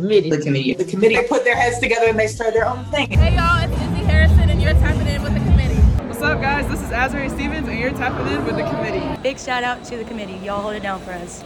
committee. 0.00 0.28
The 0.28 0.42
committee. 0.42 0.74
The 0.74 0.84
committee 0.84 1.16
put 1.26 1.44
their 1.44 1.56
heads 1.56 1.78
together 1.78 2.08
and 2.08 2.18
they 2.18 2.26
start 2.26 2.52
their 2.52 2.66
own 2.66 2.84
thing. 2.86 3.10
Hey 3.10 3.34
y'all, 3.34 3.64
it's 3.64 3.72
Izzy 3.72 4.04
Harrison 4.04 4.50
and 4.50 4.60
you're 4.60 4.74
tapping 4.74 5.06
in 5.06 5.22
with 5.22 5.32
the 5.32 5.40
committee. 5.40 5.80
What's 6.06 6.20
up 6.20 6.38
guys? 6.42 6.68
This 6.68 6.82
is 6.82 6.90
Azurá 6.90 7.30
Stevens 7.30 7.66
and 7.66 7.78
you're 7.78 7.92
tapping 7.92 8.26
in 8.26 8.44
with 8.44 8.56
the 8.56 8.64
committee. 8.64 9.22
Big 9.22 9.38
shout 9.38 9.64
out 9.64 9.82
to 9.84 9.96
the 9.96 10.04
committee. 10.04 10.36
Y'all 10.44 10.60
hold 10.60 10.74
it 10.74 10.82
down 10.82 11.00
for 11.00 11.12
us. 11.12 11.42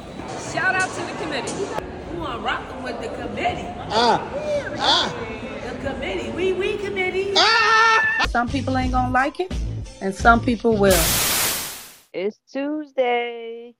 Shout 0.53 0.75
out 0.75 0.89
to 0.89 1.01
the 1.01 1.13
committee. 1.23 1.65
Who 2.11 2.25
I'm 2.25 2.43
rocking 2.43 2.83
with 2.83 3.01
the 3.01 3.09
committee. 3.23 3.69
Ah. 3.89 4.29
Ah. 4.79 5.15
The 5.63 5.89
committee. 5.89 6.31
We 6.33 6.53
we 6.53 6.77
committee. 6.79 7.33
Ah. 7.37 8.27
Some 8.31 8.49
people 8.49 8.77
ain't 8.77 8.91
gonna 8.91 9.13
like 9.13 9.39
it, 9.39 9.53
and 10.01 10.13
some 10.13 10.41
people 10.41 10.77
will. 10.77 11.05
It's 12.13 12.41
Tuesday, 12.53 13.77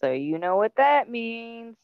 so 0.00 0.12
you 0.12 0.38
know 0.38 0.56
what 0.56 0.72
that 0.76 1.10
means. 1.10 1.76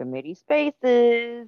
Committee 0.00 0.32
spaces. 0.34 1.46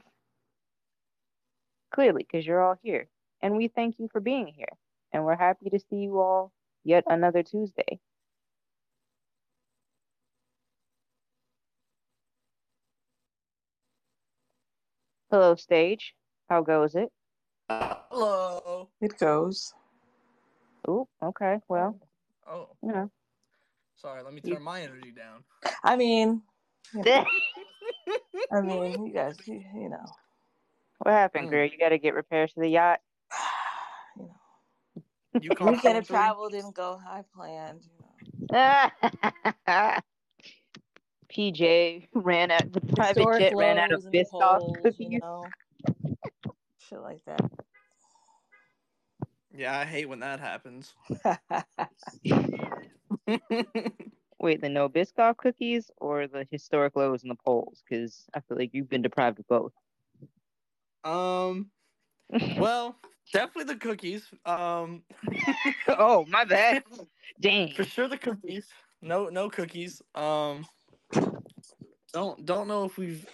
Clearly, 1.90 2.22
because 2.30 2.46
you're 2.46 2.62
all 2.62 2.76
here. 2.82 3.08
And 3.40 3.56
we 3.56 3.68
thank 3.68 3.98
you 3.98 4.08
for 4.12 4.20
being 4.20 4.46
here. 4.46 4.68
And 5.10 5.24
we're 5.24 5.36
happy 5.36 5.70
to 5.70 5.78
see 5.78 5.96
you 5.96 6.18
all 6.20 6.52
yet 6.84 7.04
another 7.06 7.42
Tuesday. 7.42 7.98
Hello, 15.30 15.54
stage. 15.54 16.14
How 16.50 16.60
goes 16.60 16.94
it? 16.94 17.10
Hello. 17.70 18.90
It 19.00 19.18
goes. 19.18 19.72
Oh, 20.86 21.08
okay. 21.22 21.60
Well, 21.68 21.98
Oh, 22.46 22.68
you 22.82 22.92
know. 22.92 23.10
sorry. 23.96 24.22
Let 24.22 24.34
me 24.34 24.42
turn 24.42 24.62
my 24.62 24.82
energy 24.82 25.10
down. 25.10 25.42
I 25.82 25.96
mean, 25.96 26.42
I 28.52 28.60
mean, 28.60 29.06
you 29.06 29.12
guys, 29.12 29.36
you, 29.46 29.62
you 29.74 29.88
know, 29.88 30.04
What 30.98 31.12
happened, 31.12 31.46
Mm. 31.46 31.50
Greer? 31.50 31.64
You 31.64 31.78
got 31.78 31.88
to 31.90 31.98
get 31.98 32.14
repairs 32.14 32.52
to 32.54 32.60
the 32.60 32.68
yacht? 32.68 33.00
you 34.16 34.22
know, 34.24 34.34
You 35.40 35.50
caught 35.50 35.70
we 35.70 35.76
could 35.78 35.94
have 35.96 36.06
something? 36.06 36.16
traveled 36.16 36.54
and 36.54 36.74
go. 36.74 37.00
I 37.08 37.22
planned. 37.34 37.82
You 37.84 38.52
know. 38.52 38.90
PJ 41.32 42.08
ran 42.12 42.50
out. 42.50 42.70
The 42.72 42.80
private 42.80 43.18
Historic 43.20 43.40
jet 43.40 43.56
ran 43.56 43.78
out 43.78 43.92
of 43.92 44.04
lows 44.04 44.06
and 44.06 44.14
Biscoff 44.14 44.58
poles, 44.58 44.76
cookies. 44.82 45.12
You 45.12 45.18
know, 45.20 45.48
shit 46.78 47.00
like 47.00 47.20
that. 47.26 47.40
Yeah, 49.54 49.78
I 49.78 49.84
hate 49.86 50.08
when 50.08 50.20
that 50.20 50.40
happens. 50.40 50.92
Wait, 54.42 54.60
the 54.60 54.68
no 54.68 54.88
Biscoff 54.88 55.36
cookies 55.36 55.88
or 55.98 56.26
the 56.26 56.44
historic 56.50 56.96
lows 56.96 57.22
and 57.22 57.30
the 57.30 57.36
polls? 57.36 57.80
Because 57.88 58.24
I 58.34 58.40
feel 58.40 58.58
like 58.58 58.70
you've 58.72 58.90
been 58.90 59.02
deprived 59.02 59.38
of 59.38 59.46
both. 59.48 59.72
um. 61.04 61.70
Well, 62.58 62.96
definitely 63.32 63.72
the 63.74 63.78
cookies. 63.80 64.26
Um. 64.44 65.04
oh, 65.88 66.26
my 66.28 66.44
bad. 66.44 66.82
Dang. 67.40 67.72
For 67.74 67.84
sure 67.84 68.08
the 68.08 68.18
cookies. 68.18 68.66
No, 69.00 69.28
no 69.28 69.48
cookies. 69.48 70.02
Um. 70.14 70.66
Don't 72.12 72.44
don't 72.44 72.66
know 72.66 72.84
if 72.84 72.98
we've 72.98 73.24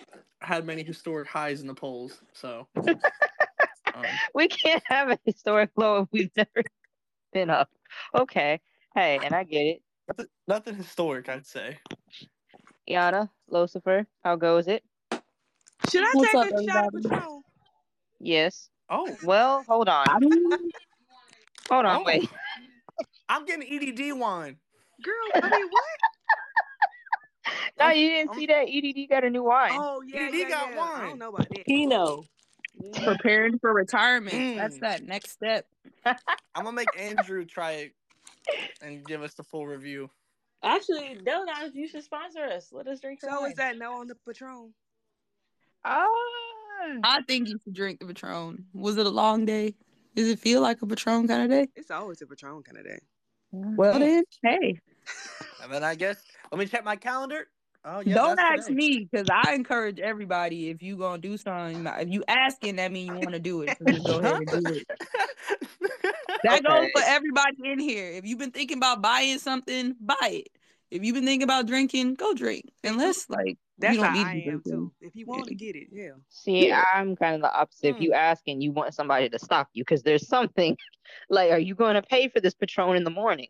had 0.42 0.66
many 0.66 0.82
historic 0.82 1.28
highs 1.28 1.62
in 1.62 1.66
the 1.66 1.74
polls. 1.74 2.20
So. 2.34 2.68
um, 2.76 4.04
We 4.34 4.48
can't 4.48 4.82
have 4.86 5.10
a 5.10 5.18
historic 5.24 5.70
low 5.76 6.02
if 6.02 6.08
we've 6.12 6.30
never 6.36 6.62
been 7.32 7.48
up. 7.48 7.70
Okay. 8.14 8.60
Hey, 8.94 9.20
and 9.22 9.34
I 9.34 9.44
get 9.44 9.62
it. 9.62 9.82
Nothing, 10.08 10.26
nothing 10.46 10.74
historic, 10.76 11.28
I'd 11.28 11.46
say. 11.46 11.78
Yana, 12.88 13.28
Lucifer, 13.48 14.06
how 14.24 14.36
goes 14.36 14.66
it? 14.68 14.82
Should 15.90 16.02
I 16.04 16.10
What's 16.14 16.32
take 16.32 16.34
up, 16.40 16.46
a 16.46 16.64
shot 16.64 16.84
of 16.86 16.86
everybody? 16.94 17.08
Patron? 17.08 17.42
Yes. 18.20 18.70
Oh, 18.90 19.14
Well, 19.22 19.62
hold 19.68 19.88
on. 19.88 20.06
Hold 21.70 21.84
on, 21.84 22.00
Oh. 22.00 22.02
wait. 22.04 22.28
I'm 23.28 23.44
getting 23.44 23.62
EDD 23.70 24.12
wine. 24.18 24.56
Girl, 25.02 25.14
I 25.42 25.48
mean 25.50 25.68
what? 25.70 25.84
No, 27.78 27.90
you 27.90 28.08
didn't 28.10 28.30
I'm- 28.30 28.38
see 28.40 28.46
that 28.46 28.66
EDD 28.68 29.08
got 29.08 29.22
a 29.24 29.30
new 29.30 29.44
wine. 29.44 29.70
Oh 29.72 30.02
yeah, 30.04 30.22
ED 30.22 30.34
yeah, 30.34 30.48
got 30.48 30.74
yeah. 30.74 30.80
I 30.96 31.06
don't 31.06 31.18
know 31.18 31.28
about 31.28 31.48
that. 31.48 31.64
Kino. 31.64 32.24
preparing 33.04 33.58
for 33.60 33.72
retirement. 33.72 34.56
That's 34.56 34.76
Mm. 34.78 34.80
that 34.80 35.02
next 35.04 35.30
step. 35.30 35.64
I'm 36.04 36.16
gonna 36.64 36.72
make 36.72 36.88
Andrew 36.98 37.44
try 37.44 37.72
it 37.72 37.92
and 38.82 39.04
give 39.04 39.22
us 39.22 39.34
the 39.34 39.42
full 39.42 39.66
review. 39.66 40.10
Actually, 40.62 41.18
Donuts, 41.24 41.74
you 41.74 41.86
should 41.86 42.02
sponsor 42.02 42.42
us. 42.44 42.68
Let 42.72 42.88
us 42.88 43.00
drink 43.00 43.20
your 43.22 43.30
So 43.30 43.40
wine. 43.42 43.50
is 43.52 43.56
that 43.58 43.78
no 43.78 44.00
on 44.00 44.06
the 44.08 44.16
Patron? 44.26 44.72
Ah. 45.84 46.06
I 47.04 47.22
think 47.26 47.48
you 47.48 47.58
should 47.64 47.74
drink 47.74 48.00
the 48.00 48.06
Patron. 48.06 48.64
Was 48.74 48.96
it 48.96 49.06
a 49.06 49.10
long 49.10 49.44
day? 49.44 49.74
Does 50.14 50.28
it 50.28 50.38
feel 50.38 50.60
like 50.60 50.82
a 50.82 50.86
Patron 50.86 51.28
kind 51.28 51.42
of 51.42 51.50
day? 51.50 51.68
It's 51.76 51.90
always 51.90 52.20
a 52.22 52.26
Patron 52.26 52.62
kind 52.62 52.78
of 52.78 52.84
day. 52.84 52.98
Well 53.52 53.98
then, 53.98 54.24
hey, 54.42 54.78
And 55.62 55.72
then 55.72 55.82
I 55.82 55.94
guess 55.94 56.22
let 56.52 56.58
me 56.58 56.66
check 56.66 56.84
my 56.84 56.96
calendar. 56.96 57.46
Oh 57.84 58.00
yeah. 58.00 58.14
don't 58.14 58.38
ask 58.38 58.66
today. 58.66 58.74
me 58.74 59.08
because 59.10 59.28
I 59.32 59.54
encourage 59.54 60.00
everybody. 60.00 60.68
If 60.70 60.82
you 60.82 60.96
gonna 60.96 61.18
do 61.18 61.36
something, 61.36 61.86
if 61.86 62.08
you 62.08 62.24
asking, 62.28 62.76
that 62.76 62.92
means 62.92 63.08
you 63.08 63.14
want 63.14 63.34
to 63.34 63.40
do 63.40 63.62
it. 63.62 63.76
So 63.78 63.84
just 63.86 64.06
go 64.06 64.18
ahead 64.18 64.36
and 64.38 64.50
do 64.50 64.72
it. 64.72 64.86
That 66.44 66.62
goes 66.62 66.88
for 66.94 67.02
everybody 67.04 67.56
in 67.64 67.80
here. 67.80 68.12
If 68.12 68.24
you've 68.24 68.38
been 68.38 68.52
thinking 68.52 68.76
about 68.76 69.02
buying 69.02 69.38
something, 69.38 69.96
buy 70.00 70.16
it. 70.44 70.48
If 70.90 71.02
you've 71.02 71.14
been 71.14 71.24
thinking 71.24 71.42
about 71.42 71.66
drinking, 71.66 72.14
go 72.14 72.32
drink. 72.32 72.64
Unless 72.84 73.28
like 73.28 73.58
That's 73.78 73.96
you 73.96 74.02
don't 74.02 74.12
how 74.12 74.18
need 74.18 74.26
I 74.26 74.30
am 74.34 74.42
drinking. 74.44 74.72
too. 74.72 74.92
If 75.00 75.16
you 75.16 75.26
want 75.26 75.48
to 75.48 75.54
get 75.56 75.74
it, 75.74 75.88
yeah. 75.90 76.10
See, 76.28 76.72
I'm 76.72 77.16
kind 77.16 77.34
of 77.34 77.42
the 77.42 77.52
opposite. 77.52 77.88
If 77.88 77.96
Hmm. 77.96 78.02
you 78.04 78.12
ask 78.12 78.42
and 78.46 78.62
you 78.62 78.70
want 78.70 78.94
somebody 78.94 79.28
to 79.28 79.38
stop 79.38 79.68
you, 79.72 79.82
because 79.82 80.02
there's 80.04 80.28
something 80.28 80.76
like, 81.28 81.50
are 81.50 81.58
you 81.58 81.74
going 81.74 81.94
to 81.94 82.02
pay 82.02 82.28
for 82.28 82.40
this 82.40 82.54
Patron 82.54 82.96
in 82.96 83.02
the 83.04 83.10
morning? 83.10 83.48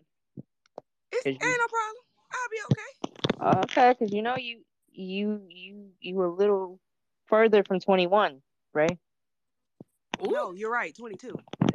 It's 1.13 1.25
Cause 1.25 1.33
ain't 1.33 1.43
you- 1.43 1.59
no 1.59 1.67
problem. 1.69 2.03
I'll 2.33 2.49
be 2.51 2.59
okay. 2.71 2.98
Uh, 3.41 3.61
okay, 3.65 3.95
because 3.99 4.13
you 4.13 4.23
know 4.23 4.37
you 4.37 4.61
you 4.93 5.41
you 5.49 5.91
you 6.01 6.15
were 6.15 6.27
a 6.27 6.35
little 6.35 6.81
further 7.27 7.63
from 7.63 7.81
21, 7.81 8.41
right? 8.75 8.99
No, 10.23 10.53
you're 10.53 10.73
right. 10.73 10.97
22. 10.97 11.35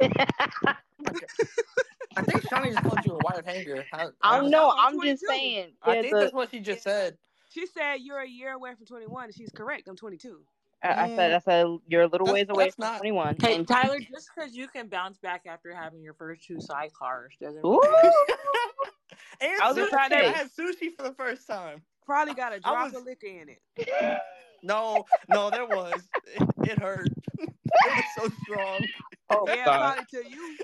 I 2.16 2.22
think 2.22 2.48
Shawnee 2.48 2.70
just 2.70 2.82
called 2.82 3.04
you 3.04 3.12
a 3.14 3.18
wired 3.24 3.46
hanger. 3.46 3.84
I, 3.92 4.04
I 4.04 4.08
I, 4.22 4.40
don't 4.40 4.50
know. 4.50 4.68
No, 4.68 4.74
I'm 4.76 5.00
I'm 5.00 5.06
just 5.06 5.24
saying. 5.26 5.72
I 5.82 6.02
think 6.02 6.14
a- 6.14 6.18
that's 6.18 6.32
what 6.32 6.50
she 6.50 6.60
just 6.60 6.82
said. 6.82 7.16
She 7.50 7.66
said 7.66 7.96
you're 8.00 8.18
a 8.18 8.28
year 8.28 8.52
away 8.52 8.74
from 8.74 8.84
21, 8.84 9.30
she's 9.32 9.50
correct. 9.50 9.86
I'm 9.86 9.96
22. 9.96 10.40
I, 10.82 11.04
I 11.04 11.16
said 11.16 11.32
I 11.32 11.38
mm. 11.38 11.44
said 11.44 11.66
you're 11.86 12.02
a 12.02 12.06
little 12.06 12.26
That's- 12.26 12.48
ways 12.48 12.50
away 12.50 12.70
from 12.70 12.84
not- 12.84 12.98
21. 12.98 13.36
Hey, 13.40 13.64
Tyler, 13.64 13.98
just 14.00 14.30
because 14.34 14.54
you 14.54 14.68
can 14.68 14.88
bounce 14.88 15.18
back 15.18 15.42
after 15.46 15.74
having 15.74 16.02
your 16.02 16.14
first 16.14 16.44
two 16.44 16.56
sidecars 16.56 17.38
doesn't 17.40 17.64
Ooh. 17.64 17.80
and 19.40 19.60
I 19.62 19.68
was 19.68 19.76
sushi. 19.76 19.90
gonna 19.90 20.14
I 20.16 20.28
had 20.28 20.50
sushi 20.50 20.90
for 20.96 21.02
the 21.04 21.14
first 21.16 21.46
time. 21.46 21.82
Probably 22.06 22.34
got 22.34 22.52
a 22.52 22.60
drop 22.60 22.86
was- 22.92 22.94
of 22.94 23.04
liquor 23.04 23.26
in 23.26 23.48
it. 23.48 24.20
No, 24.66 25.04
no, 25.28 25.50
there 25.50 25.66
was. 25.66 26.08
It, 26.36 26.70
it 26.70 26.78
hurt. 26.78 27.08
it 27.38 27.52
was 27.76 28.04
so 28.16 28.28
strong. 28.44 28.80
Oh, 29.28 29.44
yeah, 29.46 29.62
God. 29.66 29.94
probably 29.96 30.22
to 30.22 30.30
you. 30.30 30.56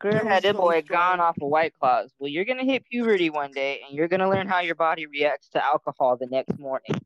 Greer 0.00 0.16
It 0.16 0.22
had 0.24 0.34
was 0.36 0.42
that 0.44 0.54
so 0.54 0.60
boy 0.62 0.82
strong. 0.82 0.98
gone 1.18 1.20
off 1.20 1.36
of 1.36 1.48
White 1.50 1.74
Claws. 1.78 2.10
Well, 2.18 2.28
you're 2.30 2.46
gonna 2.46 2.64
hit 2.64 2.86
puberty 2.90 3.28
one 3.28 3.50
day, 3.52 3.82
and 3.86 3.94
you're 3.94 4.08
gonna 4.08 4.30
learn 4.30 4.48
how 4.48 4.60
your 4.60 4.74
body 4.74 5.04
reacts 5.04 5.50
to 5.50 5.62
alcohol 5.62 6.16
the 6.16 6.28
next 6.28 6.58
morning, 6.58 6.98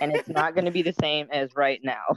and 0.00 0.16
it's 0.16 0.30
not 0.30 0.54
gonna 0.54 0.70
be 0.70 0.80
the 0.80 0.94
same 0.98 1.28
as 1.30 1.54
right 1.54 1.80
now. 1.84 2.16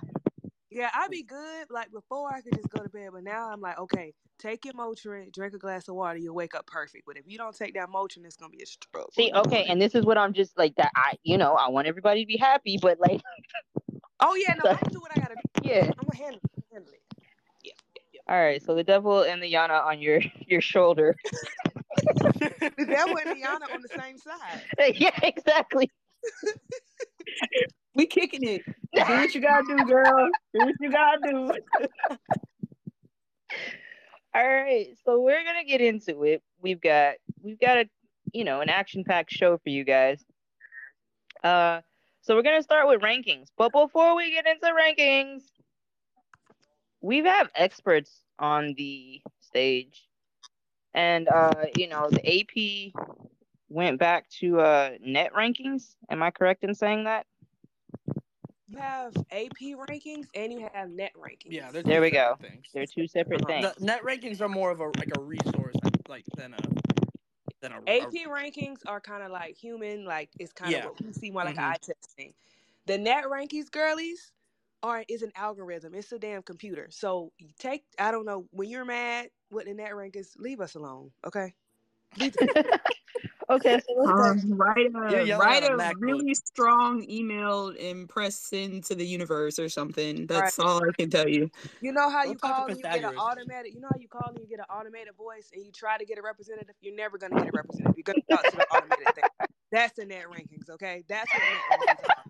Yeah, 0.77 0.91
I'd 0.93 1.09
be 1.09 1.23
good. 1.23 1.71
Like 1.71 1.91
before, 1.91 2.31
I 2.31 2.41
could 2.41 2.53
just 2.55 2.69
go 2.69 2.83
to 2.83 2.89
bed, 2.89 3.09
but 3.11 3.23
now 3.23 3.49
I'm 3.51 3.59
like, 3.61 3.79
okay, 3.79 4.13
take 4.37 4.63
your 4.63 4.75
Motrin, 4.75 5.33
drink 5.33 5.55
a 5.55 5.57
glass 5.57 5.87
of 5.87 5.95
water, 5.95 6.19
you'll 6.19 6.35
wake 6.35 6.53
up 6.53 6.67
perfect. 6.67 7.05
But 7.07 7.17
if 7.17 7.23
you 7.25 7.39
don't 7.39 7.57
take 7.57 7.73
that 7.73 7.89
Motrin, 7.89 8.25
it's 8.25 8.35
gonna 8.35 8.51
be 8.51 8.61
a 8.61 8.65
struggle. 8.67 9.09
See, 9.11 9.31
okay, 9.33 9.65
and 9.67 9.81
this 9.81 9.95
is 9.95 10.05
what 10.05 10.19
I'm 10.19 10.33
just 10.33 10.55
like 10.55 10.75
that. 10.75 10.91
I, 10.95 11.17
you 11.23 11.35
know, 11.39 11.53
I 11.55 11.69
want 11.69 11.87
everybody 11.87 12.21
to 12.23 12.27
be 12.27 12.37
happy, 12.37 12.77
but 12.79 12.99
like, 12.99 13.21
oh 14.19 14.35
yeah, 14.35 14.53
no, 14.63 14.69
I'm 14.69 14.77
gonna 14.77 14.91
do 14.91 14.99
what 14.99 15.17
I 15.17 15.19
gotta 15.19 15.33
do. 15.33 15.67
yeah. 15.67 15.85
I'm 15.85 16.07
gonna 16.07 16.15
handle 16.15 16.41
it. 16.43 16.63
Handle 16.71 16.93
it. 16.93 17.01
Yeah, 17.63 17.71
yeah, 17.95 18.01
yeah. 18.13 18.35
All 18.35 18.39
right, 18.39 18.61
so 18.61 18.75
the 18.75 18.83
devil 18.83 19.23
and 19.23 19.41
the 19.41 19.51
Yana 19.51 19.83
on 19.83 19.99
your 19.99 20.21
your 20.45 20.61
shoulder. 20.61 21.15
The 22.77 22.85
devil 22.85 23.17
and 23.17 23.41
Yana 23.41 23.73
on 23.73 23.81
the 23.81 23.89
same 23.99 24.19
side. 24.19 24.95
yeah, 24.95 25.17
exactly. 25.23 25.89
We 27.97 28.05
kicking 28.05 28.43
it. 28.43 28.63
Do 28.93 29.01
what 29.01 29.33
you 29.33 29.41
gotta 29.41 29.63
do, 29.75 29.85
girl. 29.85 30.29
Do 30.53 30.59
what 30.65 30.75
you 30.79 30.91
gotta 30.91 31.19
do. 31.31 31.51
All 34.35 34.47
right, 34.47 34.95
so 35.03 35.19
we're 35.19 35.43
gonna 35.43 35.63
get 35.65 35.81
into 35.81 36.23
it. 36.23 36.43
We've 36.61 36.79
got 36.79 37.15
we've 37.41 37.59
got 37.59 37.77
a 37.79 37.89
you 38.33 38.43
know 38.43 38.61
an 38.61 38.69
action 38.69 39.03
packed 39.03 39.31
show 39.31 39.57
for 39.57 39.69
you 39.69 39.83
guys. 39.83 40.23
Uh, 41.43 41.81
so 42.21 42.35
we're 42.35 42.43
gonna 42.43 42.61
start 42.61 42.87
with 42.87 43.01
rankings. 43.01 43.47
But 43.57 43.71
before 43.71 44.15
we 44.15 44.29
get 44.29 44.45
into 44.45 44.67
rankings, 44.67 45.41
we 47.01 47.23
have 47.23 47.49
experts 47.55 48.21
on 48.37 48.75
the 48.75 49.23
stage, 49.39 50.07
and 50.93 51.27
uh, 51.27 51.65
you 51.75 51.87
know 51.87 52.11
the 52.11 52.41
AP 52.41 52.93
went 53.69 53.97
back 53.97 54.29
to 54.41 54.59
uh 54.59 54.91
net 55.01 55.33
rankings. 55.33 55.95
Am 56.11 56.21
I 56.21 56.29
correct 56.29 56.63
in 56.63 56.75
saying 56.75 57.05
that? 57.05 57.25
Have 58.75 59.15
AP 59.31 59.75
rankings 59.75 60.27
and 60.33 60.53
you 60.53 60.67
have 60.73 60.89
net 60.89 61.13
rankings. 61.15 61.45
Yeah, 61.49 61.71
they're 61.71 61.83
There 61.85 62.01
we 62.01 62.11
go. 62.11 62.35
separate 62.35 62.41
things. 62.41 62.67
They're 62.73 62.87
two 62.87 63.07
separate 63.07 63.45
Uh-huh. 63.45 63.47
things. 63.47 63.73
The 63.79 63.85
net 63.85 64.03
rankings 64.03 64.41
are 64.41 64.49
more 64.49 64.71
of 64.71 64.79
a 64.79 64.87
like 64.89 65.11
a 65.11 65.19
resource, 65.19 65.75
like 66.07 66.25
than 66.35 66.53
a 66.53 66.59
than 67.61 67.73
a. 67.73 67.81
AP 67.87 68.25
rankings 68.27 68.81
are 68.85 69.01
kind 69.01 69.23
of 69.23 69.31
like 69.31 69.57
human, 69.57 70.05
like 70.05 70.31
it's 70.39 70.53
kind 70.53 70.75
of 70.75 70.81
Yeah. 70.81 70.83
what 70.83 70.99
we 70.99 71.13
see 71.13 71.31
more 71.31 71.43
like 71.43 71.57
Mhm. 71.57 71.59
eye 71.59 71.77
test 71.81 72.15
thing. 72.17 72.33
The 72.85 72.97
net 72.97 73.25
rankings, 73.25 73.71
girlies, 73.71 74.31
are 74.83 75.03
is 75.09 75.21
an 75.21 75.31
algorithm. 75.35 75.93
It's 75.95 76.11
a 76.11 76.19
damn 76.19 76.43
computer. 76.43 76.89
So 76.91 77.33
you 77.37 77.49
take, 77.57 77.85
I 77.99 78.11
don't 78.11 78.25
know, 78.25 78.47
when 78.51 78.69
you're 78.69 78.85
mad 78.85 79.31
with 79.49 79.65
the 79.65 79.73
net 79.73 79.91
rankings, 79.91 80.37
leave 80.37 80.61
us 80.61 80.75
alone, 80.75 81.13
okay? 81.25 81.55
okay, 83.49 83.79
so 83.87 84.07
Um, 84.07 84.39
write 84.57 84.87
a 84.95 85.37
write 85.37 85.63
a 85.63 85.73
a 85.77 85.93
really 85.99 86.33
strong 86.33 87.09
email 87.09 87.69
and 87.79 88.07
press 88.09 88.51
into 88.53 88.95
the 88.95 89.05
universe 89.05 89.59
or 89.59 89.69
something. 89.69 90.27
That's 90.27 90.57
Right. 90.57 90.67
all 90.67 90.83
I 90.87 90.91
can 90.97 91.09
tell 91.09 91.27
you. 91.27 91.49
You 91.81 91.91
know 91.91 92.09
how 92.09 92.23
We'll 92.23 92.33
you 92.33 92.37
call 92.39 92.67
and 92.67 92.77
you 92.77 92.83
get 92.83 93.03
an 93.03 93.03
Pythagoras. 93.03 93.19
automatic. 93.19 93.73
You 93.73 93.81
know 93.81 93.89
how 93.91 93.99
you 93.99 94.07
call 94.07 94.29
and 94.29 94.39
you 94.39 94.47
get 94.47 94.59
an 94.59 94.65
automated 94.69 95.15
voice, 95.15 95.49
and 95.53 95.63
you 95.65 95.71
try 95.71 95.97
to 95.97 96.05
get 96.05 96.17
a 96.17 96.21
representative. 96.21 96.75
You're 96.81 96.95
never 96.95 97.17
gonna 97.17 97.35
get 97.35 97.47
a 97.47 97.51
representative. 97.51 97.97
You're 97.97 98.03
gonna 98.03 98.19
talk 98.29 98.47
to 98.51 98.57
an 98.57 98.65
automated 98.71 99.15
thing. 99.15 99.23
That's 99.71 99.93
the 99.95 100.05
net 100.05 100.25
rankings, 100.25 100.69
okay? 100.69 101.03
That's 101.07 101.33
what 101.33 101.43
net 101.49 101.65
rankings 101.71 102.03
are. 102.03 102.23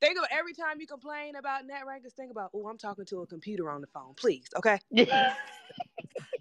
Think 0.00 0.18
of 0.18 0.24
every 0.30 0.52
time 0.52 0.80
you 0.80 0.86
complain 0.86 1.36
about 1.36 1.64
net 1.66 1.82
rankings. 1.86 2.12
Think 2.14 2.30
about, 2.32 2.50
oh, 2.54 2.66
I'm 2.68 2.78
talking 2.78 3.04
to 3.06 3.20
a 3.20 3.26
computer 3.26 3.70
on 3.70 3.80
the 3.80 3.86
phone. 3.88 4.14
Please, 4.14 4.48
okay? 4.56 4.80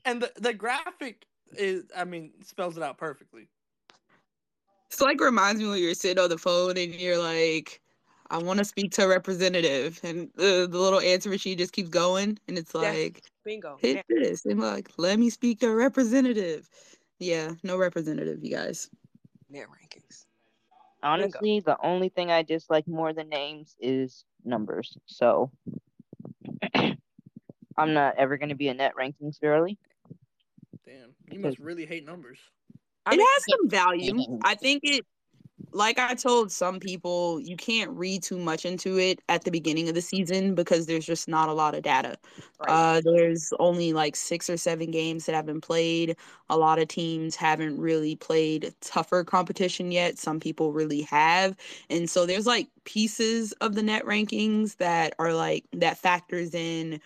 and 0.06 0.22
the 0.22 0.32
the 0.36 0.54
graphic 0.54 1.26
is, 1.54 1.86
I 1.96 2.06
mean, 2.06 2.34
spells 2.44 2.78
it 2.78 2.84
out 2.84 2.98
perfectly. 2.98 3.50
It's 4.92 5.00
like 5.02 5.22
reminds 5.22 5.62
me 5.62 5.70
when 5.70 5.80
you're 5.82 5.94
sitting 5.94 6.22
on 6.22 6.30
the 6.30 6.38
phone 6.38 6.78
and 6.78 6.94
you're 6.94 7.18
like, 7.18 7.82
I 8.30 8.38
want 8.38 8.60
to 8.60 8.66
speak 8.66 8.92
to 8.94 9.04
a 9.04 9.08
representative, 9.08 10.00
and 10.04 10.30
the, 10.36 10.68
the 10.70 10.78
little 10.78 11.00
answer 11.00 11.30
machine 11.30 11.58
just 11.58 11.72
keeps 11.74 11.90
going, 11.90 12.38
and 12.48 12.58
it's 12.58 12.72
That's- 12.74 12.96
like, 12.96 13.24
Bingo. 13.46 13.78
hit 13.80 13.96
Net- 13.96 14.06
this, 14.10 14.46
and 14.46 14.60
like, 14.60 14.90
let 14.98 15.18
me 15.18 15.30
speak 15.30 15.60
to 15.62 15.68
a 15.70 15.76
representative. 15.76 16.70
Yeah, 17.20 17.52
no 17.64 17.78
representative, 17.78 18.44
you 18.44 18.52
guys. 18.56 18.90
net 19.50 19.68
rankings. 19.68 20.26
Honestly, 21.04 21.62
the 21.62 21.78
only 21.84 22.10
thing 22.10 22.30
I 22.32 22.42
dislike 22.44 22.88
more 22.88 23.12
than 23.14 23.28
names 23.30 23.76
is 23.80 24.24
numbers. 24.46 24.98
So 25.08 25.52
I'm 26.76 27.94
not 27.94 28.16
ever 28.18 28.38
going 28.38 28.50
to 28.50 28.56
be 28.56 28.68
a 28.68 28.74
net 28.74 28.94
rankings 29.00 29.40
girly. 29.42 29.78
Damn, 30.86 31.14
you 31.32 31.40
must 31.40 31.60
really 31.60 31.86
hate 31.86 32.06
numbers. 32.06 32.40
I 33.06 33.14
it 33.14 33.18
mean, 33.18 33.28
has 33.34 33.46
some 33.50 33.70
value. 33.70 34.40
I 34.44 34.56
think 34.56 34.82
it, 34.84 35.06
like 35.74 36.00
I 36.00 36.16
told 36.16 36.52
some 36.52 36.80
people, 36.80 37.40
you 37.40 37.56
can't 37.56 37.92
read 37.92 38.24
too 38.24 38.38
much 38.38 38.66
into 38.66 39.00
it 39.00 39.22
at 39.30 39.44
the 39.44 39.52
beginning 39.52 39.88
of 39.88 39.96
the 39.96 40.02
season 40.02 40.54
because 40.54 40.86
there's 40.86 41.06
just 41.06 41.28
not 41.28 41.50
a 41.50 41.54
lot 41.54 41.76
of 41.76 41.84
data. 41.84 42.18
Right. 42.60 42.70
Uh, 42.70 43.02
there's 43.04 43.54
only 43.60 43.94
like 43.94 44.16
six 44.16 44.50
or 44.50 44.58
seven 44.58 44.92
games 44.92 45.26
that 45.26 45.36
have 45.36 45.46
been 45.46 45.62
played. 45.62 46.18
A 46.50 46.58
lot 46.58 46.80
of 46.80 46.90
teams 46.90 47.36
haven't 47.36 47.80
really 47.80 48.16
played 48.16 48.74
tougher 48.82 49.24
competition 49.24 49.92
yet. 49.92 50.18
Some 50.18 50.40
people 50.40 50.74
really 50.74 51.04
have. 51.04 51.56
And 51.90 52.10
so 52.10 52.26
there's 52.26 52.48
like 52.48 52.68
pieces 52.84 53.52
of 53.62 53.76
the 53.76 53.84
net 53.84 54.04
rankings 54.04 54.78
that 54.78 55.14
are 55.20 55.34
like, 55.34 55.66
that 55.74 55.98
factors 55.98 56.54
in 56.54 57.00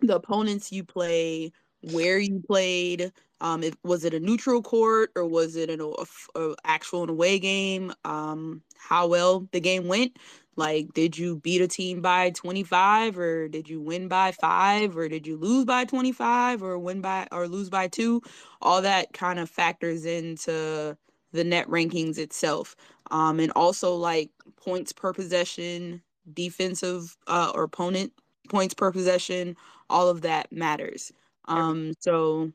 the 0.00 0.14
opponents 0.14 0.70
you 0.70 0.84
play, 0.84 1.52
where 1.82 2.18
you 2.18 2.42
played, 2.46 3.12
um, 3.40 3.62
if, 3.62 3.74
was 3.82 4.04
it 4.04 4.14
a 4.14 4.20
neutral 4.20 4.62
court 4.62 5.10
or 5.16 5.26
was 5.26 5.56
it 5.56 5.70
an 5.70 5.80
a, 5.80 6.38
a 6.38 6.54
actual 6.64 7.02
and 7.02 7.10
away 7.10 7.38
game? 7.38 7.92
Um, 8.04 8.62
how 8.78 9.06
well 9.06 9.48
the 9.52 9.60
game 9.60 9.86
went? 9.88 10.16
Like, 10.56 10.92
did 10.92 11.16
you 11.16 11.36
beat 11.36 11.62
a 11.62 11.68
team 11.68 12.02
by 12.02 12.30
25 12.30 13.18
or 13.18 13.48
did 13.48 13.68
you 13.68 13.80
win 13.80 14.08
by 14.08 14.32
five 14.32 14.96
or 14.96 15.08
did 15.08 15.26
you 15.26 15.36
lose 15.36 15.64
by 15.64 15.84
25 15.84 16.62
or 16.62 16.78
win 16.78 17.00
by 17.00 17.26
or 17.32 17.48
lose 17.48 17.70
by 17.70 17.88
two? 17.88 18.20
All 18.60 18.82
that 18.82 19.12
kind 19.12 19.38
of 19.38 19.48
factors 19.48 20.04
into 20.04 20.96
the 21.32 21.44
net 21.44 21.66
rankings 21.68 22.18
itself. 22.18 22.76
Um, 23.10 23.40
and 23.40 23.52
also 23.56 23.94
like 23.94 24.30
points 24.56 24.92
per 24.92 25.12
possession, 25.12 26.02
defensive 26.32 27.16
uh, 27.26 27.52
or 27.54 27.62
opponent 27.62 28.12
points 28.48 28.74
per 28.74 28.92
possession, 28.92 29.56
all 29.88 30.08
of 30.08 30.22
that 30.22 30.52
matters. 30.52 31.12
Um, 31.46 31.94
so 32.00 32.52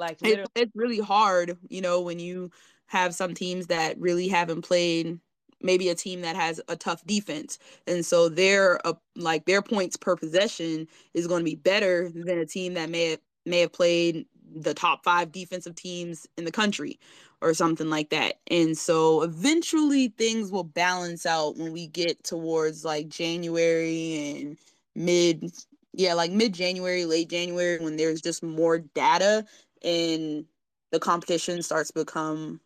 like 0.00 0.18
it, 0.22 0.48
it's 0.56 0.72
really 0.74 0.98
hard, 0.98 1.56
you 1.68 1.80
know, 1.80 2.00
when 2.00 2.18
you 2.18 2.50
have 2.86 3.14
some 3.14 3.34
teams 3.34 3.68
that 3.68 3.98
really 4.00 4.26
haven't 4.26 4.62
played 4.62 5.20
maybe 5.62 5.90
a 5.90 5.94
team 5.94 6.22
that 6.22 6.36
has 6.36 6.58
a 6.68 6.74
tough 6.74 7.04
defense 7.04 7.58
and 7.86 8.04
so 8.04 8.30
their 8.30 8.84
uh, 8.86 8.94
like 9.14 9.44
their 9.44 9.60
points 9.60 9.94
per 9.94 10.16
possession 10.16 10.88
is 11.12 11.26
going 11.26 11.40
to 11.40 11.44
be 11.44 11.54
better 11.54 12.08
than 12.08 12.38
a 12.38 12.46
team 12.46 12.72
that 12.72 12.88
may 12.88 13.10
have, 13.10 13.20
may 13.44 13.60
have 13.60 13.72
played 13.72 14.24
the 14.56 14.72
top 14.72 15.04
5 15.04 15.30
defensive 15.30 15.74
teams 15.74 16.26
in 16.38 16.44
the 16.44 16.50
country 16.50 16.98
or 17.42 17.54
something 17.54 17.88
like 17.88 18.10
that. 18.10 18.36
And 18.50 18.76
so 18.76 19.22
eventually 19.22 20.08
things 20.08 20.50
will 20.50 20.64
balance 20.64 21.26
out 21.26 21.56
when 21.56 21.72
we 21.72 21.86
get 21.86 22.22
towards 22.24 22.84
like 22.84 23.08
January 23.08 24.38
and 24.40 24.58
mid 24.94 25.52
yeah, 25.92 26.14
like 26.14 26.30
mid 26.30 26.54
January, 26.54 27.04
late 27.04 27.28
January 27.28 27.78
when 27.78 27.96
there's 27.96 28.22
just 28.22 28.42
more 28.42 28.78
data 28.78 29.44
and 29.82 30.46
the 30.92 31.00
competition 31.00 31.62
starts 31.62 31.90
to 31.90 32.00
become 32.00 32.60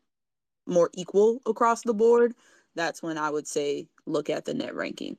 more 0.67 0.91
equal 0.95 1.41
across 1.47 1.83
the 1.83 1.95
board, 1.95 2.35
that's 2.75 3.03
when 3.03 3.19
I 3.19 3.31
would 3.31 3.47
say 3.47 3.89
look 4.07 4.31
at 4.31 4.45
the 4.45 4.55
net 4.55 4.75
ranking. 4.75 5.17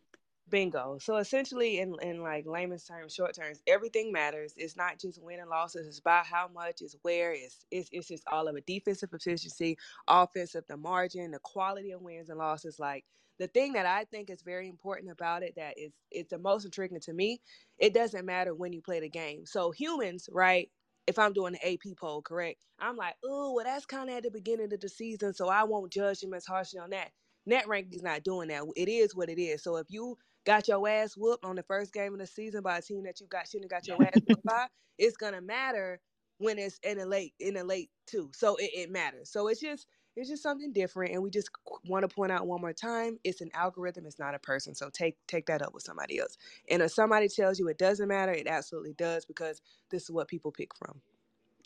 bingo. 0.50 0.98
So 1.00 1.18
essentially, 1.18 1.80
in 1.80 1.96
in 2.02 2.22
like 2.22 2.46
layman's 2.46 2.86
terms, 2.86 3.14
short 3.14 3.36
terms, 3.36 3.62
everything 3.68 4.12
matters. 4.12 4.54
It's 4.58 4.78
not 4.78 5.00
just 5.00 5.22
win 5.22 5.40
and 5.40 5.50
losses. 5.50 5.88
It's 5.88 6.00
by 6.00 6.24
how 6.24 6.50
much. 6.54 6.82
It's 6.82 6.96
where. 7.02 7.34
It's 7.34 7.66
it's 7.72 7.90
it's 7.92 8.08
just 8.08 8.24
all 8.32 8.48
of 8.48 8.56
it. 8.56 8.66
Defensive 8.66 9.10
efficiency, 9.14 9.78
offensive, 10.08 10.64
the 10.68 10.78
margin, 10.78 11.32
the 11.32 11.40
quality 11.40 11.92
of 11.92 12.02
wins 12.02 12.30
and 12.30 12.40
losses. 12.40 12.80
Like 12.80 13.06
the 13.40 13.48
thing 13.48 13.74
that 13.74 13.86
I 13.86 14.06
think 14.06 14.30
is 14.30 14.42
very 14.42 14.70
important 14.70 15.12
about 15.12 15.44
it 15.44 15.56
that 15.58 15.78
is 15.78 15.94
it's 16.12 16.30
the 16.30 16.38
most 16.40 16.66
intriguing 16.66 17.02
to 17.02 17.14
me. 17.14 17.42
It 17.78 17.94
doesn't 17.94 18.26
matter 18.26 18.54
when 18.56 18.74
you 18.74 18.82
play 18.82 19.00
the 19.00 19.10
game. 19.10 19.46
So 19.46 19.72
humans, 19.72 20.30
right? 20.32 20.70
If 21.08 21.20
I'm 21.20 21.34
doing 21.34 21.54
the 21.54 21.74
AP 21.74 21.98
poll, 22.00 22.22
correct? 22.22 22.66
I'm 22.80 22.98
like, 22.98 23.16
oh, 23.26 23.54
well, 23.54 23.66
that's 23.66 23.86
kind 23.86 24.10
of 24.10 24.18
at 24.18 24.24
the 24.24 24.32
beginning 24.32 24.74
of 24.74 24.80
the 24.80 24.90
season, 24.90 25.34
so 25.34 25.50
I 25.50 25.64
won't 25.64 25.92
judge 25.94 26.22
them 26.22 26.34
as 26.34 26.46
harshly 26.46 26.80
on 26.80 26.92
that. 26.92 27.12
Net 27.46 27.68
ranking's 27.68 28.04
not 28.04 28.24
doing 28.24 28.50
that. 28.50 28.64
It 28.76 28.90
is 28.90 29.16
what 29.16 29.30
it 29.30 29.40
is. 29.40 29.64
So 29.64 29.78
if 29.78 29.88
you 29.90 30.18
got 30.46 30.68
your 30.68 30.88
ass 30.88 31.16
whooped 31.18 31.46
on 31.46 31.58
the 31.58 31.64
first 31.64 31.94
game 31.94 32.14
of 32.14 32.20
the 32.20 32.28
season 32.28 32.64
by 32.64 32.80
a 32.80 32.82
team 32.82 33.04
that 33.04 33.20
you 33.22 33.28
got 33.28 33.48
shouldn't 33.48 33.72
have 33.72 33.82
got 33.84 33.88
your 33.88 34.04
ass 34.04 34.20
whooped 34.26 34.46
by, 34.46 34.68
it's 34.98 35.18
gonna 35.18 35.42
matter 35.42 36.00
when 36.40 36.58
it's 36.60 36.80
in 36.84 36.98
the 36.98 37.06
late 37.06 37.34
in 37.40 37.56
the 37.56 37.64
late 37.64 37.92
too. 38.08 38.32
So 38.34 38.56
it, 38.58 38.72
it 38.74 38.92
matters. 38.92 39.32
So 39.32 39.48
it's 39.48 39.62
just 39.62 39.88
it's 40.16 40.30
just 40.30 40.44
something 40.44 40.72
different, 40.72 41.14
and 41.14 41.22
we 41.22 41.30
just 41.30 41.50
want 41.88 42.08
to 42.08 42.14
point 42.14 42.32
out 42.32 42.48
one 42.48 42.62
more 42.62 42.74
time: 42.74 43.20
it's 43.24 43.42
an 43.42 43.52
algorithm, 43.54 44.06
it's 44.06 44.20
not 44.20 44.36
a 44.36 44.40
person. 44.40 44.76
So 44.76 44.90
take 44.90 45.18
take 45.28 45.46
that 45.48 45.62
up 45.62 45.74
with 45.74 45.84
somebody 45.84 46.20
else. 46.20 46.38
And 46.70 46.82
if 46.82 46.92
somebody 46.92 47.28
tells 47.28 47.60
you 47.60 47.68
it 47.68 47.78
doesn't 47.78 48.08
matter, 48.08 48.32
it 48.32 48.48
absolutely 48.48 48.94
does 48.94 49.26
because 49.26 49.62
this 49.90 50.04
is 50.04 50.12
what 50.12 50.28
people 50.28 50.52
pick 50.52 50.76
from. 50.76 51.02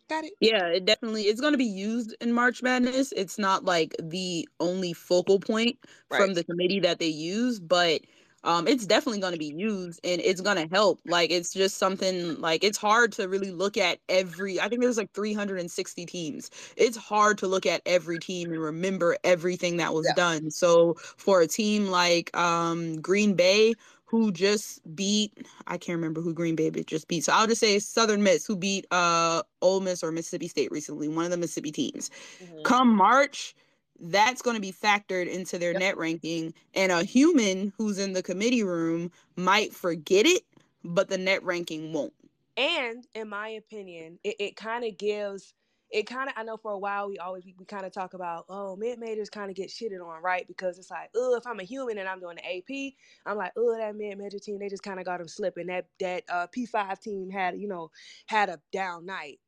Got 0.09 0.25
it? 0.25 0.33
Yeah, 0.39 0.67
it 0.67 0.85
definitely 0.85 1.23
it's 1.23 1.41
going 1.41 1.53
to 1.53 1.57
be 1.57 1.65
used 1.65 2.15
in 2.19 2.33
March 2.33 2.63
Madness. 2.63 3.11
It's 3.11 3.37
not 3.37 3.63
like 3.65 3.95
the 4.01 4.47
only 4.59 4.93
focal 4.93 5.39
point 5.39 5.77
from 6.09 6.33
the 6.33 6.43
committee 6.43 6.79
that 6.79 6.97
they 6.97 7.07
use, 7.07 7.59
but 7.59 8.01
um 8.43 8.67
it's 8.67 8.85
definitely 8.85 9.19
going 9.19 9.33
to 9.33 9.39
be 9.39 9.53
used 9.55 9.99
and 10.03 10.21
it's 10.21 10.41
going 10.41 10.57
to 10.57 10.73
help. 10.73 10.99
Like 11.05 11.31
it's 11.31 11.53
just 11.53 11.77
something 11.77 12.39
like 12.39 12.63
it's 12.63 12.77
hard 12.77 13.11
to 13.13 13.27
really 13.27 13.51
look 13.51 13.77
at 13.77 13.99
every 14.09 14.59
I 14.59 14.67
think 14.69 14.81
there's 14.81 14.97
like 14.97 15.11
360 15.13 16.05
teams. 16.05 16.49
It's 16.77 16.97
hard 16.97 17.37
to 17.39 17.47
look 17.47 17.65
at 17.65 17.81
every 17.85 18.19
team 18.19 18.51
and 18.51 18.61
remember 18.61 19.17
everything 19.23 19.77
that 19.77 19.93
was 19.93 20.07
Yeah. 20.07 20.13
done. 20.13 20.51
So 20.51 20.95
for 21.17 21.41
a 21.41 21.47
team 21.47 21.87
like 21.87 22.35
um 22.35 23.01
Green 23.01 23.33
Bay 23.35 23.73
who 24.05 24.31
just 24.31 24.81
beat 24.95 25.33
I 25.67 25.77
can't 25.77 25.97
remember 25.97 26.21
who 26.21 26.33
Green 26.33 26.55
Bay 26.55 26.69
just 26.71 27.07
beat. 27.07 27.23
So 27.25 27.33
I'll 27.33 27.47
just 27.47 27.59
say 27.61 27.77
Southern 27.79 28.23
Miss 28.23 28.45
who 28.45 28.55
beat 28.55 28.85
uh 28.91 29.43
Ole 29.61 29.81
Miss 29.81 30.03
or 30.03 30.11
Mississippi 30.11 30.47
State 30.47 30.71
recently, 30.71 31.07
one 31.07 31.25
of 31.25 31.31
the 31.31 31.37
Mississippi 31.37 31.71
teams. 31.71 32.09
Mhm. 32.41 32.63
Come 32.63 32.95
March, 32.95 33.55
that's 34.01 34.41
going 34.41 34.55
to 34.55 34.61
be 34.61 34.73
factored 34.73 35.27
into 35.29 35.59
their 35.59 35.73
Yep. 35.73 35.75
net 35.75 35.97
ranking 35.97 36.53
and 36.75 36.91
a 36.91 37.03
human 37.03 37.73
who's 37.77 37.99
in 37.99 38.13
the 38.13 38.23
committee 38.23 38.63
room 38.63 39.11
might 39.37 39.73
forget 39.73 40.25
it, 40.25 40.43
but 40.83 41.09
the 41.09 41.17
net 41.17 41.43
ranking 41.43 41.93
won't. 41.93 42.13
And 42.57 43.05
in 43.15 43.29
my 43.29 43.49
opinion, 43.49 44.19
it, 44.23 44.35
it 44.39 44.55
kind 44.55 44.85
of 44.85 44.97
gives 44.97 45.53
it 45.91 46.03
kind 46.07 46.29
of 46.29 46.35
I 46.37 46.43
know 46.43 46.57
for 46.57 46.71
a 46.71 46.77
while 46.79 47.07
we 47.09 47.19
always 47.19 47.45
we, 47.45 47.55
we 47.59 47.65
kind 47.65 47.85
of 47.85 47.91
talk 47.93 48.13
about 48.15 48.45
oh 48.49 48.75
mid 48.75 48.99
majors 48.99 49.29
kind 49.29 49.49
of 49.51 49.55
get 49.55 49.69
shitted 49.69 50.01
on 50.05 50.21
right? 50.23 50.47
Because 50.47 50.77
it's 50.79 50.91
like 50.91 51.09
oh 51.15 51.35
if 51.35 51.47
I'm 51.47 51.59
a 51.59 51.63
human 51.63 51.97
and 51.99 52.07
I'm 52.09 52.19
doing 52.19 52.37
the 52.37 52.57
AP 52.57 52.93
I'm 53.25 53.37
like 53.37 53.53
oh 53.57 53.77
that 53.77 53.95
mid 53.95 54.17
major 54.17 54.39
team 54.39 54.59
they 54.59 54.69
just 54.69 54.83
kind 54.83 54.99
of 54.99 55.05
got 55.05 55.19
them 55.19 55.27
slipping. 55.27 55.67
That 55.67 55.87
that 55.99 56.23
uh, 56.29 56.47
P5 56.55 56.99
team 56.99 57.29
had 57.31 57.59
you 57.59 57.67
know 57.67 57.91
had 58.27 58.49
a 58.49 58.59
down 58.71 59.05
night. 59.05 59.39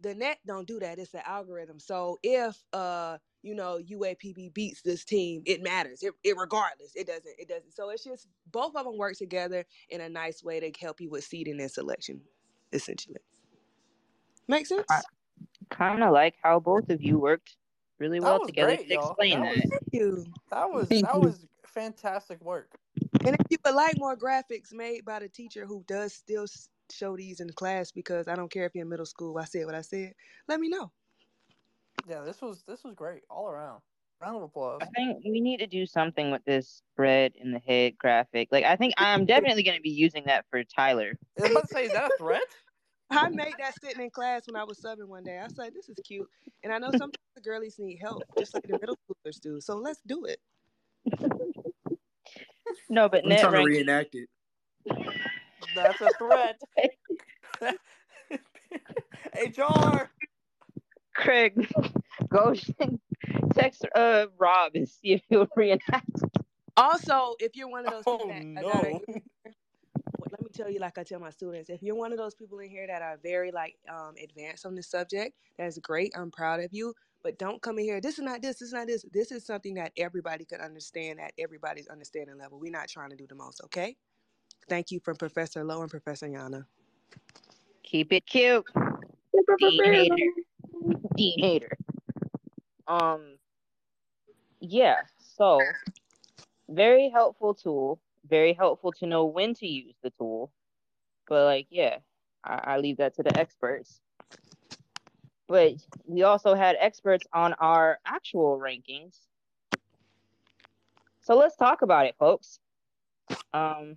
The 0.00 0.14
net 0.14 0.38
don't 0.46 0.66
do 0.68 0.80
that. 0.80 0.98
It's 0.98 1.12
the 1.12 1.26
algorithm. 1.28 1.80
So 1.80 2.18
if 2.22 2.62
uh 2.72 3.18
you 3.42 3.54
know 3.54 3.78
UAPB 3.78 4.52
beats 4.54 4.82
this 4.82 5.04
team, 5.04 5.42
it 5.46 5.62
matters. 5.62 6.02
It, 6.02 6.12
it 6.24 6.36
regardless, 6.36 6.94
it 6.96 7.06
doesn't. 7.06 7.34
It 7.38 7.48
doesn't. 7.48 7.72
So 7.74 7.90
it's 7.90 8.04
just 8.04 8.28
both 8.50 8.74
of 8.76 8.84
them 8.84 8.96
work 8.98 9.16
together 9.16 9.64
in 9.88 10.00
a 10.00 10.08
nice 10.08 10.42
way 10.42 10.60
to 10.60 10.72
help 10.80 11.00
you 11.00 11.10
with 11.10 11.24
seeding 11.24 11.60
and 11.60 11.70
selection, 11.70 12.20
essentially. 12.72 13.18
Make 14.48 14.66
sense? 14.66 14.86
Kind 15.70 16.02
of 16.02 16.12
like 16.12 16.34
how 16.42 16.60
both 16.60 16.90
of 16.90 17.02
you 17.02 17.18
worked 17.18 17.56
really 17.98 18.20
well 18.20 18.40
together 18.40 18.76
great, 18.76 18.88
to 18.88 18.94
y'all. 18.94 19.10
explain 19.10 19.40
That 19.40 19.42
that. 19.42 19.56
was- 19.56 19.70
Thank 19.70 19.82
you. 19.92 20.24
That 20.50 20.70
was 20.70 20.88
Thank 20.88 21.06
that 21.06 21.14
you. 21.14 21.20
was 21.20 21.46
fantastic 21.66 22.40
work. 22.42 22.70
And 23.24 23.36
if 23.36 23.40
you 23.50 23.58
would 23.64 23.74
like 23.74 23.96
more 23.98 24.16
graphics 24.16 24.72
made 24.72 25.04
by 25.04 25.20
the 25.20 25.28
teacher 25.28 25.66
who 25.66 25.84
does 25.86 26.14
still 26.14 26.46
show 26.90 27.16
these 27.16 27.40
in 27.40 27.50
class, 27.50 27.92
because 27.92 28.26
I 28.28 28.34
don't 28.34 28.50
care 28.50 28.64
if 28.66 28.74
you're 28.74 28.82
in 28.84 28.88
middle 28.88 29.06
school, 29.06 29.38
I 29.38 29.44
said 29.44 29.66
what 29.66 29.74
I 29.74 29.82
said. 29.82 30.14
Let 30.48 30.58
me 30.60 30.68
know. 30.68 30.90
Yeah, 32.10 32.22
this 32.22 32.42
was 32.42 32.64
this 32.66 32.82
was 32.82 32.94
great 32.96 33.22
all 33.30 33.48
around. 33.48 33.80
Round 34.20 34.36
of 34.36 34.42
applause. 34.42 34.80
I 34.82 34.86
think 34.86 35.22
we 35.24 35.40
need 35.40 35.58
to 35.58 35.66
do 35.68 35.86
something 35.86 36.32
with 36.32 36.44
this 36.44 36.82
spread 36.92 37.34
in 37.36 37.52
the 37.52 37.60
head 37.60 37.96
graphic. 37.96 38.48
Like, 38.50 38.64
I 38.64 38.74
think 38.74 38.94
I'm 38.98 39.24
definitely 39.24 39.62
going 39.62 39.76
to 39.76 39.82
be 39.82 39.90
using 39.90 40.24
that 40.26 40.44
for 40.50 40.64
Tyler. 40.64 41.16
I 41.38 41.42
was 41.42 41.50
about 41.52 41.68
to 41.68 41.74
say, 41.74 41.84
is 41.84 41.92
that 41.92 42.10
a 42.10 42.18
threat? 42.18 42.42
I 43.12 43.28
made 43.28 43.54
that 43.60 43.80
sitting 43.80 44.02
in 44.02 44.10
class 44.10 44.42
when 44.46 44.60
I 44.60 44.64
was 44.64 44.78
subbing 44.78 45.06
one 45.06 45.22
day. 45.22 45.38
I 45.38 45.46
said, 45.48 45.72
this 45.72 45.88
is 45.88 45.96
cute. 46.04 46.28
And 46.64 46.72
I 46.72 46.78
know 46.78 46.90
sometimes 46.90 47.14
the 47.36 47.40
girlies 47.40 47.78
need 47.78 47.98
help, 48.02 48.24
just 48.36 48.54
like 48.54 48.64
the 48.64 48.74
middle 48.74 48.98
schoolers 49.08 49.40
do. 49.40 49.60
So 49.60 49.76
let's 49.76 50.00
do 50.06 50.26
it. 50.26 50.40
No, 52.90 53.08
but 53.08 53.22
I'm 53.22 53.30
net 53.30 53.40
trying 53.40 53.52
to 53.52 53.62
reenact 53.62 54.14
it. 54.16 54.28
That's 55.76 56.00
a 56.00 56.10
threat. 56.18 56.60
HR. 59.56 60.10
Craig, 61.14 61.68
go 62.28 62.54
text 63.54 63.84
uh 63.94 64.26
Rob 64.38 64.72
and 64.74 64.88
see 64.88 65.12
if 65.12 65.22
he'll 65.28 65.48
reenact. 65.56 66.10
Also, 66.76 67.34
if 67.40 67.56
you're 67.56 67.68
one 67.68 67.84
of 67.84 67.92
those 67.92 68.04
people 68.04 68.20
Oh 68.22 68.28
that 68.28 68.46
I 68.56 68.62
gotta, 68.62 68.90
no. 68.90 69.00
let 70.30 70.42
me 70.42 70.48
tell 70.52 70.70
you, 70.70 70.78
like 70.78 70.98
I 70.98 71.02
tell 71.02 71.20
my 71.20 71.30
students, 71.30 71.68
if 71.68 71.82
you're 71.82 71.94
one 71.94 72.12
of 72.12 72.18
those 72.18 72.34
people 72.34 72.58
in 72.60 72.70
here 72.70 72.86
that 72.86 73.02
are 73.02 73.18
very 73.22 73.50
like 73.50 73.76
um 73.88 74.14
advanced 74.22 74.66
on 74.66 74.74
this 74.74 74.88
subject, 74.88 75.36
that's 75.58 75.78
great. 75.78 76.12
I'm 76.16 76.30
proud 76.30 76.60
of 76.60 76.72
you. 76.72 76.94
But 77.22 77.38
don't 77.38 77.60
come 77.60 77.78
in 77.78 77.84
here. 77.84 78.00
This 78.00 78.18
is 78.18 78.24
not 78.24 78.40
this. 78.40 78.58
This 78.60 78.68
is 78.68 78.72
not 78.72 78.86
this. 78.86 79.04
This 79.12 79.30
is 79.30 79.44
something 79.44 79.74
that 79.74 79.92
everybody 79.98 80.46
could 80.46 80.60
understand 80.60 81.20
at 81.20 81.32
everybody's 81.38 81.88
understanding 81.88 82.38
level. 82.38 82.58
We're 82.58 82.72
not 82.72 82.88
trying 82.88 83.10
to 83.10 83.16
do 83.16 83.26
the 83.26 83.34
most, 83.34 83.60
okay? 83.64 83.94
Thank 84.68 84.90
you 84.90 85.00
from 85.00 85.16
Professor 85.16 85.62
Lowe 85.64 85.82
and 85.82 85.90
Professor 85.90 86.28
Yana. 86.28 86.64
Keep 87.82 88.12
it 88.12 88.26
cute. 88.26 88.64
Dean 91.16 91.38
hater. 91.38 91.76
Um 92.86 93.36
yeah, 94.60 94.96
so 95.18 95.60
very 96.68 97.08
helpful 97.08 97.54
tool. 97.54 98.00
Very 98.28 98.52
helpful 98.52 98.92
to 98.92 99.06
know 99.06 99.24
when 99.24 99.54
to 99.54 99.66
use 99.66 99.96
the 100.02 100.10
tool. 100.10 100.52
But 101.28 101.44
like, 101.44 101.66
yeah, 101.70 101.98
I, 102.44 102.74
I 102.74 102.78
leave 102.78 102.98
that 102.98 103.14
to 103.16 103.22
the 103.22 103.36
experts. 103.38 104.00
But 105.48 105.74
we 106.06 106.22
also 106.22 106.54
had 106.54 106.76
experts 106.78 107.26
on 107.32 107.54
our 107.54 107.98
actual 108.06 108.58
rankings. 108.58 109.18
So 111.22 111.36
let's 111.36 111.56
talk 111.56 111.82
about 111.82 112.06
it, 112.06 112.14
folks. 112.18 112.60
Um 113.52 113.96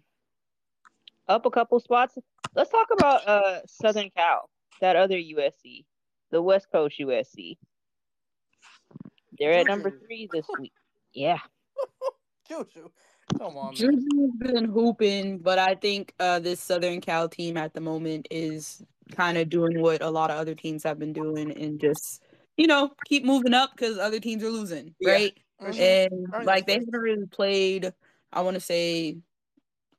up 1.28 1.46
a 1.46 1.52
couple 1.52 1.80
spots. 1.80 2.18
Let's 2.56 2.72
talk 2.72 2.88
about 2.92 3.28
uh 3.28 3.66
Southern 3.66 4.10
Cal, 4.16 4.50
that 4.82 4.96
other 4.96 5.18
USC, 5.18 5.86
the 6.34 6.42
West 6.42 6.68
Coast 6.72 7.00
USC. 7.00 7.58
They're 9.40 9.54
at 9.54 9.68
number 9.68 9.92
three 9.92 10.28
this 10.34 10.46
week. 10.60 10.74
Yeah. 11.14 11.38
Juju. 12.50 12.90
Come 13.38 13.56
on, 13.56 13.68
man. 13.68 13.76
Juju's 13.76 14.32
been 14.40 14.66
hooping, 14.66 15.38
but 15.40 15.60
I 15.60 15.76
think 15.76 16.14
uh, 16.20 16.40
this 16.40 16.60
Southern 16.60 17.00
Cal 17.00 17.30
team 17.30 17.56
at 17.56 17.74
the 17.74 17.80
moment 17.82 18.28
is 18.30 18.84
kind 19.12 19.38
of 19.38 19.50
doing 19.50 19.80
what 19.80 20.02
a 20.02 20.10
lot 20.10 20.32
of 20.32 20.38
other 20.38 20.56
teams 20.56 20.84
have 20.84 21.00
been 21.00 21.14
doing 21.14 21.52
and 21.52 21.80
just, 21.80 22.24
you 22.58 22.68
know, 22.68 22.92
keep 23.06 23.24
moving 23.24 23.54
up 23.54 23.72
because 23.76 23.98
other 23.98 24.20
teams 24.20 24.44
are 24.44 24.50
losing, 24.50 24.94
Yeah, 25.00 25.12
right? 25.12 25.38
for 25.60 25.72
Mhm. 25.72 25.80
And 25.80 26.28
Earn 26.34 26.46
like 26.46 26.66
they 26.66 26.74
haven't 26.74 26.92
really 26.92 27.28
played, 27.28 27.94
I 28.32 28.42
want 28.42 28.56
to 28.56 28.60
say, 28.60 29.18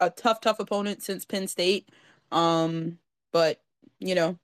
a 0.01 0.11
tough, 0.11 0.41
tough 0.41 0.59
opponent 0.59 1.03
since 1.03 1.25
Penn 1.25 1.47
State. 1.47 1.89
Um, 2.33 2.99
but 3.33 3.61
you 4.01 4.15
know, 4.15 4.39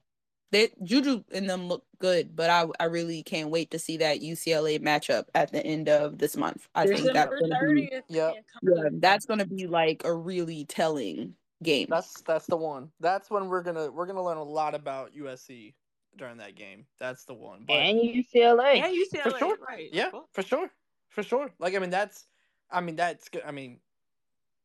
they 0.51 0.71
Juju 0.83 1.23
and 1.33 1.49
them 1.49 1.69
look 1.69 1.85
good, 1.99 2.35
but 2.35 2.51
I 2.51 2.67
I 2.79 2.85
really 2.85 3.23
can't 3.23 3.51
wait 3.51 3.71
to 3.71 3.79
see 3.79 3.97
that 3.99 4.21
UCLA 4.21 4.81
matchup 4.81 5.25
at 5.35 5.53
the 5.53 5.65
end 5.65 5.89
of 5.89 6.19
this 6.19 6.37
month. 6.37 6.69
I 6.75 6.87
think 6.87 7.13
that's 7.13 7.35
gonna 7.41 7.75
be. 7.75 7.91
Yep. 8.09 8.35
yeah, 8.63 8.89
that's 8.95 9.27
gonna 9.27 9.47
be 9.47 9.67
like 9.67 10.03
a 10.05 10.13
really 10.13 10.65
telling 10.65 11.35
game. 11.63 11.87
That's 11.91 12.21
that's 12.23 12.47
the 12.47 12.57
one. 12.57 12.91
That's 13.01 13.31
when 13.31 13.49
we're 13.49 13.63
gonna 13.63 13.91
we're 13.91 14.07
gonna 14.07 14.25
learn 14.25 14.39
a 14.39 14.43
lot 14.43 14.75
about 14.75 15.13
USC 15.15 15.75
during 16.17 16.39
that 16.39 16.57
game. 16.57 16.87
That's 16.99 17.25
the 17.25 17.35
one. 17.35 17.65
But 17.67 17.75
And 17.75 17.99
UCLA. 17.99 18.83
And 18.83 18.95
UCLA, 18.95 19.23
for 19.23 19.39
sure, 19.39 19.59
right? 19.69 19.89
yeah, 19.93 20.11
for 20.33 20.43
sure, 20.43 20.71
for 21.09 21.23
sure. 21.23 21.51
Like 21.59 21.75
I 21.75 21.79
mean, 21.79 21.91
that's 21.91 22.27
I 22.71 22.81
mean 22.81 22.97
that's 22.97 23.29
go- 23.29 23.41
I 23.47 23.53
mean 23.53 23.79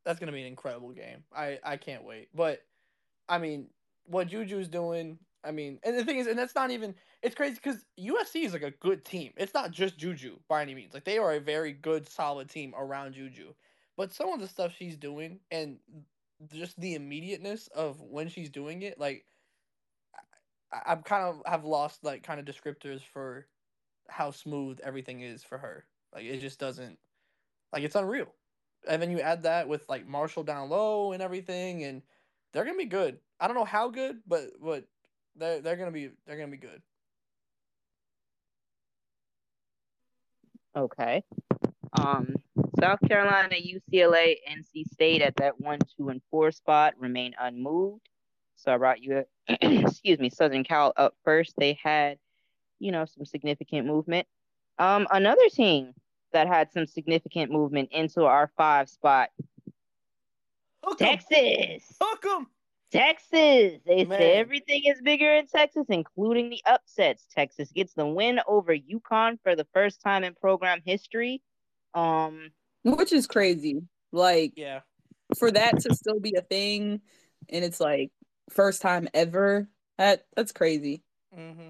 that's 0.04 0.20
gonna 0.20 0.32
be 0.32 0.42
an 0.42 0.48
incredible 0.48 0.92
game. 0.92 1.24
I 1.36 1.60
I 1.64 1.78
can't 1.78 2.04
wait. 2.04 2.30
But 2.34 2.62
I 3.28 3.38
mean, 3.38 3.68
what 4.06 4.28
Juju's 4.28 4.68
doing. 4.68 5.20
I 5.46 5.52
mean, 5.52 5.80
and 5.84 5.98
the 5.98 6.04
thing 6.04 6.18
is, 6.18 6.28
and 6.28 6.38
that's 6.38 6.56
not 6.56 6.72
even. 6.72 6.96
It's 7.22 7.36
crazy 7.36 7.56
because 7.56 7.86
USC 8.00 8.44
is 8.46 8.54
like 8.54 8.64
a 8.64 8.72
good 8.72 9.06
team. 9.06 9.32
It's 9.38 9.54
not 9.54 9.72
just 9.72 9.98
Juju 9.98 10.38
by 10.50 10.62
any 10.62 10.76
means. 10.76 10.94
Like 10.94 11.06
they 11.06 11.18
are 11.18 11.34
a 11.34 11.40
very 11.40 11.74
good, 11.74 12.10
solid 12.10 12.50
team 12.50 12.74
around 12.78 13.14
Juju. 13.14 13.54
But 13.98 14.14
some 14.14 14.30
of 14.34 14.40
the 14.40 14.48
stuff 14.48 14.74
she's 14.76 14.98
doing 14.98 15.40
and 15.52 15.78
just 16.54 16.80
the 16.80 16.96
immediateness 16.96 17.68
of 17.68 18.02
when 18.02 18.28
she's 18.30 18.50
doing 18.50 18.82
it, 18.82 19.00
like 19.00 19.26
I, 20.72 20.94
I'm 20.94 21.04
kind 21.04 21.24
of 21.24 21.42
have 21.46 21.66
lost 21.66 22.04
like 22.04 22.24
kind 22.24 22.40
of 22.40 22.46
descriptors 22.46 23.02
for 23.02 23.48
how 24.10 24.32
smooth 24.32 24.80
everything 24.84 25.22
is 25.22 25.44
for 25.44 25.58
her. 25.58 25.86
Like 26.14 26.26
it 26.26 26.40
just 26.40 26.60
doesn't 26.60 26.98
like 27.74 27.84
it's 27.84 27.96
unreal. 27.96 28.34
And 28.88 29.02
then 29.02 29.12
you 29.12 29.20
add 29.20 29.44
that 29.44 29.68
with 29.68 29.88
like 29.90 30.08
Marshall 30.08 30.44
down 30.44 30.70
low 30.70 31.12
and 31.14 31.22
everything, 31.22 31.84
and 31.84 32.02
they're 32.54 32.66
gonna 32.66 32.78
be 32.78 32.86
good. 32.86 33.20
I 33.40 33.48
don't 33.48 33.56
know 33.56 33.66
how 33.66 33.90
good, 33.90 34.22
but 34.28 34.52
but 34.62 34.86
they're 35.36 35.62
they're 35.62 35.76
gonna 35.76 35.92
be 35.92 36.12
they're 36.26 36.38
gonna 36.38 36.52
be 36.52 36.58
good. 36.58 36.82
Okay. 40.76 41.24
Um, 41.98 42.36
South 42.80 43.00
Carolina, 43.08 43.56
UCLA, 43.56 44.36
NC 44.50 44.84
State 44.92 45.22
at 45.22 45.36
that 45.38 45.60
one, 45.62 45.80
two, 45.98 46.10
and 46.10 46.22
four 46.30 46.52
spot 46.52 46.94
remain 47.00 47.34
unmoved. 47.40 48.10
So 48.56 48.74
I 48.74 48.78
brought 48.78 49.02
you, 49.02 49.24
excuse 49.48 50.20
me, 50.20 50.30
Southern 50.30 50.64
Cal 50.64 50.94
up 50.98 51.16
first. 51.24 51.54
They 51.58 51.78
had, 51.82 52.18
you 52.80 52.92
know, 52.92 53.06
some 53.06 53.26
significant 53.26 53.88
movement. 53.88 54.28
Um, 54.78 55.08
another 55.12 55.48
team 55.50 55.94
that 56.34 56.48
had 56.48 56.72
some 56.74 56.86
significant 56.86 57.52
movement 57.52 57.90
into 57.94 58.26
our 58.26 58.52
five 58.58 58.90
spot, 58.90 59.30
Hook 60.84 61.02
'em, 61.02 61.18
Texas. 61.18 61.96
hook 62.02 62.26
'em. 62.26 62.48
Texas. 62.96 63.82
They 63.86 64.06
Man. 64.06 64.18
say 64.18 64.34
everything 64.34 64.84
is 64.86 65.02
bigger 65.02 65.34
in 65.34 65.48
Texas, 65.48 65.86
including 65.90 66.50
the 66.50 66.62
upsets. 66.66 67.26
Texas 67.34 67.72
gets 67.72 67.94
the 67.94 68.06
win 68.06 68.40
over 68.48 68.76
UConn 68.76 69.38
for 69.44 69.56
the 69.56 69.68
first 69.74 70.02
time 70.02 70.24
in 70.24 70.34
program 70.34 70.82
history. 70.86 71.42
Um, 71.94 72.52
Which 72.84 73.14
is 73.14 73.28
crazy. 73.28 73.82
Like 74.12 74.54
Yeah, 74.56 74.82
for 75.38 75.52
that 75.52 75.80
to 75.82 75.94
still 75.94 76.20
be 76.20 76.34
a 76.38 76.42
thing 76.42 77.02
and 77.50 77.66
it's 77.66 77.80
like 77.80 78.12
first 78.50 78.82
time 78.82 79.08
ever. 79.14 79.68
That 79.98 80.26
that's 80.36 80.52
crazy. 80.52 81.04
mm-hmm. 81.38 81.70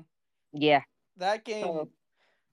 yeah. 0.54 0.82
that 1.18 1.46
game. 1.46 1.64
So- 1.64 1.90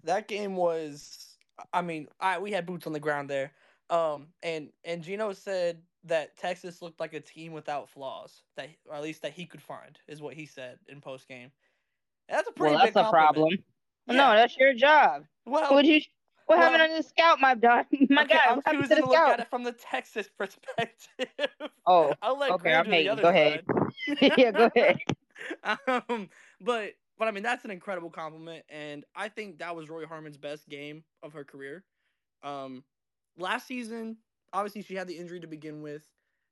that 0.05 0.27
game 0.29 0.57
was. 0.57 1.37
I 1.73 1.83
mean, 1.83 2.09
I 2.19 2.39
we 2.39 2.51
had 2.51 2.67
boots 2.67 2.87
on 2.87 2.93
the 2.93 3.01
ground 3.01 3.31
there. 3.31 3.53
Um, 3.91 4.29
and 4.43 4.71
and 4.85 5.03
Gino 5.03 5.33
said 5.33 5.81
that 6.05 6.37
Texas 6.37 6.83
looked 6.83 7.01
like 7.01 7.13
a 7.15 7.21
team 7.21 7.53
without 7.53 7.89
flaws, 7.89 8.43
that 8.57 8.69
or 8.89 8.95
at 8.97 9.03
least 9.03 9.23
that 9.23 9.33
he 9.33 9.47
could 9.47 9.63
find, 9.63 9.99
is 10.09 10.21
what 10.23 10.35
he 10.35 10.47
said 10.47 10.79
in 10.89 11.01
post 11.01 11.29
game. 11.29 11.51
That's 12.29 12.49
a 12.49 12.53
pretty 12.53 12.77
Well, 12.77 12.85
that's 12.85 12.95
big 12.95 12.97
a 12.97 13.05
problem. 13.05 13.51
compliment. 13.51 13.65
No, 14.07 14.33
that's 14.35 14.57
your 14.57 14.75
job. 14.75 15.25
Well, 15.47 15.75
Would 15.75 15.87
you? 15.87 16.01
What 16.47 16.59
well- 16.59 16.71
happened 16.71 16.83
on 16.91 16.97
the 16.97 17.03
scout, 17.03 17.41
my 17.41 17.55
dog? 17.55 17.87
My 18.11 18.25
okay, 18.25 18.35
God, 18.35 18.61
I'm 18.67 18.83
happened 18.83 18.91
to 18.91 18.97
to 18.97 19.07
look 19.07 19.29
at 19.29 19.39
scout? 19.39 19.41
it 19.41 19.49
from 19.51 19.63
the 19.65 19.73
Texas 19.73 20.29
perspective. 20.39 21.29
Oh, 21.87 22.13
I'll 22.23 22.39
let 22.39 22.51
okay, 22.53 22.75
I'm 22.75 22.91
the 22.91 23.09
other 23.09 23.23
Go 23.23 23.29
ahead. 23.29 23.65
yeah, 24.37 24.51
go 24.53 24.71
ahead. 24.75 24.99
um, 26.09 26.29
but 26.61 26.93
but 27.19 27.29
I 27.29 27.31
mean 27.31 27.43
that's 27.43 27.65
an 27.65 27.71
incredible 27.71 28.11
compliment, 28.11 28.65
and 28.69 29.05
I 29.15 29.29
think 29.29 29.59
that 29.59 29.75
was 29.77 29.89
Rori 29.89 30.07
Harmon's 30.07 30.37
best 30.39 30.69
game 30.69 31.05
of 31.23 31.33
her 31.33 31.45
career. 31.45 31.85
Um, 32.43 32.85
last 33.37 33.67
season, 33.67 34.19
obviously 34.53 34.83
she 34.83 34.95
had 34.95 35.09
the 35.09 35.19
injury 35.19 35.41
to 35.41 35.47
begin 35.47 35.83
with, 35.83 36.09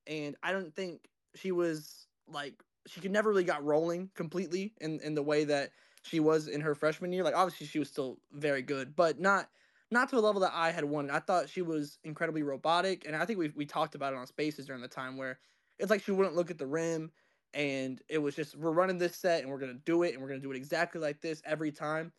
and 0.07 0.37
I 0.42 0.52
don't 0.52 0.75
think 0.75 1.09
she 1.35 1.52
was 1.52 2.07
like 2.28 2.62
she 2.87 3.00
could 3.00 3.11
never 3.11 3.30
really 3.30 3.45
got 3.45 3.64
rolling 3.64 4.11
completely 4.14 4.75
in 4.80 5.00
in 5.00 5.14
the 5.14 5.23
way 5.23 5.45
that 5.45 5.71
she 6.02 6.21
was 6.21 6.49
in 6.49 6.61
her 6.61 6.75
freshman 6.75 7.12
year. 7.12 7.25
Like 7.25 7.37
obviously 7.37 7.66
she 7.66 7.78
was 7.78 7.88
still 7.88 8.19
very 8.33 8.62
good, 8.62 8.97
but 8.97 9.21
not 9.21 9.49
not 9.90 10.09
to 10.11 10.19
a 10.19 10.21
level 10.21 10.40
that 10.42 10.52
I 10.54 10.71
had 10.71 10.85
wanted. 10.85 11.11
I 11.11 11.19
thought 11.21 11.49
she 11.49 11.62
was 11.62 11.99
incredibly 12.04 12.42
robotic, 12.42 13.04
and 13.07 13.16
I 13.16 13.25
think 13.25 13.38
we 13.38 13.49
we 13.50 13.66
talked 13.66 13.95
about 13.95 14.12
it 14.12 14.19
on 14.19 14.26
Spaces 14.26 14.66
during 14.66 14.83
the 14.83 14.88
time 14.88 15.16
where 15.16 15.38
it's 15.78 15.90
like 15.90 16.02
she 16.02 16.12
wouldn't 16.12 16.37
look 16.37 16.50
at 16.50 16.59
the 16.59 16.66
rim, 16.66 17.12
and 17.54 18.00
it 18.09 18.19
was 18.19 18.35
just 18.37 18.57
we're 18.57 18.73
running 18.73 18.99
this 18.99 19.16
set 19.16 19.42
and 19.42 19.50
we're 19.50 19.59
gonna 19.59 19.75
do 19.75 20.02
it 20.02 20.12
and 20.14 20.23
we're 20.23 20.28
gonna 20.28 20.40
do 20.40 20.52
it 20.52 20.57
exactly 20.57 21.00
like 21.00 21.21
this 21.21 21.42
every 21.45 21.73
time. 21.73 22.12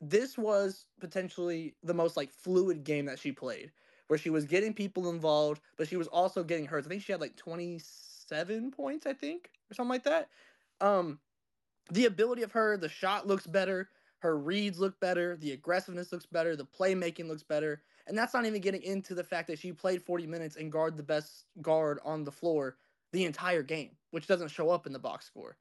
This 0.00 0.36
was 0.36 0.86
potentially 1.00 1.76
the 1.82 1.94
most 1.94 2.16
like 2.16 2.32
fluid 2.32 2.84
game 2.84 3.06
that 3.06 3.18
she 3.18 3.32
played, 3.32 3.72
where 4.12 4.18
she 4.18 4.28
was 4.28 4.44
getting 4.44 4.74
people 4.74 5.08
involved, 5.08 5.62
but 5.78 5.88
she 5.88 5.96
was 5.96 6.08
also 6.08 6.44
getting 6.44 6.66
hurt. 6.66 6.84
I 6.84 6.88
think 6.88 7.02
she 7.02 7.12
had 7.12 7.20
like 7.22 7.36
twenty 7.36 7.80
seven 7.82 8.70
points, 8.70 9.06
I 9.06 9.14
think, 9.14 9.50
or 9.70 9.74
something 9.74 9.88
like 9.88 10.04
that. 10.04 10.28
Um, 10.82 11.18
the 11.90 12.04
ability 12.04 12.42
of 12.42 12.52
her, 12.52 12.76
the 12.76 12.90
shot 12.90 13.26
looks 13.26 13.46
better 13.46 13.88
her 14.22 14.38
reads 14.38 14.78
look 14.78 14.98
better, 15.00 15.36
the 15.36 15.50
aggressiveness 15.50 16.12
looks 16.12 16.26
better, 16.26 16.54
the 16.54 16.64
playmaking 16.64 17.26
looks 17.26 17.42
better. 17.42 17.82
And 18.06 18.16
that's 18.16 18.32
not 18.32 18.46
even 18.46 18.60
getting 18.60 18.82
into 18.82 19.16
the 19.16 19.24
fact 19.24 19.48
that 19.48 19.58
she 19.58 19.72
played 19.72 20.00
40 20.00 20.28
minutes 20.28 20.54
and 20.54 20.70
guard 20.70 20.96
the 20.96 21.02
best 21.02 21.46
guard 21.60 21.98
on 22.04 22.22
the 22.22 22.30
floor 22.30 22.76
the 23.10 23.24
entire 23.24 23.64
game, 23.64 23.90
which 24.12 24.28
doesn't 24.28 24.52
show 24.52 24.70
up 24.70 24.86
in 24.86 24.92
the 24.92 24.98
box 25.00 25.26
score. 25.26 25.56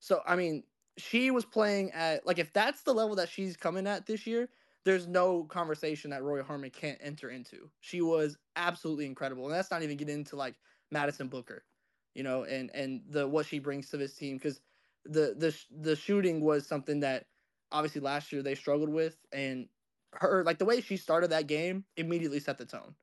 So, 0.00 0.22
I 0.26 0.34
mean, 0.34 0.64
she 0.96 1.30
was 1.30 1.44
playing 1.44 1.92
at 1.92 2.26
like 2.26 2.40
if 2.40 2.52
that's 2.52 2.82
the 2.82 2.92
level 2.92 3.14
that 3.14 3.28
she's 3.28 3.56
coming 3.56 3.86
at 3.86 4.06
this 4.06 4.26
year, 4.26 4.48
there's 4.84 5.06
no 5.06 5.44
conversation 5.44 6.10
that 6.10 6.22
Rori 6.22 6.44
Harmon 6.44 6.70
can't 6.70 6.98
enter 7.02 7.30
into. 7.30 7.70
She 7.80 8.00
was 8.00 8.38
absolutely 8.56 9.06
incredible. 9.06 9.46
And 9.46 9.54
that's 9.54 9.70
not 9.70 9.82
even 9.82 9.96
getting 9.96 10.16
into 10.20 10.36
like 10.36 10.56
Madison 10.90 11.28
Booker, 11.28 11.66
you 12.14 12.22
know, 12.22 12.44
and 12.44 12.70
and 12.74 13.02
the 13.08 13.28
what 13.28 13.46
she 13.46 13.58
brings 13.58 13.90
to 13.90 13.96
this 13.96 14.14
team 14.16 14.38
cuz 14.38 14.60
the 15.04 15.34
the 15.36 15.64
the 15.70 15.96
shooting 15.96 16.40
was 16.40 16.66
something 16.66 17.00
that 17.00 17.28
obviously 17.72 18.00
last 18.00 18.32
year 18.32 18.42
they 18.42 18.54
struggled 18.54 18.90
with, 18.90 19.18
and 19.32 19.68
her 20.14 20.44
like 20.44 20.58
the 20.58 20.64
way 20.64 20.80
she 20.80 20.96
started 20.96 21.30
that 21.30 21.46
game 21.46 21.86
immediately 21.96 22.40
set 22.40 22.58
the 22.58 22.66
tone. 22.66 22.96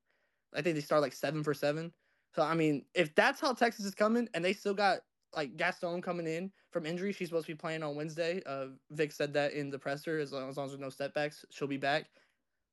I 0.54 0.62
think 0.62 0.76
they 0.76 0.82
started 0.82 1.02
like 1.04 1.14
seven 1.14 1.44
for 1.44 1.54
seven. 1.54 1.94
So 2.36 2.44
I 2.44 2.56
mean, 2.56 2.88
if 2.94 3.16
that's 3.16 3.40
how 3.42 3.54
Texas 3.54 3.86
is 3.86 3.96
coming, 3.96 4.30
and 4.34 4.44
they 4.46 4.54
still 4.54 4.74
got 4.74 5.02
like 5.38 5.56
Gaston 5.56 6.02
coming 6.02 6.28
in 6.28 6.52
from 6.72 6.86
injury, 6.86 7.14
she's 7.14 7.30
supposed 7.30 7.46
to 7.46 7.54
be 7.54 7.58
playing 7.58 7.84
on 7.84 7.96
Wednesday. 7.96 8.42
Uh, 8.46 8.68
Vic 8.92 9.12
said 9.12 9.34
that 9.34 9.54
in 9.54 9.70
the 9.70 9.80
presser. 9.80 10.18
As 10.18 10.34
long 10.34 10.50
as, 10.50 10.58
long 10.58 10.66
as 10.66 10.72
there's 10.72 10.82
no 10.82 10.90
setbacks, 10.90 11.46
she'll 11.52 11.68
be 11.68 11.78
back. 11.78 12.10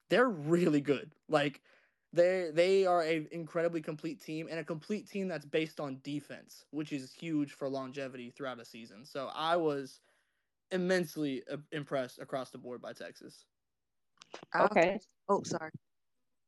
They're 0.09 0.31
really 0.31 0.81
good. 0.81 1.13
Like 1.29 1.61
they 2.13 2.51
they 2.53 2.87
are 2.87 3.03
a 3.03 3.27
incredibly 3.31 3.83
complete 3.83 4.21
team 4.21 4.49
and 4.51 4.59
a 4.59 4.65
complete 4.65 5.09
team 5.09 5.29
that's 5.29 5.45
based 5.45 5.79
on 5.79 6.01
defense, 6.03 6.65
which 6.71 6.93
is 6.93 7.13
huge 7.13 7.53
for 7.53 7.69
longevity 7.69 8.31
throughout 8.31 8.61
a 8.61 8.65
season. 8.65 9.05
So 9.05 9.31
I 9.35 9.57
was 9.57 10.01
immensely 10.71 11.43
uh, 11.53 11.59
impressed 11.71 12.19
across 12.19 12.51
the 12.51 12.59
board 12.59 12.81
by 12.81 12.95
Texas. 12.95 13.45
Okay. 14.59 14.99
Oh, 15.29 15.43
sorry. 15.45 15.71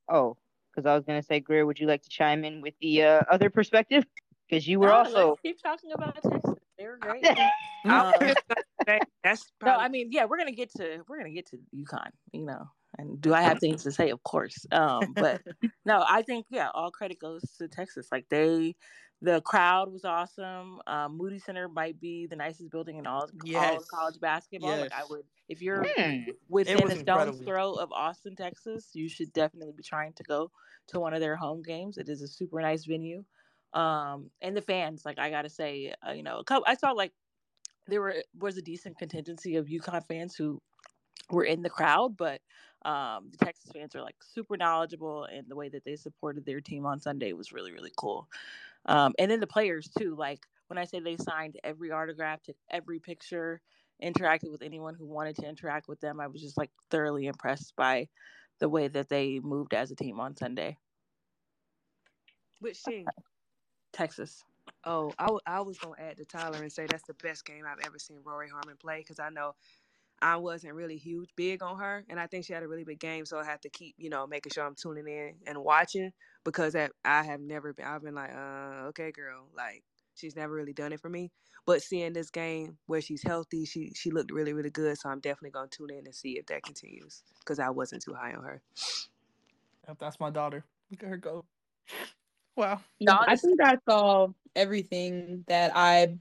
Oh, 0.08 0.36
because 0.70 0.86
I 0.86 0.94
was 0.94 1.04
gonna 1.04 1.22
say, 1.22 1.40
Greer, 1.40 1.66
would 1.66 1.78
you 1.78 1.86
like 1.86 2.02
to 2.02 2.08
chime 2.08 2.44
in 2.44 2.62
with 2.62 2.74
the 2.80 3.02
uh, 3.02 3.22
other 3.30 3.50
perspective? 3.50 4.04
Because 4.48 4.66
you 4.66 4.80
were 4.80 4.92
No, 4.92 4.92
also. 4.92 5.38
keep 5.42 5.60
talking 5.62 5.92
about 5.92 6.22
Texas. 6.22 6.54
They 6.78 6.86
were 6.86 6.98
great. 6.98 7.24
I 7.88 8.02
Um, 8.04 8.14
was 8.20 8.36
gonna 8.86 9.00
That's 9.24 9.52
no, 9.62 9.76
I 9.76 9.88
mean, 9.88 10.10
yeah, 10.12 10.24
we're 10.26 10.38
gonna 10.38 10.52
get 10.52 10.70
to 10.74 11.02
we're 11.08 11.18
gonna 11.18 11.32
get 11.32 11.46
to 11.46 11.58
UConn, 11.74 12.10
you 12.32 12.44
know. 12.44 12.70
And 12.98 13.20
do 13.20 13.34
I 13.34 13.42
have 13.42 13.58
things 13.58 13.82
to 13.82 13.92
say? 13.92 14.10
Of 14.10 14.22
course. 14.22 14.66
Um, 14.70 15.14
but 15.18 15.42
no, 15.84 16.04
I 16.08 16.22
think 16.22 16.46
yeah, 16.50 16.70
all 16.72 16.90
credit 16.90 17.18
goes 17.18 17.42
to 17.58 17.68
Texas. 17.68 18.08
Like 18.10 18.28
they, 18.28 18.76
the 19.20 19.40
crowd 19.42 19.92
was 19.92 20.04
awesome. 20.04 20.80
Um, 20.86 21.16
Moody 21.16 21.38
Center 21.38 21.68
might 21.68 22.00
be 22.00 22.26
the 22.26 22.36
nicest 22.36 22.70
building 22.70 22.96
in 22.98 23.06
all, 23.06 23.28
all 23.54 23.76
Yes. 23.76 23.82
of 23.82 23.88
college 23.88 24.20
basketball. 24.20 24.78
Like 24.78 24.92
I 24.92 25.04
would, 25.04 25.26
if 25.48 25.60
you're 25.60 25.84
Hmm. 25.96 26.30
within 26.48 26.90
a 26.90 26.96
stone's 26.96 27.38
incredible. 27.38 27.44
throw 27.44 27.74
of 27.74 27.92
Austin, 27.92 28.36
Texas, 28.36 28.90
you 28.94 29.08
should 29.08 29.32
definitely 29.32 29.72
be 29.74 29.82
trying 29.82 30.12
to 30.14 30.22
go 30.24 30.50
to 30.88 31.00
one 31.00 31.14
of 31.14 31.20
their 31.20 31.36
home 31.36 31.62
games. 31.62 31.98
It 31.98 32.08
is 32.08 32.22
a 32.22 32.28
super 32.28 32.60
nice 32.60 32.84
venue. 32.84 33.24
Um, 33.76 34.30
and 34.40 34.56
the 34.56 34.62
fans, 34.62 35.04
like 35.04 35.18
I 35.18 35.28
gotta 35.28 35.50
say, 35.50 35.92
uh, 36.06 36.12
you 36.12 36.22
know, 36.22 36.42
couple, 36.42 36.64
I 36.66 36.74
saw 36.74 36.92
like 36.92 37.12
there 37.86 38.00
were 38.00 38.14
was 38.38 38.56
a 38.56 38.62
decent 38.62 38.98
contingency 38.98 39.56
of 39.56 39.66
UConn 39.66 40.02
fans 40.08 40.34
who 40.34 40.62
were 41.30 41.44
in 41.44 41.62
the 41.62 41.68
crowd, 41.68 42.16
but 42.16 42.40
um, 42.86 43.28
the 43.30 43.44
Texas 43.44 43.70
fans 43.72 43.94
are 43.94 44.00
like 44.00 44.16
super 44.22 44.56
knowledgeable, 44.56 45.24
and 45.24 45.46
the 45.46 45.56
way 45.56 45.68
that 45.68 45.84
they 45.84 45.94
supported 45.94 46.46
their 46.46 46.62
team 46.62 46.86
on 46.86 47.00
Sunday 47.00 47.34
was 47.34 47.52
really 47.52 47.70
really 47.70 47.92
cool. 47.98 48.28
Um, 48.86 49.12
and 49.18 49.30
then 49.30 49.40
the 49.40 49.46
players 49.46 49.90
too, 49.98 50.16
like 50.16 50.46
when 50.68 50.78
I 50.78 50.84
say 50.84 51.00
they 51.00 51.18
signed 51.18 51.58
every 51.62 51.90
autograph, 51.90 52.42
took 52.42 52.56
every 52.70 52.98
picture, 52.98 53.60
interacted 54.02 54.50
with 54.50 54.62
anyone 54.62 54.94
who 54.94 55.06
wanted 55.06 55.36
to 55.36 55.46
interact 55.46 55.86
with 55.86 56.00
them, 56.00 56.18
I 56.18 56.28
was 56.28 56.40
just 56.40 56.56
like 56.56 56.70
thoroughly 56.90 57.26
impressed 57.26 57.76
by 57.76 58.08
the 58.58 58.70
way 58.70 58.88
that 58.88 59.10
they 59.10 59.38
moved 59.40 59.74
as 59.74 59.90
a 59.90 59.96
team 59.96 60.18
on 60.18 60.34
Sunday. 60.34 60.78
which 62.60 62.82
team? 62.82 63.06
Texas. 63.96 64.44
Oh, 64.84 65.10
I, 65.18 65.24
w- 65.24 65.40
I 65.46 65.60
was 65.60 65.78
gonna 65.78 65.94
add 65.98 66.18
to 66.18 66.24
Tyler 66.26 66.62
and 66.62 66.70
say 66.70 66.86
that's 66.86 67.04
the 67.04 67.14
best 67.14 67.46
game 67.46 67.64
I've 67.66 67.84
ever 67.86 67.98
seen 67.98 68.20
Rori 68.22 68.48
Harmon 68.48 68.76
play 68.76 68.98
because 68.98 69.18
I 69.18 69.30
know 69.30 69.54
I 70.20 70.36
wasn't 70.36 70.74
really 70.74 70.98
huge 70.98 71.30
big 71.34 71.62
on 71.62 71.78
her, 71.78 72.04
and 72.08 72.20
I 72.20 72.26
think 72.26 72.44
she 72.44 72.52
had 72.52 72.62
a 72.62 72.68
really 72.68 72.84
big 72.84 73.00
game, 73.00 73.24
so 73.24 73.38
I 73.38 73.44
have 73.44 73.60
to 73.62 73.70
keep 73.70 73.94
you 73.98 74.10
know 74.10 74.26
making 74.26 74.52
sure 74.52 74.66
I'm 74.66 74.74
tuning 74.74 75.08
in 75.08 75.36
and 75.46 75.64
watching 75.64 76.12
because 76.44 76.74
that 76.74 76.92
I 77.04 77.22
have 77.22 77.40
never 77.40 77.72
been. 77.72 77.86
I've 77.86 78.02
been 78.02 78.14
like, 78.14 78.32
uh, 78.34 78.88
okay, 78.88 79.12
girl, 79.12 79.48
like 79.56 79.82
she's 80.14 80.36
never 80.36 80.54
really 80.54 80.74
done 80.74 80.92
it 80.92 81.00
for 81.00 81.08
me. 81.08 81.32
But 81.64 81.82
seeing 81.82 82.12
this 82.12 82.30
game 82.30 82.78
where 82.86 83.00
she's 83.00 83.22
healthy, 83.22 83.64
she 83.64 83.92
she 83.94 84.10
looked 84.10 84.30
really 84.30 84.52
really 84.52 84.70
good, 84.70 84.98
so 84.98 85.08
I'm 85.08 85.20
definitely 85.20 85.50
gonna 85.50 85.68
tune 85.68 85.90
in 85.90 86.04
and 86.06 86.14
see 86.14 86.38
if 86.38 86.46
that 86.46 86.62
continues 86.64 87.22
because 87.40 87.58
I 87.58 87.70
wasn't 87.70 88.02
too 88.02 88.14
high 88.14 88.34
on 88.34 88.44
her. 88.44 88.62
Yep, 89.88 89.96
that's 89.98 90.20
my 90.20 90.30
daughter. 90.30 90.64
Look 90.90 91.02
at 91.02 91.08
her 91.08 91.16
go. 91.16 91.46
Wow. 92.56 92.80
Yeah, 92.98 93.18
I 93.20 93.36
think 93.36 93.60
I 93.62 93.76
saw 93.88 94.28
everything 94.54 95.44
that 95.46 95.72
I 95.74 96.16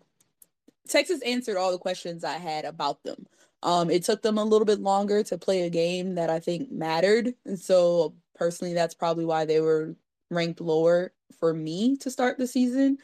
Texas 0.88 1.21
answered 1.24 1.58
all 1.58 1.71
the 1.71 1.78
questions 1.78 2.24
I 2.24 2.34
had 2.38 2.65
about 2.65 3.04
them. 3.04 3.26
Um, 3.63 3.89
it 3.89 4.04
took 4.04 4.21
them 4.21 4.38
a 4.38 4.43
little 4.43 4.65
bit 4.65 4.80
longer 4.80 5.24
to 5.24 5.38
play 5.38 5.63
a 5.63 5.69
game 5.69 6.15
that 6.15 6.30
I 6.30 6.39
think 6.39 6.71
mattered. 6.71 7.34
And 7.45 7.60
so 7.60 8.13
personally 8.36 8.74
that's 8.74 8.93
probably 8.93 9.26
why 9.26 9.45
they 9.45 9.62
were 9.62 9.95
ranked 10.30 10.62
lower 10.62 11.13
for 11.39 11.54
me 11.54 11.98
to 11.98 12.12
start 12.12 12.38
the 12.38 12.45
season. 12.45 12.98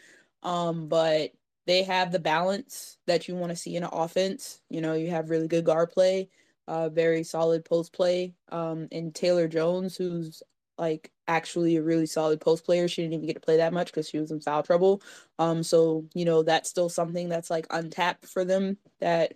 Um, 0.44 0.88
but 0.88 1.32
they 1.66 1.84
have 1.84 2.12
the 2.12 2.20
balance 2.20 2.98
that 3.08 3.28
you 3.28 3.36
want 3.36 3.52
to 3.52 3.56
see 3.56 3.76
in 3.76 3.84
an 3.84 3.90
offense. 3.92 4.62
You 4.70 4.82
know, 4.82 4.94
you 4.94 5.10
have 5.10 5.30
really 5.30 5.48
good 5.48 5.66
guard 5.66 5.90
play, 5.90 6.30
uh, 6.68 6.90
very 6.90 7.24
solid 7.24 7.66
post 7.66 7.94
play. 7.94 8.36
Um, 8.52 8.88
and 8.92 9.16
Taylor 9.16 9.48
Jones, 9.48 9.96
who's 9.96 10.44
like 10.82 11.12
actually 11.30 11.78
a 11.78 11.84
really 11.84 12.08
solid 12.08 12.42
post 12.42 12.66
player. 12.66 12.90
She 12.90 13.04
didn't 13.04 13.16
even 13.16 13.28
get 13.28 13.36
to 13.36 13.42
play 13.42 13.58
that 13.60 13.74
much 13.74 13.88
because 13.90 14.10
she 14.10 14.20
was 14.20 14.32
in 14.32 14.42
foul 14.42 14.64
trouble. 14.64 15.04
Um, 15.40 15.64
so 15.64 16.08
you 16.16 16.26
know 16.26 16.44
that's 16.44 16.70
still 16.72 16.90
something 16.90 17.30
that's 17.30 17.52
like 17.52 17.68
untapped 17.72 18.28
for 18.28 18.46
them 18.46 18.80
that 19.02 19.36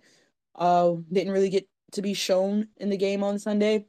uh 0.56 0.94
didn't 1.12 1.32
really 1.32 1.50
get 1.50 1.68
to 1.92 2.02
be 2.02 2.14
shown 2.14 2.68
in 2.78 2.90
the 2.90 2.98
game 2.98 3.24
on 3.24 3.38
Sunday. 3.38 3.86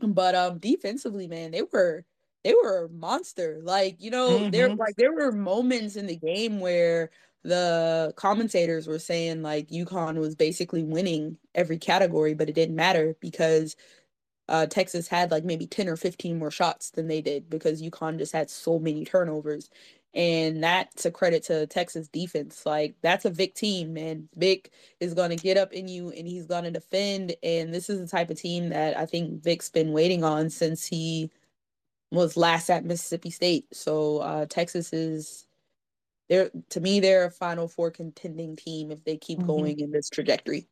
But 0.00 0.34
um 0.34 0.58
defensively, 0.58 1.26
man, 1.28 1.50
they 1.50 1.62
were 1.62 2.04
they 2.44 2.54
were 2.54 2.84
a 2.84 2.88
monster. 2.90 3.60
Like, 3.62 4.00
you 4.00 4.10
know, 4.10 4.46
there 4.52 4.70
Mhm. 4.70 4.78
like 4.78 4.96
there 4.96 5.12
were 5.12 5.32
moments 5.32 5.96
in 5.96 6.06
the 6.06 6.16
game 6.16 6.60
where 6.60 7.10
the 7.44 8.12
commentators 8.16 8.86
were 8.86 8.98
saying 8.98 9.42
like 9.42 9.68
UConn 9.70 10.18
was 10.18 10.34
basically 10.36 10.82
winning 10.84 11.38
every 11.54 11.78
category, 11.78 12.34
but 12.34 12.48
it 12.48 12.54
didn't 12.54 12.76
matter 12.76 13.16
because 13.20 13.76
uh, 14.48 14.66
Texas 14.66 15.08
had 15.08 15.30
like 15.30 15.44
maybe 15.44 15.66
10 15.66 15.88
or 15.88 15.96
15 15.96 16.38
more 16.38 16.50
shots 16.50 16.90
than 16.90 17.08
they 17.08 17.22
did 17.22 17.50
because 17.50 17.82
UConn 17.82 18.18
just 18.18 18.32
had 18.32 18.50
so 18.50 18.78
many 18.78 19.04
turnovers. 19.04 19.70
And 20.14 20.62
that's 20.64 21.06
a 21.06 21.10
credit 21.12 21.44
to 21.44 21.66
Texas 21.68 22.08
defense. 22.08 22.66
Like, 22.66 22.96
that's 23.02 23.26
a 23.26 23.30
Vic 23.30 23.54
team, 23.54 23.94
man. 23.94 24.28
Vic 24.36 24.72
is 25.00 25.14
going 25.14 25.30
to 25.30 25.36
get 25.36 25.56
up 25.58 25.72
in 25.72 25.88
you 25.88 26.10
and 26.10 26.26
he's 26.28 26.46
going 26.46 26.64
to 26.64 26.70
defend. 26.72 27.36
And 27.42 27.74
this 27.74 27.90
is 27.90 28.00
the 28.00 28.08
type 28.08 28.30
of 28.30 28.38
team 28.40 28.70
that 28.70 28.98
I 28.98 29.06
think 29.06 29.42
Vic's 29.44 29.70
been 29.70 29.92
waiting 29.92 30.24
on 30.24 30.50
since 30.50 30.86
he 30.86 31.30
was 32.12 32.36
last 32.36 32.70
at 32.70 32.84
Mississippi 32.84 33.30
State. 33.30 33.66
So, 33.74 34.18
uh, 34.18 34.46
Texas 34.46 34.92
is. 34.92 35.46
They're 36.30 36.50
to 36.70 36.80
me, 36.80 37.00
they're 37.00 37.26
a 37.26 37.32
Final 37.32 37.68
Four 37.68 37.92
contending 37.92 38.56
team 38.56 38.92
if 38.92 39.04
they 39.04 39.18
keep 39.18 39.42
Mhm. 39.42 39.44
going 39.44 39.80
in 39.80 39.92
this 39.92 40.10
trajectory. 40.10 40.68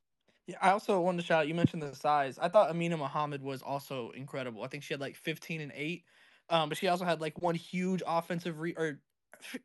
Yeah, 0.46 0.56
I 0.60 0.70
also 0.70 1.00
wanted 1.00 1.18
to 1.18 1.26
shout 1.26 1.40
out. 1.40 1.48
You 1.48 1.54
mentioned 1.54 1.82
the 1.82 1.94
size. 1.94 2.38
I 2.38 2.48
thought 2.48 2.70
Amina 2.70 2.96
Muhammed 2.96 3.42
was 3.42 3.62
also 3.62 4.10
incredible. 4.10 4.62
I 4.62 4.68
think 4.68 4.84
she 4.84 4.94
had 4.94 5.00
like 5.00 5.16
15 5.16 5.60
and 5.60 5.72
eight, 5.74 6.04
um, 6.48 6.68
but 6.68 6.78
she 6.78 6.88
also 6.88 7.04
had 7.04 7.20
like 7.20 7.42
one 7.42 7.56
huge 7.56 8.02
offensive 8.06 8.60
re- 8.60 8.74
or 8.76 9.00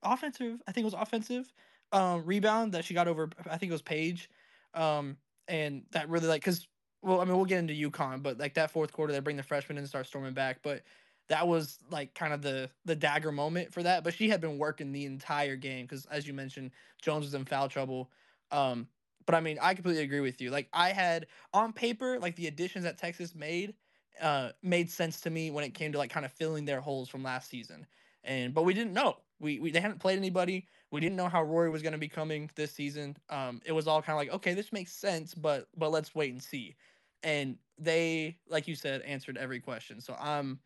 offensive. 0.03 0.61
I 0.67 0.71
think 0.71 0.83
it 0.83 0.85
was 0.85 0.95
offensive 0.95 1.51
um, 1.91 2.25
rebound 2.25 2.73
that 2.73 2.85
she 2.85 2.93
got 2.93 3.07
over. 3.07 3.29
I 3.49 3.57
think 3.57 3.69
it 3.69 3.73
was 3.73 3.81
Paige, 3.81 4.29
um, 4.73 5.17
and 5.47 5.83
that 5.91 6.09
really 6.09 6.27
like 6.27 6.41
because 6.41 6.67
well, 7.01 7.21
I 7.21 7.25
mean 7.25 7.35
we'll 7.35 7.45
get 7.45 7.59
into 7.59 7.73
UConn, 7.73 8.23
but 8.23 8.37
like 8.37 8.55
that 8.55 8.71
fourth 8.71 8.91
quarter 8.93 9.13
they 9.13 9.19
bring 9.19 9.37
the 9.37 9.43
freshmen 9.43 9.77
in 9.77 9.83
and 9.83 9.89
start 9.89 10.07
storming 10.07 10.33
back, 10.33 10.59
but 10.63 10.83
that 11.29 11.47
was 11.47 11.79
like 11.89 12.13
kind 12.13 12.33
of 12.33 12.41
the 12.41 12.69
the 12.85 12.95
dagger 12.95 13.31
moment 13.31 13.73
for 13.73 13.83
that. 13.83 14.03
But 14.03 14.13
she 14.13 14.29
had 14.29 14.41
been 14.41 14.57
working 14.57 14.91
the 14.91 15.05
entire 15.05 15.55
game 15.55 15.85
because 15.85 16.05
as 16.07 16.27
you 16.27 16.33
mentioned, 16.33 16.71
Jones 17.01 17.25
was 17.25 17.33
in 17.33 17.45
foul 17.45 17.69
trouble. 17.69 18.09
Um, 18.51 18.87
but 19.25 19.35
I 19.35 19.41
mean, 19.41 19.57
I 19.61 19.73
completely 19.73 20.03
agree 20.03 20.19
with 20.19 20.41
you. 20.41 20.51
Like 20.51 20.69
I 20.73 20.91
had 20.91 21.27
on 21.53 21.73
paper, 21.73 22.19
like 22.19 22.35
the 22.35 22.47
additions 22.47 22.83
that 22.85 22.97
Texas 22.97 23.35
made, 23.35 23.75
uh, 24.21 24.51
made 24.61 24.89
sense 24.89 25.21
to 25.21 25.29
me 25.29 25.51
when 25.51 25.63
it 25.63 25.73
came 25.73 25.91
to 25.93 25.97
like 25.97 26.11
kind 26.11 26.25
of 26.25 26.31
filling 26.31 26.65
their 26.65 26.81
holes 26.81 27.09
from 27.09 27.23
last 27.23 27.49
season. 27.49 27.87
And 28.23 28.53
but 28.53 28.63
we 28.63 28.73
didn't 28.73 28.93
know. 28.93 29.23
We, 29.39 29.59
we 29.59 29.71
they 29.71 29.81
hadn't 29.81 29.99
played 29.99 30.17
anybody. 30.17 30.67
We 30.91 30.99
didn't 31.01 31.15
know 31.15 31.27
how 31.29 31.43
Rori 31.43 31.69
was 31.69 31.81
going 31.81 31.93
to 31.93 31.97
be 31.97 32.09
coming 32.09 32.49
this 32.55 32.71
season. 32.71 33.17
Um, 33.29 33.61
it 33.65 33.71
was 33.71 33.87
all 33.87 34.01
kind 34.01 34.15
of 34.15 34.17
like, 34.19 34.35
okay, 34.35 34.53
this 34.53 34.71
makes 34.71 34.91
sense, 34.93 35.33
but 35.33 35.69
but 35.75 35.89
let's 35.91 36.13
wait 36.13 36.31
and 36.31 36.41
see. 36.43 36.75
And 37.23 37.57
they, 37.77 38.39
like 38.47 38.67
you 38.67 38.75
said, 38.75 39.01
answered 39.01 39.37
every 39.37 39.59
question. 39.59 40.01
So 40.01 40.15
I'm 40.19 40.61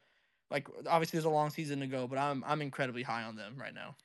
like, 0.51 0.67
obviously 0.87 1.17
there's 1.17 1.25
a 1.25 1.29
long 1.29 1.49
season 1.49 1.79
to 1.81 1.87
go, 1.87 2.07
but 2.07 2.17
I'm 2.17 2.43
I'm 2.45 2.61
incredibly 2.61 3.03
high 3.03 3.23
on 3.23 3.35
them 3.35 3.55
right 3.57 3.73
now. 3.73 3.95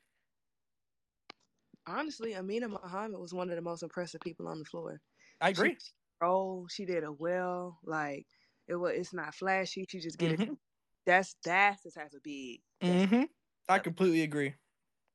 Honestly, 1.86 2.36
Amina 2.36 2.68
Muhammed 2.68 3.18
was 3.18 3.34
one 3.34 3.50
of 3.50 3.56
the 3.56 3.62
most 3.62 3.82
impressive 3.82 4.20
people 4.20 4.48
on 4.48 4.58
the 4.58 4.64
floor. 4.64 5.00
I 5.40 5.50
agree. 5.50 5.76
She, 5.78 5.92
oh, 6.22 6.66
she 6.70 6.84
did 6.84 7.02
it 7.02 7.20
well. 7.20 7.78
Like 7.84 8.26
it 8.68 8.74
was, 8.74 8.92
it's 8.94 9.14
not 9.14 9.34
flashy. 9.34 9.86
She 9.88 10.00
just 10.00 10.18
get 10.18 10.32
mm-hmm. 10.32 10.52
it. 10.52 10.58
That's 11.06 11.34
that's 11.44 11.82
the 11.82 11.90
type 11.90 12.12
of 12.14 12.22
big. 12.22 12.60
Mm-hmm. 12.82 13.22
I 13.68 13.78
completely 13.78 14.22
agree. 14.22 14.54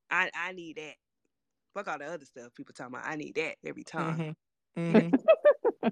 I 0.09 0.29
I 0.35 0.51
need 0.51 0.77
that. 0.77 0.95
Fuck 1.73 1.87
all 1.87 1.99
the 1.99 2.05
other 2.05 2.25
stuff 2.25 2.53
people 2.55 2.73
talking 2.73 2.95
about. 2.95 3.07
I 3.07 3.15
need 3.15 3.35
that 3.35 3.55
every 3.65 3.83
time. 3.83 4.17
Mm-hmm. 4.17 4.31
Mm-hmm. 4.77 5.87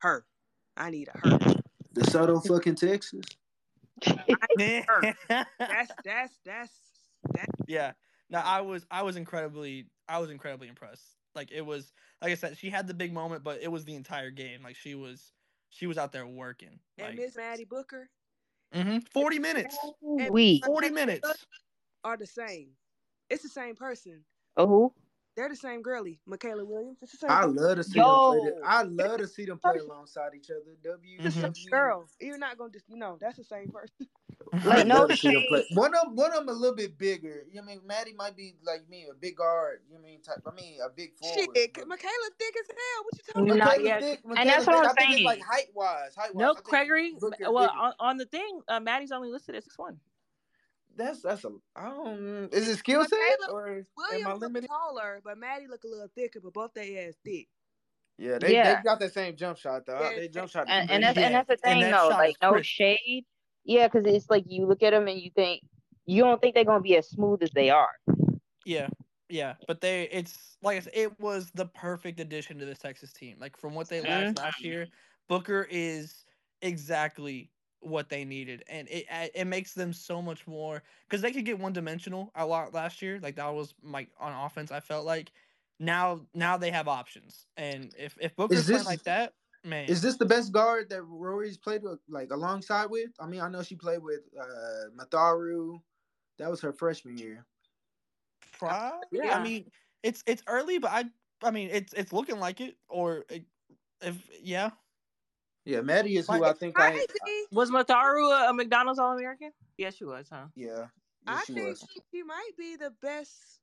her. 0.00 0.26
I 0.76 0.90
need 0.90 1.08
a 1.08 1.18
her. 1.18 1.38
The 1.94 2.02
DeSoto 2.02 2.46
fucking 2.46 2.74
Texas. 2.74 3.24
her. 4.04 5.14
That's 5.58 5.90
that's 6.04 6.38
that's 6.44 6.72
that. 7.32 7.48
Yeah. 7.66 7.92
No, 8.30 8.38
I 8.38 8.60
was 8.60 8.86
I 8.90 9.02
was 9.02 9.16
incredibly 9.16 9.90
I 10.08 10.18
was 10.18 10.30
incredibly 10.30 10.68
impressed. 10.68 11.16
Like 11.34 11.50
it 11.52 11.62
was 11.62 11.92
like 12.22 12.32
I 12.32 12.34
said, 12.34 12.56
she 12.56 12.70
had 12.70 12.86
the 12.86 12.94
big 12.94 13.12
moment, 13.12 13.44
but 13.44 13.60
it 13.60 13.68
was 13.68 13.84
the 13.84 13.94
entire 13.94 14.30
game. 14.30 14.62
Like 14.62 14.76
she 14.76 14.94
was 14.94 15.32
she 15.68 15.86
was 15.86 15.98
out 15.98 16.12
there 16.12 16.26
working. 16.26 16.80
And 16.98 17.08
like, 17.08 17.16
Miss 17.16 17.36
Maddie 17.36 17.64
Booker. 17.64 18.08
Mm-hmm. 18.74 18.98
Forty 19.12 19.38
minutes. 19.38 19.76
We 20.02 20.60
forty 20.64 20.90
minutes 20.90 21.46
are 22.04 22.16
the 22.16 22.26
same. 22.26 22.70
It's 23.28 23.42
the 23.42 23.48
same 23.48 23.74
person. 23.76 24.24
Oh. 24.56 24.92
They're 25.36 25.48
the 25.48 25.56
same 25.56 25.80
girly, 25.80 26.20
Mikaylah 26.28 26.66
Williams. 26.66 26.98
It's 27.02 27.12
the 27.12 27.18
same 27.18 27.30
I 27.30 27.42
person. 27.42 27.56
love 27.56 27.76
to 27.76 27.84
see 27.84 27.98
Yo. 27.98 28.30
them 28.32 28.40
play. 28.40 28.50
The, 28.50 28.66
I 28.66 28.82
love 28.82 29.18
to 29.20 29.28
see 29.28 29.44
them 29.44 29.58
play 29.58 29.78
alongside 29.78 30.34
each 30.34 30.50
other. 30.50 30.76
W 30.82 31.18
Mhm. 31.20 31.70
girl. 31.70 32.08
You're 32.20 32.38
not 32.38 32.58
gonna 32.58 32.72
just 32.72 32.88
you 32.88 32.96
know 32.96 33.16
that's 33.20 33.38
the 33.38 33.44
same 33.44 33.68
person. 33.70 34.08
Like, 34.64 34.86
no 34.86 35.00
love 35.00 35.10
to 35.10 35.16
see 35.16 35.32
them 35.32 35.42
shade. 35.50 35.64
One 35.74 35.94
of 35.94 36.02
them, 36.06 36.16
one 36.16 36.32
of 36.32 36.38
them 36.38 36.48
a 36.48 36.52
little 36.52 36.74
bit 36.74 36.96
bigger. 36.98 37.44
You 37.48 37.56
know 37.56 37.62
what 37.62 37.72
I 37.72 37.74
mean 37.76 37.80
Maddie 37.86 38.14
might 38.14 38.36
be 38.36 38.54
like 38.64 38.88
me, 38.88 39.06
a 39.10 39.14
big 39.14 39.36
guard. 39.36 39.80
You 39.88 39.94
know 39.94 40.00
what 40.00 40.06
I 40.08 40.10
mean 40.10 40.22
type. 40.22 40.42
I 40.46 40.54
mean 40.54 40.78
a 40.84 40.88
big 40.90 41.14
forward. 41.16 41.38
Shit, 41.38 41.48
but- 41.74 41.84
Mikaylah 41.88 42.30
thick 42.38 42.54
as 42.58 42.66
hell. 42.68 43.04
What 43.04 43.14
you 43.14 43.22
talking 43.32 43.46
Not 43.46 43.56
about? 43.56 43.78
Mikaylah 43.78 43.84
yet. 43.84 44.00
thick, 44.02 44.20
And 44.36 44.48
that's 44.48 44.66
what. 44.66 44.76
I'm 44.76 44.84
I 44.86 44.88
think 44.94 44.98
it's 45.10 45.12
saying. 45.16 45.24
like 45.26 45.40
height 45.42 45.68
wise. 45.74 46.14
Height 46.16 46.34
wise. 46.34 46.40
No, 46.56 46.60
Gregory. 46.62 47.14
Well, 47.20 47.30
bigger. 47.38 47.50
on, 47.50 47.92
on 48.00 48.16
the 48.16 48.26
thing, 48.26 48.60
uh, 48.68 48.80
Maddie's 48.80 49.12
only 49.12 49.30
listed 49.30 49.54
as 49.54 49.64
six 49.64 49.78
one. 49.78 49.98
that's 50.96 51.22
that's 51.22 51.44
a. 51.44 51.50
I 51.76 51.88
don't. 51.90 52.48
Is 52.52 52.68
it 52.68 52.76
skill 52.78 53.04
set 53.04 53.18
Mikaylah 53.18 53.52
or 53.52 53.68
am 53.68 53.84
I 53.98 54.10
Williams 54.12 54.40
limited? 54.40 54.68
taller, 54.68 55.20
but 55.24 55.38
Maddie 55.38 55.66
look 55.68 55.84
a 55.84 55.88
little 55.88 56.08
thicker, 56.14 56.40
but 56.42 56.52
both 56.52 56.72
they 56.74 57.06
ass 57.06 57.14
thick. 57.24 57.46
Yeah, 58.18 58.38
they 58.38 58.52
Yeah. 58.54 58.74
they 58.76 58.82
got 58.82 59.00
the 59.00 59.08
same 59.08 59.36
jump 59.36 59.56
shot 59.58 59.86
though. 59.86 59.98
Yeah. 60.00 60.18
They 60.18 60.28
jump 60.28 60.50
shot. 60.50 60.66
and, 60.68 60.90
and 60.90 61.02
that's 61.04 61.14
crazy. 61.14 61.24
and 61.26 61.34
that's 61.34 61.48
the 61.48 61.56
thing 61.56 61.80
that 61.82 61.90
though, 61.92 62.08
like 62.08 62.36
no 62.42 62.52
crisp. 62.52 62.68
shade. 62.70 63.24
Yeah, 63.64 63.88
because 63.88 64.06
it's 64.06 64.30
like 64.30 64.44
you 64.46 64.66
look 64.66 64.82
at 64.82 64.90
them 64.90 65.08
and 65.08 65.20
you 65.20 65.30
think 65.34 65.62
you 66.06 66.22
don't 66.22 66.40
think 66.40 66.54
they're 66.54 66.64
gonna 66.64 66.80
be 66.80 66.96
as 66.96 67.08
smooth 67.08 67.42
as 67.42 67.50
they 67.50 67.70
are. 67.70 67.94
Yeah, 68.64 68.88
yeah, 69.28 69.54
but 69.66 69.80
they 69.80 70.08
it's 70.10 70.56
like 70.62 70.76
I 70.76 70.80
said, 70.80 70.92
it 70.94 71.20
was 71.20 71.50
the 71.54 71.66
perfect 71.66 72.20
addition 72.20 72.58
to 72.58 72.64
this 72.66 72.78
Texas 72.78 73.12
team. 73.12 73.36
Like 73.40 73.56
from 73.56 73.74
what 73.74 73.88
they 73.88 74.00
mm-hmm. 74.00 74.26
lacked 74.26 74.38
last 74.38 74.64
year, 74.64 74.88
Booker 75.28 75.66
is 75.70 76.24
exactly 76.62 77.50
what 77.80 78.08
they 78.08 78.24
needed, 78.24 78.64
and 78.68 78.88
it 78.88 79.06
it 79.10 79.30
it 79.34 79.44
makes 79.46 79.72
them 79.72 79.92
so 79.92 80.20
much 80.20 80.46
more 80.46 80.82
because 81.08 81.22
they 81.22 81.32
could 81.32 81.44
get 81.44 81.58
one 81.58 81.72
dimensional 81.72 82.30
a 82.34 82.44
lot 82.44 82.74
last 82.74 83.00
year. 83.00 83.20
Like 83.22 83.36
that 83.36 83.54
was 83.54 83.74
like 83.82 84.08
on 84.18 84.32
offense. 84.32 84.72
I 84.72 84.80
felt 84.80 85.06
like 85.06 85.30
now 85.78 86.20
now 86.34 86.56
they 86.56 86.70
have 86.70 86.88
options, 86.88 87.46
and 87.56 87.94
if 87.98 88.16
if 88.20 88.34
Booker's 88.36 88.66
playing 88.66 88.78
this- 88.78 88.86
like 88.86 89.04
that, 89.04 89.34
man, 89.64 89.88
Is 89.88 90.00
this 90.02 90.16
the 90.16 90.26
best 90.26 90.52
guard 90.52 90.88
that 90.90 91.02
Rori's 91.02 91.56
played 91.58 91.82
with, 91.82 91.98
like 92.08 92.30
alongside 92.30 92.86
with? 92.86 93.10
I 93.20 93.26
mean, 93.26 93.40
I 93.40 93.48
know 93.48 93.62
she 93.62 93.76
played 93.76 94.02
with 94.02 94.20
uh 94.40 94.90
Matharu. 94.96 95.80
That 96.38 96.50
was 96.50 96.60
her 96.62 96.72
freshman 96.72 97.18
year. 97.18 97.46
Probably. 98.58 99.00
Yeah. 99.12 99.38
I 99.38 99.42
mean, 99.42 99.70
it's 100.02 100.22
it's 100.26 100.42
early, 100.46 100.78
but 100.78 100.90
I 100.90 101.04
I 101.42 101.50
mean 101.50 101.70
it's 101.70 101.92
it's 101.94 102.12
looking 102.12 102.38
like 102.38 102.60
it. 102.60 102.76
Or 102.88 103.24
if 104.02 104.16
yeah, 104.42 104.70
Yeah, 105.64 105.82
Maddie 105.82 106.16
is 106.16 106.26
who 106.26 106.38
Like, 106.40 106.50
I 106.56 106.58
think 106.58 106.78
I. 106.80 106.90
Might 106.90 107.06
be. 107.26 107.44
Was 107.52 107.70
Matharu 107.70 108.30
a, 108.46 108.50
a 108.50 108.54
McDonald's 108.54 108.98
All 108.98 109.12
American? 109.12 109.52
Yes, 109.78 109.96
she 109.96 110.04
was, 110.04 110.28
huh? 110.30 110.46
Yeah, 110.54 110.66
yeah, 110.68 110.86
I 111.26 111.44
she 111.44 111.54
think 111.54 111.66
was. 111.68 111.80
she, 111.80 112.00
she 112.12 112.22
might 112.22 112.50
be 112.58 112.76
the 112.76 112.92
best 113.02 113.60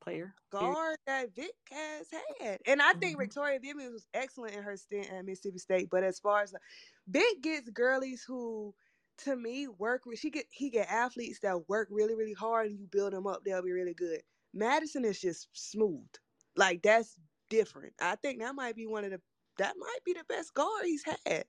Player. 0.00 0.36
guard 0.50 0.98
that 1.06 1.34
Vic 1.34 1.54
has 1.70 2.10
had. 2.40 2.60
And 2.66 2.82
I 2.82 2.92
think 2.94 3.18
Mhm. 3.18 3.20
Victoria 3.20 3.60
Vivian 3.60 3.92
was 3.92 4.06
excellent 4.14 4.54
in 4.54 4.62
her 4.62 4.76
stint 4.76 5.10
at 5.10 5.24
Mississippi 5.24 5.58
State. 5.58 5.90
But 5.90 6.04
as 6.04 6.20
far 6.20 6.42
as 6.42 6.54
Vic 7.06 7.42
gets 7.42 7.70
girlies 7.70 8.24
who, 8.24 8.74
to 9.18 9.36
me, 9.36 9.68
work. 9.68 10.02
re- 10.06 10.16
She 10.16 10.30
get 10.30 10.46
he 10.50 10.70
get 10.70 10.88
athletes 10.90 11.40
that 11.40 11.68
work 11.68 11.88
really 11.90 12.14
really 12.14 12.34
hard, 12.34 12.68
and 12.68 12.78
you 12.78 12.86
build 12.86 13.12
them 13.12 13.26
up, 13.26 13.44
they'll 13.44 13.62
be 13.62 13.72
really 13.72 13.94
good. 13.94 14.22
Madison 14.52 15.04
is 15.04 15.20
just 15.20 15.48
smooth. 15.56 16.08
Like 16.56 16.82
that's 16.82 17.18
different. 17.48 17.94
I 18.00 18.16
think 18.16 18.40
that 18.40 18.54
might 18.54 18.76
be 18.76 18.86
one 18.86 19.04
of 19.04 19.10
the 19.10 19.22
that 19.58 19.76
might 19.78 20.00
be 20.04 20.14
the 20.14 20.24
best 20.24 20.54
guard 20.54 20.84
he's 20.86 21.04
had. 21.04 21.46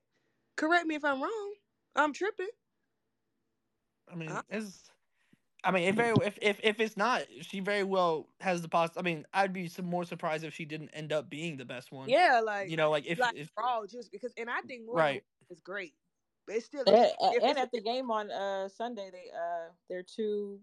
Correct 0.57 0.87
me 0.87 0.95
if 0.95 1.05
I'm 1.05 1.21
wrong. 1.21 1.55
I'm 1.95 2.13
tripping. 2.13 2.49
I 4.07 4.15
mean 4.15 4.43
it's. 4.49 4.90
I 5.63 5.71
mean, 5.71 5.83
if 5.83 5.95
very 5.95 6.13
if, 6.25 6.37
if 6.41 6.59
if 6.63 6.79
it's 6.79 6.97
not, 6.97 7.23
she 7.41 7.59
very 7.59 7.83
well 7.83 8.27
has 8.39 8.61
the 8.61 8.67
poss. 8.67 8.89
I 8.97 9.01
mean, 9.01 9.25
I'd 9.33 9.53
be 9.53 9.67
some 9.67 9.85
more 9.85 10.03
surprised 10.05 10.43
if 10.43 10.53
she 10.53 10.65
didn't 10.65 10.89
end 10.89 11.13
up 11.13 11.29
being 11.29 11.57
the 11.57 11.65
best 11.65 11.91
one. 11.91 12.09
Yeah, 12.09 12.41
like 12.43 12.69
you 12.69 12.77
know, 12.77 12.89
like 12.89 13.05
if 13.05 13.19
like 13.19 13.35
if 13.37 13.49
raw 13.57 13.85
just 13.85 14.11
because 14.11 14.33
and 14.37 14.49
I 14.49 14.61
think 14.61 14.85
more 14.85 14.95
right. 14.95 15.23
is 15.49 15.59
great. 15.61 15.93
But 16.47 16.55
it's 16.55 16.65
still 16.65 16.83
And, 16.87 16.95
it's 16.95 17.13
and- 17.21 17.33
different. 17.33 17.57
at 17.59 17.71
the 17.71 17.81
game 17.81 18.09
on 18.09 18.31
uh 18.31 18.67
Sunday, 18.69 19.09
they 19.11 19.29
uh 19.35 19.69
they're 19.89 20.03
two 20.03 20.59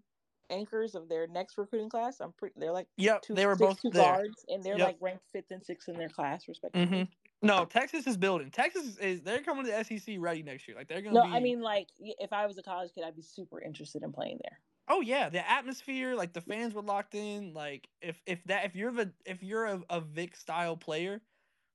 anchors 0.49 0.95
of 0.95 1.07
their 1.07 1.27
next 1.27 1.57
recruiting 1.57 1.89
class. 1.89 2.19
I'm 2.19 2.33
pretty. 2.33 2.55
They're 2.57 2.71
like 2.73 2.87
yeah 2.97 3.19
two, 3.21 3.35
they 3.35 3.45
were 3.45 3.55
six- 3.55 3.67
both 3.69 3.81
two 3.81 3.89
there. 3.91 4.03
guards, 4.03 4.43
and 4.49 4.61
they're 4.63 4.77
Yep. 4.77 4.87
like 4.87 4.97
ranked 4.99 5.23
fifth 5.31 5.51
and 5.51 5.63
sixth 5.63 5.87
in 5.87 5.97
their 5.97 6.09
class, 6.09 6.47
respectively. 6.49 7.03
hmm 7.41 7.47
No, 7.47 7.63
Texas 7.63 8.05
is 8.07 8.17
building. 8.17 8.51
Texas 8.51 8.97
is 8.97 9.21
they're 9.21 9.41
coming 9.41 9.63
to 9.65 9.71
the 9.71 9.83
SEC 9.85 10.15
ready 10.19 10.43
next 10.43 10.67
year. 10.67 10.75
Like 10.75 10.89
they're 10.89 11.01
gonna 11.01 11.15
No, 11.15 11.23
be. 11.25 11.31
I 11.31 11.39
mean 11.39 11.61
like 11.61 11.87
if 11.99 12.33
I 12.33 12.45
was 12.47 12.57
a 12.57 12.63
college 12.63 12.91
kid, 12.93 13.05
I'd 13.05 13.15
be 13.15 13.21
super 13.21 13.61
interested 13.61 14.03
in 14.03 14.11
playing 14.11 14.39
there. 14.43 14.59
Oh 14.89 15.01
yeah, 15.01 15.29
the 15.29 15.47
atmosphere, 15.47 16.15
like 16.15 16.33
the 16.33 16.41
fans 16.41 16.73
were 16.73 16.81
locked 16.81 17.13
in. 17.15 17.53
Like 17.53 17.89
if 18.01 18.21
if 18.25 18.43
that 18.45 18.65
if 18.65 18.75
you're 18.75 18.91
the 18.91 19.13
if 19.25 19.43
you're 19.43 19.65
a, 19.65 19.83
a 19.89 20.01
Vic 20.01 20.35
style 20.35 20.75
player, 20.75 21.21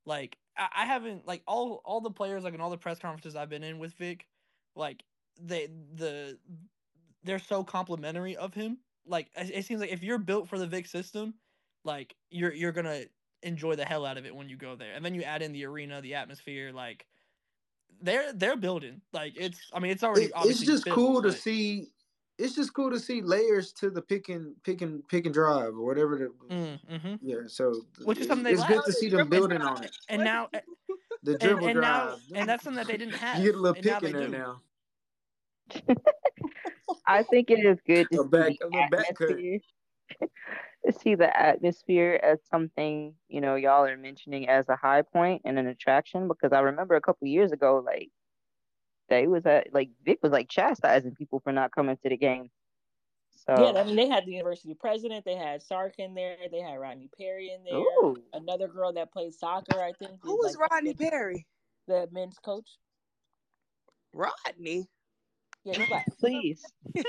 like 0.07 0.38
I, 0.57 0.68
I 0.79 0.87
haven't 0.87 1.27
like 1.27 1.42
all 1.46 1.81
all 1.85 2.00
the 2.00 2.11
players 2.11 2.44
like 2.44 2.55
in 2.55 2.61
all 2.61 2.70
the 2.70 2.79
press 2.79 2.98
conferences 2.98 3.37
I've 3.37 3.48
been 3.50 3.62
in 3.64 3.79
with 3.79 3.94
Vic, 3.94 4.27
like 4.77 5.05
they 5.40 5.68
the 5.94 6.38
they're 7.22 7.38
so 7.38 7.64
complimentary 7.64 8.37
of 8.37 8.55
him. 8.55 8.79
Like 9.07 9.31
it, 9.37 9.50
it 9.50 9.64
seems 9.64 9.81
like 9.81 9.92
if 9.92 10.03
you're 10.03 10.18
built 10.18 10.48
for 10.48 10.59
the 10.59 10.66
Vic 10.66 10.87
system, 10.87 11.35
like 11.85 12.16
you're 12.31 12.53
you're 12.53 12.72
gonna 12.72 13.05
enjoy 13.42 13.77
the 13.77 13.85
hell 13.85 14.07
out 14.07 14.18
of 14.18 14.27
it 14.27 14.35
when 14.35 14.48
you 14.48 14.57
go 14.57 14.77
there. 14.77 14.94
And 14.94 15.05
then 15.05 15.14
you 15.14 15.22
add 15.22 15.42
in 15.42 15.53
the 15.53 15.64
arena, 15.66 16.00
the 16.00 16.14
atmosphere, 16.14 16.72
like 16.72 17.07
they're 18.00 18.33
they're 18.33 18.57
building. 18.57 19.03
Like 19.12 19.35
it's 19.37 19.70
I 19.72 19.81
mean 19.81 19.92
it's 19.92 20.03
already 20.03 20.27
It, 20.27 20.33
it's 20.48 20.61
just 20.61 20.88
cool 20.88 21.22
to 21.22 21.33
see. 21.33 21.92
It's 22.38 22.54
just 22.56 22.74
cool 22.74 22.90
to 22.90 22.98
see 22.98 23.22
layers 23.22 23.72
to 23.74 23.90
the 23.90 24.02
pick 24.02 24.28
and 24.28 24.60
pick 24.64 24.82
and 24.82 25.06
pick 25.08 25.24
and 25.24 25.32
drive 25.34 25.74
or 25.74 25.84
whatever. 25.84 26.18
The, 26.18 26.54
Mm, 26.54 26.78
mhm. 26.90 27.18
Yeah, 27.22 27.36
so 27.46 27.82
Which 28.04 28.18
is 28.18 28.22
it's, 28.22 28.28
something 28.28 28.44
they 28.44 28.52
it's 28.52 28.64
good 28.64 28.84
to 28.84 28.92
see 28.92 29.08
them 29.08 29.28
building 29.28 29.62
on 29.62 29.84
it. 29.84 29.92
And 30.08 30.24
now 30.24 30.48
The 31.22 31.32
and, 31.32 31.40
dribble 31.40 31.68
and 31.68 31.80
now 31.80 32.04
drive. 32.06 32.18
and 32.34 32.48
that's 32.48 32.64
something 32.64 32.76
that 32.76 32.86
they 32.86 32.96
didn't 32.98 33.14
have. 33.14 33.38
you 33.42 33.44
get 33.52 33.54
a 33.54 33.58
little 33.58 33.82
pick 33.82 34.02
in 34.02 34.12
there 34.12 34.26
do. 34.26 34.32
now. 34.32 34.60
I 37.06 37.22
think 37.22 37.50
it 37.50 37.64
is 37.64 37.78
good 37.86 38.08
to 38.12 38.20
A 38.20 38.24
see 38.24 38.28
back, 38.28 38.50
a 38.50 38.56
the 38.60 38.66
little 38.66 38.88
back 38.90 39.16
to 39.18 39.60
see 40.98 41.14
the 41.14 41.34
atmosphere 41.34 42.20
as 42.22 42.40
something 42.50 43.14
you 43.28 43.40
know 43.40 43.54
y'all 43.54 43.84
are 43.84 43.96
mentioning 43.96 44.48
as 44.48 44.68
a 44.68 44.76
high 44.76 45.00
point 45.02 45.40
and 45.44 45.58
an 45.58 45.66
attraction 45.66 46.28
because 46.28 46.52
I 46.52 46.60
remember 46.60 46.94
a 46.94 47.00
couple 47.00 47.26
years 47.26 47.52
ago 47.52 47.82
like 47.84 48.10
they 49.08 49.26
was 49.26 49.44
at 49.46 49.72
like 49.72 49.90
Vic 50.04 50.18
was 50.22 50.32
like 50.32 50.48
chastising 50.48 51.14
people 51.14 51.40
for 51.40 51.52
not 51.52 51.72
coming 51.72 51.96
to 51.96 52.08
the 52.08 52.16
game. 52.16 52.50
So 53.46 53.54
Yeah, 53.74 53.80
I 53.80 53.84
mean 53.84 53.96
they 53.96 54.08
had 54.08 54.24
the 54.26 54.32
university 54.32 54.74
president, 54.74 55.24
they 55.24 55.36
had 55.36 55.62
Sark 55.62 55.94
in 55.98 56.14
there, 56.14 56.36
they 56.50 56.60
had 56.60 56.76
Rodney 56.78 57.10
Terry 57.18 57.50
in 57.52 57.62
there, 57.64 57.74
Ooh. 57.78 58.16
another 58.32 58.68
girl 58.68 58.92
that 58.94 59.12
plays 59.12 59.38
soccer, 59.38 59.80
I 59.80 59.92
think. 59.92 60.18
Who 60.22 60.36
was 60.36 60.56
like, 60.56 60.70
Rodney 60.70 60.92
the- 60.94 61.10
Terry? 61.10 61.46
The 61.86 62.08
men's 62.12 62.38
coach. 62.38 62.78
Rodney. 64.14 64.88
Yeah, 65.64 65.84
clap. 65.86 66.04
Please. 66.18 66.62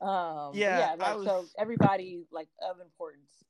Um, 0.00 0.50
Yeah, 0.54 0.78
yeah, 0.78 0.96
I 1.06 1.12
like 1.14 1.28
so 1.28 1.44
everybody 1.56 2.24
like 2.32 2.48
of 2.68 2.80
importance 2.80 3.44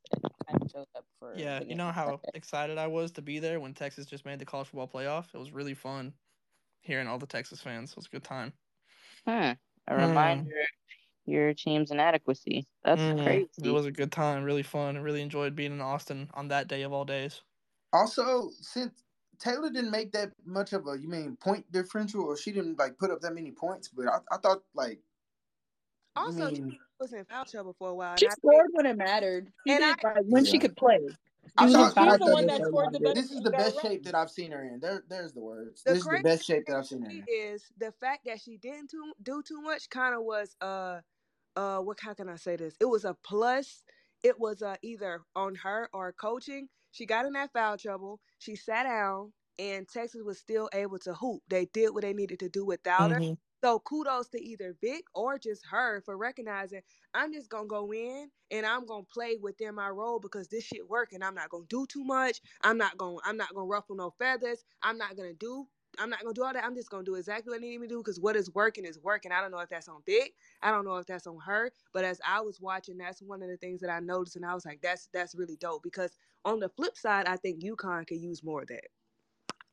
kind 0.46 0.60
of 0.62 0.70
showed 0.70 0.86
up 0.94 1.06
for. 1.18 1.32
Yeah, 1.34 1.62
you 1.62 1.74
know 1.74 1.90
how 1.90 2.20
excited 2.34 2.76
I 2.76 2.88
was 2.88 3.10
to 3.12 3.22
be 3.22 3.38
there 3.38 3.58
when 3.58 3.72
Texas 3.72 4.04
just 4.04 4.26
made 4.26 4.38
the 4.38 4.44
college 4.44 4.68
football 4.68 4.86
playoff. 4.86 5.34
It 5.34 5.38
was 5.38 5.50
really 5.50 5.72
fun 5.72 6.12
hearing 6.82 7.06
all 7.08 7.18
the 7.18 7.26
Texas 7.26 7.60
fans. 7.60 7.90
It 7.90 7.96
was 7.96 8.06
a 8.06 8.10
good 8.10 8.24
time. 8.24 8.52
Hmm. 9.26 9.30
A 9.32 9.56
Hmm. 9.88 10.00
reminder 10.08 10.60
of 10.60 10.66
your 11.26 11.54
team's 11.54 11.90
inadequacy. 11.90 12.66
That's 12.84 13.00
Mhm. 13.00 13.24
crazy. 13.24 13.48
It 13.64 13.70
was 13.72 13.86
a 13.86 13.92
good 13.92 14.12
time, 14.12 14.44
really 14.44 14.62
fun. 14.62 14.96
I 14.96 15.00
really 15.00 15.22
enjoyed 15.22 15.54
being 15.56 15.72
in 15.72 15.80
Austin 15.80 16.30
on 16.34 16.48
that 16.48 16.68
day 16.68 16.82
of 16.82 16.92
all 16.92 17.04
days. 17.04 17.42
Also, 17.92 18.50
since 18.60 19.04
Taylor 19.38 19.70
didn't 19.70 19.90
make 19.90 20.12
that 20.12 20.32
much 20.44 20.72
of 20.72 20.86
a, 20.86 20.98
you 20.98 21.08
mean 21.08 21.36
point 21.36 21.70
differential, 21.72 22.22
or 22.22 22.36
she 22.36 22.52
didn't 22.52 22.78
like 22.78 22.98
put 22.98 23.10
up 23.10 23.20
that 23.20 23.34
many 23.34 23.52
points, 23.52 23.88
but 23.88 24.06
I, 24.08 24.18
I 24.30 24.36
thought 24.38 24.64
like, 24.74 24.98
you 26.16 26.22
Also, 26.22 26.50
mean, 26.50 26.70
she 26.72 26.78
was 27.00 27.12
in 27.12 27.24
foul 27.24 27.44
trouble 27.44 27.74
for 27.78 27.90
a 27.90 27.94
while. 27.94 28.16
She 28.16 28.28
scored 28.30 28.68
when 28.72 28.86
it 28.86 28.96
mattered. 28.96 29.52
She 29.66 29.72
And 29.72 29.80
did 29.80 30.04
I- 30.04 30.14
like 30.14 30.24
when 30.26 30.44
she 30.44 30.58
could 30.58 30.76
play. 30.76 30.98
I 31.56 31.68
She 31.68 31.76
was 31.76 31.94
She's 31.94 32.18
the 32.18 32.32
one 32.32 32.46
that 32.46 32.58
for 32.60 32.66
scored 32.68 32.92
the 32.92 33.00
best- 33.00 33.14
this 33.16 33.30
is 33.32 33.42
the 33.42 33.50
got 33.50 33.58
best 33.58 33.76
right. 33.76 33.82
shape 33.92 34.04
that 34.04 34.14
I've 34.14 34.30
seen 34.30 34.52
her 34.52 34.62
in. 34.64 34.80
There, 34.80 35.04
there's 35.08 35.32
the 35.32 35.40
words. 35.40 35.82
The 35.84 35.92
this 35.92 36.00
is 36.00 36.08
the 36.08 36.20
best 36.22 36.44
shape 36.44 36.66
that 36.66 36.76
I've 36.76 36.86
seen 36.86 37.02
her 37.02 37.10
in. 37.10 37.24
is 37.28 37.64
the 37.78 37.92
fact 37.92 38.24
that 38.26 38.40
she 38.40 38.56
didn't 38.58 38.90
too, 38.90 39.12
do 39.22 39.42
too 39.42 39.60
much 39.60 39.90
kind 39.90 40.14
of 40.14 40.22
was 40.24 40.56
uh 40.60 41.00
uh 41.56 41.78
what 41.78 41.98
how 42.00 42.14
can 42.14 42.28
I 42.28 42.36
say 42.36 42.56
this? 42.56 42.76
It 42.80 42.86
was 42.86 43.04
a 43.04 43.14
plus. 43.24 43.84
It 44.22 44.38
was 44.40 44.62
uh 44.62 44.76
either 44.82 45.22
on 45.36 45.54
her 45.56 45.88
or 45.92 46.12
coaching. 46.12 46.68
She 46.92 47.06
got 47.06 47.26
in 47.26 47.32
that 47.34 47.52
foul 47.52 47.78
trouble. 47.78 48.20
She 48.38 48.56
sat 48.56 48.84
down 48.84 49.32
and 49.58 49.88
Texas 49.88 50.22
was 50.24 50.38
still 50.38 50.68
able 50.74 50.98
to 51.00 51.14
hoop. 51.14 51.42
They 51.48 51.66
did 51.66 51.90
what 51.90 52.02
they 52.02 52.14
needed 52.14 52.40
to 52.40 52.48
do 52.48 52.64
without 52.64 53.10
her. 53.12 53.24
So 53.62 53.80
kudos 53.80 54.28
to 54.30 54.42
either 54.42 54.76
Vic 54.82 55.04
or 55.14 55.38
just 55.38 55.64
her 55.70 56.02
for 56.02 56.16
recognizing 56.18 56.82
I'm 57.14 57.32
just 57.32 57.50
gonna 57.50 57.68
go 57.68 57.92
in 57.92 58.30
and 58.50 58.66
I'm 58.66 58.86
gonna 58.86 59.04
play 59.04 59.38
within 59.40 59.74
my 59.76 59.88
role 59.90 60.20
because 60.20 60.48
this 60.48 60.64
shit 60.64 60.88
working. 60.88 61.22
I'm 61.22 61.34
not 61.34 61.50
gonna 61.50 61.66
do 61.68 61.86
too 61.86 62.04
much. 62.04 62.40
I'm 62.62 62.78
not 62.78 62.98
gonna 62.98 63.18
I'm 63.24 63.36
not 63.36 63.54
gonna 63.54 63.66
ruffle 63.66 63.96
no 63.96 64.10
feathers. 64.18 64.64
I'm 64.82 64.98
not 64.98 65.16
gonna 65.16 65.34
do 65.34 65.68
I'm 65.98 66.10
not 66.10 66.22
gonna 66.22 66.34
do 66.34 66.44
all 66.44 66.54
that. 66.54 66.64
I'm 66.64 66.74
just 66.74 66.90
gonna 66.90 67.04
do 67.04 67.16
exactly 67.16 67.50
what 67.50 67.58
I 67.58 67.60
need 67.60 67.78
me 67.80 67.88
to 67.88 67.94
do 67.94 67.98
because 67.98 68.20
what 68.20 68.36
is 68.36 68.52
working 68.54 68.84
is 68.84 68.98
working. 69.00 69.32
I 69.32 69.40
don't 69.40 69.52
know 69.52 69.60
if 69.60 69.68
that's 69.68 69.88
on 69.88 70.02
Vic. 70.06 70.34
I 70.62 70.70
don't 70.70 70.84
know 70.86 70.96
if 70.96 71.06
that's 71.06 71.26
on 71.26 71.38
her. 71.44 71.70
But 71.92 72.04
as 72.04 72.20
I 72.26 72.40
was 72.40 72.60
watching, 72.60 72.98
that's 72.98 73.22
one 73.22 73.42
of 73.42 73.48
the 73.48 73.58
things 73.58 73.80
that 73.82 73.90
I 73.90 74.00
noticed, 74.00 74.36
and 74.36 74.46
I 74.46 74.54
was 74.54 74.66
like, 74.66 74.80
that's 74.82 75.08
that's 75.12 75.34
really 75.34 75.56
dope. 75.56 75.82
Because 75.82 76.16
on 76.44 76.60
the 76.60 76.70
flip 76.70 76.96
side, 76.96 77.26
I 77.26 77.36
think 77.36 77.62
UConn 77.62 78.06
could 78.06 78.20
use 78.20 78.42
more 78.42 78.62
of 78.62 78.68
that. 78.68 78.88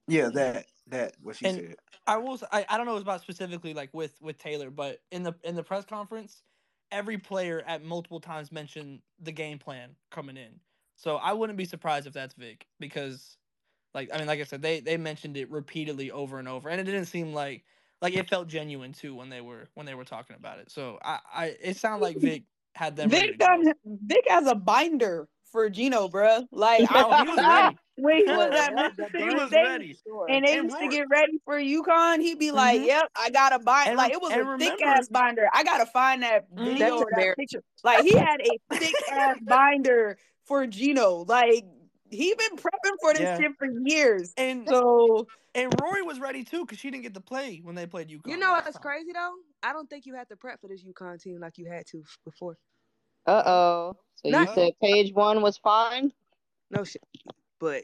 Yeah, 0.08 0.30
that 0.34 0.66
that 0.92 1.16
what 1.22 1.36
she 1.38 1.46
And- 1.46 1.58
said. 1.58 1.76
I 2.08 2.18
was 2.18 2.44
I, 2.52 2.66
I 2.70 2.78
don't 2.78 2.88
know 2.88 2.98
about 2.98 3.22
specifically 3.22 3.74
like 3.74 3.94
with 3.94 4.20
with 4.22 4.38
Taylor, 4.40 4.72
but 4.72 5.00
in 5.12 5.24
the 5.24 5.34
in 5.44 5.56
the 5.56 5.64
press 5.64 5.86
conference, 5.86 6.44
every 6.92 7.18
player 7.20 7.64
at 7.68 7.84
multiple 7.84 8.20
times 8.20 8.52
mentioned 8.52 9.02
the 9.20 9.32
game 9.32 9.60
plan 9.60 9.96
coming 10.12 10.38
in. 10.38 10.60
So 10.98 11.18
I 11.18 11.34
wouldn't 11.34 11.58
be 11.58 11.66
surprised 11.66 12.08
if 12.08 12.14
that's 12.14 12.34
Vic 12.34 12.68
because 12.80 13.38
like 13.94 14.10
I 14.14 14.18
mean 14.18 14.28
like 14.28 14.40
I 14.40 14.44
said 14.44 14.62
they 14.62 14.80
they 14.80 14.98
mentioned 14.98 15.38
it 15.38 15.52
repeatedly 15.52 16.12
over 16.12 16.40
and 16.40 16.48
over 16.48 16.70
and 16.70 16.82
it 16.82 16.86
didn't 16.86 17.06
seem 17.06 17.34
like 17.34 17.64
like 18.02 18.16
it 18.16 18.30
felt 18.30 18.48
genuine 18.48 18.94
too 18.94 19.14
when 19.16 19.30
they 19.30 19.42
were 19.42 19.70
when 19.76 19.86
they 19.86 19.96
were 19.96 20.06
talking 20.06 20.36
about 20.36 20.60
it. 20.60 20.72
So 20.72 21.00
I 21.04 21.20
I 21.34 21.46
it 21.62 21.78
sounded 21.78 22.04
like 22.04 22.18
Vic 22.18 22.44
had 22.76 22.96
them 22.96 23.10
Vic 23.10 23.38
go. 23.38 23.38
done 23.38 23.64
Vic 23.86 24.26
has 24.30 24.48
a 24.48 24.56
binder 24.56 25.28
for 25.52 25.70
Gino, 25.70 26.08
bruh. 26.08 26.46
Like 26.52 26.82
I 26.92 27.24
he 27.24 27.30
was 27.30 27.38
ready. 27.38 27.78
when 27.96 28.16
he 28.18 28.24
was 28.26 28.46
at 28.48 28.52
that- 28.52 28.74
Mississippi 28.98 29.18
He 29.24 29.36
was 29.36 29.48
State, 29.50 29.64
ready. 29.64 29.98
and 30.30 30.46
they 30.46 30.58
And 30.58 30.64
used 30.72 30.80
to 30.80 30.88
get 30.88 31.06
ready 31.10 31.40
for 31.46 31.60
UConn, 31.60 32.22
he'd 32.22 32.40
be 32.40 32.52
like, 32.52 32.82
Mhm. 32.82 32.86
"Yep, 32.88 33.10
I 33.16 33.30
got 33.32 33.54
a 33.54 33.60
binder." 33.60 33.90
And 33.92 33.98
Like 33.98 34.12
it 34.14 34.22
was 34.22 34.32
and 34.32 34.48
a 34.48 34.58
thick 34.58 34.82
ass 34.82 35.08
binder. 35.10 35.50
I 35.54 35.64
gotta 35.64 35.86
find 35.88 36.24
that 36.24 36.50
Mhm. 36.52 36.66
video 36.66 36.98
or 37.00 37.08
that 37.16 37.36
picture. 37.38 37.64
Like 37.84 38.04
he 38.04 38.16
had 38.16 38.40
a 38.42 38.76
thick 38.76 38.96
ass 39.12 39.38
binder 39.42 40.18
for 40.46 40.66
Gino. 40.68 41.26
Like 41.28 41.64
he 42.12 42.34
been 42.36 42.58
prepping 42.58 42.96
for 43.02 43.14
this 43.14 43.22
Yeah. 43.22 43.38
shit 43.38 43.52
for 43.58 43.68
years. 43.86 44.34
And 44.38 44.68
So 44.68 45.28
and 45.56 45.74
Rori 45.82 46.04
was 46.04 46.20
ready 46.20 46.44
too 46.44 46.62
because 46.66 46.78
she 46.80 46.90
didn't 46.92 47.04
get 47.04 47.14
to 47.16 47.22
play 47.22 47.60
when 47.64 47.74
they 47.76 47.86
played 47.88 48.10
UConn. 48.10 48.30
You 48.32 48.38
know 48.38 48.52
last 48.52 48.66
what's 48.66 48.78
crazy 48.78 49.12
though? 49.14 49.34
I 49.64 49.74
don't 49.74 49.90
think 49.90 50.06
you 50.06 50.14
had 50.16 50.30
to 50.30 50.36
prep 50.38 50.62
for 50.62 50.68
this 50.68 50.84
UConn 50.84 51.20
team 51.22 51.40
like 51.42 51.58
you 51.58 51.66
had 51.70 51.86
to 51.88 52.04
before. 52.26 52.56
Uh 53.30 53.44
oh. 53.46 53.96
So 54.16 54.30
Not- 54.30 54.50
you 54.50 54.54
said 54.56 54.72
page 54.82 55.14
one 55.14 55.42
was 55.44 55.58
fine? 55.58 56.12
No 56.72 56.84
shit. 56.84 57.04
But 57.60 57.84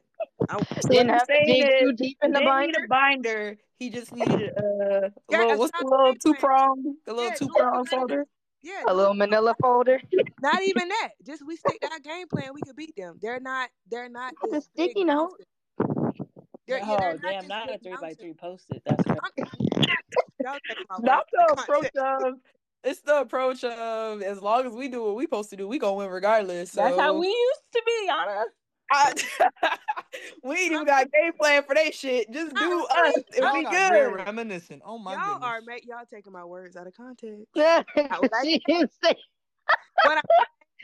I, 0.49 0.59
Didn't 0.89 1.09
have 1.09 1.27
to 1.27 1.45
dig 1.45 1.69
too 1.79 1.93
deep 1.93 2.17
in 2.23 2.31
the 2.31 2.39
they 2.39 2.45
need 2.45 2.49
binder? 2.49 2.83
a 2.83 2.87
binder. 2.87 3.57
He 3.77 3.89
just 3.89 4.11
needed 4.13 4.53
a 4.57 5.11
Yeah, 5.29 5.37
little, 5.37 5.51
it's 5.51 5.59
what's 5.59 5.71
the 5.79 5.85
little 5.85 6.13
big 6.13 6.19
two 6.21 6.33
prong, 6.35 6.95
the 7.05 7.13
little 7.13 7.29
Yeah, 7.29 7.35
two 7.35 7.49
prong 7.55 7.85
folder. 7.85 8.25
yeah, 8.63 8.83
A 8.87 8.93
little 8.93 9.13
manila 9.13 9.53
folder? 9.61 10.01
not 10.41 10.63
even 10.63 10.87
that. 10.87 11.09
Just 11.25 11.45
we 11.45 11.57
stick 11.57 11.79
to 11.81 11.91
our 11.91 11.99
game 11.99 12.27
plan, 12.27 12.51
we 12.53 12.61
could 12.61 12.75
beat 12.75 12.95
them. 12.95 13.19
They're 13.21 13.39
not. 13.39 13.69
They're 13.91 14.09
not. 14.09 14.33
Oh, 14.41 14.47
the 14.47 14.55
this 14.55 14.69
big 14.75 14.91
sticky 14.91 15.03
note. 15.03 15.31
mountain. 15.77 16.15
They're, 16.67 16.77
yeah, 16.79 16.85
oh 16.85 16.97
they're 16.97 17.13
not 17.13 17.21
damn! 17.21 17.41
this 17.41 17.49
Not 17.49 17.69
a 17.69 17.77
three 17.77 17.91
by 17.91 17.97
mountain. 18.01 18.15
three 18.19 18.33
posted. 18.33 18.81
That's 18.85 19.03
crazy. 19.03 19.19
Y'all 20.43 20.53
take 20.67 20.77
my 20.89 20.97
Not 21.01 21.25
the 21.31 21.41
out 21.41 21.59
approach 21.59 21.91
of 21.95 22.33
it's 22.85 23.01
the 23.01 23.19
approach 23.21 23.63
of 23.63 24.21
as 24.21 24.41
long 24.41 24.65
as 24.65 24.71
we 24.73 24.87
do 24.87 25.03
what 25.03 25.15
we 25.15 25.23
supposed 25.23 25.49
to 25.49 25.57
do, 25.57 25.67
we 25.67 25.79
gonna 25.79 25.95
win 25.95 26.09
regardless. 26.09 26.71
So 26.71 26.81
That's 26.83 26.97
how 26.99 27.17
we 27.17 27.27
used 27.27 27.61
to 27.73 27.81
be, 27.85 28.09
Anna. 28.09 28.45
I, 28.91 29.13
we 30.43 30.55
ain't 30.57 30.71
even 30.73 30.85
got 30.85 31.11
game 31.11 31.33
plan 31.33 31.63
for 31.63 31.73
that 31.73 31.93
shit. 31.95 32.31
Just 32.31 32.55
do 32.55 32.87
I- 32.91 33.07
us 33.09 33.23
and 33.35 33.43
Y'all 33.43 33.53
we 33.53 33.63
good. 33.63 34.13
reminiscent. 34.25 34.81
Oh 34.85 34.97
my 34.99 35.13
y'all 35.13 35.33
goodness. 35.33 35.43
are 35.49 35.61
make 35.65 35.85
y'all 35.87 36.05
taking 36.09 36.31
my 36.31 36.45
words 36.45 36.75
out 36.75 36.85
of 36.87 36.93
context. 36.95 37.47
Yeah. 37.55 37.81
would 37.97 38.31
like- 38.31 38.43
she 38.45 38.61
say 39.03 39.15
What 40.03 40.17
I 40.19 40.21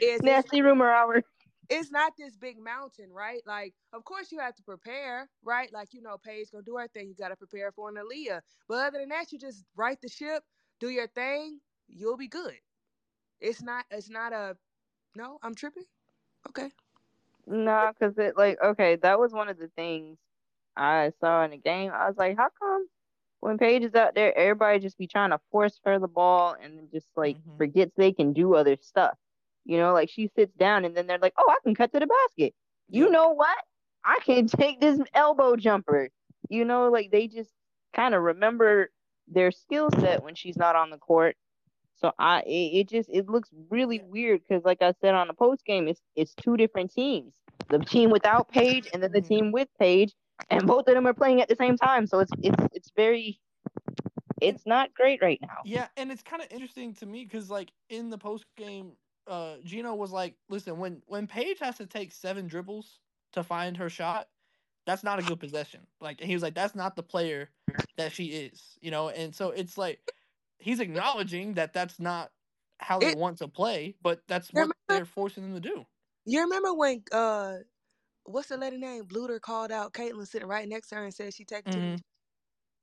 is 0.02 0.16
it's 0.16 0.24
nasty 0.24 0.64
rumor 0.64 0.90
hour. 0.92 1.22
it's 1.70 1.92
not 1.92 2.14
this 2.18 2.36
big 2.36 2.58
mountain, 2.60 3.12
right? 3.14 3.42
Like, 3.46 3.76
of 3.94 4.04
course 4.04 4.32
you 4.32 4.40
have 4.40 4.56
to 4.56 4.64
prepare, 4.64 5.30
right? 5.44 5.72
Like, 5.72 5.90
you 5.94 6.02
know, 6.02 6.18
Paige 6.26 6.48
gonna 6.52 6.64
do 6.64 6.78
her 6.78 6.88
thing. 6.88 7.08
You 7.10 7.14
gotta 7.16 7.36
prepare 7.36 7.72
for 7.72 7.90
an 7.90 7.96
Aaliyah. 7.98 8.42
But 8.68 8.88
other 8.88 8.98
than 9.00 9.10
that, 9.10 9.32
you 9.32 9.38
just 9.38 9.64
right 9.76 10.00
the 10.02 10.10
ship, 10.10 10.42
do 10.80 10.90
your 10.90 11.08
thing, 11.08 11.60
you'll 11.92 12.18
be 12.18 12.28
good. 12.30 12.60
It's 13.42 13.62
not 13.62 13.86
it's 13.92 14.10
not 14.10 14.34
a 14.34 14.58
no, 15.16 15.40
I'm 15.44 15.56
tripping. 15.56 15.86
Okay. 16.50 16.72
Nah, 17.48 17.94
cause 17.94 18.18
it 18.18 18.38
like 18.38 18.62
okay, 18.62 18.96
that 18.98 19.20
was 19.20 19.34
one 19.34 19.50
of 19.50 19.58
the 19.58 19.70
things 19.70 20.18
I 20.76 21.12
saw 21.20 21.44
in 21.44 21.52
the 21.52 21.58
game. 21.58 21.92
I 21.94 22.08
was 22.08 22.18
like, 22.18 22.38
how 22.38 22.50
come 22.60 22.88
when 23.42 23.58
Paige 23.58 23.84
is 23.84 23.96
out 23.96 24.16
there, 24.16 24.38
everybody 24.38 24.80
just 24.80 24.98
be 24.98 25.08
trying 25.08 25.32
to 25.32 25.40
force 25.52 25.80
her 25.86 26.00
the 26.00 26.08
ball 26.08 26.56
and 26.62 26.90
just 26.92 27.10
like 27.16 27.38
Mhm. 27.38 27.58
forgets 27.58 27.94
they 27.96 28.14
can 28.14 28.34
do 28.34 28.56
other 28.56 28.78
stuff. 28.82 29.18
You 29.66 29.78
know, 29.78 29.94
like 29.94 30.10
she 30.10 30.28
sits 30.28 30.54
down 30.56 30.86
and 30.86 30.96
then 30.96 31.08
they're 31.08 31.20
like, 31.20 31.34
oh, 31.38 31.50
I 31.50 31.58
can 31.64 31.76
cut 31.76 31.92
to 31.94 32.00
the 32.00 32.08
basket. 32.08 32.54
You 32.90 33.10
know 33.10 33.30
what? 33.32 33.58
I 34.06 34.20
can 34.24 34.48
take 34.48 34.80
this 34.80 35.00
elbow 35.14 35.56
jumper. 35.56 36.10
You 36.50 36.66
know, 36.66 36.90
like 36.90 37.12
they 37.12 37.28
just 37.28 37.52
kind 37.94 38.14
of 38.16 38.22
remember 38.24 38.90
their 39.28 39.52
skill 39.52 39.92
set 39.92 40.24
when 40.24 40.36
she's 40.36 40.58
not 40.58 40.76
on 40.76 40.90
the 40.90 40.98
court. 40.98 41.36
So 42.02 42.12
I, 42.20 42.42
it, 42.42 42.50
it 42.82 42.90
just 42.90 43.10
it 43.10 43.28
looks 43.30 43.50
really 43.70 44.00
weird 44.04 44.42
because, 44.48 44.64
like 44.66 44.82
I 44.82 44.94
said 45.02 45.14
on 45.16 45.28
the 45.28 45.34
post 45.34 45.66
game, 45.66 45.88
it's 45.88 46.02
it's 46.16 46.36
two 46.36 46.58
different 46.58 46.92
teams. 46.92 47.34
The 47.70 47.80
team 47.80 48.10
without 48.12 48.50
Paige 48.50 48.88
and 48.92 49.04
then 49.04 49.12
the 49.14 49.22
Mhm. 49.22 49.22
team 49.22 49.52
with 49.52 49.70
Paige, 49.80 50.14
and 50.50 50.68
both 50.68 50.88
of 50.88 50.96
them 50.96 51.08
are 51.08 51.14
playing 51.14 51.42
at 51.42 51.50
the 51.50 51.56
same 51.56 51.78
time. 51.78 52.08
So 52.08 52.20
it's 52.20 52.32
it's 52.42 52.64
it's 52.74 52.92
very, 52.96 53.40
it's 54.42 54.66
not 54.66 54.94
great 54.94 55.22
right 55.22 55.40
now. 55.42 55.64
Yeah, 55.64 55.90
and 55.96 56.12
it's 56.12 56.24
kind 56.24 56.42
of 56.42 56.52
interesting 56.52 56.94
to 56.96 57.06
me 57.06 57.24
because, 57.24 57.50
like, 57.50 57.72
in 57.90 58.10
the 58.10 58.18
post 58.18 58.46
game, 58.56 58.98
uh, 59.28 59.58
Gino 59.64 59.94
was 59.96 60.12
like, 60.12 60.38
"Listen, 60.50 60.80
when 60.80 61.04
when 61.08 61.28
Paige 61.28 61.60
has 61.60 61.78
to 61.78 61.86
take 61.86 62.12
seven 62.12 62.48
dribbles 62.48 63.00
to 63.34 63.44
find 63.44 63.78
her 63.78 63.90
shot, 63.90 64.30
that's 64.86 65.04
not 65.04 65.20
a 65.20 65.24
good 65.24 65.40
possession." 65.40 65.88
Like, 66.00 66.22
and 66.22 66.28
he 66.30 66.36
was 66.36 66.42
like, 66.44 66.56
"That's 66.56 66.76
not 66.76 66.96
the 66.96 67.04
player 67.04 67.52
that 67.98 68.12
she 68.12 68.28
is," 68.32 68.78
you 68.82 68.90
know. 68.92 69.10
And 69.10 69.36
so 69.36 69.52
it's 69.52 69.78
like 69.78 70.02
he's 70.62 70.80
acknowledging 70.80 71.56
that 71.56 71.74
that's 71.74 72.00
not 72.00 72.32
how 72.80 73.00
they 73.00 73.10
It- 73.10 73.18
want 73.18 73.38
to 73.40 73.48
play, 73.48 73.96
but 74.02 74.22
that's 74.28 74.54
what 74.54 74.68
man. 74.68 74.74
they're 74.88 75.06
forcing 75.06 75.44
them 75.44 75.62
to 75.62 75.70
do. 75.70 75.86
You 76.26 76.42
remember 76.42 76.74
when 76.74 77.04
uh 77.12 77.58
what's 78.24 78.50
the 78.50 78.58
lady 78.58 78.78
name? 78.78 79.06
Bluter 79.06 79.40
called 79.42 79.72
out 79.72 79.94
Caitlin 79.94 80.28
sitting 80.28 80.48
right 80.48 80.68
next 80.68 80.90
to 80.90 80.96
her 80.96 81.04
and 81.04 81.14
said 81.14 81.34
she 81.34 81.44
taking 81.46 81.72
too 81.72 81.80
Mhm. 81.80 81.92
much. 81.94 82.02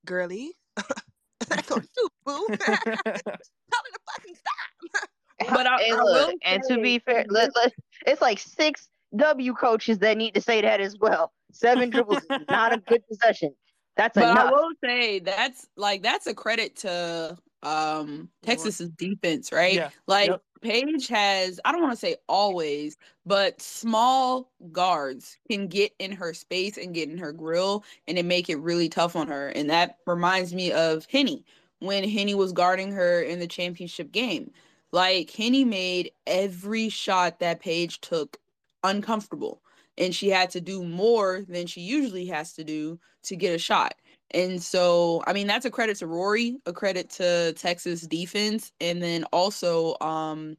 Girlie. 0.05 0.53
That's 1.49 1.71
on 1.71 1.87
you, 1.97 2.09
boo. 2.25 2.49
Tell 2.61 2.77
her 2.77 2.85
to 2.85 4.01
fucking 4.13 4.35
stop. 4.35 5.09
But 5.55 5.67
I- 5.67 5.79
Hey, 5.79 5.93
I 5.93 5.97
look, 5.97 6.29
will 6.29 6.35
and 6.43 6.63
to 6.65 6.79
be 6.79 6.99
fair, 6.99 7.25
let, 7.29 7.55
let, 7.55 7.73
it's 8.07 8.21
like 8.21 8.39
six 8.41 8.89
W 9.17 9.55
coaches 9.55 9.99
that 10.01 10.17
need 10.19 10.35
to 10.35 10.41
say 10.41 10.61
that 10.61 10.81
as 10.81 10.97
well. 10.99 11.33
Seven 11.53 11.91
dribbles 11.91 12.25
is 12.25 12.47
not 12.51 12.73
a 12.75 12.79
good 12.79 13.07
possession. 13.09 13.55
That's 13.97 14.15
But 14.15 14.37
I 14.37 14.51
will 14.51 14.71
say 14.85 15.19
that's 15.21 15.67
like 15.77 16.03
that's 16.03 16.27
a 16.27 16.35
credit 16.35 16.77
to 16.79 17.39
um 17.63 18.29
Texas's 18.43 18.91
defense, 18.91 19.53
right? 19.53 19.75
Yeah. 19.75 19.91
Like 20.07 20.31
Yep. 20.31 20.43
Paige 20.63 21.09
has 21.09 21.61
I 21.65 21.73
don't 21.73 21.83
want 21.83 21.93
to 21.93 21.99
say 21.99 22.17
always, 22.29 22.97
but 23.27 23.61
small 23.63 24.51
guards 24.73 25.39
can 25.51 25.69
get 25.69 25.93
in 25.99 26.13
her 26.13 26.35
space 26.35 26.77
and 26.79 26.95
get 26.95 27.09
in 27.09 27.19
her 27.19 27.33
grill 27.33 27.85
and 28.09 28.19
it 28.19 28.25
make 28.25 28.49
it 28.51 28.57
really 28.57 28.89
tough 28.89 29.15
on 29.17 29.29
her. 29.29 29.49
And 29.51 29.71
that 29.71 29.99
reminds 30.07 30.55
me 30.55 30.73
of 30.73 31.07
Henny. 31.11 31.45
when 31.81 32.09
Henny 32.09 32.35
was 32.35 32.53
guarding 32.53 32.93
her 32.93 33.21
in 33.23 33.39
the 33.41 33.47
championship 33.47 34.11
game. 34.13 34.51
Like 34.93 35.31
Henny 35.31 35.65
made 35.65 36.13
every 36.27 36.89
shot 36.89 37.39
that 37.41 37.61
Paige 37.61 38.01
took 38.01 38.39
uncomfortable 38.85 39.63
and 39.97 40.15
she 40.15 40.29
had 40.29 40.51
to 40.51 40.61
do 40.61 40.85
more 40.85 41.43
than 41.49 41.67
she 41.67 41.81
usually 41.83 42.27
has 42.27 42.53
to 42.55 42.65
do 42.65 42.99
to 43.25 43.37
get 43.37 43.55
a 43.55 43.59
shot. 43.59 43.95
And 44.33 44.63
so, 44.63 45.23
I 45.27 45.33
mean, 45.33 45.47
that's 45.47 45.65
a 45.65 45.71
credit 45.71 45.97
to 45.99 46.07
Rori, 46.07 46.59
a 46.67 46.73
credit 46.73 47.09
to 47.11 47.55
Texas 47.55 48.03
defense, 48.03 48.73
and 48.81 49.03
then 49.03 49.25
also 49.33 49.97
um 50.01 50.57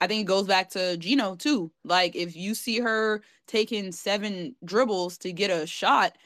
I 0.00 0.06
think 0.06 0.22
it 0.22 0.26
goes 0.26 0.46
back 0.46 0.70
to 0.70 0.96
Gino 0.98 1.34
too. 1.36 1.70
Like 1.84 2.14
if 2.16 2.36
you 2.36 2.54
see 2.54 2.78
her 2.80 3.22
taking 3.46 3.90
seven 3.92 4.54
dribbles 4.64 5.16
to 5.18 5.32
get 5.32 5.50
a 5.50 5.66
shot, 5.66 6.16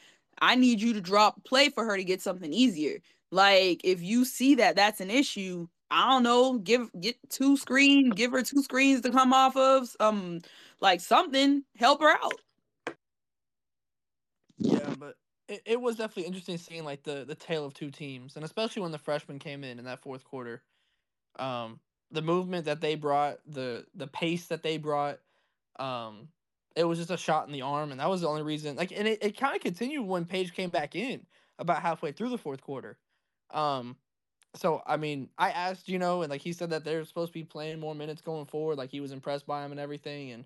I 0.41 0.55
need 0.55 0.81
you 0.81 0.93
to 0.93 1.01
drop 1.01 1.43
play 1.45 1.69
for 1.69 1.85
her 1.85 1.95
to 1.97 2.03
get 2.03 2.21
something 2.21 2.51
easier. 2.53 2.99
Like 3.31 3.81
if 3.83 4.01
you 4.01 4.25
see 4.25 4.55
that 4.55 4.75
that's 4.75 5.01
an 5.01 5.09
issue, 5.09 5.67
I 5.91 6.09
don't 6.09 6.23
know, 6.23 6.57
give 6.59 6.89
get 6.99 7.17
two 7.29 7.57
screens, 7.57 8.13
give 8.15 8.31
her 8.31 8.41
two 8.43 8.61
screens 8.63 9.01
to 9.01 9.11
come 9.11 9.33
off 9.33 9.55
of, 9.55 9.95
um, 9.99 10.41
like 10.81 11.01
something, 11.01 11.63
help 11.77 12.01
her 12.01 12.11
out. 12.11 12.41
Yeah, 14.57 14.93
but 14.99 15.15
it, 15.49 15.61
it 15.65 15.81
was 15.81 15.97
definitely 15.97 16.25
interesting 16.25 16.57
seeing 16.57 16.85
like 16.85 17.03
the 17.03 17.25
the 17.25 17.35
tale 17.35 17.65
of 17.65 17.73
two 17.73 17.91
teams, 17.91 18.35
and 18.35 18.45
especially 18.45 18.81
when 18.81 18.91
the 18.91 18.97
freshmen 18.97 19.39
came 19.39 19.63
in 19.63 19.79
in 19.79 19.85
that 19.85 19.99
fourth 20.01 20.23
quarter. 20.23 20.61
Um, 21.37 21.79
the 22.11 22.21
movement 22.21 22.65
that 22.65 22.81
they 22.81 22.95
brought, 22.95 23.39
the 23.45 23.85
the 23.95 24.07
pace 24.07 24.47
that 24.47 24.63
they 24.63 24.77
brought, 24.77 25.19
um, 25.79 26.29
it 26.75 26.83
was 26.83 26.99
just 26.99 27.11
a 27.11 27.17
shot 27.17 27.47
in 27.47 27.53
the 27.53 27.63
arm, 27.63 27.91
and 27.91 27.99
that 27.99 28.09
was 28.09 28.21
the 28.21 28.27
only 28.27 28.43
reason. 28.43 28.75
Like, 28.75 28.91
and 28.91 29.07
it, 29.07 29.23
it 29.23 29.37
kind 29.37 29.55
of 29.55 29.61
continued 29.61 30.03
when 30.03 30.25
Paige 30.25 30.53
came 30.53 30.69
back 30.69 30.95
in 30.95 31.25
about 31.57 31.81
halfway 31.81 32.11
through 32.11 32.29
the 32.29 32.37
fourth 32.37 32.61
quarter. 32.61 32.97
Um, 33.51 33.97
so 34.55 34.81
I 34.85 34.97
mean, 34.97 35.29
I 35.37 35.51
asked, 35.51 35.89
you 35.89 35.99
know, 35.99 36.21
and 36.21 36.29
like 36.29 36.41
he 36.41 36.53
said 36.53 36.69
that 36.71 36.83
they're 36.83 37.05
supposed 37.05 37.33
to 37.33 37.39
be 37.39 37.43
playing 37.43 37.79
more 37.79 37.95
minutes 37.95 38.21
going 38.21 38.45
forward. 38.45 38.77
Like 38.77 38.91
he 38.91 39.01
was 39.01 39.11
impressed 39.11 39.47
by 39.47 39.65
him 39.65 39.71
and 39.71 39.79
everything, 39.79 40.31
and 40.31 40.45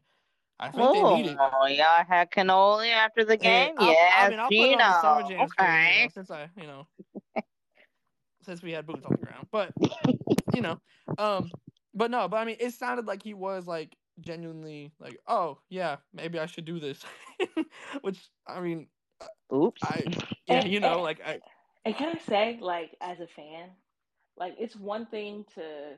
I 0.59 0.69
think 0.69 0.83
oh, 0.83 1.15
they 1.15 1.21
need 1.23 1.31
it. 1.31 1.37
Oh, 1.39 1.67
y'all 1.67 2.05
had 2.07 2.31
cannoli 2.31 2.91
after 2.91 3.25
the 3.25 3.37
game? 3.37 3.73
I'll, 3.77 3.87
yes, 3.87 4.13
I 4.17 4.29
mean, 4.29 4.39
I'll 4.39 4.49
Geno. 4.49 4.75
put 4.75 4.81
on 4.81 4.91
the 4.91 5.01
summer 5.01 5.29
jam 5.29 5.41
okay. 5.41 5.95
you 5.97 6.03
know, 6.03 6.09
since 6.13 6.31
I, 6.31 6.49
you 6.55 6.67
know, 6.67 6.87
since 8.43 8.61
we 8.61 8.71
had 8.71 8.85
boots 8.85 9.05
on 9.05 9.17
the 9.19 9.25
ground. 9.25 9.47
But 9.51 9.73
you 10.53 10.61
know, 10.61 10.79
um, 11.17 11.49
but 11.93 12.11
no, 12.11 12.27
but 12.27 12.37
I 12.37 12.45
mean, 12.45 12.57
it 12.59 12.73
sounded 12.73 13.05
like 13.05 13.23
he 13.23 13.33
was 13.33 13.67
like 13.67 13.95
genuinely 14.19 14.91
like, 14.99 15.19
oh 15.27 15.57
yeah, 15.69 15.97
maybe 16.13 16.39
I 16.39 16.45
should 16.45 16.65
do 16.65 16.79
this. 16.79 17.03
Which 18.01 18.19
I 18.47 18.59
mean, 18.59 18.87
oops, 19.53 19.81
I 19.83 20.03
yeah, 20.45 20.59
and, 20.61 20.71
you 20.71 20.79
know, 20.79 20.93
and, 20.93 21.03
like 21.03 21.21
I. 21.25 21.39
And 21.85 21.95
can 21.97 22.15
I 22.15 22.19
say, 22.19 22.59
like, 22.61 22.95
as 23.01 23.19
a 23.19 23.27
fan, 23.27 23.69
like 24.37 24.55
it's 24.57 24.75
one 24.75 25.05
thing 25.07 25.45
to 25.55 25.97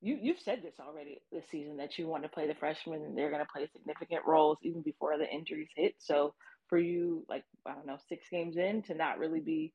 you 0.00 0.18
you've 0.20 0.40
said 0.40 0.60
this 0.62 0.74
already 0.80 1.20
this 1.32 1.44
season 1.50 1.76
that 1.78 1.98
you 1.98 2.06
want 2.06 2.22
to 2.22 2.28
play 2.28 2.46
the 2.46 2.54
freshmen 2.54 3.02
and 3.02 3.16
they're 3.16 3.30
going 3.30 3.44
to 3.44 3.52
play 3.52 3.68
significant 3.72 4.22
roles 4.26 4.58
even 4.62 4.82
before 4.82 5.18
the 5.18 5.28
injuries 5.28 5.68
hit. 5.74 5.94
So 5.98 6.34
for 6.68 6.78
you, 6.78 7.24
like 7.28 7.44
I 7.66 7.74
don't 7.74 7.86
know, 7.86 7.98
six 8.08 8.26
games 8.30 8.56
in 8.56 8.82
to 8.82 8.94
not 8.94 9.18
really 9.18 9.40
be 9.40 9.72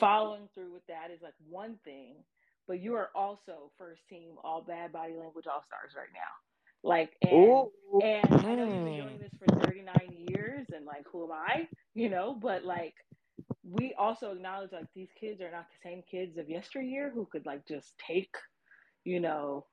following 0.00 0.48
through 0.54 0.72
with 0.72 0.86
that 0.88 1.10
is 1.14 1.22
like 1.22 1.34
one 1.48 1.76
thing. 1.84 2.16
But 2.68 2.80
you 2.82 2.94
are 2.94 3.10
also 3.14 3.70
first 3.78 4.02
team 4.08 4.32
all 4.42 4.64
bad 4.66 4.92
body 4.92 5.14
language 5.14 5.46
all 5.46 5.62
stars 5.66 5.92
right 5.96 6.08
now. 6.12 6.32
Like 6.82 7.12
and 7.22 7.32
Ooh. 7.32 7.70
and 8.02 8.46
I 8.46 8.54
know 8.54 8.64
you've 8.64 8.84
been 8.84 9.00
hmm. 9.00 9.06
doing 9.06 9.18
this 9.20 9.32
for 9.38 9.60
39 9.64 9.94
years 10.28 10.66
and 10.74 10.84
like 10.84 11.04
who 11.10 11.24
am 11.24 11.32
I? 11.32 11.68
You 11.94 12.10
know, 12.10 12.36
but 12.40 12.64
like 12.64 12.94
we 13.68 13.94
also 13.98 14.32
acknowledge 14.32 14.72
like 14.72 14.86
these 14.94 15.08
kids 15.18 15.40
are 15.40 15.50
not 15.50 15.66
the 15.70 15.88
same 15.88 16.02
kids 16.10 16.38
of 16.38 16.48
yesteryear 16.48 17.10
who 17.14 17.26
could 17.30 17.46
like 17.46 17.66
just 17.66 17.94
take, 18.06 18.34
you 19.06 19.20
know, 19.20 19.66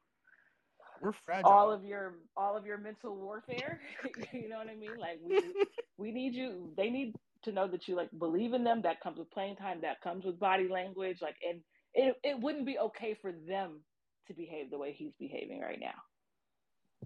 we're 1.01 1.13
fragile. 1.25 1.49
all 1.49 1.71
of 1.71 1.83
your 1.83 2.15
all 2.37 2.55
of 2.55 2.65
your 2.65 2.77
mental 2.77 3.15
warfare. 3.15 3.79
you 4.33 4.49
know 4.49 4.57
what 4.57 4.69
I 4.69 4.75
mean? 4.75 4.97
Like 4.99 5.19
we 5.23 5.55
we 5.97 6.11
need 6.11 6.33
you. 6.35 6.69
They 6.77 6.89
need 6.89 7.15
to 7.43 7.51
know 7.51 7.67
that 7.67 7.87
you 7.87 7.95
like 7.95 8.09
believe 8.17 8.53
in 8.53 8.63
them. 8.63 8.81
That 8.83 9.01
comes 9.01 9.17
with 9.17 9.31
playing 9.31 9.57
time. 9.57 9.81
That 9.81 10.01
comes 10.01 10.25
with 10.25 10.39
body 10.39 10.67
language. 10.69 11.17
Like 11.21 11.35
and 11.47 11.61
it 11.93 12.15
it 12.23 12.39
wouldn't 12.39 12.65
be 12.65 12.77
okay 12.79 13.17
for 13.21 13.31
them 13.31 13.81
to 14.27 14.33
behave 14.33 14.69
the 14.71 14.77
way 14.77 14.93
he's 14.93 15.13
behaving 15.19 15.61
right 15.61 15.79
now. 15.81 15.99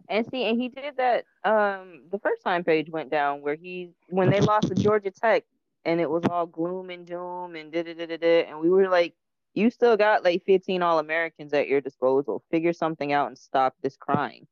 And 0.09 0.25
see, 0.29 0.45
and 0.45 0.59
he 0.61 0.69
did 0.69 0.97
that 0.97 1.25
um 1.43 2.03
the 2.11 2.19
first 2.19 2.43
time 2.43 2.63
Paige 2.63 2.89
went 2.89 3.09
down, 3.09 3.41
where 3.41 3.55
he 3.55 3.91
when 4.09 4.29
they 4.29 4.41
lost 4.41 4.67
to 4.67 4.75
Georgia 4.75 5.11
Tech, 5.11 5.43
and 5.85 5.99
it 6.01 6.09
was 6.09 6.23
all 6.29 6.45
gloom 6.45 6.89
and 6.89 7.05
doom 7.05 7.55
and 7.55 7.71
da 7.71 7.83
da 7.83 7.93
da 7.93 8.05
da 8.05 8.17
da, 8.17 8.45
and 8.45 8.59
we 8.59 8.69
were 8.69 8.89
like, 8.89 9.15
you 9.53 9.69
still 9.69 9.97
got 9.97 10.23
like 10.23 10.43
15 10.45 10.81
All 10.81 10.99
Americans 10.99 11.53
at 11.53 11.67
your 11.67 11.81
disposal. 11.81 12.43
Figure 12.51 12.73
something 12.73 13.12
out 13.13 13.27
and 13.27 13.38
stop 13.38 13.75
this 13.81 13.97
crying. 13.97 14.47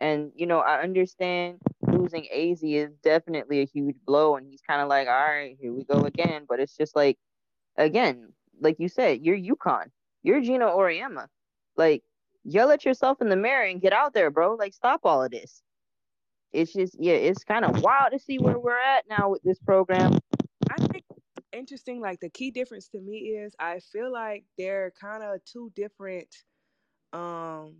And 0.00 0.32
you 0.34 0.46
know, 0.46 0.60
I 0.60 0.82
understand 0.82 1.58
losing 1.86 2.28
AZ 2.32 2.62
is 2.62 2.94
definitely 3.02 3.60
a 3.60 3.66
huge 3.66 3.96
blow, 4.06 4.36
and 4.36 4.46
he's 4.46 4.60
kind 4.60 4.80
of 4.80 4.88
like, 4.88 5.08
all 5.08 5.14
right, 5.14 5.56
here 5.60 5.72
we 5.72 5.84
go 5.84 6.00
again. 6.00 6.44
But 6.48 6.60
it's 6.60 6.76
just 6.76 6.94
like, 6.94 7.18
again, 7.76 8.32
like 8.60 8.76
you 8.78 8.88
said, 8.88 9.20
you're 9.22 9.38
UConn, 9.38 9.86
you're 10.22 10.40
Geno 10.40 10.76
Auriemma, 10.76 11.26
like 11.76 12.02
yell 12.44 12.70
at 12.70 12.84
yourself 12.84 13.20
in 13.20 13.28
the 13.28 13.36
mirror 13.36 13.64
and 13.64 13.80
get 13.80 13.92
out 13.92 14.14
there, 14.14 14.30
bro. 14.30 14.54
Like, 14.54 14.74
stop 14.74 15.00
all 15.04 15.22
of 15.22 15.30
this. 15.30 15.62
It's 16.52 16.72
just, 16.72 16.96
yeah, 16.98 17.14
it's 17.14 17.44
kind 17.44 17.64
of 17.64 17.82
wild 17.82 18.12
to 18.12 18.18
see 18.18 18.38
where 18.38 18.58
we're 18.58 18.78
at 18.78 19.04
now 19.08 19.30
with 19.30 19.42
this 19.42 19.58
program. 19.58 20.18
Interesting. 21.58 22.00
Like 22.00 22.20
the 22.20 22.30
key 22.30 22.52
difference 22.52 22.88
to 22.90 23.00
me 23.00 23.18
is 23.38 23.54
I 23.60 23.80
feel 23.80 24.12
like 24.12 24.44
they're 24.58 24.92
kind 25.00 25.24
of 25.24 25.44
two 25.44 25.72
different. 25.76 26.28
Um, 27.12 27.78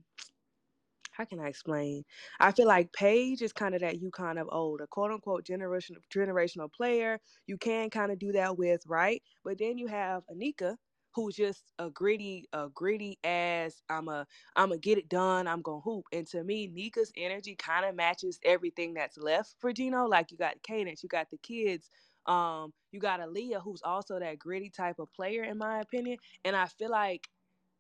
how 1.12 1.24
can 1.26 1.40
I 1.40 1.48
explain? 1.48 2.04
I 2.40 2.52
feel 2.52 2.68
like 2.68 2.92
Paige 2.92 3.42
is 3.42 3.52
kind 3.52 3.74
of 3.74 3.82
that 3.82 4.00
you 4.00 4.10
kind 4.10 4.38
of 4.38 4.48
old, 4.52 4.80
a 4.82 4.88
quote 4.88 5.12
unquote 5.12 5.44
generational 5.44 5.98
generational 6.14 6.72
player. 6.72 7.20
You 7.46 7.58
can 7.58 7.90
kind 7.90 8.12
of 8.12 8.18
do 8.20 8.32
that 8.32 8.58
with, 8.58 8.82
right? 8.86 9.22
But 9.44 9.58
then 9.58 9.78
you 9.78 9.88
have 9.88 10.24
Anika, 10.28 10.76
who's 11.14 11.36
just 11.36 11.64
a 11.80 11.90
gritty, 11.90 12.46
a 12.54 12.68
gritty 12.74 13.18
ass. 13.24 13.82
I'm 13.90 14.08
a, 14.08 14.26
I'm 14.56 14.72
a 14.72 14.78
get 14.78 14.98
it 14.98 15.08
done. 15.08 15.48
I'm 15.48 15.62
gonna 15.62 15.80
hoop. 15.82 16.06
And 16.12 16.26
to 16.28 16.44
me, 16.44 16.68
Nika's 16.68 17.12
energy 17.16 17.56
kind 17.56 17.86
of 17.86 17.96
matches 17.96 18.40
everything 18.44 18.94
that's 18.94 19.18
left 19.18 19.56
for 19.60 19.72
Geno. 19.72 20.06
Like 20.06 20.32
you 20.32 20.38
got 20.38 20.62
Qadence, 20.62 21.02
you 21.02 21.10
got 21.10 21.30
the 21.30 21.38
kids. 21.38 21.90
Um, 22.28 22.72
you 22.92 23.00
got 23.00 23.20
Aaliyah, 23.20 23.62
who's 23.62 23.82
also 23.82 24.18
that 24.18 24.38
gritty 24.38 24.70
type 24.70 24.98
of 24.98 25.12
player, 25.12 25.42
in 25.42 25.58
my 25.58 25.80
opinion. 25.80 26.18
And 26.44 26.54
I 26.54 26.66
feel 26.66 26.90
like 26.90 27.26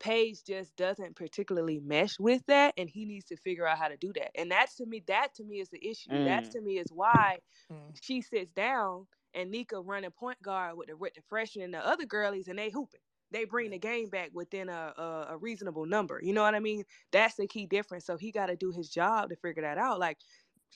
Paige 0.00 0.44
just 0.44 0.76
doesn't 0.76 1.16
particularly 1.16 1.80
mesh 1.80 2.18
with 2.18 2.42
that, 2.46 2.74
and 2.76 2.88
he 2.88 3.04
needs 3.04 3.26
to 3.26 3.36
figure 3.36 3.66
out 3.66 3.78
how 3.78 3.88
to 3.88 3.96
do 3.96 4.12
that. 4.14 4.30
And 4.34 4.50
that's 4.50 4.76
to 4.76 4.86
me, 4.86 5.02
that 5.06 5.34
to 5.36 5.44
me 5.44 5.60
is 5.60 5.68
the 5.68 5.86
issue. 5.86 6.10
Mm. 6.10 6.24
That's 6.24 6.48
to 6.50 6.60
me 6.60 6.78
is 6.78 6.90
why 6.90 7.38
mm. 7.72 7.76
she 8.00 8.22
sits 8.22 8.52
down 8.52 9.06
and 9.34 9.50
Nika 9.50 9.80
running 9.80 10.10
point 10.10 10.40
guard 10.42 10.76
with 10.76 10.88
the 10.88 10.96
with 10.96 11.14
the 11.14 11.20
freshmen 11.28 11.66
and 11.66 11.74
the 11.74 11.86
other 11.86 12.06
girlies, 12.06 12.48
and 12.48 12.58
they 12.58 12.70
hooping 12.70 13.00
they 13.30 13.44
bring 13.44 13.70
the 13.70 13.78
game 13.78 14.08
back 14.08 14.30
within 14.32 14.68
a, 14.68 14.94
a, 14.96 15.26
a 15.30 15.36
reasonable 15.36 15.84
number. 15.86 16.18
You 16.22 16.32
know 16.32 16.42
what 16.42 16.54
I 16.54 16.60
mean? 16.60 16.84
That's 17.12 17.34
the 17.34 17.46
key 17.46 17.66
difference. 17.66 18.06
So 18.06 18.16
he 18.16 18.32
got 18.32 18.46
to 18.46 18.56
do 18.56 18.70
his 18.70 18.88
job 18.88 19.28
to 19.28 19.36
figure 19.36 19.62
that 19.62 19.78
out. 19.78 19.98
Like 19.98 20.18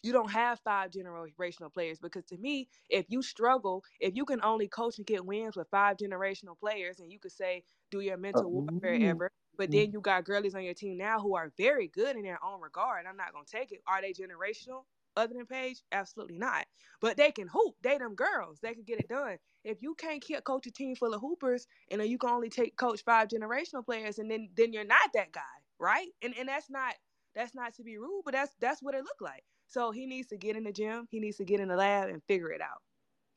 you 0.03 0.13
don't 0.13 0.31
have 0.31 0.61
five 0.61 0.91
generational 0.91 1.73
players 1.73 1.99
because 1.99 2.25
to 2.27 2.37
me, 2.39 2.69
if 2.89 3.07
you 3.09 3.23
struggle, 3.23 3.85
if 4.01 4.15
you 4.15 4.25
can 4.25 4.43
only 4.43 4.69
coach 4.69 4.99
and 4.99 5.07
get 5.07 5.25
wins 5.25 5.57
with 5.57 5.69
five 5.71 5.97
generational 5.97 6.59
players, 6.59 7.01
and 7.01 7.11
you 7.13 7.19
could 7.19 7.33
say 7.33 7.65
do 7.91 8.01
your 8.01 8.17
mental 8.17 8.51
warfare 8.51 8.99
Mm. 8.99 9.03
ever, 9.03 9.31
but 9.57 9.71
then 9.71 9.91
you 9.93 10.01
got 10.01 10.25
girlies 10.25 10.55
on 10.55 10.65
your 10.65 10.75
team 10.75 10.97
now 10.99 11.21
who 11.21 11.35
are 11.37 11.53
very 11.57 11.89
good 11.89 12.17
in 12.17 12.23
their 12.23 12.43
own 12.45 12.61
regard. 12.61 13.07
I'm 13.07 13.17
not 13.17 13.33
gonna 13.33 13.45
take 13.47 13.73
it. 13.73 13.83
Are 13.87 14.01
they 14.01 14.13
generational? 14.13 14.85
Other 15.17 15.35
than 15.35 15.47
Paige, 15.47 15.83
absolutely 15.93 16.39
not. 16.39 16.67
But 17.01 17.17
they 17.17 17.31
can 17.33 17.49
hoop. 17.49 17.77
They 17.83 17.99
them 17.99 18.15
girls. 18.15 18.61
They 18.61 18.75
can 18.75 18.85
get 18.85 18.99
it 18.99 19.09
done. 19.09 19.39
If 19.65 19.83
you 19.83 19.95
can't 19.95 20.23
keep 20.23 20.43
coach 20.45 20.67
a 20.67 20.71
team 20.71 20.97
full 20.97 21.13
of 21.15 21.21
hoopers, 21.21 21.67
and 21.91 22.03
you 22.05 22.19
can 22.19 22.31
only 22.31 22.49
take 22.49 22.77
coach 22.77 23.03
five 23.05 23.29
generational 23.29 23.85
players, 23.85 24.19
and 24.19 24.31
then 24.31 24.51
then 24.57 24.73
you're 24.73 24.85
not 24.85 25.13
that 25.15 25.33
guy, 25.33 25.43
right? 25.79 26.09
And 26.23 26.35
and 26.39 26.49
that's 26.49 26.71
not 26.71 26.95
that's 27.35 27.55
not 27.55 27.75
to 27.75 27.83
be 27.85 27.99
rude, 27.99 28.23
but 28.25 28.33
that's 28.33 28.55
that's 28.61 28.83
what 28.83 28.95
it 28.95 29.05
looked 29.05 29.23
like. 29.23 29.45
So 29.73 29.91
he 29.91 30.07
needs 30.07 30.29
to 30.29 30.37
get 30.37 30.57
in 30.57 30.65
the 30.65 30.73
gym. 30.73 31.07
He 31.11 31.19
needs 31.19 31.39
to 31.39 31.45
get 31.45 31.61
in 31.61 31.69
the 31.69 31.77
lab 31.77 32.11
and 32.11 32.23
figure 32.29 32.51
it 32.53 32.61
out. 32.61 32.83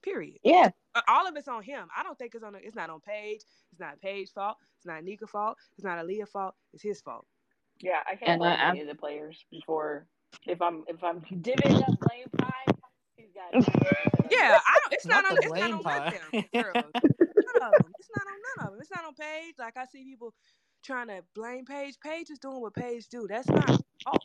Period. 0.04 0.38
Yeah. 0.44 0.70
All 1.08 1.28
of 1.28 1.36
it's 1.38 1.48
on 1.48 1.64
him. 1.64 1.88
I 1.98 2.04
don't 2.04 2.18
think 2.18 2.36
it's 2.36 2.44
on. 2.44 2.54
The, 2.54 2.60
It's 2.60 2.76
not 2.76 2.90
on 2.90 3.00
Paige. 3.00 3.42
It's 3.72 3.80
not 3.80 4.00
Paige's 4.02 4.32
fault. 4.32 4.58
It's 4.78 4.86
not 4.86 5.04
Nika 5.04 5.28
fault. 5.28 5.58
It's 5.78 5.86
not 5.86 5.98
Aaliyah 6.06 6.28
fault. 6.28 6.54
It's 6.74 6.84
his 6.84 7.02
fault. 7.02 7.26
Yeah, 7.82 8.00
I 8.06 8.16
can't 8.16 8.32
And 8.32 8.40
blame 8.40 8.58
any 8.60 8.82
of 8.82 8.88
the 8.88 8.96
players 8.96 9.44
before. 9.50 10.08
If 10.46 10.62
I'm 10.62 10.84
if 10.88 11.04
I'm 11.04 11.22
divvying 11.22 11.82
up 11.82 12.00
blame 12.02 12.28
pie, 12.38 12.66
he's 13.18 13.30
got. 13.34 13.54
Yeah, 14.32 14.60
I 14.66 14.80
don't. 14.84 14.94
It's 14.94 15.06
Not 15.06 15.24
not, 15.24 15.32
on. 15.32 15.38
It's 15.42 15.54
not 15.56 15.72
on 15.72 15.72
none 15.72 15.84
pie. 15.84 16.08
of 16.08 16.14
them 16.14 16.64
girls. 16.64 16.76
None 16.76 17.64
of 17.64 17.78
them. 17.78 17.94
It's 18.00 18.10
not 18.16 18.28
on 18.28 18.40
none 18.58 18.68
of 18.68 18.74
them. 18.74 18.82
It's 18.82 18.92
not 18.92 19.06
on 19.06 19.14
Paige. 19.16 19.56
Like 19.60 19.78
I 19.78 19.86
see 19.86 20.04
people 20.04 20.34
trying 20.84 21.08
to 21.08 21.22
blame 21.36 21.66
Paige. 21.66 21.96
Paige 22.04 22.30
is 22.32 22.40
doing 22.40 22.62
what 22.62 22.74
Paige 22.76 23.08
do. 23.10 23.28
That's 23.30 23.50
not. 23.50 23.82
Oh, 24.08 24.18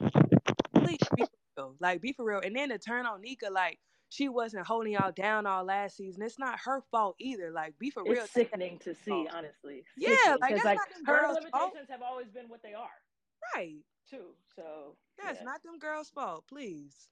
please 0.74 0.98
be 1.16 1.24
for 1.60 1.66
real. 1.68 1.76
Like 1.80 2.00
be 2.00 2.12
for 2.12 2.24
real. 2.24 2.40
And 2.40 2.56
then 2.56 2.68
to 2.70 2.78
turn 2.78 3.06
on 3.06 3.20
Nika, 3.20 3.50
like 3.50 3.78
she 4.08 4.28
wasn't 4.28 4.66
holding 4.66 4.94
y'all 4.94 5.12
down 5.12 5.46
all 5.46 5.64
last 5.64 5.96
season. 5.96 6.22
It's 6.22 6.38
not 6.38 6.58
her 6.64 6.82
fault 6.90 7.14
either. 7.20 7.52
Like, 7.52 7.78
be 7.78 7.90
for 7.90 8.02
real. 8.02 8.24
It's 8.24 8.32
sickening 8.32 8.78
to 8.80 8.92
see, 8.92 9.28
honestly. 9.32 9.84
Yeah, 9.96 10.08
Sickening, 10.16 10.40
like 10.40 10.50
'cause, 10.50 10.62
that's 10.62 10.64
like 10.64 10.78
not 10.78 10.88
them 10.90 11.04
her 11.04 11.20
girls' 11.20 11.34
limitations 11.36 11.52
fault. 11.52 11.90
have 11.90 12.02
always 12.02 12.28
been 12.28 12.48
what 12.48 12.60
they 12.62 12.74
are, 12.74 12.90
Right. 13.54 13.84
too. 14.08 14.34
So 14.56 14.96
That's 15.22 15.38
yeah. 15.38 15.44
not 15.44 15.62
them 15.62 15.78
girls' 15.78 16.10
fault. 16.10 16.48
Please. 16.48 17.08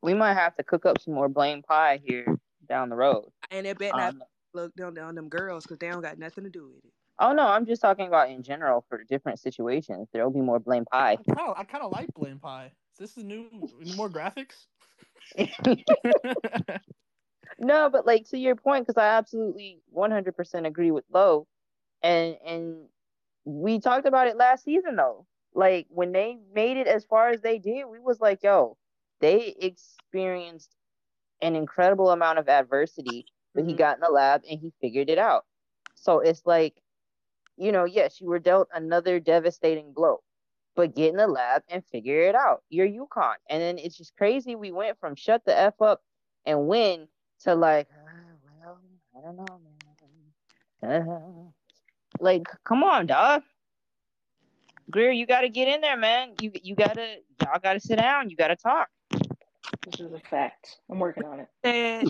We 0.00 0.14
might 0.14 0.34
have 0.34 0.54
to 0.56 0.62
cook 0.62 0.86
up 0.86 1.00
some 1.00 1.14
more 1.14 1.28
blame 1.28 1.62
pie 1.62 1.96
here 2.04 2.38
down 2.68 2.88
the 2.88 2.96
road. 2.96 3.32
And 3.50 3.66
it 3.66 3.78
bet 3.78 3.96
not 3.96 4.14
Um, 4.14 4.22
look 4.54 4.74
down 4.76 4.96
on 4.98 5.16
them 5.16 5.28
girls 5.28 5.64
because 5.64 5.78
they 5.78 5.88
don't 5.88 6.02
got 6.02 6.18
nothing 6.18 6.44
to 6.44 6.50
do 6.50 6.68
with 6.68 6.84
it. 6.84 6.92
oh 7.18 7.32
no, 7.32 7.48
I'm 7.48 7.66
just 7.66 7.82
talking 7.82 8.06
about 8.06 8.30
in 8.30 8.44
general 8.44 8.84
for 8.88 9.02
different 9.02 9.40
situations. 9.40 10.08
There'll 10.12 10.30
be 10.30 10.40
more 10.40 10.60
blame 10.60 10.84
pie. 10.84 11.18
I 11.36 11.54
I 11.56 11.64
kind 11.64 11.82
of 11.82 11.90
like 11.90 12.14
Blame 12.14 12.38
Pie. 12.38 12.70
Is 12.98 13.14
this 13.14 13.18
is 13.18 13.24
new 13.24 13.48
more 13.96 14.10
graphics? 14.10 14.66
No, 17.58 17.90
but 17.90 18.06
like 18.06 18.28
to 18.30 18.38
your 18.38 18.54
point, 18.54 18.86
because 18.86 19.00
I 19.00 19.16
absolutely 19.16 19.80
100% 19.94 20.66
agree 20.66 20.90
with 20.92 21.04
Lo, 21.12 21.46
and 22.02 22.36
and 22.46 22.88
we 23.44 23.80
talked 23.80 24.06
about 24.06 24.28
it 24.28 24.36
last 24.36 24.64
season 24.64 24.96
though. 24.96 25.26
Like 25.54 25.86
when 25.88 26.12
they 26.12 26.38
made 26.54 26.76
it 26.76 26.86
as 26.86 27.04
far 27.04 27.30
as 27.30 27.40
they 27.40 27.58
did, 27.58 27.86
we 27.86 27.98
was 27.98 28.20
like, 28.20 28.42
yo, 28.42 28.76
they 29.20 29.56
experienced 29.60 30.76
an 31.42 31.56
incredible 31.56 32.10
amount 32.10 32.38
of 32.38 32.48
adversity, 32.48 33.26
but 33.54 33.64
he 33.64 33.70
mm-hmm. 33.70 33.78
got 33.78 33.96
in 33.96 34.02
the 34.02 34.10
lab 34.10 34.42
and 34.48 34.60
he 34.60 34.72
figured 34.80 35.10
it 35.10 35.18
out. 35.18 35.44
So 35.96 36.20
it's 36.20 36.42
like, 36.44 36.74
you 37.56 37.72
know, 37.72 37.84
yes, 37.84 38.20
you 38.20 38.28
were 38.28 38.38
dealt 38.38 38.68
another 38.72 39.18
devastating 39.18 39.92
blow, 39.92 40.20
but 40.78 40.94
get 40.94 41.10
in 41.10 41.16
the 41.16 41.26
lab 41.26 41.62
and 41.68 41.84
figure 41.86 42.20
it 42.20 42.36
out. 42.36 42.62
You're 42.70 42.86
UConn, 42.86 43.34
and 43.50 43.60
then 43.60 43.78
it's 43.78 43.96
just 43.96 44.16
crazy. 44.16 44.54
We 44.54 44.70
went 44.70 44.96
from 45.00 45.16
shut 45.16 45.44
the 45.44 45.58
f 45.58 45.82
up 45.82 46.02
and 46.46 46.68
win 46.68 47.08
to 47.40 47.56
like, 47.56 47.88
"Ah, 47.92 48.06
well, 48.64 48.78
I 49.16 49.20
don't 49.20 49.36
know, 49.36 49.58
man. 50.80 51.10
Uh, 51.10 51.50
like, 52.20 52.44
come 52.62 52.84
on, 52.84 53.06
dog. 53.06 53.42
Greer, 54.88 55.10
you 55.10 55.26
got 55.26 55.40
to 55.40 55.48
get 55.48 55.66
in 55.66 55.80
there, 55.80 55.96
man. 55.96 56.34
You 56.40 56.52
you 56.62 56.76
gotta 56.76 57.16
y'all 57.42 57.58
gotta 57.60 57.80
sit 57.80 57.96
down. 57.96 58.30
You 58.30 58.36
gotta 58.36 58.54
talk. 58.54 58.86
This 59.84 59.98
is 59.98 60.12
a 60.12 60.20
fact. 60.30 60.76
I'm 60.88 61.00
working 61.00 61.24
on 61.24 61.40
it. 61.40 61.48
Said, 61.64 62.08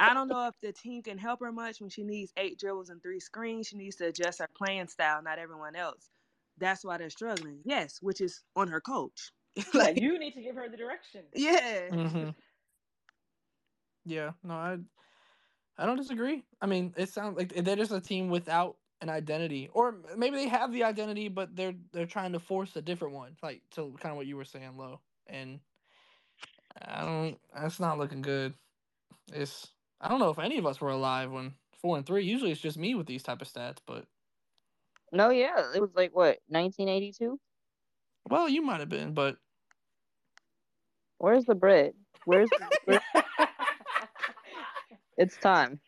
I 0.00 0.14
don't 0.14 0.28
know 0.28 0.48
if 0.48 0.54
the 0.62 0.72
team 0.72 1.02
can 1.02 1.18
help 1.18 1.40
her 1.40 1.52
much 1.52 1.82
when 1.82 1.90
she 1.90 2.02
needs 2.02 2.32
eight 2.38 2.58
dribbles 2.58 2.88
and 2.88 3.02
three 3.02 3.20
screens. 3.20 3.66
She 3.66 3.76
needs 3.76 3.96
to 3.96 4.06
adjust 4.06 4.38
her 4.38 4.48
playing 4.56 4.88
style, 4.88 5.22
not 5.22 5.38
everyone 5.38 5.76
else. 5.76 6.08
That's 6.58 6.84
why 6.84 6.98
they're 6.98 7.10
struggling. 7.10 7.62
Yes, 7.64 8.00
which 8.02 8.20
is 8.20 8.44
on 8.56 8.68
her 8.68 8.80
coach. 8.80 9.32
like 9.74 9.98
you 9.98 10.18
need 10.18 10.34
to 10.34 10.42
give 10.42 10.56
her 10.56 10.68
the 10.68 10.76
direction. 10.76 11.28
Yeah. 11.34 11.90
hmm 11.90 12.30
Yeah, 14.04 14.34
no, 14.42 14.54
I 14.54 14.78
I 15.78 15.86
don't 15.86 15.96
disagree. 15.96 16.46
I 16.60 16.66
mean, 16.66 16.94
it 16.96 17.08
sounds 17.08 17.36
like 17.36 17.50
they're 17.50 17.76
just 17.76 17.92
a 17.92 18.00
team 18.00 18.30
without 18.30 18.78
an 19.00 19.10
identity, 19.10 19.68
or 19.68 19.92
maybe 20.16 20.36
they 20.36 20.48
have 20.48 20.72
the 20.72 20.84
identity, 20.84 21.28
but 21.28 21.56
they're 21.56 21.74
they're 21.92 22.06
trying 22.06 22.32
to 22.32 22.40
force 22.40 22.76
a 22.76 22.82
different 22.82 23.14
one, 23.14 23.38
like 23.42 23.68
to 23.70 23.92
kind 23.94 24.12
of 24.12 24.16
what 24.16 24.26
you 24.26 24.36
were 24.36 24.44
saying, 24.44 24.76
low. 24.76 25.02
And 25.26 25.62
I 26.80 27.04
don't. 27.04 27.40
That's 27.52 27.80
not 27.80 27.98
looking 27.98 28.22
good. 28.22 28.54
It's 29.32 29.74
I 30.00 30.08
don't 30.08 30.20
know 30.20 30.30
if 30.30 30.38
any 30.38 30.58
of 30.58 30.66
us 30.66 30.80
were 30.80 30.90
alive 30.90 31.32
when 31.32 31.58
four 31.72 31.96
and 31.96 32.06
three. 32.06 32.24
Usually, 32.24 32.52
it's 32.52 32.60
just 32.60 32.78
me 32.78 32.94
with 32.94 33.06
these 33.06 33.22
type 33.24 33.42
of 33.42 33.48
stats, 33.48 33.80
but 33.84 34.08
No, 35.16 35.30
yeah, 35.30 35.72
it 35.74 35.80
was 35.80 35.90
like 35.94 36.14
what 36.14 36.38
1982. 36.48 37.38
well, 38.28 38.48
you 38.48 38.62
might 38.62 38.80
have 38.80 38.88
been, 38.88 39.14
but 39.14 39.36
Where's 41.18 41.46
the 41.46 41.54
bread? 41.54 41.94
Where's 42.26 42.50
where, 42.84 43.00
it's 45.16 45.38
time. 45.38 45.80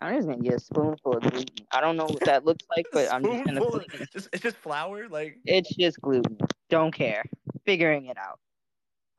I'm 0.00 0.16
just 0.16 0.26
gonna 0.26 0.40
get 0.40 0.54
a 0.54 0.58
spoonful 0.58 1.18
of 1.18 1.22
gluten. 1.22 1.66
I 1.72 1.82
don't 1.82 1.98
know 1.98 2.06
what 2.06 2.24
that 2.24 2.46
looks 2.46 2.64
like, 2.74 2.86
but 2.90 3.12
I'm 3.12 3.22
just 3.22 3.44
gonna. 3.44 3.60
Spoonful 3.60 3.80
of- 3.80 4.10
just 4.10 4.28
it's 4.32 4.42
just 4.42 4.56
flour, 4.56 5.08
like 5.08 5.38
It's 5.44 5.74
just 5.76 6.00
gluten. 6.00 6.38
Don't 6.70 6.94
care. 6.94 7.22
Figuring 7.66 8.06
it 8.06 8.16
out. 8.16 8.38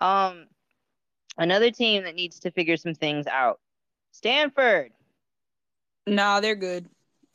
Um, 0.03 0.47
another 1.37 1.69
team 1.69 2.03
that 2.05 2.15
needs 2.15 2.39
to 2.39 2.51
figure 2.51 2.77
some 2.77 2.95
things 2.95 3.27
out. 3.27 3.59
Stanford. 4.11 4.91
Nah, 6.07 6.39
they're 6.39 6.55
good. 6.55 6.89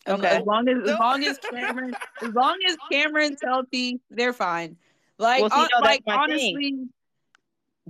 Okay. 0.08 0.26
As 0.28 0.44
long 0.46 0.68
as 0.68 0.88
as 0.88 0.98
long 0.98 1.24
as 1.24 1.38
Cameron 1.38 1.94
as 2.22 2.32
long 2.34 2.58
as 2.68 2.76
Cameron's 2.90 3.40
healthy, 3.42 4.00
they're 4.10 4.32
fine. 4.32 4.76
Like 5.18 5.40
Well, 5.40 5.50
see, 5.50 5.56
hon- 5.56 5.68
no, 5.72 5.80
like 5.86 6.02
honestly, 6.06 6.86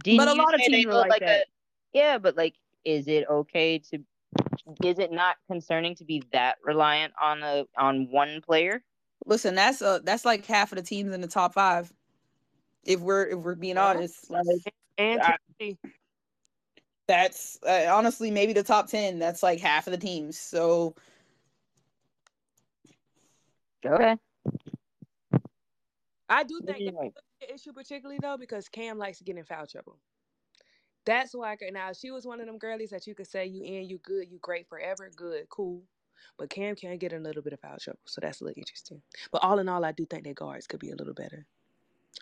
But 0.05 0.29
a 0.29 0.35
lot 0.35 0.55
of 0.55 0.61
teams 0.61 0.87
are 0.87 1.09
like 1.09 1.23
a- 1.23 1.25
that. 1.27 1.47
yeah, 1.93 2.19
but 2.19 2.37
like, 2.37 2.55
is 2.85 3.09
it 3.09 3.27
okay 3.29 3.79
to? 3.91 3.99
Is 4.85 4.99
it 4.99 5.13
not 5.13 5.37
concerning 5.49 5.95
to 5.97 6.05
be 6.05 6.23
that 6.33 6.57
reliant 6.63 7.13
on 7.23 7.43
a 7.43 7.65
on 7.77 8.11
one 8.11 8.41
player? 8.41 8.83
listen, 9.25 9.55
that's 9.55 9.83
uh 9.83 9.99
that's 10.05 10.25
like 10.25 10.47
half 10.47 10.73
of 10.73 10.77
the 10.77 10.83
teams 10.83 11.13
in 11.13 11.21
the 11.21 11.27
top 11.29 11.53
five. 11.55 11.93
If 12.85 13.01
we're 13.01 13.27
if 13.27 13.39
we're 13.39 13.55
being 13.57 13.77
honest, 13.79 14.31
like 14.31 14.45
And 14.99 15.21
I- 15.21 15.77
that's 17.09 17.59
uh, 17.67 17.87
honestly 17.91 18.31
maybe 18.31 18.53
the 18.53 18.63
top 18.63 18.89
ten. 18.89 19.19
That's 19.19 19.43
like 19.43 19.61
half 19.61 19.87
of 19.87 19.93
the 19.93 19.99
teams. 19.99 20.39
So 20.39 20.95
Okay. 23.87 24.17
I 26.29 26.43
do 26.43 26.61
think 26.61 26.79
do 26.79 26.85
you 26.85 26.91
that's 26.91 27.01
think? 27.01 27.15
the 27.41 27.55
issue 27.55 27.73
particularly 27.73 28.19
though 28.21 28.37
because 28.37 28.69
Cam 28.69 28.99
likes 28.99 29.19
to 29.19 29.25
get 29.25 29.37
in 29.37 29.45
foul 29.45 29.67
trouble. 29.67 29.99
That's 31.05 31.35
why 31.35 31.53
I 31.53 31.57
could, 31.57 31.73
now 31.73 31.93
she 31.93 32.11
was 32.11 32.27
one 32.27 32.41
of 32.41 32.47
them 32.47 32.59
girlies 32.59 32.91
that 32.91 33.07
you 33.07 33.15
could 33.15 33.29
say 33.29 33.47
you 33.47 33.63
in, 33.63 33.89
you 33.89 33.99
good, 33.99 34.29
you 34.29 34.39
great 34.43 34.69
forever, 34.69 35.09
good, 35.15 35.49
cool. 35.49 35.83
But 36.37 36.51
Cam 36.51 36.75
can 36.75 36.99
get 36.99 37.13
in 37.13 37.21
a 37.21 37.25
little 37.25 37.43
bit 37.43 37.53
of 37.53 37.61
foul 37.61 37.77
trouble, 37.79 38.01
so 38.07 38.21
that's 38.21 38.41
a 38.41 38.45
little 38.45 38.59
interesting. 38.59 39.01
But 39.31 39.45
all 39.45 39.61
in 39.61 39.69
all, 39.69 39.85
I 39.85 39.93
do 39.93 40.05
think 40.05 40.25
their 40.25 40.35
guards 40.35 40.67
could 40.67 40.81
be 40.81 40.91
a 40.91 40.97
little 40.97 41.15
better. 41.15 41.47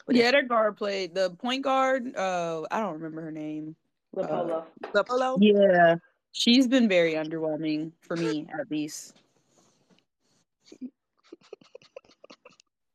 But 0.06 0.16
yeah, 0.16 0.30
their 0.30 0.42
guard 0.42 0.76
played 0.76 1.14
the 1.14 1.30
point 1.30 1.62
guard. 1.62 2.14
Uh, 2.14 2.62
I 2.70 2.80
don't 2.80 2.94
remember 2.94 3.22
her 3.22 3.32
name. 3.32 3.74
Lepolo. 4.14 4.64
The 4.92 5.02
Polo, 5.02 5.38
Yeah, 5.40 5.96
she's 6.32 6.68
been 6.68 6.88
very 6.88 7.14
underwhelming 7.14 7.92
for 8.00 8.16
me 8.16 8.46
at 8.58 8.70
least. 8.70 9.14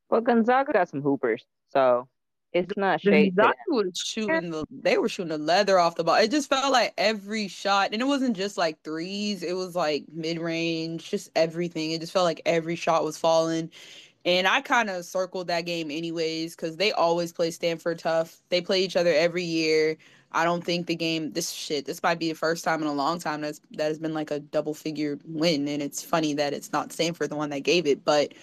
Well, 0.09 0.21
Gonzaga 0.21 0.73
got 0.73 0.89
some 0.89 1.01
hoopers, 1.01 1.45
so 1.69 2.07
it's 2.51 2.75
not 2.75 3.01
shade. 3.01 3.35
Gonzaga 3.35 3.57
was 3.67 4.01
shooting 4.03 4.49
the 4.49 4.65
they 4.71 4.97
were 4.97 5.09
shooting 5.09 5.29
the 5.29 5.37
leather 5.37 5.77
off 5.77 5.95
the 5.95 6.03
ball. 6.03 6.15
It 6.15 6.31
just 6.31 6.49
felt 6.49 6.71
like 6.71 6.93
every 6.97 7.47
shot, 7.47 7.89
and 7.93 8.01
it 8.01 8.05
wasn't 8.05 8.35
just 8.35 8.57
like 8.57 8.81
threes. 8.83 9.43
It 9.43 9.53
was 9.53 9.75
like 9.75 10.05
mid 10.11 10.39
range, 10.39 11.09
just 11.09 11.29
everything. 11.35 11.91
It 11.91 12.01
just 12.01 12.13
felt 12.13 12.25
like 12.25 12.41
every 12.45 12.75
shot 12.75 13.03
was 13.03 13.17
falling. 13.17 13.69
And 14.25 14.47
I 14.47 14.61
kind 14.61 14.89
of 14.89 15.05
circled 15.05 15.47
that 15.47 15.65
game 15.65 15.89
anyways 15.91 16.55
because 16.55 16.75
they 16.75 16.91
always 16.91 17.31
play 17.31 17.51
Stanford 17.51 17.99
tough. 17.99 18.41
They 18.49 18.61
play 18.61 18.83
each 18.83 18.97
other 18.97 19.13
every 19.13 19.43
year. 19.43 19.97
I 20.31 20.43
don't 20.43 20.63
think 20.63 20.87
the 20.87 20.95
game 20.95 21.31
this 21.31 21.49
shit 21.49 21.85
this 21.85 22.03
might 22.03 22.19
be 22.19 22.29
the 22.29 22.35
first 22.35 22.63
time 22.63 22.81
in 22.81 22.87
a 22.87 22.93
long 22.93 23.19
time 23.19 23.41
that's 23.41 23.61
that 23.71 23.85
has 23.85 23.97
been 23.97 24.13
like 24.13 24.29
a 24.31 24.39
double 24.39 24.73
figure 24.73 25.19
win. 25.25 25.67
And 25.67 25.81
it's 25.81 26.03
funny 26.03 26.33
that 26.33 26.53
it's 26.53 26.71
not 26.71 26.91
Stanford 26.91 27.29
the 27.29 27.35
one 27.35 27.49
that 27.51 27.59
gave 27.59 27.87
it, 27.87 28.03
but 28.03 28.33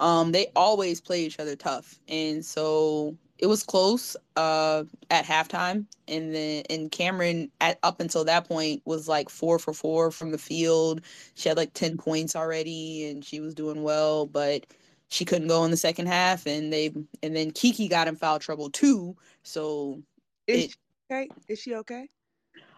um 0.00 0.32
they 0.32 0.48
always 0.56 1.00
play 1.00 1.22
each 1.22 1.38
other 1.38 1.56
tough. 1.56 2.00
And 2.08 2.44
so 2.44 3.16
it 3.38 3.46
was 3.46 3.62
close 3.62 4.16
uh 4.36 4.84
at 5.10 5.24
halftime 5.24 5.86
and 6.08 6.34
then 6.34 6.64
and 6.70 6.90
Cameron 6.92 7.50
at 7.60 7.78
up 7.82 8.00
until 8.00 8.24
that 8.24 8.48
point 8.48 8.82
was 8.84 9.08
like 9.08 9.28
4 9.30 9.58
for 9.58 9.72
4 9.72 10.10
from 10.10 10.32
the 10.32 10.38
field. 10.38 11.02
She 11.34 11.48
had 11.48 11.58
like 11.58 11.74
10 11.74 11.98
points 11.98 12.36
already 12.36 13.10
and 13.10 13.24
she 13.24 13.40
was 13.40 13.54
doing 13.54 13.82
well, 13.82 14.26
but 14.26 14.66
she 15.08 15.24
couldn't 15.24 15.48
go 15.48 15.64
in 15.64 15.70
the 15.70 15.76
second 15.76 16.06
half 16.06 16.46
and 16.46 16.72
they 16.72 16.92
and 17.22 17.36
then 17.36 17.50
Kiki 17.52 17.88
got 17.88 18.08
in 18.08 18.16
foul 18.16 18.38
trouble 18.40 18.70
too. 18.70 19.16
So 19.42 20.02
is 20.46 20.64
it 20.66 20.70
she 20.70 20.76
okay? 21.10 21.28
Is 21.48 21.58
she 21.60 21.74
okay? 21.76 22.08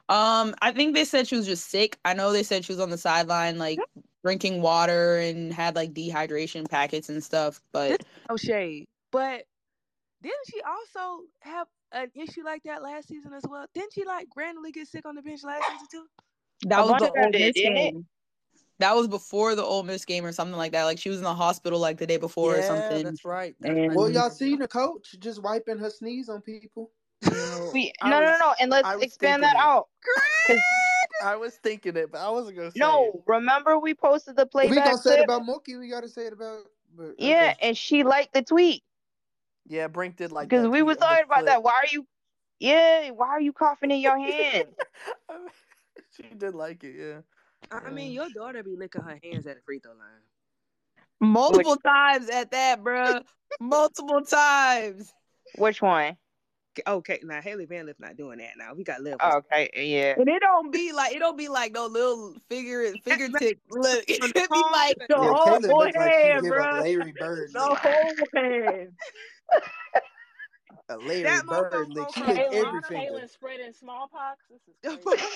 um 0.08 0.54
I 0.62 0.72
think 0.72 0.94
they 0.94 1.04
said 1.04 1.28
she 1.28 1.36
was 1.36 1.46
just 1.46 1.70
sick. 1.70 1.98
I 2.04 2.14
know 2.14 2.32
they 2.32 2.42
said 2.42 2.64
she 2.64 2.72
was 2.72 2.80
on 2.80 2.90
the 2.90 2.98
sideline 2.98 3.58
like 3.58 3.78
drinking 4.24 4.62
water 4.62 5.16
and 5.18 5.52
had 5.52 5.74
like 5.76 5.92
dehydration 5.92 6.68
packets 6.70 7.08
and 7.08 7.22
stuff, 7.22 7.60
but 7.72 8.02
No 8.30 8.36
shade, 8.36 8.86
but 9.10 9.44
didn't 10.22 10.46
she 10.50 10.60
also 10.62 11.24
have 11.40 11.66
an 11.92 12.10
issue 12.14 12.44
like 12.44 12.62
that 12.64 12.82
last 12.82 13.08
season 13.08 13.32
as 13.32 13.42
well? 13.48 13.66
Didn't 13.74 13.92
she 13.92 14.04
like 14.04 14.28
randomly 14.36 14.70
get 14.72 14.86
sick 14.88 15.04
on 15.06 15.14
the 15.16 15.22
bench 15.22 15.42
last 15.42 15.64
season 15.72 15.86
too? 15.90 16.04
That 16.68 16.80
A 16.80 16.86
was 16.86 17.00
the 17.02 17.10
Ole 17.10 17.30
Miss 17.30 17.52
game. 17.54 18.06
That 18.78 18.94
was 18.96 19.06
before 19.08 19.54
the 19.54 19.62
Ole 19.64 19.82
Miss 19.82 20.04
game 20.04 20.24
or 20.24 20.32
something 20.32 20.56
like 20.56 20.72
that. 20.72 20.84
Like 20.84 20.98
she 20.98 21.08
was 21.08 21.18
in 21.18 21.24
the 21.24 21.34
hospital 21.34 21.78
like 21.78 21.98
the 21.98 22.06
day 22.06 22.16
before 22.16 22.56
or 22.56 22.62
something. 22.62 23.04
that's 23.04 23.24
right. 23.24 23.54
That's 23.60 23.74
And. 23.74 23.94
Well, 23.94 24.10
y'all 24.10 24.30
seen 24.30 24.58
the 24.60 24.68
coach 24.68 25.14
just 25.20 25.42
wiping 25.42 25.78
her 25.78 25.90
sneeze 25.90 26.28
on 26.28 26.40
people. 26.40 26.90
You 27.24 27.30
know, 27.30 27.70
We, 27.72 27.92
I 28.02 28.10
no, 28.10 28.20
no, 28.20 28.26
was- 28.30 28.40
no, 28.40 28.54
and 28.60 28.70
let's 28.70 28.88
expand 29.02 29.42
thinking 29.42 29.42
that 29.42 29.56
it. 29.56 29.60
out. 29.60 29.88
'Cause- 30.46 30.56
I 31.22 31.36
was 31.36 31.54
thinking 31.56 31.96
it, 31.96 32.10
but 32.10 32.20
I 32.20 32.30
wasn't 32.30 32.56
gonna 32.56 32.70
say 32.70 32.78
it. 32.78 32.80
no, 32.80 33.22
remember 33.26 33.78
we 33.78 33.94
posted 33.94 34.36
the 34.36 34.42
If 34.42 34.46
we 34.46 34.50
playback 34.68 34.84
gonna 34.84 34.98
say 34.98 35.18
it 35.18 35.24
about 35.24 35.42
Mookie, 35.42 35.78
we 35.78 35.88
gotta 35.88 36.08
say 36.08 36.26
it 36.26 36.32
about. 36.32 36.60
But, 36.94 37.14
Yeah, 37.18 37.54
okay. 37.54 37.68
and 37.68 37.76
she 37.76 38.04
liked 38.04 38.34
the 38.34 38.42
tweet 38.42 38.82
Yeah, 39.66 39.88
Brink 39.88 40.16
did 40.16 40.32
like 40.32 40.48
because 40.48 40.66
we 40.68 40.78
tweet 40.78 40.86
was 40.86 40.96
talking 40.98 41.24
about 41.24 41.36
clip. 41.38 41.46
that. 41.46 41.62
Why 41.62 41.72
are 41.72 41.88
you? 41.90 42.06
Yeah, 42.58 43.10
why 43.10 43.28
are 43.28 43.40
you 43.40 43.52
coughing 43.52 43.90
in 43.90 44.00
your 44.00 44.18
hand? 44.30 44.68
she 46.16 46.22
did 46.36 46.54
like 46.54 46.84
it, 46.84 46.94
yeah. 46.96 47.20
I 47.70 47.90
mean, 47.90 48.08
um, 48.08 48.12
your 48.12 48.28
daughter 48.30 48.62
be 48.62 48.76
licking 48.76 49.02
her 49.02 49.18
hands 49.22 49.46
at 49.46 49.56
the 49.56 49.62
free 49.62 49.78
throw 49.78 49.92
line. 49.92 50.00
Multiple 51.20 51.76
times 51.76 52.28
at 52.28 52.50
that, 52.50 52.82
bruh. 52.82 53.22
Multiple 53.60 54.22
times. 54.22 55.12
Which 55.56 55.80
one? 55.80 56.16
Okay, 56.86 57.20
now 57.22 57.40
Hailey 57.40 57.66
Van 57.66 57.84
Lith 57.86 58.00
not 58.00 58.16
doing 58.16 58.38
that. 58.38 58.52
Now 58.56 58.72
we 58.74 58.82
got 58.84 59.02
levels. 59.02 59.20
Oh, 59.22 59.38
okay, 59.38 59.68
yeah. 59.76 60.14
And 60.18 60.28
it 60.28 60.40
don't 60.40 60.72
be 60.72 60.92
like 60.92 61.14
it 61.14 61.18
don't 61.18 61.36
be 61.36 61.48
like 61.48 61.72
no 61.72 61.86
little 61.86 62.34
figure 62.48 62.92
fingertip 63.04 63.58
look. 63.70 64.04
It 64.08 64.20
be 64.34 64.62
like 64.72 64.96
the 64.96 65.06
Yeah, 65.10 65.16
whole 65.32 65.44
Caleb 65.44 65.64
looks 65.64 65.96
like 65.96 66.12
she 66.12 66.22
hand, 66.28 66.42
give 66.44 66.52
a 66.52 66.56
bruh. 66.56 66.80
Larry 66.80 67.12
Bird. 67.18 67.50
The 67.52 67.60
whole 67.60 67.74
hand. 67.74 68.92
A 70.88 70.96
Larry 70.96 71.22
That 71.22 71.46
Bird 71.46 71.88
lick. 71.90 72.08
She 72.14 72.22
lick 72.22 72.38
every 72.38 72.80
Kaylin, 72.80 72.86
finger. 72.88 73.28
Spreading 73.28 73.72
smallpox. 73.72 74.38
This 74.50 74.60
is 74.66 74.98
crazy. 75.04 75.26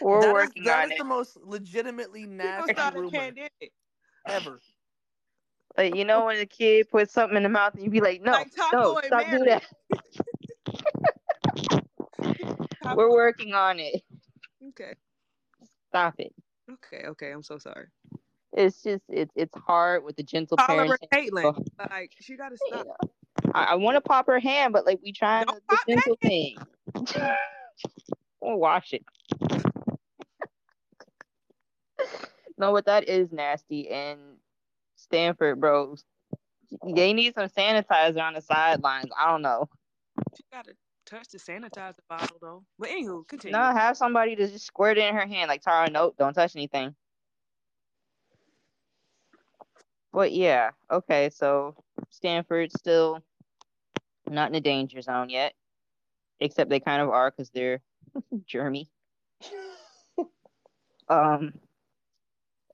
We're 0.00 0.20
That 0.20 0.26
is- 0.28 0.32
working 0.32 0.64
that 0.64 0.78
on 0.78 0.84
is 0.86 0.90
it. 0.92 0.98
the 0.98 1.04
most 1.04 1.36
legitimately 1.42 2.26
nasty 2.26 2.72
start 2.74 2.94
rumor 2.94 3.10
pandemic. 3.10 3.72
ever. 4.26 4.60
Like 5.76 5.94
you 5.94 6.04
know 6.04 6.24
when 6.26 6.38
a 6.38 6.46
kid 6.46 6.88
puts 6.90 7.12
something 7.12 7.36
in 7.36 7.42
the 7.44 7.48
mouth 7.48 7.74
and 7.74 7.84
you 7.84 7.90
be 7.90 8.00
like, 8.00 8.20
no, 8.22 8.32
Like 8.32 8.50
no, 8.72 9.00
stop 9.04 9.30
doing 9.30 9.44
Mary. 9.44 9.48
that. 9.48 9.64
We're 12.96 13.10
working 13.10 13.54
on 13.54 13.78
it. 13.78 14.02
Okay, 14.68 14.94
Stop 15.90 16.14
it. 16.18 16.32
okay, 16.70 17.06
okay. 17.08 17.30
I'm 17.30 17.42
so 17.42 17.58
sorry. 17.58 17.86
It's 18.52 18.82
just 18.82 19.04
it's 19.08 19.32
it's 19.36 19.54
hard 19.56 20.04
with 20.04 20.16
the 20.16 20.22
gentle 20.22 20.56
parenting. 20.56 20.96
Caitlin, 21.12 21.66
like 21.90 22.12
she 22.18 22.36
got 22.36 22.48
to 22.48 22.56
stop. 22.56 22.86
I, 23.54 23.64
I 23.64 23.74
want 23.76 23.96
to 23.96 24.00
pop 24.00 24.26
her 24.26 24.40
hand, 24.40 24.72
but 24.72 24.86
like 24.86 24.98
we 25.02 25.12
trying 25.12 25.46
the, 25.46 25.60
the 25.68 25.78
gentle 25.86 26.16
thing. 26.22 26.56
we'll 28.40 28.58
wash 28.58 28.94
it. 28.94 29.04
no, 32.58 32.72
but 32.72 32.86
that 32.86 33.08
is 33.08 33.30
nasty. 33.32 33.88
And 33.90 34.37
Stanford, 35.08 35.60
bro, 35.60 35.96
they 36.94 37.12
need 37.12 37.34
some 37.34 37.48
sanitizer 37.48 38.22
on 38.22 38.34
the 38.34 38.42
sidelines. 38.42 39.10
I 39.18 39.30
don't 39.30 39.42
know. 39.42 39.68
She 40.36 40.44
got 40.52 40.66
to 40.66 40.74
touch 41.06 41.28
the 41.28 41.38
sanitizer 41.38 42.00
bottle 42.08 42.36
though. 42.40 42.64
But 42.78 42.90
anywho, 42.90 43.26
continue. 43.26 43.56
No, 43.56 43.62
have 43.62 43.96
somebody 43.96 44.36
to 44.36 44.46
just 44.48 44.66
squirt 44.66 44.98
it 44.98 45.08
in 45.08 45.14
her 45.14 45.26
hand. 45.26 45.48
Like 45.48 45.62
Tara, 45.62 45.88
nope, 45.90 46.16
don't 46.18 46.34
touch 46.34 46.54
anything. 46.54 46.94
But 50.12 50.32
yeah, 50.32 50.70
okay, 50.90 51.30
so 51.30 51.74
Stanford 52.10 52.70
still 52.76 53.22
not 54.28 54.48
in 54.48 54.52
the 54.52 54.60
danger 54.60 55.00
zone 55.00 55.30
yet, 55.30 55.54
except 56.40 56.70
they 56.70 56.80
kind 56.80 57.00
of 57.00 57.10
are 57.10 57.30
because 57.30 57.50
they're 57.50 57.80
germy. 58.52 58.88
um, 61.08 61.54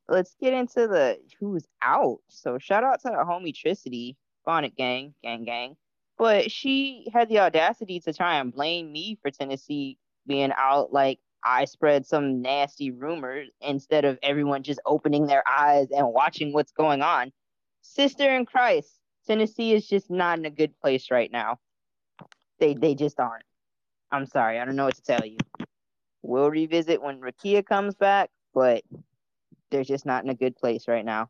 let's 0.09 0.35
get 0.41 0.53
into 0.53 0.87
the 0.87 1.19
who's 1.41 1.67
out. 1.83 2.19
So 2.29 2.59
shout 2.59 2.85
out 2.85 3.01
to 3.03 3.09
the 3.09 3.25
homie 3.25 3.55
Tricity, 3.55 4.17
Bonnet 4.45 4.77
Gang, 4.77 5.15
gang, 5.23 5.45
gang. 5.45 5.77
But 6.17 6.51
she 6.51 7.09
had 7.13 7.29
the 7.29 7.41
audacity 7.41 8.01
to 8.01 8.13
try 8.13 8.37
and 8.37 8.53
blame 8.53 8.93
me 8.93 9.19
for 9.21 9.31
Tennessee 9.31 9.99
being 10.27 10.53
out. 10.57 10.93
Like 10.93 11.19
I 11.45 11.65
spread 11.65 12.07
some 12.07 12.41
nasty 12.41 12.91
rumors 12.91 13.49
instead 13.61 14.05
of 14.05 14.19
everyone 14.23 14.63
just 14.63 14.81
opening 14.87 15.27
their 15.27 15.43
eyes 15.49 15.89
and 15.91 16.13
watching 16.13 16.53
what's 16.53 16.73
going 16.73 17.03
on. 17.03 17.33
Sister 17.83 18.35
in 18.35 18.47
Christ, 18.47 18.99
Tennessee 19.27 19.73
is 19.73 19.87
just 19.87 20.11
not 20.11 20.39
in 20.39 20.47
a 20.47 20.51
good 20.51 20.79
place 20.81 21.11
right 21.11 21.31
now. 21.31 21.59
They 22.61 22.75
they 22.75 22.95
just 22.95 23.19
aren't. 23.19 23.45
I'm 24.11 24.27
sorry, 24.27 24.61
I 24.61 24.65
don't 24.65 24.77
know 24.77 24.85
what 24.85 24.97
to 24.97 25.03
tell 25.03 25.25
you. 25.25 25.39
We'll 26.23 26.51
revisit 26.51 27.03
when 27.03 27.21
Rickea 27.21 27.67
comes 27.67 27.95
back, 27.95 28.31
but 28.55 28.83
they're 29.75 29.83
just 29.83 30.07
not 30.07 30.23
in 30.23 30.31
a 30.31 30.35
good 30.35 30.55
place 30.55 30.87
right 30.87 31.05
now. 31.05 31.29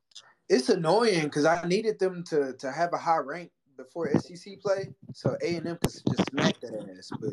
It's 0.51 0.69
annoying 0.69 1.25
because 1.25 1.47
I 1.47 1.67
needed 1.67 1.99
them 1.99 2.23
to 2.25 2.53
to 2.53 2.71
have 2.71 2.93
a 2.93 2.99
high 2.99 3.17
rank 3.17 3.51
before 3.79 4.13
SEC 4.19 4.61
play, 4.61 4.95
so 5.15 5.37
A 5.43 5.57
and 5.57 5.67
M 5.67 5.79
could 5.83 5.91
just 5.91 6.31
smack 6.31 6.61
that 6.61 6.95
ass. 6.97 7.11
But 7.19 7.33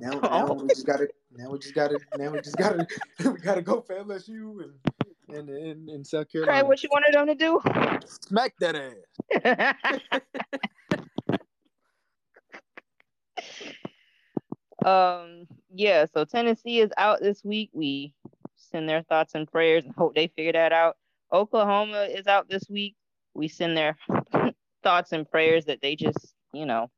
now, 0.00 0.18
now 0.22 0.52
we 0.54 0.68
just 0.68 0.86
gotta, 0.86 1.08
now 1.36 1.50
we 1.50 1.58
just 1.58 1.74
gotta, 1.74 1.98
now 2.16 2.30
we 2.30 2.40
just 2.40 2.56
gotta, 2.56 2.86
we 3.18 3.38
gotta 3.38 3.60
go 3.60 3.82
for 3.82 3.94
LSU 3.96 4.62
and 4.64 4.72
and 5.28 5.50
and, 5.50 5.88
and 5.90 6.06
South 6.06 6.32
Carolina. 6.32 6.66
what 6.66 6.82
you 6.82 6.88
wanted 6.90 7.12
them 7.12 7.26
to 7.26 7.34
do? 7.34 7.60
Smack 8.06 8.54
that 8.60 8.76
ass. 8.76 10.00
um, 14.86 15.46
yeah, 15.74 16.06
so 16.14 16.24
Tennessee 16.24 16.80
is 16.80 16.90
out 16.96 17.20
this 17.20 17.44
week. 17.44 17.68
We 17.74 18.14
send 18.76 18.88
their 18.90 19.02
thoughts 19.02 19.34
and 19.34 19.50
prayers 19.50 19.84
and 19.86 19.94
hope 19.96 20.14
they 20.14 20.26
figure 20.28 20.52
that 20.52 20.72
out. 20.72 20.96
Oklahoma 21.32 22.02
is 22.02 22.26
out 22.26 22.46
this 22.48 22.64
week. 22.68 22.94
We 23.32 23.48
send 23.48 23.74
their 23.74 23.96
thoughts 24.82 25.12
and 25.12 25.28
prayers 25.28 25.64
that 25.64 25.80
they 25.80 25.96
just, 25.96 26.34
you 26.52 26.66
know, 26.66 26.90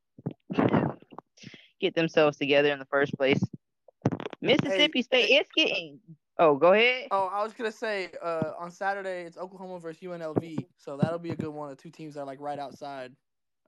get 1.80 1.94
themselves 1.94 2.36
together 2.36 2.72
in 2.72 2.80
the 2.80 2.84
first 2.86 3.14
place. 3.16 3.40
Mississippi 4.40 5.02
State, 5.02 5.30
is 5.30 5.46
getting. 5.56 6.00
Oh, 6.36 6.56
go 6.56 6.72
ahead. 6.72 7.08
Oh, 7.12 7.28
I 7.32 7.44
was 7.44 7.52
gonna 7.52 7.70
say 7.70 8.10
uh, 8.22 8.52
on 8.58 8.70
Saturday 8.72 9.22
it's 9.22 9.36
Oklahoma 9.36 9.78
versus 9.78 10.02
UNLV, 10.02 10.66
so 10.76 10.96
that'll 10.96 11.18
be 11.18 11.30
a 11.30 11.36
good 11.36 11.50
one. 11.50 11.68
The 11.70 11.76
two 11.76 11.90
teams 11.90 12.14
that 12.14 12.20
are 12.20 12.26
like 12.26 12.40
right 12.40 12.58
outside. 12.58 13.12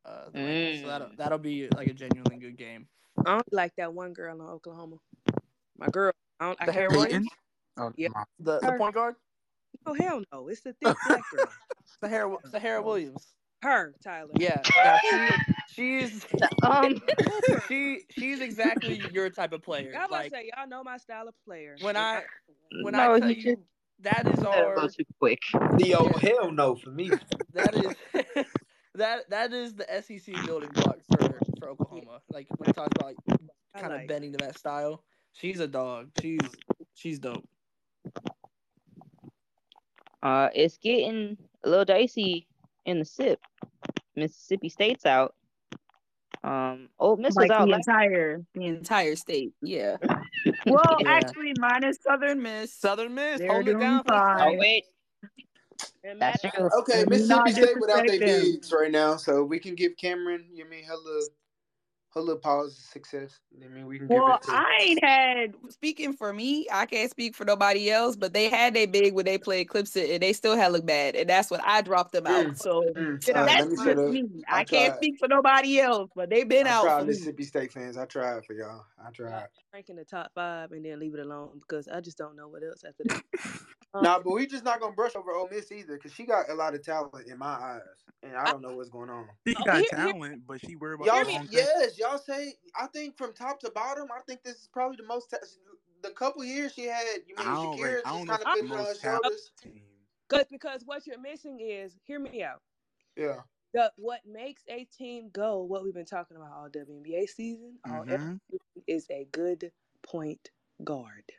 Uh, 0.05 0.31
the 0.33 0.39
rankings, 0.39 0.81
so 0.83 0.89
that'll 0.89 1.11
that'll 1.17 1.39
be 1.39 1.69
like 1.77 1.89
a 1.89 1.93
genuinely 1.93 2.39
good 2.39 2.57
game. 2.57 2.87
I 3.25 3.33
don't 3.33 3.53
like 3.53 3.73
that 3.77 3.93
one 3.93 4.13
girl 4.13 4.35
in 4.35 4.41
Oklahoma. 4.41 4.97
My 5.79 5.87
girl. 5.89 6.13
I 6.41 6.47
don't. 6.47 6.61
I 6.61 6.67
The 6.67 6.73
can't 6.73 6.77
hair 6.77 6.89
wait. 6.91 6.99
Williams? 6.99 7.29
Oh, 7.81 7.93
Yeah. 7.97 8.09
The 8.39 8.59
the 8.61 8.67
Her. 8.73 8.79
point 8.79 8.95
guard, 8.95 9.15
Oh 9.87 9.95
hell 9.95 10.23
no! 10.33 10.49
It's 10.49 10.61
the 10.63 10.73
thick 10.75 10.97
black 11.07 11.23
girl. 11.35 11.47
Sahara 12.01 12.37
Sahara 12.51 12.83
Williams. 12.83 13.33
Her, 13.63 13.95
Tyler. 14.03 14.31
Yeah, 14.39 14.63
yeah 14.77 15.37
she, 15.69 16.01
she's 16.09 16.27
Um, 16.63 17.01
she 17.69 18.01
she's 18.11 18.41
exactly 18.41 19.01
your 19.13 19.31
type 19.31 19.53
of 19.53 19.63
player. 19.63 19.91
Y'all 19.93 20.01
about 20.07 20.11
Like 20.11 20.31
to 20.33 20.37
say 20.39 20.51
y'all 20.57 20.67
know 20.69 20.83
my 20.83 20.97
style 20.97 21.29
of 21.29 21.35
player. 21.47 21.77
when 21.83 21.97
I 21.97 22.23
when 22.83 22.93
No, 22.95 23.15
I 23.15 23.21
tell 23.21 23.31
you 23.31 23.37
you 23.37 23.43
just- 23.57 23.63
that 24.03 24.27
is 24.27 24.39
let 24.41 24.57
'em 24.59 24.75
go 24.75 24.81
our 24.81 24.89
too 24.89 25.05
quick. 25.19 25.41
Yo, 25.79 26.09
hell 26.21 26.51
no 26.51 26.75
for 26.75 26.91
me. 26.91 27.11
that 27.53 27.75
is 27.75 27.95
that 28.95 29.29
that 29.29 29.53
is 29.53 29.75
the 29.75 29.85
SEC 30.03 30.35
building 30.47 30.71
block 30.71 30.97
for 31.13 31.39
for 31.59 31.69
Oklahoma. 31.69 32.21
Like 32.31 32.47
when 32.57 32.71
it 32.71 32.75
talks 32.75 32.93
about 32.99 33.05
like 33.05 33.17
I 33.75 33.81
kind 33.81 33.93
of 33.93 33.99
like. 34.01 34.09
bending 34.09 34.33
to 34.33 34.39
that 34.39 34.59
style, 34.59 35.05
she's 35.33 35.61
a 35.61 35.69
dog. 35.69 36.09
She's 36.21 36.41
she's 36.95 37.19
dope. 37.19 37.47
Uh, 40.23 40.49
it's 40.55 40.77
getting 40.79 41.37
a 41.65 41.69
little 41.69 41.85
dicey 41.85 42.47
in 42.87 42.99
the 42.99 43.05
SIP. 43.05 43.41
Mississippi 44.17 44.69
State's 44.69 45.07
out. 45.07 45.35
Um, 46.43 46.89
Old 46.99 47.21
Miss 47.21 47.35
was 47.37 47.51
out. 47.51 47.67
the 47.67 47.73
last- 47.73 47.87
entire 47.89 48.43
the 48.55 48.65
entire 48.67 49.17
state. 49.17 49.53
Yeah. 49.63 49.97
Well, 50.67 50.97
Yeah. 51.01 51.11
actually, 51.13 51.53
minus 51.59 51.99
Southern 52.03 52.43
Miss. 52.43 52.73
Southern 52.75 53.15
Miss 53.15 53.41
They're 53.41 53.61
it 53.61 53.79
down 53.79 54.03
for 54.05 54.15
Oh 54.15 54.55
wait, 54.57 54.87
that's 56.19 56.43
Okay, 56.45 57.05
Mississippi 57.09 57.53
State 57.53 57.79
without 57.79 57.97
their 58.07 58.19
disrespect 58.19 58.27
them. 58.27 58.53
bigs 58.53 58.73
right 58.73 58.91
now, 58.91 59.17
so 59.17 59.45
we 59.45 59.59
can 59.59 59.75
give 59.75 59.97
Cameron, 59.99 60.47
you 60.51 60.65
mean 60.65 60.85
her 60.85 60.97
little, 60.97 61.29
her 62.15 62.21
little 62.21 62.41
pause 62.41 62.79
of 62.79 62.85
success. 62.85 63.41
I 63.65 63.69
mean, 63.69 63.87
we 63.87 63.99
can 63.99 64.09
give 64.09 64.19
Well, 64.19 64.27
it 64.29 64.43
to. 64.43 64.53
I 64.53 64.79
ain't 64.83 65.05
had 65.05 65.55
speaking 65.71 66.13
for 66.15 66.33
me. 66.33 66.67
I 66.73 66.87
can't 66.87 67.11
speak 67.11 67.35
for 67.37 67.45
nobody 67.45 67.91
else, 67.91 68.17
but 68.17 68.33
they 68.35 68.49
had 68.49 68.75
their 68.75 68.87
big 68.89 69.15
when 69.15 69.25
they 69.27 69.39
played 69.39 69.69
Clipset, 69.69 70.13
and 70.15 70.23
they 70.23 70.33
still 70.33 70.57
had 70.57 70.73
look 70.73 70.87
bad, 70.87 71.17
and 71.17 71.29
that's 71.31 71.51
when 71.51 71.61
I 71.65 71.83
dropped 71.83 72.13
them 72.13 72.27
out. 72.27 72.47
Mm, 72.49 72.57
So 72.59 72.95
Mm, 72.97 73.25
Get 73.25 73.37
all 73.37 73.43
out. 73.43 73.47
right, 73.47 73.59
that's 73.59 73.71
me 73.71 73.77
just 73.77 73.85
shut 73.85 73.99
me. 74.09 74.45
I 74.49 74.61
I, 74.61 74.65
can't 74.65 74.95
speak 74.97 75.19
for 75.19 75.29
nobody 75.29 75.81
else, 75.81 76.11
but 76.15 76.31
they've 76.31 76.49
been 76.49 76.67
I 76.67 76.71
out 76.71 76.83
tried. 76.83 77.07
Mississippi 77.07 77.45
State 77.45 77.73
fans. 77.73 77.97
I 77.97 78.07
tried 78.07 78.45
for 78.45 78.55
y'all. 78.55 78.85
I 79.05 79.11
tried. 79.11 79.49
rank 79.73 79.89
in 79.91 79.97
the 79.97 80.05
top 80.05 80.33
five 80.35 80.73
and 80.73 80.85
then 80.85 80.99
leave 81.01 81.15
it 81.15 81.21
alone 81.21 81.61
because 81.61 81.89
I 81.89 82.01
just 82.01 82.19
don't 82.19 82.37
know 82.37 82.49
what 82.49 82.63
else 82.65 82.85
after 82.85 83.05
that. 83.05 83.23
Um, 83.93 84.03
Nah, 84.05 84.21
but 84.21 84.33
we 84.33 84.47
just 84.47 84.65
not 84.65 84.81
gonna 84.81 84.95
brush 84.95 85.17
over 85.17 85.33
Ole 85.33 85.49
Miss 85.51 85.73
either, 85.73 85.95
because 85.97 86.13
she 86.13 86.25
got 86.25 86.49
a 86.49 86.55
lot 86.55 86.75
of 86.75 86.83
talent 86.85 87.27
in 87.27 87.39
my 87.39 87.47
eyes, 87.47 87.81
and 88.23 88.37
I 88.37 88.51
don't 88.51 88.63
know 88.63 88.77
what's 88.77 88.89
going 88.91 89.11
on. 89.11 89.29
She 89.47 89.55
Oh, 89.59 89.65
got 89.65 89.77
here- 89.79 89.87
here- 89.97 90.13
talent, 90.13 90.47
but 90.47 90.61
she 90.61 90.77
worried 90.77 90.95
about 91.01 91.07
Y'all, 91.07 91.25
the 91.25 91.33
wrong 91.33 91.47
thing. 91.49 91.57
yes, 91.59 91.99
y'all 91.99 92.19
say. 92.19 92.55
I 92.77 92.87
think 92.89 93.17
from 93.19 93.33
top 93.33 93.59
to 93.61 93.71
bottom, 93.73 94.09
I 94.13 94.21
think 94.29 94.43
this 94.45 94.57
is 94.61 94.69
probably 94.69 94.97
the 94.97 95.05
most. 95.05 95.31
Ta- 95.31 95.39
the 96.03 96.11
couple 96.13 96.43
years 96.45 96.73
she 96.73 96.85
had, 96.85 97.05
you 97.27 97.35
mean 97.37 97.47
I 97.47 97.55
don't 97.55 97.77
Shakira 97.79 97.83
rate- 97.97 98.03
I 98.07 98.25
just 98.25 98.27
kind 98.29 98.31
of 98.31 98.39
the 98.41 98.49
on 98.49 98.59
her 98.59 98.63
most 98.77 99.01
talented 99.03 99.31
shoulders. 99.33 99.53
team. 99.61 99.83
Cause 100.29 100.45
because 100.49 100.83
what 100.87 101.07
you're 101.07 101.19
missing 101.21 101.59
is 101.61 101.99
hear 102.05 102.19
me 102.21 102.43
out. 102.45 102.63
Yeah. 103.17 103.43
The 103.75 103.93
what 103.97 104.25
makes 104.25 104.63
a 104.69 104.85
team 104.85 105.31
go, 105.31 105.63
what 105.63 105.83
we've 105.85 105.93
been 105.93 106.05
talking 106.07 106.37
about 106.37 106.53
all 106.53 106.69
WNBA 106.71 107.27
season, 107.27 107.79
all 107.85 108.05
Mhm. 108.05 108.11
every 108.11 108.41
season, 108.51 108.85
is 108.87 109.11
a 109.11 109.25
good 109.33 109.73
point 110.03 110.51
guard. 110.85 111.33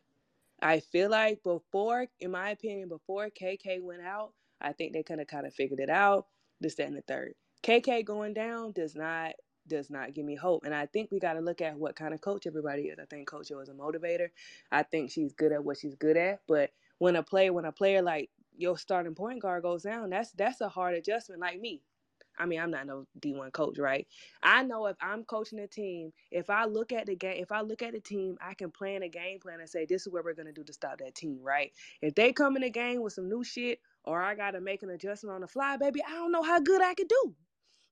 I 0.62 0.80
feel 0.80 1.10
like 1.10 1.44
before, 1.44 2.08
in 2.20 2.32
my 2.32 2.52
opinion, 2.52 2.90
before 2.90 3.30
KK 3.30 3.82
went 3.82 4.02
out, 4.02 4.34
I 4.62 4.74
think 4.74 4.94
they 4.94 5.04
kind 5.04 5.22
of 5.22 5.28
kind 5.28 5.48
of 5.48 5.54
figured 5.54 5.80
it 5.80 5.90
out. 5.90 6.28
This, 6.60 6.76
that, 6.76 6.88
and 6.88 6.96
the 6.96 7.02
third. 7.02 7.34
KK 7.64 8.06
going 8.06 8.34
down 8.34 8.72
does 8.72 8.96
not 8.96 9.34
does 9.68 9.90
not 9.90 10.14
give 10.14 10.26
me 10.26 10.36
hope. 10.36 10.64
And 10.66 10.74
I 10.74 10.86
think 10.88 11.12
we 11.12 11.20
got 11.20 11.34
to 11.34 11.40
look 11.40 11.62
at 11.62 11.78
what 11.78 11.96
kind 11.96 12.14
of 12.14 12.22
coach 12.22 12.48
everybody 12.48 12.84
is. 12.84 13.00
I 13.00 13.06
think 13.06 13.28
Coach 13.28 13.52
O 13.52 13.60
is 13.60 13.70
a 13.70 13.74
motivator. 13.74 14.30
I 14.72 14.84
think 14.84 15.12
she's 15.12 15.34
good 15.34 15.52
at 15.52 15.64
what 15.64 15.78
she's 15.78 15.96
good 15.96 16.18
at. 16.18 16.42
But 16.48 16.72
when 16.98 17.16
a 17.16 17.24
player, 17.24 17.54
when 17.54 17.66
a 17.66 17.72
player 17.72 18.02
like 18.02 18.30
your 18.58 18.78
starting 18.78 19.16
point 19.16 19.42
guard 19.42 19.64
goes 19.64 19.84
down, 19.84 20.10
that's 20.10 20.32
that's 20.32 20.62
a 20.62 20.70
hard 20.70 20.96
adjustment. 20.96 21.42
Like 21.42 21.60
me, 21.60 21.82
I 22.38 22.46
mean, 22.46 22.60
I'm 22.60 22.72
not 22.72 22.88
no 22.88 23.06
D1 23.20 23.52
coach, 23.54 23.78
right? 23.78 24.08
I 24.42 24.64
know 24.64 24.88
if 24.88 24.98
I'm 25.02 25.24
coaching 25.24 25.60
a 25.60 25.68
team, 25.68 26.12
if 26.32 26.50
I 26.50 26.66
look 26.66 26.92
at 26.92 27.06
the 27.06 27.16
game, 27.16 27.42
if 27.42 27.52
I 27.52 27.62
look 27.62 27.82
at 27.82 27.94
the 27.94 28.00
team, 28.00 28.38
I 28.42 28.54
can 28.54 28.72
plan 28.72 29.04
a 29.04 29.10
game 29.10 29.40
plan 29.40 29.60
and 29.60 29.70
say, 29.70 29.86
this 29.86 30.08
is 30.08 30.14
what 30.14 30.24
we're 30.24 30.34
going 30.34 30.48
to 30.48 30.54
do 30.54 30.64
to 30.64 30.74
stop 30.74 30.98
that 31.00 31.16
team, 31.16 31.40
right? 31.42 31.72
If 32.02 32.16
they 32.16 32.34
come 32.34 32.56
in 32.56 32.64
the 32.64 32.70
game 32.70 33.02
with 33.02 33.14
some 33.14 33.30
new 33.30 33.44
shit 33.44 33.80
or 34.04 34.22
I 34.22 34.36
got 34.36 34.52
to 34.52 34.62
make 34.62 34.84
an 34.84 34.90
adjustment 34.90 35.36
on 35.36 35.42
the 35.42 35.48
fly, 35.48 35.78
baby, 35.78 36.02
I 36.08 36.12
don't 36.12 36.32
know 36.32 36.44
how 36.44 36.60
good 36.60 36.82
I 36.82 36.94
could 36.94 37.10
do. 37.10 37.36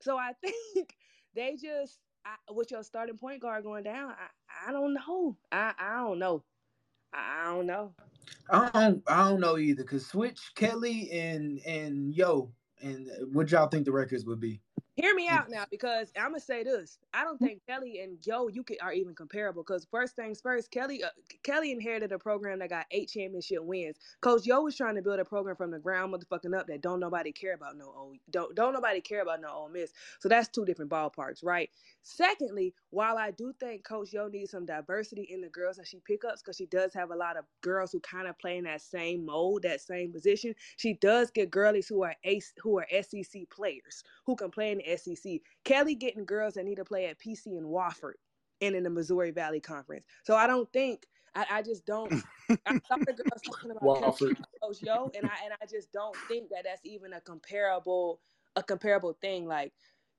So 0.01 0.17
I 0.17 0.33
think 0.41 0.95
they 1.35 1.55
just, 1.55 1.99
I, 2.25 2.35
with 2.51 2.71
your 2.71 2.83
starting 2.83 3.17
point 3.17 3.41
guard 3.41 3.63
going 3.63 3.83
down, 3.83 4.11
I, 4.11 4.69
I 4.69 4.71
don't 4.71 4.93
know. 4.93 5.37
I, 5.51 5.73
I 5.77 5.97
don't 5.97 6.19
know. 6.19 6.43
I 7.13 7.45
don't 7.45 7.65
know. 7.65 7.93
I 8.51 8.69
don't, 8.73 9.03
I 9.07 9.29
don't 9.29 9.39
know 9.39 9.57
either. 9.57 9.83
Cause 9.83 10.05
switch 10.05 10.51
Kelly 10.55 11.09
and 11.11 11.59
and 11.65 12.13
Yo 12.13 12.51
and 12.81 13.09
uh, 13.09 13.25
what 13.31 13.51
y'all 13.51 13.67
think 13.67 13.85
the 13.85 13.91
records 13.91 14.25
would 14.25 14.39
be? 14.39 14.61
Hear 15.01 15.15
me 15.15 15.29
out 15.29 15.49
now, 15.49 15.65
because 15.71 16.11
I'm 16.17 16.31
gonna 16.31 16.41
say 16.41 16.63
this. 16.63 16.99
I 17.13 17.23
don't 17.23 17.39
think 17.39 17.61
Kelly 17.67 18.01
and 18.01 18.17
Yo 18.25 18.49
you 18.49 18.65
are 18.81 18.93
even 18.93 19.15
comparable. 19.15 19.63
Because 19.63 19.87
first 19.89 20.15
things 20.15 20.41
first, 20.41 20.71
Kelly 20.71 21.03
uh, 21.03 21.09
Kelly 21.43 21.71
inherited 21.71 22.11
a 22.11 22.19
program 22.19 22.59
that 22.59 22.69
got 22.69 22.85
eight 22.91 23.09
championship 23.09 23.63
wins. 23.63 23.97
Coach 24.21 24.45
Yo 24.45 24.61
was 24.61 24.75
trying 24.77 24.95
to 24.95 25.01
build 25.01 25.19
a 25.19 25.25
program 25.25 25.55
from 25.55 25.71
the 25.71 25.79
ground 25.79 26.13
motherfucking 26.13 26.57
up 26.57 26.67
that 26.67 26.81
don't 26.81 26.99
nobody 26.99 27.31
care 27.31 27.53
about 27.55 27.77
no 27.77 27.93
old 27.95 28.17
don't 28.29 28.55
don't 28.55 28.73
nobody 28.73 29.01
care 29.01 29.21
about 29.21 29.41
no 29.41 29.49
Ole 29.49 29.69
Miss. 29.69 29.93
So 30.19 30.29
that's 30.29 30.49
two 30.49 30.65
different 30.65 30.91
ballparks, 30.91 31.45
right? 31.45 31.69
Secondly, 32.03 32.75
while 32.91 33.17
I 33.17 33.31
do 33.31 33.53
think 33.59 33.85
Coach 33.85 34.13
Yo 34.13 34.27
needs 34.27 34.51
some 34.51 34.65
diversity 34.65 35.23
in 35.31 35.41
the 35.41 35.49
girls 35.49 35.77
that 35.77 35.87
she 35.87 36.01
pickups, 36.07 36.41
because 36.41 36.57
she 36.57 36.67
does 36.67 36.93
have 36.93 37.11
a 37.11 37.17
lot 37.17 37.37
of 37.37 37.45
girls 37.61 37.91
who 37.93 38.01
kind 38.01 38.27
of 38.27 38.37
play 38.39 38.57
in 38.57 38.65
that 38.65 38.81
same 38.81 39.25
mold, 39.25 39.63
that 39.63 39.81
same 39.81 40.11
position. 40.11 40.55
She 40.77 40.95
does 40.95 41.31
get 41.31 41.51
girlies 41.51 41.87
who 41.87 42.03
are 42.03 42.15
ace 42.25 42.53
who 42.63 42.79
are 42.79 42.87
SEC 43.01 43.49
players 43.49 44.03
who 44.25 44.35
can 44.35 44.51
play 44.51 44.71
in 44.71 44.79
the 44.79 44.88
SEC. 44.97 45.39
Kelly 45.63 45.95
getting 45.95 46.25
girls 46.25 46.55
that 46.55 46.65
need 46.65 46.75
to 46.75 46.85
play 46.85 47.07
at 47.07 47.19
PC 47.19 47.57
and 47.57 47.65
Wofford 47.65 48.13
and 48.61 48.75
in 48.75 48.83
the 48.83 48.89
Missouri 48.89 49.31
Valley 49.31 49.59
Conference. 49.59 50.05
So 50.23 50.35
I 50.35 50.47
don't 50.47 50.71
think 50.73 51.05
I, 51.35 51.45
I 51.51 51.61
just 51.61 51.85
don't. 51.85 52.11
I 52.49 52.79
saw 52.87 52.97
the 52.97 53.13
girls 53.13 53.41
talking 53.45 53.71
about 53.71 53.83
Wofford. 53.83 54.37
Coach 54.61 54.81
Yo, 54.81 55.11
and 55.15 55.25
I 55.25 55.45
and 55.45 55.53
I 55.61 55.65
just 55.65 55.91
don't 55.91 56.15
think 56.27 56.49
that 56.49 56.63
that's 56.63 56.81
even 56.83 57.13
a 57.13 57.21
comparable 57.21 58.19
a 58.55 58.63
comparable 58.63 59.17
thing. 59.21 59.47
Like 59.47 59.73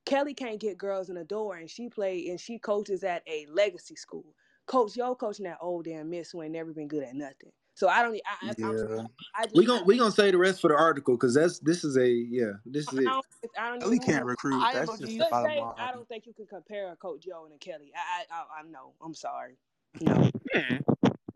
Kelly 0.06 0.34
can't 0.34 0.60
get 0.60 0.78
girls 0.78 1.08
in 1.08 1.16
the 1.16 1.24
door, 1.24 1.56
and 1.56 1.68
she 1.68 1.88
play 1.88 2.28
and 2.28 2.40
she 2.40 2.58
coaches 2.58 3.04
at 3.04 3.22
a 3.26 3.46
legacy 3.52 3.96
school. 3.96 4.34
Coach 4.66 4.96
Yo 4.96 5.14
coaching 5.14 5.44
that 5.44 5.58
old 5.60 5.84
damn 5.84 6.10
miss 6.10 6.30
who 6.30 6.42
ain't 6.42 6.52
never 6.52 6.72
been 6.72 6.88
good 6.88 7.02
at 7.02 7.14
nothing. 7.14 7.52
So 7.80 7.88
I 7.88 8.02
don't. 8.02 8.14
I, 8.26 8.52
yeah. 8.58 8.66
I'm, 8.66 9.08
I 9.34 9.44
just, 9.44 9.56
we 9.56 9.64
gonna 9.64 9.82
we 9.84 9.96
gonna 9.96 10.10
say 10.10 10.30
the 10.30 10.36
rest 10.36 10.60
for 10.60 10.68
the 10.68 10.76
article 10.76 11.14
because 11.14 11.32
that's 11.32 11.60
this 11.60 11.82
is 11.82 11.96
a 11.96 12.06
yeah 12.06 12.52
this 12.66 12.92
is 12.92 12.98
I 12.98 13.02
don't, 13.04 13.26
it. 13.42 13.50
I 13.58 13.68
don't 13.70 13.80
Kelly 13.80 13.98
can't 13.98 14.26
recruit. 14.26 14.60
I, 14.60 14.74
that's 14.74 14.98
just 14.98 15.10
the 15.16 15.26
bottom 15.30 15.50
say, 15.50 15.62
I 15.78 15.90
don't 15.90 16.06
think 16.06 16.26
you 16.26 16.34
can 16.34 16.44
compare 16.44 16.92
a 16.92 16.96
Coach 16.96 17.24
Yo 17.24 17.46
and 17.46 17.54
a 17.54 17.56
Kelly. 17.56 17.90
I 17.96 18.24
I 18.30 18.60
I, 18.60 18.62
know. 18.64 18.92
I'm 19.02 19.14
sorry. 19.14 19.56
No. 20.02 20.30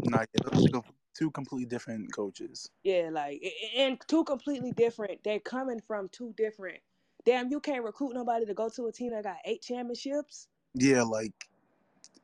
Not 0.03 0.29
those 0.53 0.67
two 1.15 1.31
completely 1.31 1.65
different 1.65 2.15
coaches. 2.15 2.71
Yeah, 2.83 3.09
like 3.11 3.43
and 3.75 3.99
two 4.07 4.23
completely 4.25 4.73
different. 4.73 5.25
They're 5.25 5.41
coming 5.41 5.81
from 5.89 6.11
two 6.11 6.35
different. 6.37 6.81
Damn, 7.25 7.51
you 7.51 7.59
can't 7.59 7.83
recruit 7.83 8.13
nobody 8.13 8.45
to 8.45 8.53
go 8.53 8.69
to 8.69 8.89
a 8.89 8.93
team 8.93 9.13
that 9.13 9.25
got 9.25 9.37
eight 9.47 9.63
championships. 9.63 10.49
Yeah, 10.75 11.05
like 11.05 11.33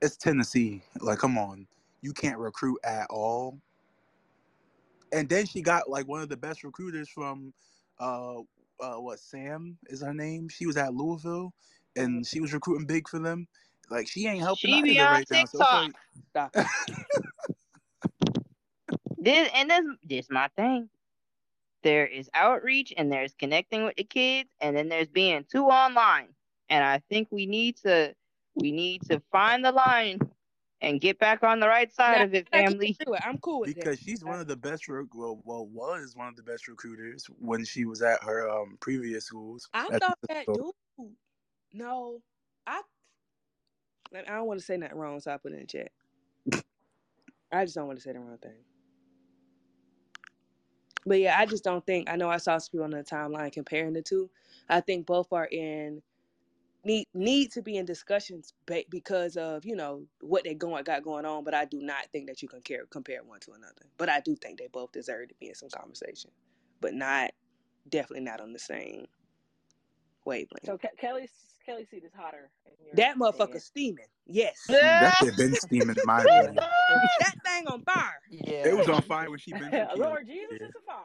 it's 0.02 0.18
Tennessee. 0.18 0.82
Like, 1.00 1.20
come 1.20 1.38
on, 1.38 1.66
you 2.02 2.12
can't 2.12 2.36
recruit 2.36 2.80
at 2.84 3.06
all 3.08 3.58
and 5.12 5.28
then 5.28 5.46
she 5.46 5.62
got 5.62 5.88
like 5.88 6.06
one 6.06 6.20
of 6.20 6.28
the 6.28 6.36
best 6.36 6.64
recruiters 6.64 7.08
from 7.08 7.52
uh 7.98 8.36
uh 8.80 8.96
what 8.96 9.18
Sam 9.18 9.76
is 9.86 10.02
her 10.02 10.14
name. 10.14 10.48
She 10.48 10.66
was 10.66 10.76
at 10.76 10.94
Louisville 10.94 11.52
and 11.96 12.26
she 12.26 12.40
was 12.40 12.52
recruiting 12.52 12.86
big 12.86 13.08
for 13.08 13.18
them. 13.18 13.46
Like 13.90 14.08
she 14.08 14.26
ain't 14.26 14.40
helping 14.40 14.74
she 14.74 14.82
be 14.82 15.00
on 15.00 15.12
right 15.12 15.26
TikTok. 15.26 15.92
now. 16.34 16.50
So 16.54 16.64
like... 16.64 16.66
this 19.18 19.50
and 19.54 19.70
this 19.70 19.84
this 20.04 20.26
my 20.30 20.48
thing. 20.56 20.88
There 21.82 22.06
is 22.06 22.28
outreach 22.34 22.92
and 22.96 23.10
there's 23.10 23.34
connecting 23.34 23.84
with 23.84 23.96
the 23.96 24.04
kids 24.04 24.50
and 24.60 24.76
then 24.76 24.88
there's 24.88 25.08
being 25.08 25.44
too 25.50 25.64
online. 25.64 26.28
And 26.68 26.84
I 26.84 27.02
think 27.08 27.28
we 27.30 27.46
need 27.46 27.76
to 27.78 28.14
we 28.54 28.70
need 28.70 29.02
to 29.10 29.20
find 29.32 29.64
the 29.64 29.72
line 29.72 30.20
and 30.82 31.00
get 31.00 31.18
back 31.18 31.42
on 31.42 31.60
the 31.60 31.68
right 31.68 31.92
side 31.92 32.18
now, 32.18 32.24
of 32.24 32.34
it, 32.34 32.48
family. 32.48 32.96
I'm 33.22 33.38
cool 33.38 33.60
with 33.60 33.70
that. 33.70 33.76
because 33.76 33.98
that. 33.98 34.04
she's 34.04 34.24
one 34.24 34.40
of 34.40 34.46
the 34.46 34.56
best. 34.56 34.88
Well, 34.88 35.40
well, 35.44 35.66
was 35.66 36.16
one 36.16 36.28
of 36.28 36.36
the 36.36 36.42
best 36.42 36.68
recruiters 36.68 37.26
when 37.38 37.64
she 37.64 37.84
was 37.84 38.02
at 38.02 38.22
her 38.24 38.48
um 38.48 38.78
previous 38.80 39.26
schools. 39.26 39.68
I 39.74 39.98
thought 39.98 40.18
that 40.28 40.46
dude. 40.46 40.72
No, 41.72 42.22
I. 42.66 42.82
I 44.12 44.22
don't 44.22 44.46
want 44.46 44.58
to 44.58 44.66
say 44.66 44.76
nothing 44.76 44.98
wrong, 44.98 45.20
so 45.20 45.32
I 45.32 45.36
put 45.36 45.52
it 45.52 45.54
in 45.54 45.60
the 45.60 45.66
chat. 45.66 45.92
I 47.52 47.64
just 47.64 47.76
don't 47.76 47.86
want 47.86 47.98
to 47.98 48.02
say 48.02 48.12
the 48.12 48.18
wrong 48.18 48.38
thing. 48.38 48.56
But 51.06 51.20
yeah, 51.20 51.38
I 51.38 51.46
just 51.46 51.64
don't 51.64 51.84
think. 51.86 52.10
I 52.10 52.16
know 52.16 52.28
I 52.28 52.38
saw 52.38 52.58
some 52.58 52.70
people 52.72 52.84
on 52.84 52.90
the 52.90 53.04
timeline 53.04 53.52
comparing 53.52 53.92
the 53.92 54.02
two. 54.02 54.28
I 54.68 54.80
think 54.80 55.06
both 55.06 55.32
are 55.32 55.46
in 55.46 56.02
need 56.84 57.06
need 57.14 57.52
to 57.52 57.62
be 57.62 57.76
in 57.76 57.84
discussions 57.84 58.54
because 58.88 59.36
of 59.36 59.64
you 59.64 59.76
know 59.76 60.04
what 60.20 60.44
they 60.44 60.54
going 60.54 60.84
got 60.84 61.02
going 61.02 61.24
on. 61.24 61.44
But 61.44 61.54
I 61.54 61.64
do 61.64 61.80
not 61.80 62.06
think 62.12 62.26
that 62.28 62.42
you 62.42 62.48
can 62.48 62.60
compare 62.60 62.84
compare 62.90 63.22
one 63.22 63.40
to 63.40 63.52
another. 63.52 63.86
But 63.98 64.08
I 64.08 64.20
do 64.20 64.36
think 64.36 64.58
they 64.58 64.68
both 64.68 64.92
deserve 64.92 65.28
to 65.28 65.34
be 65.40 65.48
in 65.48 65.54
some 65.54 65.70
conversation, 65.70 66.30
but 66.80 66.94
not 66.94 67.30
definitely 67.88 68.24
not 68.24 68.40
on 68.40 68.52
the 68.52 68.58
same 68.58 69.06
wavelength. 70.24 70.66
So 70.66 70.78
Ke- 70.78 70.96
Kelly's 70.98 71.30
Kelly 71.64 71.86
seat 71.90 72.04
is 72.04 72.12
hotter. 72.16 72.50
That 72.94 73.16
motherfucker 73.16 73.42
opinion. 73.42 73.60
steaming. 73.60 74.06
Yes. 74.26 74.56
That 74.68 75.14
shit 75.20 75.36
been 75.36 75.54
steaming 75.54 75.90
in 75.90 76.02
my 76.04 76.22
opinion. 76.22 76.54
that 77.20 77.34
thing 77.44 77.66
on 77.68 77.82
fire. 77.82 78.20
Yeah. 78.30 78.68
It 78.68 78.76
was 78.76 78.88
on 78.88 79.02
fire 79.02 79.30
when 79.30 79.38
she 79.38 79.52
been. 79.52 79.70
Lord 79.96 80.26
Jesus 80.26 80.58
yeah. 80.60 80.66
is 80.66 80.72
a 80.74 80.80
fire. 80.86 81.04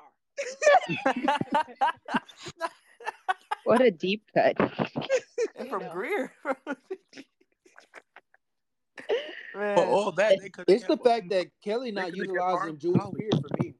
what 3.65 3.81
a 3.81 3.91
deep 3.91 4.23
cut. 4.33 4.55
and 5.55 5.69
from. 5.69 5.83
Greer. 5.91 6.31
Man. 9.55 9.77
For 9.77 9.85
all 9.85 10.11
that, 10.13 10.37
it's 10.67 10.85
the 10.85 10.97
fact 10.97 11.29
that 11.29 11.47
Kelly 11.63 11.91
not 11.91 12.15
utilizing 12.15 12.77
Jewel 12.77 13.13
Spear 13.13 13.29
for 13.31 13.63
me. 13.63 13.73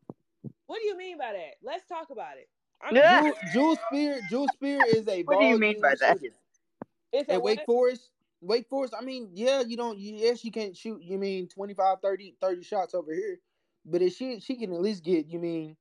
What 0.68 0.80
do 0.82 0.88
you 0.88 0.98
mean 0.98 1.18
by 1.18 1.34
that? 1.34 1.56
Let's 1.64 1.86
talk 1.88 2.10
about 2.12 2.38
it. 2.38 2.48
Jewel, 2.94 3.34
Jewel 3.54 3.78
Spear, 3.88 4.22
Jewel 4.30 4.48
Spear 4.54 4.80
is 4.88 5.08
a. 5.08 5.24
what 5.24 5.40
do 5.40 5.46
you 5.46 5.58
mean 5.58 5.82
by 5.82 5.96
that? 6.00 6.20
It's 7.12 7.30
At 7.30 7.42
Wake 7.42 7.66
Forest, 7.66 8.10
Wake 8.42 8.68
Forest. 8.70 8.94
I 8.98 9.04
mean, 9.04 9.30
yeah, 9.34 9.62
you 9.62 9.76
don't. 9.76 9.98
Yes, 10.00 10.46
you 10.46 10.52
can't 10.52 10.76
shoot. 10.76 11.02
You 11.02 11.18
mean 11.18 11.48
25, 11.48 11.98
30, 12.02 12.36
30 12.42 12.64
shots 12.64 12.94
over 12.94 13.14
here, 13.14 13.40
but 13.86 14.02
if 14.02 14.16
she 14.16 14.40
she 14.40 14.56
can 14.56 14.72
at 14.74 14.82
least 14.82 15.04
get. 15.04 15.28
You 15.28 15.40
mean 15.40 15.76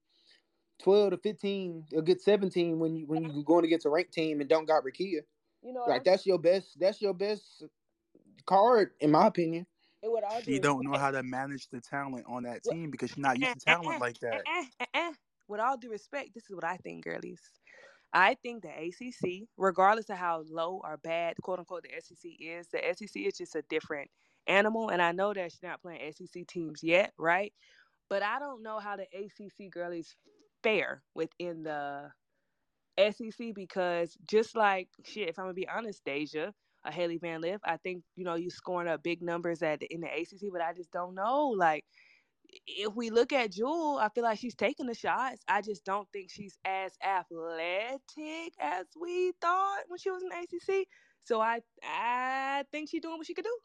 12 0.82 1.10
to 1.12 1.16
15, 1.18 1.84
a 1.96 2.02
good 2.02 2.20
17 2.20 2.78
when 2.78 2.96
you 2.96 3.06
when 3.06 3.24
you 3.24 3.42
going 3.44 3.64
against 3.64 3.86
a 3.86 3.90
ranked 3.90 4.12
team 4.12 4.40
and 4.40 4.48
don't 4.48 4.66
got 4.66 4.82
Rickea. 4.84 5.20
You 5.62 5.72
know, 5.72 5.84
like 5.86 6.04
that's 6.04 6.26
your 6.26 6.38
best. 6.38 6.78
That's 6.78 7.00
your 7.00 7.14
best 7.14 7.64
card, 8.46 8.90
in 9.00 9.10
my 9.10 9.26
opinion. 9.26 9.66
She 10.44 10.58
don't 10.58 10.84
know 10.84 10.98
how 10.98 11.10
to 11.10 11.22
manage 11.22 11.68
the 11.68 11.80
talent 11.80 12.26
on 12.28 12.42
that 12.42 12.62
team 12.62 12.90
because 12.90 13.10
she's 13.10 13.18
not 13.18 13.38
used 13.38 13.60
to 13.60 13.64
talent 13.64 14.00
like 14.00 14.18
that. 14.20 14.42
With 15.48 15.60
all 15.60 15.76
due 15.76 15.90
respect, 15.90 16.30
this 16.34 16.44
is 16.44 16.54
what 16.54 16.64
I 16.64 16.76
think, 16.78 17.04
girlies. 17.04 17.40
I 18.12 18.34
think 18.42 18.62
the 18.62 18.68
ACC, 18.68 19.48
regardless 19.56 20.08
of 20.08 20.16
how 20.16 20.44
low 20.48 20.80
or 20.84 20.98
bad, 20.98 21.36
quote 21.42 21.58
unquote, 21.58 21.82
the 21.84 22.00
SEC 22.00 22.30
is, 22.38 22.68
the 22.68 22.80
SEC 22.94 23.22
is 23.22 23.38
just 23.38 23.56
a 23.56 23.62
different 23.68 24.10
animal. 24.46 24.90
And 24.90 25.02
I 25.02 25.12
know 25.12 25.34
that 25.34 25.52
she's 25.52 25.62
not 25.62 25.82
playing 25.82 26.12
SEC 26.12 26.46
teams 26.46 26.82
yet, 26.82 27.12
right? 27.18 27.52
But 28.08 28.22
I 28.22 28.38
don't 28.38 28.62
know 28.62 28.78
how 28.78 28.96
the 28.96 29.06
ACC 29.12 29.70
girlies 29.70 30.14
fare 30.64 31.04
within 31.14 31.64
the 31.64 32.12
SEC 32.98 33.54
because 33.54 34.16
just 34.26 34.56
like 34.56 34.88
shit, 35.04 35.28
if 35.30 35.38
I'm 35.38 35.46
gonna 35.46 35.54
be 35.54 35.68
honest, 35.68 36.04
Deja, 36.04 36.52
a 36.84 36.92
Hailey 36.92 37.18
Van 37.18 37.40
Lith, 37.40 37.60
I 37.64 37.76
think 37.78 38.04
you 38.16 38.24
know 38.24 38.36
you 38.36 38.50
scoring 38.50 38.88
up 38.88 39.02
big 39.04 39.22
numbers 39.22 39.62
at 39.62 39.80
the, 39.80 39.86
in 39.86 40.02
the 40.02 40.08
ACC, 40.08 40.52
but 40.52 40.62
I 40.62 40.72
just 40.74 40.92
don't 40.92 41.14
know. 41.14 41.48
Like, 41.48 41.84
if 42.66 42.94
we 42.94 43.10
look 43.10 43.32
at 43.32 43.52
Jewel, 43.52 43.98
I 44.00 44.08
feel 44.10 44.24
like 44.24 44.38
she's 44.40 44.56
taking 44.56 44.86
the 44.86 44.94
shots. 44.94 45.42
I 45.48 45.62
just 45.62 45.84
don't 45.84 46.08
think 46.12 46.30
she's 46.30 46.58
as 46.64 46.92
athletic 47.04 48.00
as 48.60 48.86
we 49.00 49.32
thought 49.40 49.84
when 49.88 49.98
she 49.98 50.10
was 50.10 50.22
in 50.22 50.32
ACC. 50.32 50.86
So 51.24 51.40
I 51.40 51.62
I 51.82 52.64
think 52.72 52.90
she's 52.90 53.02
doing 53.02 53.18
what 53.18 53.26
she 53.26 53.34
could 53.34 53.44
do. 53.44 53.58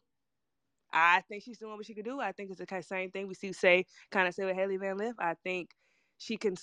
I 0.92 1.22
think 1.28 1.44
she's 1.44 1.58
doing 1.58 1.76
what 1.76 1.86
she 1.86 1.94
could 1.94 2.04
do. 2.04 2.20
I 2.20 2.32
think 2.32 2.50
it's 2.50 2.60
the 2.60 2.82
same 2.82 3.10
thing 3.12 3.28
we 3.28 3.34
see 3.34 3.52
say 3.52 3.86
kind 4.10 4.26
of 4.28 4.34
say 4.34 4.44
with 4.44 4.56
Hailey 4.56 4.78
Van 4.78 4.96
Lith. 4.96 5.16
I 5.20 5.34
think 5.44 5.70
she 6.18 6.36
can 6.36 6.56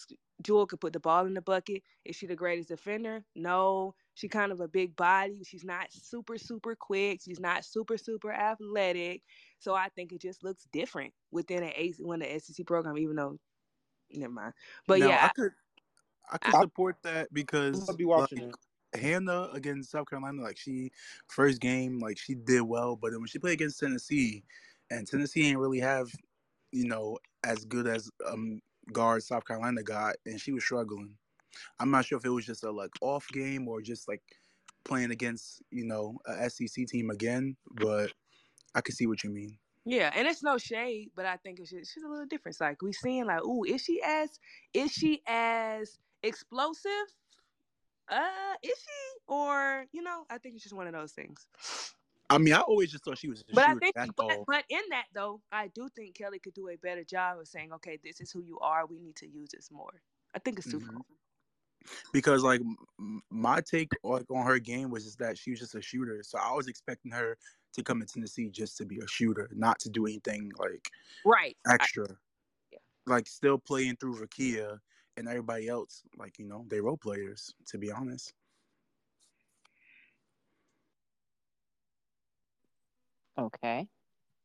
Jewel 0.44 0.68
could 0.68 0.80
put 0.80 0.94
the 0.94 1.00
ball 1.00 1.26
in 1.26 1.34
the 1.34 1.42
bucket. 1.42 1.84
Is 2.06 2.16
she 2.16 2.28
the 2.28 2.36
greatest 2.36 2.70
defender? 2.70 3.24
No. 3.36 3.96
She 4.14 4.28
kind 4.28 4.52
of 4.52 4.60
a 4.60 4.68
big 4.68 4.96
body. 4.96 5.44
She's 5.44 5.64
not 5.64 5.92
super 5.92 6.38
super 6.38 6.76
quick. 6.76 7.22
She's 7.24 7.40
not 7.40 7.64
super 7.64 7.98
super 7.98 8.32
athletic. 8.32 9.22
So 9.60 9.76
I 9.76 9.90
think 9.90 10.12
it 10.12 10.22
just 10.22 10.44
looks 10.44 10.68
different 10.72 11.14
within 11.32 11.64
an 11.64 11.72
AC 11.76 12.04
when 12.04 12.20
the 12.20 12.40
SEC 12.40 12.66
program. 12.66 12.98
Even 12.98 13.16
though, 13.16 13.38
never 14.12 14.34
mind. 14.34 14.54
But 14.88 15.00
Now, 15.00 15.10
yeah, 15.10 15.26
I 15.26 15.28
could 15.30 15.52
I 16.32 16.38
could 16.38 16.62
support 16.62 16.98
that 17.04 17.32
because 17.34 17.88
I'll 17.88 17.96
be 17.96 18.06
watching 18.06 18.46
like, 18.46 18.56
it. 18.94 19.00
Hannah 19.00 19.50
against 19.54 19.92
South 19.92 20.10
Carolina, 20.10 20.42
like 20.42 20.58
she 20.58 20.92
first 21.28 21.62
game, 21.62 22.00
like 22.00 22.18
she 22.18 22.36
did 22.36 22.62
well, 22.62 22.96
but 22.96 23.12
then 23.12 23.20
when 23.20 23.28
she 23.28 23.40
played 23.40 23.54
against 23.54 23.80
Tennessee, 23.80 24.44
and 24.90 25.06
Tennessee 25.06 25.48
ain't 25.48 25.60
really 25.60 25.80
have, 25.80 26.10
you 26.72 26.88
know, 26.88 27.20
as 27.44 27.66
good 27.66 27.86
as 27.86 28.10
um 28.26 28.62
guard 28.92 29.24
South 29.24 29.46
Carolina 29.46 29.84
got, 29.84 30.16
and 30.26 30.40
she 30.40 30.52
was 30.52 30.64
struggling. 30.64 31.16
I'm 31.80 31.92
not 31.92 32.06
sure 32.06 32.18
if 32.18 32.26
it 32.26 32.30
was 32.30 32.46
just 32.46 32.64
a 32.64 32.72
like 32.72 32.92
off 33.02 33.28
game 33.30 33.68
or 33.68 33.82
just 33.82 34.08
like 34.08 34.22
playing 34.84 35.12
against 35.12 35.62
you 35.72 35.86
know 35.86 36.18
a 36.26 36.50
SEC 36.50 36.88
team 36.88 37.10
again, 37.10 37.56
but 37.76 38.12
I 38.76 38.82
can 38.82 38.96
see 38.96 39.08
what 39.08 39.24
you 39.24 39.30
mean. 39.30 39.58
Yeah, 39.86 40.12
and 40.14 40.28
it's 40.28 40.44
no 40.44 40.58
shade, 40.58 41.12
but 41.16 41.26
I 41.26 41.38
think 41.38 41.60
it's 41.60 41.70
just, 41.70 41.94
she's 41.94 42.04
a 42.04 42.10
little 42.10 42.26
different. 42.26 42.60
Like 42.60 42.82
we 42.82 42.92
seeing 42.92 43.26
like, 43.26 43.44
ooh, 43.44 43.64
is 43.64 43.82
she 43.82 44.02
as 44.04 44.30
is 44.74 44.92
she 44.92 45.22
as 45.28 45.98
explosive? 46.24 46.92
Uh, 48.10 48.56
is 48.64 48.78
she? 48.78 49.20
Or 49.28 49.86
you 49.92 50.02
know, 50.02 50.26
I 50.30 50.38
think 50.38 50.56
it's 50.56 50.64
just 50.64 50.76
one 50.76 50.88
of 50.88 50.94
those 50.94 51.14
things. 51.14 51.48
I 52.30 52.38
mean, 52.38 52.54
I 52.54 52.60
always 52.62 52.92
just 52.92 53.06
thought 53.06 53.18
she 53.18 53.30
was 53.30 53.42
a 53.42 53.54
But 53.54 53.64
I 53.66 53.76
think, 53.76 53.96
but, 54.16 54.40
but 54.46 54.66
in 54.70 54.82
that 54.90 55.06
though, 55.14 55.42
I 55.52 55.68
do 55.68 55.90
think 55.90 56.16
Kelly 56.16 56.40
could 56.40 56.54
do 56.54 56.70
a 56.70 56.76
better 56.76 57.04
job 57.04 57.40
of 57.40 57.48
saying, 57.48 57.72
okay, 57.74 57.98
this 58.04 58.20
is 58.20 58.32
who 58.32 58.42
you 58.42 58.60
are. 58.60 58.86
We 58.86 59.00
need 59.00 59.16
to 59.18 59.28
use 59.28 59.50
this 59.54 59.72
more. 59.72 60.02
I 60.36 60.40
think 60.40 60.60
it's 60.60 60.68
too 60.68 60.82
Mhm. 60.82 61.04
because 62.14 62.44
like 62.44 62.62
m- 63.00 63.22
my 63.30 63.62
take 63.62 63.94
like 64.04 64.30
on 64.32 64.46
her 64.46 64.60
game 64.60 64.90
was 64.90 65.06
just 65.06 65.20
that 65.20 65.38
she 65.38 65.52
was 65.52 65.60
just 65.60 65.76
a 65.76 65.82
shooter. 65.82 66.22
So 66.24 66.38
I 66.40 66.54
was 66.54 66.68
expecting 66.68 67.12
her 67.12 67.38
to 67.74 67.84
come 67.84 68.02
in 68.02 68.08
Tennessee 68.08 68.50
just 68.50 68.78
to 68.78 68.86
be 68.86 69.00
a 69.00 69.08
shooter, 69.08 69.50
not 69.54 69.80
to 69.80 69.90
do 69.90 70.06
anything 70.06 70.52
like 70.58 70.90
right. 71.24 71.58
I- 71.80 71.88
extra. 71.88 72.08
Like 73.06 73.28
still 73.28 73.58
playing 73.58 73.98
through 73.98 74.16
Rickea 74.26 74.80
and 75.18 75.28
everybody 75.28 75.68
else, 75.68 76.04
like 76.18 76.40
you 76.40 76.46
know, 76.46 76.66
they 76.70 76.82
role 76.82 76.98
players. 76.98 77.54
To 77.68 77.78
be 77.78 77.92
honest, 77.92 78.34
Okay. 83.38 83.90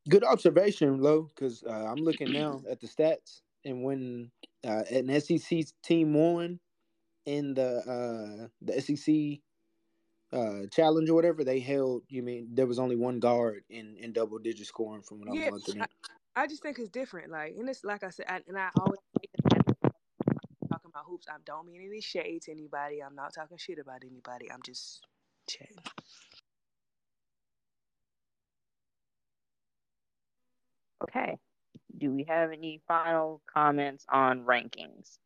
Good 0.09 0.23
observation, 0.25 0.99
Lo, 1.01 1.23
because 1.23 1.63
uh, 1.63 1.69
I'm 1.87 2.03
looking 2.03 2.31
now 2.33 2.63
at 2.69 2.81
the 2.81 2.87
stats, 2.87 3.41
and 3.65 3.83
when 3.83 4.33
uh, 4.65 4.83
an 4.91 5.19
SEC 5.21 5.65
team 5.83 6.13
won 6.13 6.59
in 7.25 7.55
the 7.55 7.79
uh, 7.87 8.49
the 8.61 8.81
SEC 8.81 9.43
uh, 10.37 10.67
challenge 10.67 11.09
or 11.09 11.15
whatever, 11.15 11.43
they 11.43 11.59
held. 11.61 12.05
You 12.09 12.23
mean 12.23 12.55
there 12.55 12.67
was 12.67 12.79
only 12.79 12.97
one 12.97 13.19
guard 13.19 13.65
in, 13.69 13.97
in 13.97 14.13
double 14.13 14.39
digit 14.39 14.67
scoring 14.67 15.03
from 15.03 15.19
when 15.19 15.29
I 15.29 15.33
Yeah, 15.33 15.35
was 15.35 15.49
looking 15.49 15.77
I, 15.79 15.85
at. 15.85 15.89
I 16.35 16.47
just 16.47 16.63
think 16.63 16.79
it's 16.79 16.89
different. 16.89 17.31
Like, 17.31 17.55
and 17.55 17.69
it's 17.69 17.83
like 17.83 18.03
I 18.03 18.09
said, 18.09 18.27
I, 18.29 18.43
and 18.47 18.57
I 18.59 18.71
always 18.77 18.99
talking 20.71 20.89
about 20.89 21.05
hoops. 21.05 21.27
I 21.29 21.37
don't 21.43 21.67
mean 21.67 21.81
any 21.81 22.01
shade 22.01 22.43
to 22.43 22.51
anybody. 22.51 23.01
I'm 23.03 23.15
not 23.15 23.33
talking 23.33 23.57
shit 23.57 23.79
about 23.79 24.03
anybody. 24.05 24.51
I'm 24.51 24.61
just 24.63 25.07
chatting. 25.47 25.77
Okay. 31.03 31.37
Do 31.97 32.11
we 32.11 32.25
have 32.27 32.51
any 32.51 32.81
final 32.87 33.41
comments 33.53 34.05
on 34.09 34.43
rankings? 34.43 35.17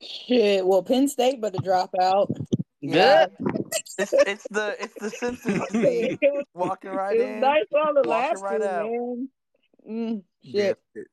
Shit. 0.00 0.66
Well, 0.66 0.82
Penn 0.82 1.08
State 1.08 1.40
but 1.40 1.54
to 1.54 1.60
drop 1.62 1.90
out. 2.00 2.30
Yeah. 2.80 3.26
It's 3.98 4.12
it's 4.12 4.46
the 4.50 4.76
it's 4.80 4.94
the 5.00 5.10
Simpsons 5.10 5.62
meme. 5.72 6.18
Walking 6.54 6.90
right 6.90 7.16
it 7.16 7.20
was 7.20 7.28
in. 7.28 7.40
nice 7.40 7.64
while 7.70 7.96
it 7.96 8.06
walking 8.06 8.42
right 8.42 8.60
lasted, 8.60 8.82
man. 8.82 9.28
Mm, 9.88 10.22
yeah, 10.42 10.72
shit. 10.94 11.06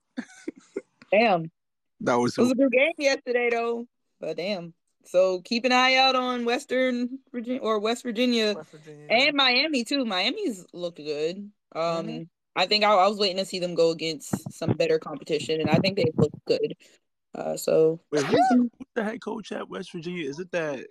Damn. 1.11 1.51
that 2.01 2.15
was 2.15 2.37
It 2.37 2.41
was 2.41 2.51
a 2.51 2.55
good 2.55 2.71
game 2.71 2.93
yesterday, 2.97 3.49
though. 3.51 3.87
But 4.19 4.37
damn. 4.37 4.73
So 5.07 5.41
keep 5.41 5.65
an 5.65 5.71
eye 5.71 5.95
out 5.95 6.15
on 6.15 6.45
Western 6.45 7.19
Virginia 7.31 7.61
or 7.61 7.79
West 7.79 8.03
Virginia, 8.03 8.53
West 8.55 8.71
Virginia. 8.71 9.07
and 9.09 9.35
Miami 9.35 9.83
too. 9.83 10.05
Miami's 10.05 10.65
looked 10.73 10.97
good. 10.97 11.51
Um, 11.73 12.07
Mhm. 12.07 12.29
I 12.55 12.65
think 12.67 12.83
I, 12.85 12.93
I 12.93 13.07
was 13.07 13.17
waiting 13.17 13.37
to 13.37 13.45
see 13.45 13.59
them 13.59 13.75
go 13.75 13.91
against 13.91 14.53
some 14.53 14.71
better 14.73 14.97
competition, 14.97 15.59
and 15.59 15.69
I 15.69 15.77
think 15.79 15.97
they 15.97 16.09
look 16.15 16.31
good. 16.45 16.75
Uh, 17.33 17.57
so 17.57 17.99
Wait, 18.11 18.23
who's, 18.23 18.39
who's 18.49 18.69
the 18.93 19.03
head 19.03 19.21
coach 19.21 19.51
at 19.51 19.67
West 19.69 19.91
Virginia? 19.91 20.27
Is 20.27 20.39
it 20.39 20.51
that 20.51 20.85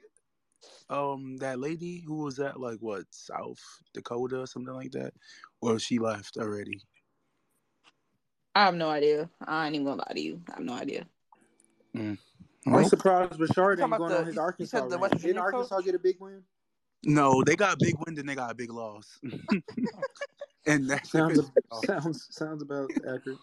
um 0.91 1.37
that 1.39 1.59
lady 1.59 2.03
who 2.07 2.17
was 2.17 2.39
at 2.39 2.61
like 2.61 2.79
what 2.81 3.05
South 3.11 3.61
Dakota 3.95 4.41
or 4.41 4.47
something 4.47 4.75
like 4.75 4.93
that, 4.93 5.15
or 5.63 5.79
she 5.79 5.99
left 5.99 6.37
already? 6.37 6.83
I 8.55 8.67
have 8.67 8.75
no 8.75 8.89
idea. 8.91 9.29
I 9.45 9.67
ain't 9.67 9.75
even 9.75 9.87
gonna 9.87 10.05
lie 10.07 10.15
to 10.15 10.21
you. 10.21 10.41
I 10.51 10.57
have 10.57 10.65
no 10.65 10.75
idea. 10.75 11.07
Mm. 11.97 12.19
I'm 12.67 12.73
Well, 12.73 12.89
surprised 12.89 13.39
Richard 13.39 13.55
talking 13.55 13.81
ain't 13.81 13.81
about 13.95 13.99
going 13.99 14.11
the- 14.11 14.19
on 14.19 14.27
his 14.27 14.35
you- 14.35 14.41
you 14.41 14.45
Arkansas 14.45 14.81
said 14.81 14.91
the. 14.91 14.99
West 14.99 15.19
Didn't 15.19 15.39
Arkansas 15.39 15.77
coach? 15.77 15.85
get 15.85 15.95
a 15.95 15.99
big 15.99 16.17
win? 16.21 16.43
no, 17.05 17.43
they 17.45 17.57
got 17.57 17.75
a 17.75 17.77
big 17.79 17.95
win, 18.05 18.15
then 18.15 18.25
they 18.27 18.35
got 18.35 18.51
a 18.51 18.55
big 18.55 18.73
loss, 18.73 19.19
and 20.67 20.89
that 20.89 21.07
Sounds 21.07 21.39
pissing 21.39 21.85
sounds 21.87 22.27
sounds 22.31 22.63
about 22.63 22.91
accurate. 23.09 23.39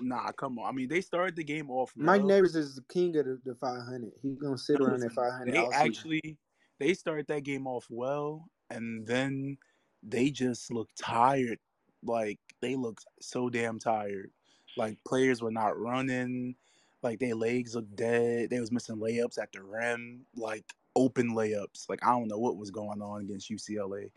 Nah, 0.00 0.32
come 0.32 0.58
on. 0.58 0.66
I 0.68 0.72
mean, 0.72 0.88
they 0.88 1.00
started 1.00 1.36
the 1.36 1.44
game 1.44 1.70
off. 1.70 1.92
Mike 1.94 2.20
well. 2.22 2.26
Neighbors 2.28 2.56
is 2.56 2.74
the 2.74 2.82
king 2.92 3.16
of 3.16 3.26
the, 3.26 3.38
the 3.44 3.54
500. 3.54 4.10
He's 4.20 4.36
gonna 4.38 4.58
sit 4.58 4.80
around 4.80 5.00
that 5.00 5.12
500 5.12 5.52
They 5.54 5.58
all 5.58 5.70
season. 5.70 5.86
actually 5.86 6.38
they 6.80 6.94
started 6.94 7.28
that 7.28 7.44
game 7.44 7.68
off 7.68 7.86
well, 7.88 8.48
and 8.70 9.06
then 9.06 9.56
they 10.02 10.30
just 10.30 10.72
looked 10.72 10.98
tired. 10.98 11.60
Like 12.02 12.40
they 12.60 12.74
looked 12.74 13.04
so 13.20 13.48
damn 13.48 13.78
tired. 13.78 14.32
Like 14.76 14.98
players 15.06 15.40
were 15.40 15.52
not 15.52 15.78
running. 15.78 16.56
Like 17.04 17.18
their 17.18 17.34
legs 17.34 17.74
looked 17.74 17.94
dead. 17.94 18.48
They 18.50 18.58
was 18.58 18.72
missing 18.72 18.96
layups 18.96 19.38
at 19.40 19.52
the 19.52 19.62
rim, 19.62 20.22
like 20.34 20.64
open 20.96 21.34
layups. 21.34 21.88
Like 21.88 22.04
I 22.04 22.10
don't 22.10 22.28
know 22.28 22.38
what 22.38 22.56
was 22.56 22.70
going 22.70 23.02
on 23.02 23.20
against 23.20 23.50
UCLA, 23.50 24.10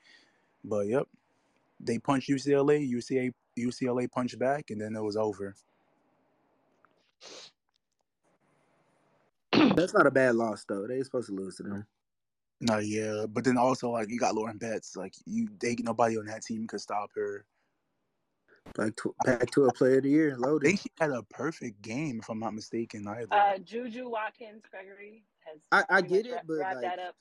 but 0.64 0.88
yep, 0.88 1.06
they 1.82 2.00
punched 2.00 2.30
UCLA. 2.30 2.90
UCLA 2.90 3.34
UCLA 3.60 4.10
punched 4.10 4.40
back, 4.40 4.70
and 4.70 4.80
then 4.80 4.96
it 4.96 5.04
was 5.04 5.18
over. 5.18 5.54
That's 9.76 9.94
not 9.94 10.08
a 10.08 10.12
bad 10.12 10.36
loss 10.36 10.66
though. 10.68 10.88
They 10.88 11.04
supposed 11.04 11.28
to 11.28 11.36
lose 11.36 11.58
to 11.58 11.64
them. 11.64 11.86
No, 12.62 12.80
yeah, 12.80 13.26
but 13.28 13.44
then 13.44 13.58
also 13.58 13.92
like 13.92 14.10
you 14.10 14.18
got 14.18 14.34
Lauren 14.34 14.58
Betts. 14.58 14.96
Like 14.96 15.14
you, 15.26 15.50
they 15.60 15.76
nobody 15.80 16.18
on 16.18 16.26
that 16.28 16.44
team 16.44 16.66
could 16.68 16.82
stop 16.82 17.10
her. 17.16 17.46
Like 18.78 18.96
tw- 18.96 19.18
back 19.26 19.50
to 19.52 19.66
a 19.66 19.74
player 19.74 19.98
of 19.98 20.04
the 20.04 20.10
year, 20.10 20.34
I 20.34 20.38
loaded. 20.38 20.68
think 20.68 20.82
she 20.82 20.90
had 21.00 21.12
a 21.12 21.24
perfect 21.24 21.82
game, 21.82 22.20
if 22.22 22.30
I'm 22.30 22.40
not 22.40 22.54
mistaken. 22.54 23.08
Either. 23.08 23.28
Uh, 23.32 23.58
Juju 23.58 24.10
Watkins 24.10 24.64
Gregory 24.70 25.24
has. 25.46 25.60
I, 25.72 25.98
I 25.98 26.02
get 26.02 26.26
it, 26.26 26.42
but 26.48 26.58
like 26.58 26.82
that 26.82 27.00
up. 27.00 27.16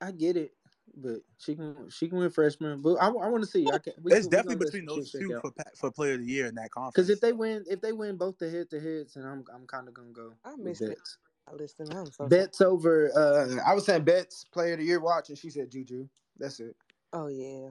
I 0.00 0.12
get 0.12 0.36
it, 0.36 0.52
but 0.96 1.18
she 1.38 1.54
can 1.54 1.88
she 1.90 2.08
can 2.08 2.18
win 2.18 2.30
freshman. 2.30 2.80
But 2.80 2.94
I, 2.94 3.08
want 3.08 3.42
to 3.42 3.48
see. 3.48 3.68
I 3.70 3.78
can, 3.78 3.92
we 4.02 4.12
it's 4.12 4.26
we 4.26 4.30
definitely 4.30 4.64
between 4.64 4.86
those 4.86 5.10
two 5.10 5.38
for 5.40 5.50
pa- 5.50 5.70
for 5.74 5.90
player 5.90 6.14
of 6.14 6.20
the 6.20 6.26
year 6.26 6.46
in 6.46 6.54
that 6.54 6.70
conference. 6.70 6.94
Because 6.94 7.10
if 7.10 7.20
they 7.20 7.32
win, 7.32 7.64
if 7.68 7.80
they 7.80 7.92
win 7.92 8.16
both 8.16 8.38
the 8.38 8.48
head 8.48 8.70
to 8.70 8.80
heads, 8.80 9.16
and 9.16 9.26
I'm 9.26 9.44
I'm 9.54 9.66
kind 9.66 9.88
of 9.88 9.94
gonna 9.94 10.10
go 10.12 10.32
I 10.44 10.50
with 10.50 10.60
missed 10.60 10.82
it. 10.82 10.88
bets. 10.90 11.18
I 11.48 11.54
listened. 11.54 11.92
I'm 11.92 12.06
so 12.06 12.12
sorry. 12.12 12.28
Bets 12.30 12.60
over. 12.60 13.10
Uh, 13.14 13.56
I 13.66 13.74
was 13.74 13.84
saying 13.84 14.04
bets 14.04 14.44
player 14.44 14.74
of 14.74 14.78
the 14.78 14.84
year 14.84 15.00
watch, 15.00 15.28
and 15.28 15.38
she 15.38 15.50
said 15.50 15.70
Juju. 15.70 16.08
That's 16.38 16.60
it. 16.60 16.76
Oh 17.12 17.26
yeah. 17.26 17.70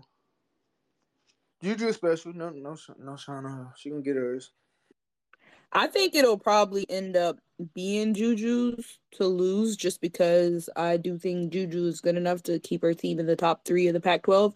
Juju 1.61 1.87
is 1.87 1.95
special. 1.95 2.33
No, 2.33 2.49
no, 2.49 2.77
no, 2.99 3.11
Shauna. 3.13 3.71
She 3.75 3.89
gonna 3.89 4.01
get 4.01 4.15
hers. 4.15 4.51
I 5.71 5.87
think 5.87 6.15
it'll 6.15 6.37
probably 6.37 6.89
end 6.89 7.15
up 7.15 7.39
being 7.75 8.13
Juju's 8.13 8.99
to 9.11 9.25
lose 9.25 9.75
just 9.75 10.01
because 10.01 10.69
I 10.75 10.97
do 10.97 11.17
think 11.17 11.53
Juju 11.53 11.85
is 11.85 12.01
good 12.01 12.15
enough 12.15 12.41
to 12.43 12.59
keep 12.59 12.81
her 12.81 12.93
team 12.93 13.19
in 13.19 13.27
the 13.27 13.35
top 13.35 13.65
three 13.65 13.87
of 13.87 13.93
the 13.93 13.99
Pac 13.99 14.23
12, 14.23 14.55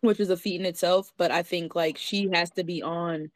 which 0.00 0.20
is 0.20 0.28
a 0.28 0.36
feat 0.36 0.60
in 0.60 0.66
itself. 0.66 1.12
But 1.16 1.30
I 1.30 1.42
think 1.42 1.74
like 1.74 1.96
she 1.96 2.28
has 2.32 2.50
to 2.52 2.64
be 2.64 2.82
on 2.82 3.30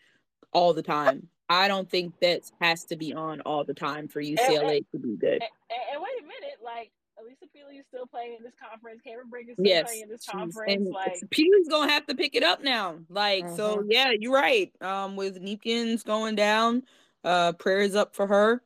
all 0.53 0.75
the 0.75 0.83
time. 0.83 1.29
I 1.49 1.69
don't 1.69 1.89
think 1.89 2.19
Betts 2.21 2.53
has 2.61 2.85
to 2.87 2.97
be 2.97 3.15
on 3.15 3.41
all 3.43 3.65
the 3.65 3.75
time 3.75 4.09
for 4.09 4.21
UCLA 4.21 4.85
to 4.91 4.99
be 4.99 5.17
good. 5.17 5.35
And, 5.35 5.43
and, 5.71 5.81
and 5.93 6.03
wait 6.03 6.21
a 6.21 6.23
minute, 6.23 6.59
like 6.63 6.91
Alissa 7.19 7.49
Pili 7.55 7.81
is 7.81 7.87
still 7.89 8.07
playing 8.07 8.37
in 8.37 8.43
this 8.43 8.53
conference. 8.61 9.01
Cameron 9.03 9.29
Brink 9.31 9.49
is 9.49 9.55
still 9.55 9.65
Yes, 9.67 9.87
playing 9.87 10.03
in 10.03 10.09
this 10.11 10.27
conference. 10.27 10.73
and 10.73 10.87
Like 10.89 11.23
Pew's 11.31 11.69
gonna 11.69 11.91
have 11.91 12.07
to 12.07 12.15
pick 12.15 12.35
it 12.35 12.43
up 12.43 12.63
now. 12.63 12.99
Like, 13.09 13.49
so 13.57 13.79
Mhm. 13.79 13.87
yeah, 13.89 14.11
you're 14.11 14.33
right. 14.35 14.71
Um, 14.83 15.17
with 15.17 15.41
Kneepkens 15.41 16.05
going 16.05 16.35
down, 16.35 16.85
uh, 17.25 17.53
prayers 17.55 17.95
up 17.95 18.15
for 18.15 18.27
her. 18.27 18.63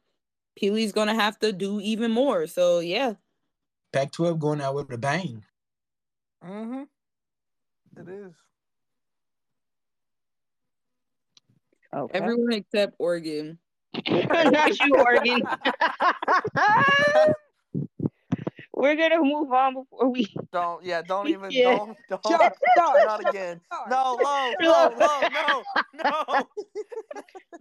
Pili's 0.61 0.93
gonna 0.93 1.15
have 1.15 1.39
to 1.41 1.53
do 1.53 1.81
even 1.81 2.11
more. 2.11 2.47
So 2.49 2.81
yeah, 2.81 3.15
Pac 3.93 4.11
twelve 4.13 4.41
going 4.41 4.61
out 4.61 4.75
with 4.75 4.93
a 4.93 4.99
bang. 4.99 5.45
Mm-hmm. 6.43 6.83
It 8.01 8.09
is. 8.09 8.35
Okay. 11.93 12.19
everyone 12.19 12.53
except 12.53 12.95
Oregon. 12.99 13.59
Not 14.09 14.79
you, 14.81 14.97
Oregon. 14.97 15.43
we're 18.81 18.97
gonna 18.97 19.23
move 19.23 19.53
on 19.53 19.75
before 19.75 20.11
we 20.11 20.29
Don't 20.53 20.85
yeah, 20.85 21.03
don't 21.03 21.29
even 21.29 21.61
Yeah. 21.61 21.63
don't 21.63 21.99
don't 22.09 22.25
Sharp, 22.29 22.59
sharp, 22.77 23.03
not 23.03 23.21
again. 23.21 23.63
sharp. 23.73 23.91
No, 23.91 24.17
low, 24.17 24.57
low, 24.61 24.91
low, 24.97 25.25
no, 25.27 25.67
no. 25.93 26.51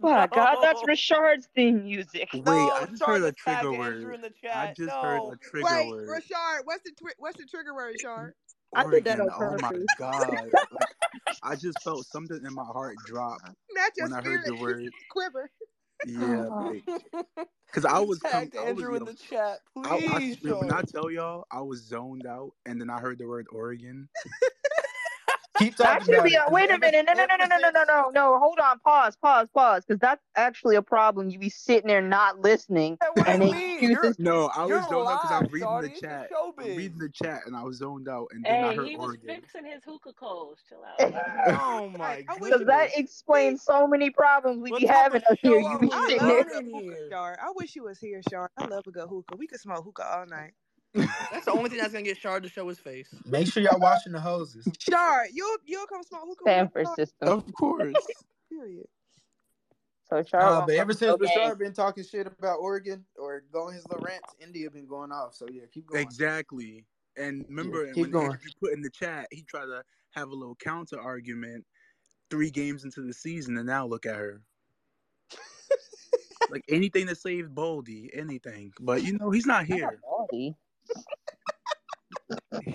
Oh 0.02 0.10
my 0.10 0.26
god, 0.28 0.58
that's 0.60 0.82
No. 0.82 0.86
Richard's 0.86 1.48
theme 1.54 1.84
music. 1.84 2.30
Wait, 2.32 2.70
No, 2.70 2.72
I 2.72 2.86
just 2.86 3.04
start 3.04 3.06
heard 3.06 3.24
a 3.24 3.32
trigger 3.32 3.72
word. 3.72 4.14
in 4.14 4.22
the 4.22 4.30
I 4.52 4.68
chat. 4.68 4.76
just 4.76 4.98
heard 5.02 5.24
a 5.26 5.36
trigger 5.36 5.84
Wait, 5.84 5.84
word. 5.84 6.22
Rashard, 6.22 6.62
what's 6.64 6.82
the 6.84 6.92
twi- 6.98 7.14
what's 7.18 7.38
the 7.38 7.46
trigger 7.46 7.74
word, 7.74 7.96
Rashard? 7.96 8.32
I 8.74 8.84
did 8.84 9.04
that 9.04 9.20
Oregon. 9.20 9.20
on 9.20 9.32
Oh 9.36 9.54
my 9.56 9.74
god! 9.96 10.52
Like, 10.70 10.88
I 11.42 11.56
just 11.56 11.82
felt 11.82 12.06
something 12.06 12.44
in 12.44 12.54
my 12.54 12.64
heart 12.64 13.02
drop 13.02 13.42
Not 13.72 13.92
when 13.98 14.12
I 14.12 14.22
heard 14.22 14.44
the 14.44 14.56
word. 14.56 14.94
quiver. 15.10 15.50
Yeah, 16.02 16.50
because 17.66 17.84
I 17.86 18.00
was 18.00 18.24
com- 18.24 18.50
Tagged 18.50 18.56
I 18.56 18.64
was 18.64 18.88
Andrew 18.88 18.96
in 18.96 19.04
yo, 19.04 19.06
the 19.06 19.14
chat, 19.14 19.60
I, 19.84 20.00
I 20.06 20.20
please. 20.20 20.38
when 20.58 20.70
I 20.70 20.82
tell 20.82 21.10
y'all, 21.10 21.46
I 21.50 21.62
was 21.62 21.82
zoned 21.82 22.26
out, 22.26 22.52
and 22.66 22.80
then 22.80 22.90
I 22.90 23.00
heard 23.00 23.18
the 23.18 23.26
word 23.28 23.46
Oregon. 23.52 24.08
Keep 25.60 25.76
That 25.82 26.04
should 26.04 26.22
about 26.22 26.24
be 26.24 26.36
it. 26.36 26.42
wait 26.48 26.70
a 26.70 26.78
minute. 26.78 27.06
No, 27.06 27.14
no, 27.14 27.26
no, 27.26 27.36
no, 27.36 27.46
no, 27.46 27.58
no, 27.58 27.70
no, 27.70 27.84
no, 27.84 28.10
no. 28.10 28.38
Hold 28.40 28.58
on. 28.60 28.80
Pause, 28.80 29.16
pause, 29.16 29.48
pause. 29.54 29.84
Because 29.86 30.00
that's 30.00 30.24
actually 30.36 30.76
a 30.76 30.82
problem. 30.82 31.30
You 31.30 31.38
be 31.38 31.50
sitting 31.50 31.88
there 31.88 32.02
not 32.02 32.40
listening, 32.40 32.98
Hey, 33.00 33.08
what 33.14 33.26
do 33.26 33.32
and 33.32 33.44
you 33.44 33.48
mean? 33.50 33.80
you 33.80 33.96
No, 34.18 34.46
I 34.46 34.66
was 34.66 34.86
zoned 34.88 35.10
out 35.10 35.20
because 35.20 35.32
I'm 35.32 35.48
reading 35.50 35.78
Shawty. 35.78 35.80
the 35.80 35.90
chat. 35.90 36.32
a 36.32 36.36
I'm 36.58 36.74
reading 36.74 36.98
the 36.98 37.10
chat, 37.10 37.46
and 37.46 37.56
I 37.56 37.64
was 37.64 37.78
zoned 37.78 38.08
out, 38.08 38.28
and 38.32 38.46
then 38.48 38.62
I 38.64 38.72
Hey, 38.72 38.74
heard 38.74 38.90
he 38.90 38.96
was 38.96 39.12
Oregon. 39.12 39.22
fixing 39.26 39.64
his 39.66 39.84
hookah 39.84 40.14
coals. 40.14 40.60
Chill 40.68 40.84
out. 40.84 41.06
Oh 41.52 41.88
my 41.90 42.16
Hey, 42.16 42.24
I 42.28 42.36
wish 42.38 42.56
because 42.56 42.66
that 42.66 42.90
goodness. 42.90 42.94
explains 42.96 43.64
so 43.64 43.86
many 43.86 44.10
problems 44.10 44.62
we 44.62 44.70
What 44.70 44.82
be 44.82 44.86
having 44.86 45.22
of 45.30 45.30
up 45.30 45.38
here. 45.42 45.60
You 45.60 45.78
are 45.78 45.80
be 45.80 45.90
we 45.90 45.92
I 45.92 46.08
sitting 46.08 46.28
love 46.28 46.28
there. 46.28 46.46
a 46.52 46.62
hookah. 46.72 46.96
I 47.40 47.52
wish 47.54 47.76
you 47.76 47.84
was 47.84 48.00
here, 48.00 48.22
Shard. 48.22 48.50
I 48.58 48.64
love 48.64 48.86
a 48.88 48.92
good 48.92 49.08
hookah. 49.08 49.36
We 49.36 49.46
could 49.48 49.60
smoke 49.60 49.84
hookah 49.84 50.18
all 50.20 50.26
night. 50.26 50.54
That's 50.94 51.44
the 51.44 51.52
only 51.52 51.70
thing 51.70 51.78
that's 51.78 51.92
gonna 51.92 52.04
get 52.04 52.16
Shard 52.16 52.42
to 52.42 52.48
show 52.48 52.68
his 52.68 52.78
face. 52.78 53.08
Make 53.24 53.52
sure 53.52 53.62
y'all 53.62 53.78
washing 53.78 54.12
the 54.12 54.20
hoses. 54.20 54.66
Shard, 54.78 55.28
you'll 55.32 55.56
you'll 55.64 55.86
come 55.86 56.02
smoke 56.02 56.22
hookah 56.26 56.44
with 56.44 56.52
us, 56.52 56.70
Stanford 56.70 56.88
system. 56.96 57.28
Of 57.28 57.52
course. 57.54 57.94
Period. 58.48 58.86
So 60.08 60.22
Charlotte 60.24 60.50
Nah, 60.50 60.58
wants 60.58 60.72
but 60.72 60.80
ever 60.80 60.92
since 60.92 61.02
real 61.02 61.16
game. 61.18 61.38
Bashar 61.38 61.58
been 61.58 61.72
talking 61.72 62.04
shit 62.04 62.26
about 62.26 62.58
Oregon 62.58 63.04
or 63.16 63.44
going 63.52 63.74
his 63.74 63.86
little 63.88 64.04
rants, 64.04 64.34
India 64.40 64.68
been 64.70 64.86
going 64.86 65.12
off. 65.12 65.34
So 65.34 65.46
yeah, 65.50 65.62
keep 65.72 65.86
going. 65.86 66.02
Exactly. 66.02 66.84
And 67.16 67.44
remember, 67.48 67.86
keep 67.92 68.02
when 68.02 68.10
going. 68.10 68.32
Andrew 68.32 68.50
put 68.60 68.72
in 68.72 68.82
the 68.82 68.90
chat, 68.90 69.28
he 69.30 69.42
tried 69.42 69.66
to 69.66 69.84
have 70.12 70.30
a 70.30 70.34
little 70.34 70.56
counter 70.56 71.00
argument 71.00 71.64
three 72.30 72.50
games 72.50 72.84
into 72.84 73.02
the 73.02 73.12
season, 73.12 73.56
and 73.56 73.66
now 73.66 73.86
look 73.86 74.06
at 74.06 74.16
her. 74.16 74.42
like 76.50 76.64
anything 76.68 77.06
to 77.06 77.14
save 77.14 77.54
Baldy, 77.54 78.10
anything. 78.12 78.72
But 78.80 79.02
you 79.04 79.16
know, 79.18 79.30
he's 79.30 79.46
not 79.46 79.66
here. 79.66 80.00
Baldy. 80.02 80.56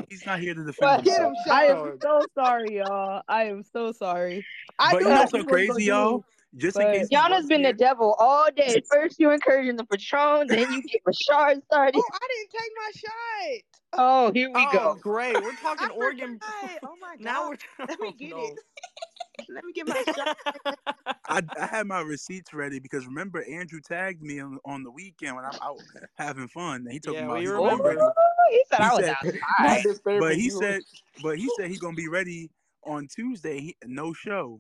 He's 0.09 0.25
not 0.25 0.39
here 0.39 0.53
to 0.53 0.63
defend 0.63 0.91
What? 0.91 1.03
Get 1.03 1.21
himself. 1.21 1.37
him, 1.47 1.53
I 1.53 1.65
am 1.65 1.99
so 2.01 2.25
sorry, 2.35 2.77
y'all. 2.77 3.21
I 3.27 3.43
am 3.45 3.63
so 3.63 3.91
sorry. 3.91 4.45
I 4.79 4.91
But 4.91 5.01
you 5.01 5.07
know 5.09 5.15
that 5.15 5.29
so 5.29 5.43
crazy, 5.43 5.83
y'all? 5.85 6.23
Just 6.57 6.79
in 6.79 6.87
But 6.87 6.91
case 6.91 7.09
he 7.09 7.15
Yana's 7.15 7.37
was 7.41 7.47
been 7.47 7.63
the 7.63 7.73
devil 7.73 8.15
all 8.17 8.47
day. 8.55 8.81
First 8.89 9.19
you 9.19 9.31
encouraging 9.31 9.75
the 9.77 9.85
Patron, 9.85 10.47
then 10.49 10.71
you 10.71 10.81
get 10.83 11.01
Rashard 11.05 11.63
started. 11.63 11.95
Oh, 11.97 12.03
I 12.13 12.27
didn't 12.27 12.51
take 12.51 12.71
my 12.77 12.91
shot. 12.95 13.61
Oh, 13.97 14.31
here 14.33 14.51
we 14.51 14.65
Oh, 14.65 14.69
go. 14.71 14.95
great. 14.95 15.41
We're 15.41 15.53
talking 15.53 15.89
Oregon. 15.89 16.39
forgot. 16.39 16.79
Oh 16.83 16.95
my 16.99 17.15
Now 17.19 17.49
we're 17.49 17.57
Let 17.87 17.99
me 17.99 18.13
get 18.13 18.29
no. 18.31 18.37
it. 18.37 18.59
Let 19.49 19.63
me 19.65 19.73
get 19.73 19.87
my 19.87 20.03
shot. 20.15 20.37
I, 21.27 21.41
I 21.59 21.65
had 21.65 21.87
my 21.87 22.01
receipts 22.01 22.53
ready 22.53 22.79
because 22.79 23.05
remember 23.05 23.43
Andrew 23.49 23.79
tagged 23.81 24.21
me 24.21 24.39
on, 24.39 24.59
on 24.65 24.83
the 24.83 24.91
weekend 24.91 25.35
when 25.35 25.45
I'm 25.45 25.57
out 25.61 25.77
having 26.15 26.47
fun, 26.47 26.81
and 26.81 26.91
he 26.91 26.99
talking 26.99 27.19
Yeah, 27.19 27.25
about 27.25 27.37
we 27.37 27.41
he 27.41 27.47
gonna 27.47 27.61
remember. 27.61 27.89
ready. 27.89 27.99
Oh, 28.01 28.13
he 28.51 28.63
said 28.69 28.77
He 28.79 28.83
I 28.83 28.89
was 28.93 29.05
said, 29.05 29.09
outside. 29.09 29.83
disturbing 29.83 30.19
but 30.19 30.35
he 30.35 30.43
you. 30.45 30.49
said, 30.51 30.81
but 31.23 31.37
he 31.37 31.49
said 31.57 31.69
he 31.69 31.77
gonna 31.77 31.95
be 31.95 32.07
ready 32.07 32.49
on 32.85 33.07
Tuesday. 33.07 33.59
He, 33.59 33.75
no 33.85 34.13
show. 34.13 34.59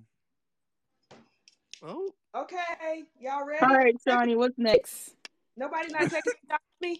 Oh, 1.83 2.11
Okay, 2.35 3.03
y'all 3.21 3.45
ready? 3.45 3.61
all 3.63 3.73
right, 3.77 3.95
Johnny, 4.05 4.35
what's 4.35 4.57
next? 4.57 5.15
Nobody 5.55 5.89
not 5.89 6.09
taking 6.09 6.33
a 6.49 6.53
shot 6.53 6.61
me. 6.81 6.99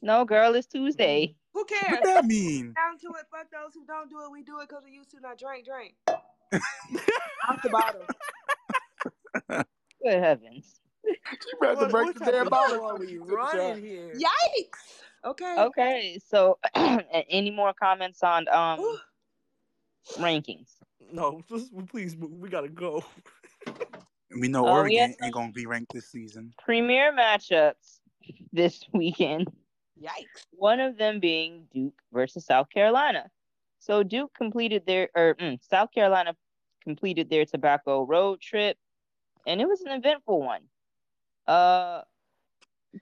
No, 0.00 0.24
girl, 0.24 0.54
it's 0.54 0.68
Tuesday. 0.68 1.34
Who 1.54 1.64
cares? 1.64 1.90
What 1.90 2.04
that 2.04 2.24
mean? 2.24 2.74
Down 2.74 2.98
to 3.00 3.18
it. 3.18 3.26
Fuck 3.32 3.50
those 3.50 3.74
who 3.74 3.84
don't 3.84 4.08
do 4.08 4.22
it. 4.24 4.30
We 4.30 4.42
do 4.44 4.60
it 4.60 4.68
because 4.68 4.84
we 4.84 4.92
used 4.92 5.10
to. 5.10 5.20
Not 5.20 5.38
drink, 5.38 5.66
drink. 5.66 5.94
Off 6.52 7.62
the 7.62 7.70
bottle. 7.70 8.02
Good 10.02 10.22
heavens. 10.22 10.80
You 11.04 11.14
better 11.60 11.76
what, 11.76 11.90
break 11.90 12.14
the 12.14 12.24
type 12.24 12.34
damn 12.34 12.48
bottle. 12.48 12.84
are 12.84 12.98
we 12.98 13.06
Take 13.06 13.16
a 13.16 13.28
shot. 13.28 13.54
running 13.54 13.82
here? 13.84 14.14
Yikes. 14.14 15.02
Okay. 15.24 15.56
Okay, 15.58 16.18
so 16.26 16.58
any 16.74 17.50
more 17.50 17.72
comments 17.74 18.22
on 18.22 18.48
um 18.48 18.98
rankings? 20.18 20.68
No, 21.12 21.42
just 21.48 21.72
please, 21.88 22.16
move. 22.16 22.32
we 22.32 22.48
gotta 22.48 22.68
go. 22.68 23.04
We 24.38 24.48
know 24.48 24.66
Uh, 24.66 24.84
we 24.84 24.96
had 24.96 25.10
Oregon 25.10 25.16
ain't 25.24 25.34
gonna 25.34 25.52
be 25.52 25.66
ranked 25.66 25.92
this 25.92 26.06
season. 26.10 26.52
Premier 26.64 27.12
matchups 27.12 28.00
this 28.52 28.84
weekend. 28.92 29.48
Yikes. 30.00 30.44
One 30.52 30.80
of 30.80 30.96
them 30.96 31.20
being 31.20 31.66
Duke 31.74 32.00
versus 32.12 32.44
South 32.46 32.70
Carolina. 32.70 33.28
So 33.80 34.02
Duke 34.02 34.32
completed 34.34 34.84
their 34.86 35.08
or 35.14 35.34
mm, 35.34 35.58
South 35.68 35.90
Carolina 35.92 36.36
completed 36.84 37.28
their 37.30 37.44
tobacco 37.44 38.04
road 38.04 38.40
trip, 38.40 38.76
and 39.46 39.60
it 39.60 39.66
was 39.66 39.80
an 39.80 39.92
eventful 39.92 40.40
one. 40.40 40.62
Uh, 41.46 42.02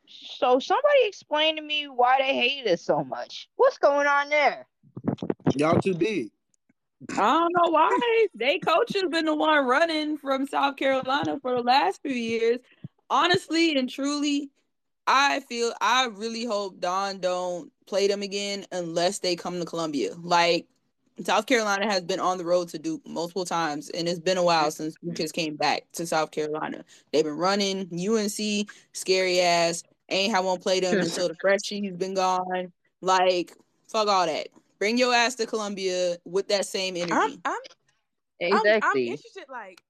so 0.07 0.59
somebody 0.59 1.01
explain 1.05 1.57
to 1.57 1.63
me 1.63 1.87
why 1.89 2.19
they 2.19 2.35
hate 2.35 2.67
us 2.67 2.83
so 2.83 3.03
much. 3.05 3.49
What's 3.57 3.79
going 3.79 4.07
on 4.07 4.29
there? 4.29 4.67
Y'all 5.57 5.81
too 5.81 5.95
big. 5.95 6.31
I 7.11 7.17
don't 7.17 7.53
know 7.53 7.71
why. 7.71 8.27
They 8.35 8.59
coach 8.59 8.93
has 8.95 9.09
been 9.11 9.25
the 9.25 9.35
one 9.35 9.67
running 9.67 10.17
from 10.17 10.47
South 10.47 10.77
Carolina 10.77 11.39
for 11.41 11.57
the 11.57 11.63
last 11.63 12.01
few 12.03 12.15
years. 12.15 12.59
Honestly 13.11 13.77
and 13.77 13.89
truly, 13.89 14.51
I 15.09 15.41
feel 15.41 15.73
I 15.81 16.07
really 16.07 16.45
hope 16.45 16.81
Dawn 16.81 17.19
don't 17.19 17.73
play 17.87 18.07
them 18.07 18.21
again 18.21 18.67
unless 18.71 19.21
they 19.21 19.35
come 19.37 19.59
to 19.59 19.65
Columbia. 19.65 20.13
Like 20.21 20.67
South 21.25 21.47
Carolina 21.47 21.91
has 21.91 22.03
been 22.03 22.21
on 22.21 22.37
the 22.37 22.45
road 22.45 22.69
to 22.69 22.79
Duke 22.79 23.01
multiple 23.07 23.47
times, 23.47 23.89
and 23.89 24.07
it's 24.07 24.21
been 24.21 24.37
a 24.37 24.45
while 24.45 24.71
since 24.71 24.95
Duke 25.03 25.17
has 25.19 25.33
came 25.33 25.57
back 25.57 25.85
to 25.95 26.07
South 26.07 26.31
Carolina. 26.31 26.85
They've 27.11 27.25
been 27.25 27.39
running 27.39 27.89
UNC, 27.91 28.69
scary 28.93 29.41
ass. 29.41 29.83
Ain't 30.11 30.33
how 30.33 30.43
won't 30.43 30.63
play 30.63 30.81
them 30.81 30.99
until 30.99 31.29
the 31.29 31.35
freshie's 31.41 31.97
been 31.97 32.15
gone. 32.15 32.71
Like 33.01 33.57
fuck 33.89 34.09
all 34.09 34.27
that. 34.27 34.49
Bring 34.79 34.99
your 34.99 35.15
ass 35.15 35.35
to 35.37 35.47
Columbia 35.47 36.19
with 36.27 36.49
that 36.49 36.67
same 36.67 36.97
energy. 36.97 37.41
I'm, 37.45 37.57
I'm, 38.43 38.53
I'm, 38.53 38.81
I'm 38.83 38.97
interested. 38.99 39.45
Like, 39.49 39.81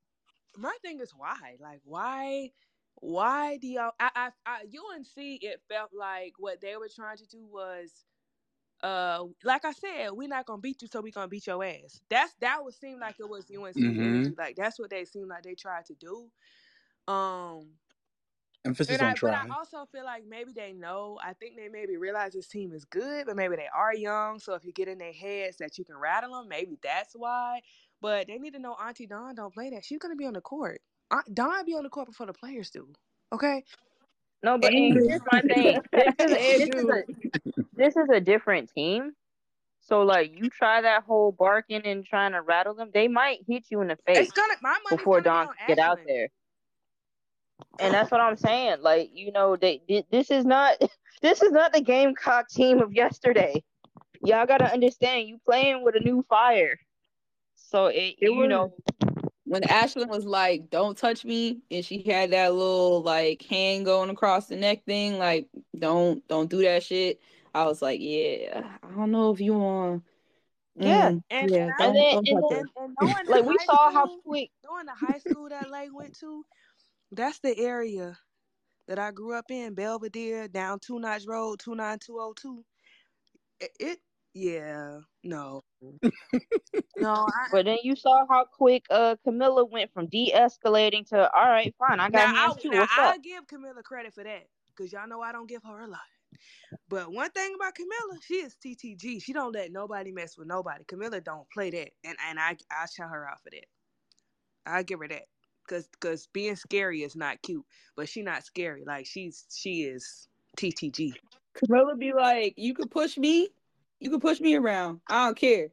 my 0.57 0.75
thing 0.81 1.01
is 1.01 1.13
why? 1.17 1.57
Like, 1.61 1.81
why? 1.85 2.53
Why 3.01 3.59
do 3.59 3.69
y'all? 3.69 3.93
I, 4.01 4.11
I, 4.15 4.31
I, 4.47 4.61
UNC. 4.63 5.09
It 5.17 5.63
felt 5.69 5.91
like 5.95 6.35
what 6.39 6.61
they 6.61 6.77
were 6.77 6.89
trying 6.95 7.19
to 7.19 7.27
do 7.27 7.47
was, 7.47 8.05
uh, 8.83 9.25
like 9.45 9.65
I 9.65 9.73
said, 9.73 10.11
we're 10.13 10.29
not 10.29 10.47
gonna 10.47 10.61
beat 10.63 10.83
you, 10.83 10.89
so 10.89 11.01
we 11.01 11.11
gonna 11.13 11.29
beat 11.29 11.47
your 11.47 11.65
ass. 11.65 12.01
That's 12.11 12.35
that 12.41 12.65
would 12.65 12.75
seem 12.75 13.01
like 13.01 13.17
it 13.21 13.29
was 13.29 13.51
UNC 13.51 13.77
Mhm. 13.77 14.37
Like 14.37 14.57
that's 14.57 14.79
what 14.79 14.91
they 14.91 15.05
seemed 15.05 15.29
like 15.29 15.45
they 15.45 15.55
tried 15.55 15.87
to 15.87 15.95
do. 15.95 16.31
Um, 17.13 17.79
Emphasis 18.65 19.01
and 19.01 19.03
I, 19.03 19.11
on 19.11 19.17
but. 19.21 19.35
I 19.35 19.45
also 19.57 19.87
feel 19.93 20.05
like 20.05 20.25
maybe 20.27 20.53
they 20.53 20.73
know. 20.73 21.19
I 21.23 21.35
think 21.35 21.57
they 21.57 21.69
maybe 21.69 21.97
realize 21.97 22.33
this 22.33 22.49
team 22.49 22.73
is 22.73 22.85
good, 22.85 23.27
but 23.27 23.37
maybe 23.37 23.57
they 23.57 23.69
are 23.75 23.95
young. 23.95 24.39
So 24.41 24.55
if 24.55 24.65
you 24.65 24.73
get 24.73 24.89
in 24.89 24.99
their 24.99 25.13
heads 25.13 25.59
that 25.59 25.79
you 25.79 25.85
can 25.85 25.97
rattle 25.97 26.33
them, 26.35 26.49
maybe 26.49 26.79
that's 26.83 27.15
why. 27.15 27.63
But 28.01 28.27
they 28.29 28.39
need 28.39 28.55
to 28.55 28.59
know 28.61 28.75
Auntie 28.75 29.07
Dawn 29.07 29.35
don't 29.35 29.55
play 29.55 29.71
that. 29.71 29.85
She's 29.85 29.99
gonna 29.99 30.17
be 30.17 30.27
on 30.27 30.35
the 30.35 30.41
court. 30.41 30.81
Aunt 31.11 31.35
Dawn 31.35 31.65
be 31.65 31.75
on 31.75 31.83
the 31.83 31.89
court 31.89 32.07
before 32.07 32.27
the 32.27 32.33
players 32.33 32.71
do. 32.71 32.89
Okay. 33.33 33.65
No, 34.43 34.59
but 34.59 34.73
here's 34.73 35.21
my 35.31 35.43
thing. 35.43 35.81
This 35.93 36.15
is, 36.19 36.31
this 36.59 36.69
is 36.77 36.85
a 36.85 37.03
this 37.75 37.97
is 37.97 38.09
a 38.13 38.21
different 38.21 38.71
team. 38.73 39.13
So 39.81 40.03
like 40.03 40.33
you 40.37 40.51
try 40.51 40.83
that 40.83 41.05
whole 41.05 41.33
barking 41.33 41.83
and 41.85 42.05
trying 42.05 42.33
to 42.33 42.43
rattle 42.43 42.75
them, 42.75 42.91
they 42.93 43.09
might 43.09 43.39
hit 43.47 43.65
you 43.71 43.81
in 43.81 43.89
the 43.89 43.97
face 44.07 44.31
gonna 44.31 44.55
before 44.91 45.21
Dawn 45.21 45.49
get 45.67 45.79
out 45.79 45.99
there. 46.07 46.29
And 47.81 47.95
that's 47.95 48.11
what 48.11 48.21
I'm 48.21 48.37
saying. 48.37 48.79
Like 48.81 49.11
you 49.15 49.33
know, 49.33 49.57
they 49.57 50.05
this 50.11 50.31
is 50.31 50.45
not 50.45 50.77
this 51.23 51.43
is 51.43 51.53
not 51.53 51.73
the 51.73 51.81
Gamecock 51.81 52.49
team 52.49 52.81
of 52.81 52.93
yesterday. 52.93 53.63
Y'all 54.23 54.47
gotta 54.47 54.71
understand, 54.71 55.29
you 55.29 55.39
playing 55.45 55.83
with 55.85 55.95
a 55.97 56.01
new 56.01 56.25
fire. 56.29 56.79
So 57.57 57.87
it, 57.87 58.17
It 58.21 58.31
you 58.31 58.35
was 58.35 58.49
know, 58.49 58.75
when 59.49 59.63
Ashlyn 59.63 60.09
was 60.09 60.25
like, 60.25 60.71
"Don't 60.71 60.97
touch 60.97 61.25
me," 61.25 61.61
and 61.71 61.85
she 61.85 62.03
had 62.03 62.31
that 62.33 62.53
little 62.55 63.03
like 63.03 63.43
hand 63.43 63.85
going 63.85 64.11
across 64.11 64.47
the 64.47 64.57
neck 64.57 64.85
thing, 64.85 65.19
like, 65.19 65.49
"Don't, 65.79 66.27
don't 66.29 66.51
do 66.51 66.63
that 66.63 66.83
shit." 66.83 67.21
I 67.55 67.65
was 67.65 67.81
like, 67.83 68.01
"Yeah, 68.01 68.77
I 68.83 68.95
don't 68.95 69.11
know 69.11 69.33
if 69.33 69.41
you 69.41 69.55
want." 69.55 70.05
yeah. 70.77 71.11
Mm, 71.11 71.23
And 71.31 71.51
yeah, 71.51 71.59
and, 71.65 71.73
I, 71.79 71.87
And 71.87 71.97
then 71.97 72.17
and 72.19 72.27
touch 72.27 72.27
then 72.27 72.43
her. 72.51 72.59
and 72.59 72.69
and 72.77 72.97
knowing 73.01 73.27
the 73.27 73.33
like 73.33 73.45
we 73.45 73.59
saw 73.65 73.91
how 73.91 74.21
quick 74.21 74.51
knowing 74.65 74.87
the 74.87 74.93
high 74.95 75.19
school 75.19 75.49
that 75.49 75.71
Lake 75.71 75.95
went 75.95 76.19
to, 76.21 76.45
that's 77.13 77.39
the 77.41 77.59
area 77.59 78.17
that 78.87 78.99
I 78.99 79.11
grew 79.11 79.35
up 79.35 79.51
in, 79.51 79.75
Belvedere, 79.75 80.49
down 80.49 80.79
Two 80.81 80.99
Notch 80.99 81.27
Road, 81.27 81.59
two 81.59 81.75
nine 81.75 81.99
two 81.99 82.19
oh 82.19 82.35
two. 82.41 82.65
it 83.61 83.99
yeah, 84.39 85.01
no. 85.25 85.63
no, 85.83 85.93
I, 87.27 87.49
But 87.53 87.65
then 87.67 87.79
you 87.83 87.97
saw 87.97 88.25
how 88.29 88.45
quick 88.45 88.87
uh 88.91 89.17
Kamilla 89.27 89.69
went 89.69 89.93
from 89.93 90.07
de-escalating 90.07 91.09
to 91.09 91.31
all 91.33 91.49
right, 91.49 91.75
fine, 91.79 92.01
I 92.01 92.11
got 92.11 92.29
now, 92.29 92.35
hands 92.35 92.57
I, 92.57 92.63
too. 92.63 92.71
now 92.71 92.79
What's 92.79 92.93
I 92.93 93.09
up? 93.11 93.17
give 93.19 93.47
Kamilla 93.47 93.83
credit 93.83 94.15
for 94.15 94.25
that 94.25 94.47
because 94.69 94.93
y'all 94.93 95.09
know 95.09 95.21
I 95.21 95.33
don't 95.33 95.49
give 95.49 95.63
her 95.65 95.81
a 95.81 95.87
lot. 95.89 96.01
But 96.89 97.13
one 97.13 97.31
thing 97.31 97.55
about 97.55 97.75
Kamilla, 97.75 98.23
she 98.23 98.35
is 98.37 98.57
TTG. 98.65 99.23
She 99.23 99.33
don't 99.33 99.53
let 99.53 99.73
nobody 99.73 100.13
mess 100.13 100.39
with 100.39 100.47
nobody. 100.49 100.85
Kamilla 100.85 101.23
don't 101.23 101.49
play 101.51 101.71
that, 101.71 101.91
and 102.05 102.17
and 102.29 102.39
I 102.39 102.57
I 102.71 102.87
shout 102.87 103.11
her 103.11 103.29
out 103.29 103.43
for 103.43 103.51
that. 103.51 103.67
I 104.67 104.83
give 104.83 105.01
her 105.01 105.09
that 105.09 105.25
because 105.67 105.89
because 105.89 106.29
being 106.29 106.57
scary 106.57 107.03
is 107.03 107.17
not 107.17 107.43
cute, 107.43 107.65
but 107.97 108.09
she 108.09 108.23
not 108.23 108.45
scary. 108.45 108.85
Like 108.87 109.07
she's 109.07 109.47
she 109.51 109.83
is 109.83 110.29
TTG. 110.59 111.13
Kamilla 111.57 111.99
be 111.99 112.13
like, 112.13 112.55
you 112.57 112.75
could 112.75 112.91
push 112.91 113.17
me, 113.19 113.49
you 114.01 114.11
can 114.11 114.21
push 114.21 114.41
me 114.41 114.55
around. 114.57 115.01
I 115.09 115.27
don't 115.27 115.37
care. 115.37 115.69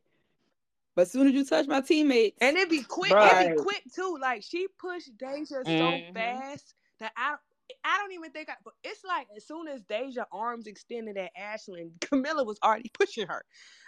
But 0.96 1.04
as 1.04 1.12
soon 1.12 1.28
as 1.28 1.34
you 1.34 1.46
touch 1.46 1.68
my 1.68 1.82
teammates, 1.82 2.38
And 2.42 2.56
it 2.56 2.70
be 2.70 2.82
quick. 2.82 3.12
It 3.12 3.16
Right. 3.16 3.50
be 3.56 3.62
quick 3.62 3.84
too. 3.94 4.18
Like 4.22 4.44
she 4.44 4.68
pushed 4.80 5.18
Deja 5.18 5.64
so 5.64 5.92
Mhm. 5.92 6.14
fast 6.14 6.74
that 7.00 7.12
I 7.18 7.36
I 7.84 7.98
don't 7.98 8.12
even 8.14 8.32
think 8.32 8.50
I. 8.50 8.54
But 8.64 8.76
it's 8.84 9.04
like 9.04 9.28
as 9.36 9.46
soon 9.46 9.68
as 9.68 9.82
Deja 9.82 10.26
arms 10.32 10.68
extended 10.68 11.18
at 11.18 11.32
Ashlyn, 11.36 11.92
Kamilla 12.00 12.46
was 12.46 12.60
already 12.64 12.90
pushing 12.94 13.28
her. 13.28 13.44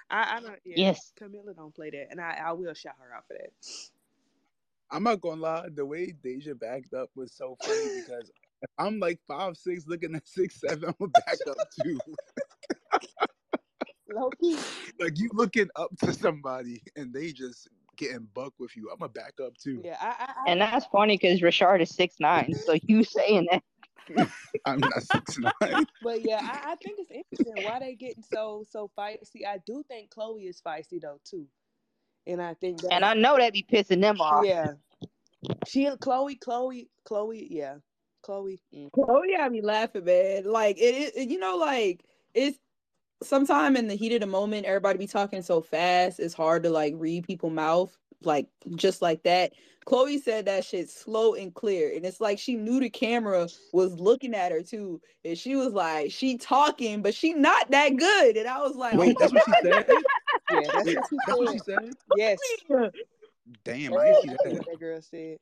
I, 0.09 0.37
I 0.37 0.39
don't. 0.41 0.59
Yeah, 0.65 0.77
Yes. 0.77 1.13
Kamilla 1.19 1.55
don't 1.55 1.73
play 1.75 1.91
that, 1.91 2.07
and 2.09 2.19
I, 2.19 2.39
I 2.47 2.51
will 2.53 2.73
shout 2.73 2.95
her 2.99 3.13
out 3.15 3.25
for 3.27 3.33
that. 3.35 3.51
I'm 4.89 5.03
not 5.03 5.21
gonna 5.21 5.41
lie, 5.41 5.67
the 5.73 5.85
way 5.85 6.13
Deja 6.23 6.55
backed 6.55 6.93
up 6.93 7.09
was 7.15 7.31
so 7.33 7.55
funny 7.61 7.77
because 8.05 8.31
I'm 8.77 8.99
like 8.99 9.19
five 9.27 9.57
six 9.57 9.85
looking 9.87 10.15
at 10.15 10.27
six 10.27 10.59
seven, 10.59 10.85
I'm 10.89 10.95
gonna 10.99 11.11
back 11.25 11.37
up 11.47 11.57
too. 11.81 11.99
Low 14.09 14.29
key. 14.41 14.57
like 14.99 15.17
you 15.17 15.29
looking 15.33 15.67
up 15.75 15.91
to 16.03 16.13
somebody 16.13 16.81
and 16.95 17.13
they 17.13 17.31
just 17.31 17.67
getting 17.97 18.27
buck 18.33 18.53
with 18.59 18.75
you. 18.77 18.89
I'm 18.91 18.99
gonna 18.99 19.09
back 19.09 19.33
up 19.43 19.57
too. 19.57 19.81
Yeah, 19.83 19.97
I, 19.99 20.07
I, 20.07 20.33
I 20.45 20.51
And 20.51 20.61
that's 20.61 20.85
funny 20.87 21.17
because 21.17 21.41
Rashard 21.41 21.81
is 21.81 21.89
six 21.89 22.15
nine. 22.19 22.53
So 22.53 22.77
you 22.83 23.03
saying 23.03 23.47
that 23.51 23.63
I'm 24.65 24.79
not 24.79 25.03
six 25.03 25.37
nine. 25.37 25.85
But 26.01 26.21
yeah, 26.23 26.39
I, 26.41 26.71
I 26.71 26.75
think 26.75 26.99
it's 26.99 27.11
interesting 27.11 27.63
why 27.65 27.79
they 27.79 27.95
getting 27.95 28.23
so 28.23 28.63
so 28.69 28.89
feisty. 28.97 29.45
I 29.47 29.59
do 29.65 29.83
think 29.87 30.09
Chloe 30.09 30.43
is 30.43 30.61
feisty 30.65 31.01
though 31.01 31.19
too, 31.25 31.47
and 32.25 32.41
I 32.41 32.53
think 32.53 32.81
that 32.81 32.93
and 32.93 33.03
I 33.03 33.13
know 33.13 33.37
that 33.37 33.53
be 33.53 33.65
pissing 33.69 34.01
them 34.01 34.21
off. 34.21 34.45
yeah, 34.45 34.73
she 35.67 35.89
Chloe 35.99 36.35
Chloe 36.35 36.89
Chloe 37.03 37.47
yeah 37.49 37.75
Chloe. 38.21 38.59
mm. 38.73 38.91
Chloe 38.91 39.33
had 39.37 39.51
me 39.51 39.61
laughing, 39.61 40.05
man. 40.05 40.45
Like 40.45 40.77
it 40.77 41.15
is, 41.15 41.25
you 41.25 41.39
know, 41.39 41.57
like 41.57 42.03
it's 42.33 42.57
sometime 43.23 43.75
in 43.75 43.87
the 43.87 43.95
heat 43.95 44.13
of 44.13 44.21
the 44.21 44.27
moment, 44.27 44.65
everybody 44.65 44.97
be 44.99 45.07
talking 45.07 45.41
so 45.41 45.61
fast. 45.61 46.19
It's 46.19 46.33
hard 46.33 46.63
to 46.63 46.69
like 46.69 46.93
read 46.97 47.25
people 47.25 47.49
mouth, 47.49 47.95
like 48.23 48.47
just 48.75 49.01
like 49.01 49.23
that. 49.23 49.53
Chloe 49.85 50.17
said 50.19 50.45
that 50.45 50.65
shit 50.65 50.89
slow 50.89 51.35
and 51.35 51.53
clear, 51.53 51.93
and 51.95 52.05
it's 52.05 52.19
like 52.19 52.39
she 52.39 52.55
knew 52.55 52.79
the 52.79 52.89
camera 52.89 53.47
was 53.71 53.97
looking 53.99 54.35
at 54.35 54.51
her 54.51 54.61
too, 54.61 54.99
and 55.23 55.37
she 55.37 55.55
was 55.55 55.71
like, 55.71 56.11
she 56.11 56.37
talking, 56.37 57.01
but 57.01 57.13
she 57.15 57.33
not 57.33 57.71
that 57.71 57.95
good, 57.95 58.35
and 58.35 58.47
I 58.49 58.59
was 58.59 58.75
like, 58.75 58.95
Wait, 58.97 59.15
oh 59.17 59.19
that's 59.19 59.33
what 59.33 59.43
she 59.45 59.51
said? 59.63 59.85
Yeah, 60.51 60.61
that's 60.73 60.85
Wait, 60.85 60.97
what 60.97 61.07
she 61.09 61.17
that's 61.25 61.39
what 61.39 61.51
she 61.53 61.59
said. 61.59 61.77
said? 61.79 61.93
Yes, 62.17 62.39
Damn, 63.63 63.93
I 63.93 64.13
see 64.21 64.27
that. 64.27 64.65
that 64.67 64.79
girl 64.79 65.01
said. 65.01 65.37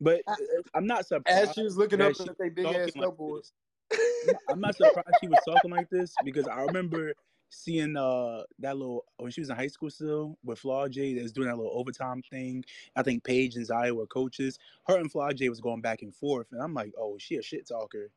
But 0.00 0.22
uh, 0.26 0.34
I'm 0.74 0.86
not 0.86 1.06
surprised. 1.06 1.48
As 1.50 1.54
she 1.54 1.62
was 1.62 1.76
looking 1.76 2.00
up 2.00 2.14
she 2.16 2.22
at 2.22 2.38
they 2.38 2.48
big 2.48 2.66
ass 2.66 2.96
like 2.96 3.08
snowboards. 3.08 3.40
this. 3.40 3.52
I'm 4.50 4.60
not 4.60 4.76
surprised 4.76 5.08
she 5.20 5.28
was 5.28 5.38
talking 5.46 5.70
like 5.70 5.88
this 5.90 6.14
because 6.24 6.46
I 6.46 6.62
remember 6.62 7.14
seeing 7.50 7.96
uh 7.96 8.42
that 8.58 8.76
little 8.76 9.04
when 9.16 9.30
she 9.30 9.40
was 9.40 9.48
in 9.48 9.56
high 9.56 9.68
school 9.68 9.88
still 9.88 10.36
with 10.44 10.60
Flau'jae 10.60 11.14
that 11.16 11.22
was 11.22 11.32
doing 11.32 11.48
that 11.48 11.56
little 11.56 11.72
overtime 11.74 12.22
thing. 12.30 12.64
I 12.94 13.02
think 13.02 13.24
Paige 13.24 13.56
and 13.56 13.66
Zaya 13.66 13.94
were 13.94 14.06
coaches. 14.06 14.58
Her 14.86 14.98
and 14.98 15.10
Flau'jae 15.10 15.48
was 15.48 15.60
going 15.60 15.80
back 15.80 16.02
and 16.02 16.14
forth, 16.14 16.48
and 16.52 16.62
I'm 16.62 16.74
like, 16.74 16.92
oh, 16.98 17.16
she 17.18 17.36
a 17.36 17.42
shit 17.42 17.66
talker. 17.66 18.10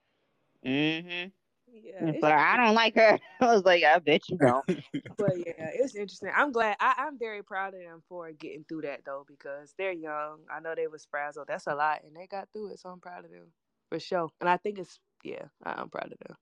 Mm-hmm. 0.65 1.30
Yeah, 1.74 2.11
But 2.19 2.34
I 2.34 2.57
don't 2.57 2.76
like 2.76 2.95
her. 2.95 3.17
I 3.41 3.45
was 3.45 3.63
like, 3.63 3.84
I 3.84 3.97
bet 3.99 4.28
you 4.30 4.38
don't. 4.38 4.65
but 5.17 5.38
yeah, 5.38 5.69
it's 5.74 5.95
interesting. 5.95 6.32
I'm 6.36 6.51
glad. 6.51 6.76
I, 6.80 6.95
I'm 6.97 7.17
very 7.17 7.43
proud 7.43 7.74
of 7.74 7.80
them 7.80 8.03
for 8.09 8.32
getting 8.34 8.65
through 8.67 8.82
that 8.82 9.01
though 9.05 9.26
because 9.28 9.74
they're 9.78 9.93
young. 9.93 10.39
I 10.53 10.59
know 10.59 10.76
they 10.76 10.88
was 10.88 11.07
frazzled. 11.09 11.47
That's 11.47 11.67
a 11.67 11.76
lot, 11.76 12.03
and 12.03 12.15
they 12.15 12.28
got 12.28 12.49
through 12.51 12.74
it. 12.74 12.80
So 12.80 12.89
I'm 12.89 12.99
proud 12.99 13.24
of 13.24 13.32
them 13.32 13.53
for 13.89 13.99
sure. 13.99 14.30
And 14.41 14.49
I 14.49 14.57
think 14.57 14.80
it's 14.80 14.99
yeah, 15.24 15.49
I- 15.63 15.74
I'm 15.82 15.89
proud 15.89 16.11
of 16.13 16.19
them. 16.19 16.38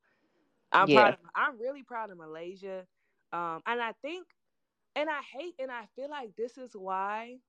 I'm 0.72 0.90
Yeah. 0.90 0.90
proud. 0.90 1.16
Of, 1.16 1.20
I'm 1.36 1.60
really 1.60 1.84
proud 1.84 2.12
of 2.12 2.18
Milaysia. 2.18 2.88
Um, 3.34 3.62
and 3.66 3.82
I 3.82 3.94
think, 4.02 4.28
and 4.96 5.10
I 5.10 5.22
hate, 5.22 5.56
and 5.60 5.72
I 5.72 5.88
feel 5.96 6.10
like 6.10 6.36
this 6.38 6.58
is 6.58 6.72
why. 6.76 7.40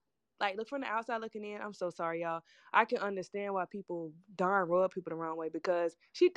Like, 0.41 0.57
look 0.57 0.69
from 0.69 0.83
the 0.83 0.89
outside 0.89 1.19
looking 1.21 1.45
in. 1.45 1.61
I'm 1.63 1.75
so 1.75 1.91
sorry, 1.91 2.23
y'all. 2.23 2.43
I 2.73 2.85
can 2.87 2.99
understand 2.99 3.55
why 3.55 3.67
people 3.67 4.13
Dawn 4.37 4.69
rub 4.69 4.93
people 4.93 5.11
the 5.11 5.17
wrong 5.17 5.37
way 5.39 5.51
because 5.51 5.97
she, 6.13 6.31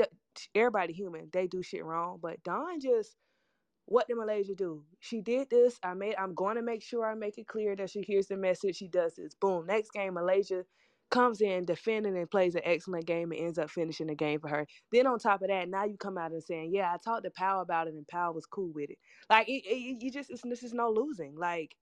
everybody 0.55 0.93
human, 0.93 1.29
they 1.33 1.47
do 1.47 1.63
shit 1.63 1.85
wrong. 1.85 2.19
But 2.21 2.43
Dawn 2.43 2.79
just, 2.81 3.17
what 3.85 4.07
did 4.07 4.17
Milaysia 4.17 4.55
do? 4.55 4.85
She 5.01 5.21
did 5.21 5.49
this. 5.51 5.79
I 5.83 5.95
made. 5.95 6.15
I'm 6.17 6.35
going 6.35 6.57
to 6.57 6.63
make 6.63 6.83
sure 6.83 7.05
I 7.05 7.15
make 7.15 7.37
it 7.37 7.47
clear 7.47 7.75
that 7.77 7.91
she 7.91 8.01
hears 8.03 8.27
the 8.27 8.37
message. 8.37 8.77
She 8.77 8.87
does 8.89 9.15
this. 9.15 9.35
Boom. 9.35 9.67
Next 9.67 9.91
game, 9.91 10.15
Milaysia 10.15 10.65
comes 11.13 11.41
in 11.41 11.63
defending 11.63 12.17
and 12.17 12.29
plays 12.29 12.55
an 12.55 12.61
excellent 12.65 13.05
game 13.05 13.31
and 13.31 13.39
ends 13.39 13.59
up 13.59 13.69
finishing 13.69 14.07
the 14.07 14.15
game 14.15 14.39
for 14.39 14.49
her. 14.49 14.67
Then 14.91 15.05
on 15.05 15.19
top 15.19 15.43
of 15.43 15.47
that, 15.47 15.69
now 15.69 15.85
you 15.85 15.95
come 15.95 16.17
out 16.17 16.31
and 16.31 16.43
saying, 16.43 16.71
"Yeah, 16.73 16.91
I 16.91 16.97
talked 16.97 17.23
to 17.23 17.29
Powell 17.29 17.61
about 17.61 17.87
it, 17.87 17.93
and 17.93 18.07
Powell 18.07 18.33
was 18.33 18.47
cool 18.47 18.71
with 18.73 18.89
it." 18.89 18.97
Like 19.29 19.47
it, 19.47 19.63
it, 19.65 20.03
you 20.03 20.11
just, 20.11 20.31
it's, 20.31 20.41
this 20.41 20.63
is 20.63 20.73
no 20.73 20.89
losing. 20.89 21.35
Like 21.35 21.75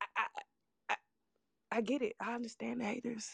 I, 0.00 0.06
I, 0.88 0.94
I, 1.70 1.80
get 1.82 2.00
it. 2.00 2.14
I 2.18 2.34
understand 2.34 2.80
the 2.80 2.84
haters. 2.84 3.30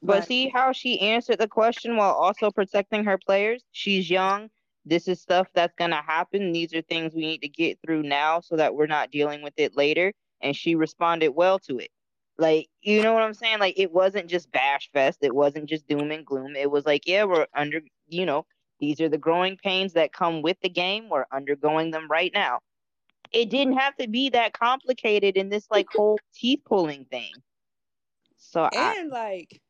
But 0.00 0.20
But 0.20 0.26
see 0.26 0.48
how 0.48 0.72
she 0.72 1.00
answered 1.00 1.38
the 1.38 1.48
question 1.48 1.96
while 1.96 2.14
also 2.14 2.50
protecting 2.50 3.04
her 3.04 3.18
players? 3.18 3.62
She's 3.72 4.08
young. 4.08 4.48
This 4.86 5.06
is 5.06 5.20
stuff 5.20 5.48
that's 5.54 5.74
going 5.74 5.90
to 5.90 5.96
happen. 5.96 6.52
These 6.52 6.72
are 6.72 6.80
things 6.82 7.12
we 7.14 7.26
need 7.26 7.42
to 7.42 7.48
get 7.48 7.78
through 7.84 8.04
now 8.04 8.40
so 8.40 8.56
that 8.56 8.74
we're 8.74 8.86
not 8.86 9.10
dealing 9.10 9.42
with 9.42 9.52
it 9.58 9.76
later. 9.76 10.14
And 10.40 10.56
she 10.56 10.76
responded 10.76 11.30
well 11.30 11.58
to 11.60 11.78
it. 11.78 11.90
Like, 12.38 12.68
you 12.82 13.02
know 13.02 13.14
what 13.14 13.22
I'm 13.24 13.34
saying? 13.34 13.60
Like, 13.60 13.78
it 13.78 13.92
wasn't 13.92 14.28
just 14.30 14.52
bash 14.52 14.90
fest. 14.92 15.20
It 15.22 15.34
wasn't 15.34 15.68
just 15.68 15.88
doom 15.88 16.10
and 16.12 16.26
gloom. 16.26 16.56
It 16.56 16.70
was 16.70 16.86
like, 16.86 17.06
yeah, 17.06 17.24
we're 17.24 17.48
under, 17.54 17.82
you 18.08 18.26
know, 18.26 18.46
these 18.80 19.00
are 19.00 19.08
the 19.08 19.18
growing 19.18 19.56
pains 19.56 19.94
that 19.94 20.12
come 20.12 20.42
with 20.42 20.60
the 20.62 20.68
game. 20.70 21.08
We're 21.08 21.26
undergoing 21.32 21.90
them 21.90 22.08
right 22.08 22.32
now. 22.34 22.60
It 23.32 23.50
didn't 23.50 23.78
have 23.78 23.96
to 23.96 24.08
be 24.08 24.30
that 24.30 24.54
complicated 24.54 25.36
in 25.36 25.50
this, 25.50 25.68
like, 25.70 25.88
whole 25.90 26.18
teeth 26.34 26.62
pulling 26.64 27.06
thing. 27.06 27.42
So, 28.36 28.68
I, 28.74 28.96
and 28.96 29.10
like 29.10 29.60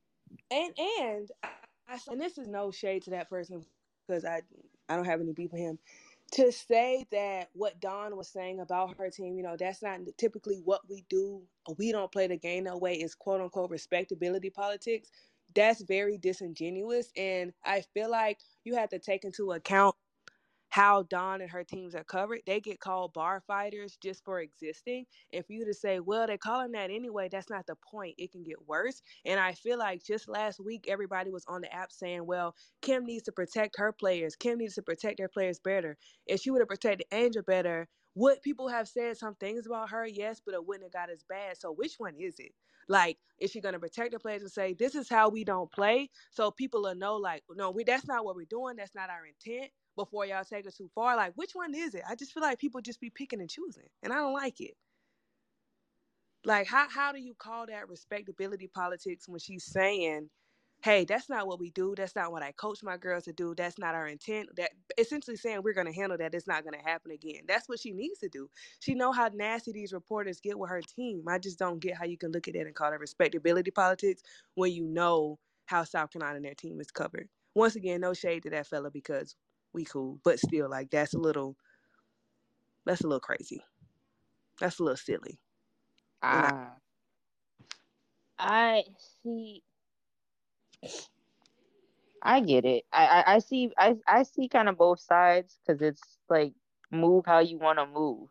and 0.50 0.74
and 0.78 1.30
I, 1.42 1.50
I 1.88 1.98
and 2.10 2.20
this 2.20 2.38
is 2.38 2.48
no 2.48 2.70
shade 2.70 3.02
to 3.04 3.10
that 3.10 3.28
person 3.30 3.64
because 4.06 4.24
I 4.24 4.42
I 4.88 4.96
don't 4.96 5.06
have 5.06 5.20
any 5.20 5.32
beef 5.32 5.52
with 5.52 5.60
him. 5.60 5.78
To 6.34 6.52
say 6.52 7.06
that 7.12 7.48
what 7.54 7.80
Dawn 7.80 8.16
was 8.16 8.28
saying 8.28 8.60
about 8.60 8.96
her 8.98 9.10
team, 9.10 9.36
you 9.36 9.42
know, 9.42 9.56
that's 9.58 9.82
not 9.82 10.00
typically 10.18 10.60
what 10.64 10.82
we 10.88 11.04
do. 11.08 11.42
We 11.78 11.92
don't 11.92 12.12
play 12.12 12.26
the 12.26 12.36
game 12.36 12.64
that 12.64 12.80
way. 12.80 12.94
Is 12.96 13.14
quote 13.14 13.40
unquote 13.40 13.70
respectability 13.70 14.50
politics. 14.50 15.10
That's 15.54 15.82
very 15.82 16.18
disingenuous, 16.18 17.10
and 17.16 17.52
I 17.64 17.82
feel 17.94 18.10
like 18.10 18.40
you 18.64 18.76
have 18.76 18.90
to 18.90 18.98
take 18.98 19.24
into 19.24 19.52
account 19.52 19.96
how 20.78 21.04
Dawn 21.04 21.42
and 21.42 21.50
her 21.50 21.64
teams 21.64 21.94
are 21.96 22.04
covered. 22.04 22.40
They 22.46 22.60
get 22.60 22.80
called 22.80 23.14
bar 23.14 23.42
fighters 23.46 23.98
just 24.02 24.24
for 24.24 24.40
existing. 24.40 25.06
And 25.32 25.46
for 25.46 25.52
you 25.54 25.66
to 25.66 25.74
say, 25.74 26.00
well, 26.00 26.26
they're 26.28 26.38
calling 26.38 26.72
that 26.72 26.90
anyway, 26.90 27.28
that's 27.30 27.50
not 27.50 27.66
the 27.66 27.76
point. 27.76 28.16
It 28.18 28.32
can 28.32 28.44
get 28.44 28.68
worse. 28.68 29.02
And 29.26 29.40
I 29.40 29.54
feel 29.54 29.78
like 29.78 30.04
just 30.04 30.28
last 30.28 30.60
week, 30.60 30.86
everybody 30.88 31.30
was 31.30 31.44
on 31.48 31.62
the 31.62 31.74
app 31.74 31.92
saying, 31.92 32.26
well, 32.26 32.54
Kim 32.82 33.06
needs 33.06 33.24
to 33.24 33.32
protect 33.32 33.76
her 33.78 33.92
players. 33.92 34.36
Kim 34.36 34.58
needs 34.58 34.76
to 34.76 34.82
protect 34.82 35.18
their 35.18 35.28
players 35.28 35.60
better. 35.60 35.98
If 36.26 36.40
she 36.42 36.50
would 36.52 36.62
have 36.62 36.68
protected 36.68 37.06
Angel 37.12 37.42
better, 37.42 37.88
would 38.16 38.42
people 38.42 38.68
have 38.68 38.88
said 38.88 39.18
some 39.18 39.36
things 39.36 39.66
about 39.66 39.90
her? 39.90 40.06
Yes, 40.06 40.40
but 40.44 40.54
it 40.54 40.66
wouldn't 40.66 40.84
have 40.86 40.92
got 40.92 41.10
as 41.12 41.24
bad. 41.28 41.58
So 41.58 41.72
which 41.72 41.96
one 41.98 42.14
is 42.18 42.36
it? 42.40 42.52
Like, 42.88 43.18
is 43.40 43.52
she 43.52 43.60
gonna 43.62 43.80
protect 43.80 44.12
the 44.12 44.20
players 44.20 44.42
and 44.42 44.52
say 44.52 44.74
this 44.74 44.94
is 44.96 45.08
how 45.10 45.30
we 45.30 45.44
don't 45.44 45.72
play, 45.72 46.10
so 46.32 46.50
people 46.50 46.82
will 46.82 46.96
know, 46.96 47.16
like, 47.16 47.44
no, 47.50 47.70
we 47.70 47.84
that's 47.84 48.06
not 48.08 48.24
what 48.24 48.36
we're 48.36 48.46
doing. 48.46 48.76
That's 48.76 48.94
not 48.94 49.10
our 49.10 49.26
intent. 49.26 49.70
Before 49.98 50.26
y'all 50.26 50.44
take 50.44 50.66
it 50.66 50.76
too 50.76 50.90
far, 50.94 51.16
like, 51.16 51.34
which 51.36 51.54
one 51.54 51.74
is 51.76 51.94
it? 51.94 52.04
I 52.08 52.16
just 52.16 52.32
feel 52.34 52.42
like 52.44 52.60
people 52.60 52.82
just 52.82 53.00
be 53.02 53.10
picking 53.10 53.42
and 53.42 53.50
choosing, 53.50 53.88
and 54.02 54.14
I 54.14 54.18
don't 54.18 54.34
like 54.34 54.62
it. 54.62 54.76
Like, 56.44 56.68
how 56.68 56.88
how 56.90 57.12
do 57.12 57.20
you 57.20 57.34
call 57.36 57.66
that 57.68 57.88
respectability 57.88 58.68
politics 58.68 59.28
when 59.28 59.40
she's 59.40 59.64
saying, 59.64 60.30
"Hey, 60.82 61.06
that's 61.06 61.30
not 61.30 61.46
what 61.46 61.60
we 61.60 61.70
do. 61.70 61.94
That's 61.96 62.16
not 62.16 62.32
what 62.32 62.42
I 62.42 62.52
coach 62.52 62.82
my 62.82 62.98
girls 62.98 63.24
to 63.26 63.34
do. 63.34 63.54
That's 63.54 63.78
not 63.78 63.94
our 63.94 64.08
intent." 64.08 64.56
That 64.56 64.72
essentially 64.98 65.36
saying 65.36 65.62
we're 65.62 65.74
gonna 65.74 65.94
handle 65.94 66.18
that. 66.18 66.34
It's 66.34 66.48
not 66.48 66.64
gonna 66.64 66.82
happen 66.82 67.12
again. 67.12 67.44
That's 67.46 67.68
what 67.70 67.80
she 67.80 67.92
needs 67.94 68.20
to 68.20 68.28
do. 68.30 68.50
She 68.80 68.96
know 68.96 69.12
how 69.12 69.28
nasty 69.34 69.72
these 69.72 69.94
reporters 69.94 70.40
get 70.40 70.58
with 70.58 70.70
her 70.70 70.82
team. 70.82 71.28
I 71.28 71.38
just 71.38 71.60
don't 71.60 71.80
get 71.80 71.96
how 71.98 72.06
you 72.06 72.18
can 72.18 72.32
look 72.32 72.48
at 72.48 72.54
that 72.54 72.66
and 72.66 72.76
call 72.76 72.92
it 72.92 73.00
respectability 73.00 73.70
politics 73.72 74.22
when 74.56 74.72
you 74.72 74.86
know 74.86 75.40
how 75.66 75.84
South 75.84 76.10
Carolina 76.12 76.36
and 76.38 76.46
their 76.46 76.56
team 76.56 76.80
is 76.80 76.90
covered. 76.90 77.30
Once 77.54 77.76
again, 77.76 78.00
no 78.02 78.14
shade 78.14 78.42
to 78.44 78.50
that 78.50 78.66
fella 78.66 78.90
because 78.90 79.36
we 79.72 79.84
cool, 79.84 80.20
but 80.24 80.38
still, 80.38 80.68
like 80.68 80.90
that's 80.90 81.14
a 81.14 81.18
little 81.18 81.56
That's 82.88 83.02
a 83.02 83.06
little 83.06 83.20
crazy. 83.20 83.62
That's 84.60 84.78
a 84.78 84.82
little 84.82 84.96
silly. 84.96 85.38
Ah. 86.22 86.76
I 88.38 88.84
see. 89.22 89.62
I 92.22 92.40
get 92.40 92.64
it. 92.64 92.84
I, 92.92 93.06
I, 93.06 93.34
I 93.34 93.38
see 93.40 93.70
I, 93.76 93.96
I 94.06 94.22
see 94.22 94.48
kind 94.48 94.68
of 94.68 94.78
both 94.78 95.00
sides 95.00 95.58
because 95.66 95.82
it's 95.82 96.18
like 96.30 96.54
move 96.90 97.26
how 97.26 97.40
you 97.40 97.58
want 97.58 97.78
to 97.78 97.86
move, 97.86 98.30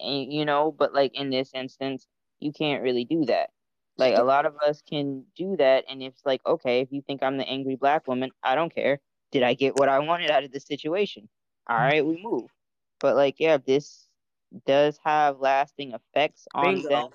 and 0.00 0.32
you 0.32 0.44
know, 0.44 0.72
but 0.72 0.92
like 0.92 1.14
in 1.14 1.30
this 1.30 1.52
instance, 1.54 2.08
you 2.40 2.52
can't 2.52 2.82
really 2.82 3.04
do 3.04 3.24
that. 3.26 3.50
Like 3.96 4.16
a 4.16 4.24
lot 4.24 4.44
of 4.44 4.56
us 4.66 4.82
can 4.82 5.24
do 5.36 5.56
that, 5.56 5.84
and 5.88 6.02
it's 6.02 6.26
like 6.26 6.44
okay, 6.46 6.80
if 6.80 6.92
you 6.92 7.00
think 7.00 7.22
I'm 7.22 7.38
the 7.38 7.48
angry 7.48 7.76
black 7.76 8.08
woman, 8.08 8.30
I 8.42 8.56
don't 8.56 8.74
care. 8.74 9.00
Did 9.34 9.42
I 9.42 9.54
get 9.54 9.74
what 9.74 9.88
I 9.88 9.98
wanted 9.98 10.30
out 10.30 10.44
of 10.44 10.52
this 10.52 10.64
situation? 10.64 11.28
All 11.68 11.76
mm. 11.76 11.80
right, 11.80 12.06
we 12.06 12.22
move. 12.22 12.48
But 13.00 13.16
like, 13.16 13.40
yeah, 13.40 13.58
this 13.58 14.06
does 14.64 14.96
have 15.04 15.40
lasting 15.40 15.90
effects 15.92 16.46
on 16.54 16.76
Bingo. 16.76 16.88
them. 16.88 17.08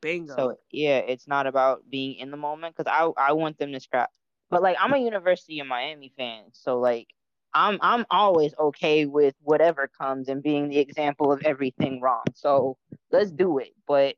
Bingo. 0.00 0.36
So 0.36 0.58
yeah, 0.70 0.98
it's 0.98 1.26
not 1.26 1.48
about 1.48 1.82
being 1.90 2.18
in 2.18 2.30
the 2.30 2.36
moment 2.36 2.76
because 2.76 2.88
I 2.88 3.10
I 3.20 3.32
want 3.32 3.58
them 3.58 3.72
to 3.72 3.80
scrap. 3.80 4.10
But 4.48 4.62
like 4.62 4.76
I'm 4.80 4.94
a 4.94 4.98
University 4.98 5.58
of 5.58 5.66
Miami 5.66 6.12
fan, 6.16 6.44
so 6.52 6.78
like 6.78 7.08
I'm 7.52 7.80
I'm 7.82 8.06
always 8.12 8.54
okay 8.60 9.06
with 9.06 9.34
whatever 9.42 9.88
comes 9.88 10.28
and 10.28 10.44
being 10.44 10.68
the 10.68 10.78
example 10.78 11.32
of 11.32 11.42
everything 11.42 12.00
wrong. 12.00 12.22
So 12.34 12.76
let's 13.10 13.32
do 13.32 13.58
it. 13.58 13.74
But 13.88 14.14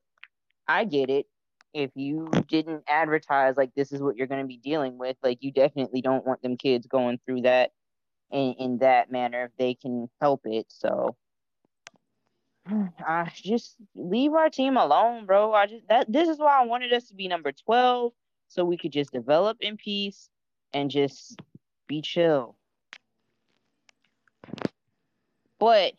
I 0.66 0.84
get 0.84 1.08
it. 1.08 1.26
If 1.74 1.90
you 1.94 2.30
didn't 2.48 2.84
advertise 2.88 3.56
like 3.56 3.74
this 3.74 3.92
is 3.92 4.00
what 4.00 4.16
you're 4.16 4.26
going 4.26 4.42
to 4.42 4.46
be 4.46 4.58
dealing 4.58 4.98
with, 4.98 5.16
like 5.22 5.38
you 5.40 5.52
definitely 5.52 6.00
don't 6.00 6.26
want 6.26 6.42
them 6.42 6.56
kids 6.56 6.86
going 6.86 7.20
through 7.24 7.42
that 7.42 7.70
in 8.30 8.54
in 8.58 8.78
that 8.78 9.10
manner 9.10 9.44
if 9.44 9.50
they 9.58 9.74
can 9.74 10.08
help 10.20 10.42
it. 10.44 10.66
So 10.68 11.16
I 12.66 13.30
just 13.34 13.76
leave 13.94 14.32
our 14.32 14.50
team 14.50 14.76
alone, 14.76 15.26
bro. 15.26 15.52
I 15.52 15.66
just 15.66 15.88
that 15.88 16.10
this 16.10 16.28
is 16.28 16.38
why 16.38 16.60
I 16.60 16.64
wanted 16.64 16.92
us 16.92 17.08
to 17.08 17.14
be 17.14 17.28
number 17.28 17.52
12 17.52 18.12
so 18.48 18.64
we 18.64 18.78
could 18.78 18.92
just 18.92 19.12
develop 19.12 19.58
in 19.60 19.76
peace 19.76 20.28
and 20.72 20.90
just 20.90 21.40
be 21.86 22.02
chill. 22.02 22.56
But 25.58 25.94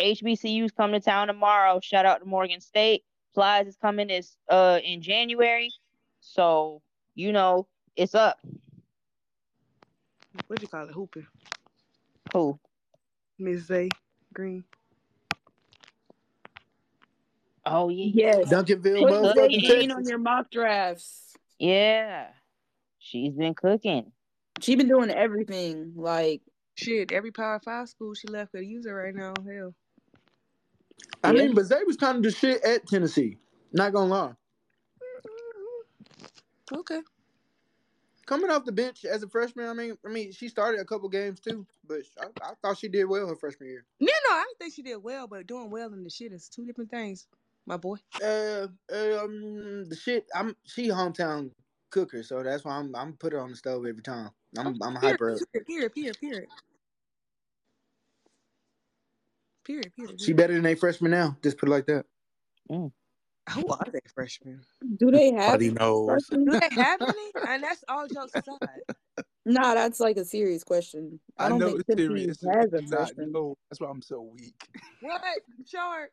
HBCU's 0.00 0.72
come 0.72 0.92
to 0.92 1.00
town 1.00 1.28
tomorrow. 1.28 1.80
Shout 1.82 2.06
out 2.06 2.20
to 2.20 2.26
Morgan 2.26 2.60
State. 2.60 3.04
Plies 3.34 3.66
is 3.66 3.76
coming 3.76 4.10
is 4.10 4.36
uh 4.48 4.80
in 4.82 5.02
January. 5.02 5.70
So, 6.20 6.80
you 7.14 7.32
know, 7.32 7.66
it's 7.96 8.14
up. 8.14 8.38
What 10.46 10.58
do 10.58 10.62
you 10.62 10.68
call 10.68 10.88
it? 10.88 10.94
Hooping. 10.94 11.26
Who? 12.32 12.58
Miss 13.38 13.68
Zaay 13.68 13.90
Green. 14.32 14.64
Oh 17.66 17.88
yeah. 17.88 18.10
Yes. 18.14 18.48
Duncanville, 18.48 19.00
Put 19.00 19.12
motherfucking 19.12 19.64
Zadine 19.64 19.94
on 19.94 20.04
your 20.04 20.18
mock 20.18 20.50
drafts. 20.50 21.36
Yeah. 21.58 22.28
She's 22.98 23.32
been 23.34 23.54
cooking. 23.54 24.12
She 24.60 24.76
been 24.76 24.88
doing 24.88 25.10
everything. 25.10 25.92
Like 25.96 26.42
Shit, 26.76 27.12
every 27.12 27.30
Power 27.30 27.60
Five 27.64 27.88
school 27.88 28.14
she 28.14 28.26
left 28.26 28.52
could 28.52 28.64
use 28.64 28.86
her 28.86 28.94
right 28.94 29.14
now. 29.14 29.34
Hell. 29.46 29.74
I 31.24 31.32
Yeah. 31.32 31.42
mean, 31.44 31.54
but 31.54 31.64
Zaay 31.64 31.86
was 31.86 31.96
kind 31.96 32.18
of 32.18 32.22
the 32.24 32.30
shit 32.30 32.62
at 32.64 32.86
Tennessee. 32.86 33.38
Not 33.72 33.92
gonna 33.92 34.10
lie. 34.10 34.34
Okay. 36.72 37.00
Coming 38.26 38.50
off 38.50 38.64
the 38.64 38.72
bench 38.72 39.04
as 39.04 39.22
a 39.22 39.28
freshman, 39.28 39.68
I 39.68 39.74
mean, 39.74 39.98
I 40.06 40.08
mean, 40.08 40.32
she 40.32 40.48
started 40.48 40.80
a 40.80 40.84
couple 40.84 41.08
games 41.10 41.40
too, 41.40 41.66
but 41.86 42.00
I, 42.20 42.26
I 42.42 42.52
thought 42.62 42.78
she 42.78 42.88
did 42.88 43.04
well 43.06 43.28
her 43.28 43.36
freshman 43.36 43.68
year. 43.68 43.84
No, 44.00 44.12
no, 44.28 44.34
I 44.36 44.44
don't 44.44 44.58
think 44.58 44.74
she 44.74 44.82
did 44.82 44.96
well, 44.96 45.26
but 45.26 45.46
doing 45.46 45.70
well 45.70 45.92
in 45.92 46.04
the 46.04 46.10
shit 46.10 46.32
is 46.32 46.48
two 46.48 46.64
different 46.66 46.90
things, 46.90 47.26
my 47.66 47.76
boy. 47.76 47.96
Uh, 48.22 48.68
um, 48.92 49.88
the 49.88 49.96
shit. 50.00 50.26
I'm 50.34 50.56
she 50.64 50.88
hometown 50.88 51.50
cooker, 51.90 52.22
so 52.22 52.42
that's 52.42 52.64
why 52.64 52.76
I'm 52.76 52.94
I'm 52.96 53.14
put 53.14 53.32
her 53.34 53.40
on 53.40 53.50
the 53.50 53.56
stove 53.56 53.86
every 53.86 54.02
time. 54.02 54.30
I'm 54.58 54.82
I'm 54.82 54.96
hyper. 54.96 55.38
period, 55.52 55.66
period, 55.66 55.94
period, 55.94 56.20
period. 56.20 56.48
Period, 59.64 59.92
period. 59.94 60.20
She 60.20 60.32
better 60.32 60.54
than 60.54 60.66
a 60.66 60.74
freshman 60.74 61.10
now. 61.10 61.36
Just 61.42 61.58
put 61.58 61.68
it 61.68 61.72
like 61.72 61.86
that. 61.86 62.04
Mm. 62.70 62.92
Who 63.50 63.66
are 63.68 63.86
they 63.92 64.00
freshmen? 64.14 64.60
do 64.96 65.10
they 65.10 65.32
have 65.32 65.60
Nobody 65.60 65.70
knows. 65.72 66.26
Do 66.30 66.44
they 66.46 66.68
have 66.72 67.00
any? 67.02 67.30
And 67.48 67.62
that's 67.62 67.84
all 67.88 68.06
jokes 68.08 68.32
aside. 68.34 68.80
Nah, 69.44 69.74
that's 69.74 70.00
like 70.00 70.16
a 70.16 70.24
serious 70.24 70.64
question. 70.64 71.20
I 71.38 71.46
I 71.46 71.48
don't 71.50 71.58
know 71.58 71.66
think 71.68 71.80
it's 71.80 71.88
Tennessee 71.88 72.06
serious. 72.06 72.38
has 72.50 72.72
a 72.72 72.86
freshman. 72.86 73.32
know. 73.32 73.56
That's 73.70 73.80
why 73.80 73.90
I'm 73.90 74.00
so 74.00 74.22
weak. 74.22 74.54
What? 75.02 75.20
Short. 75.66 76.10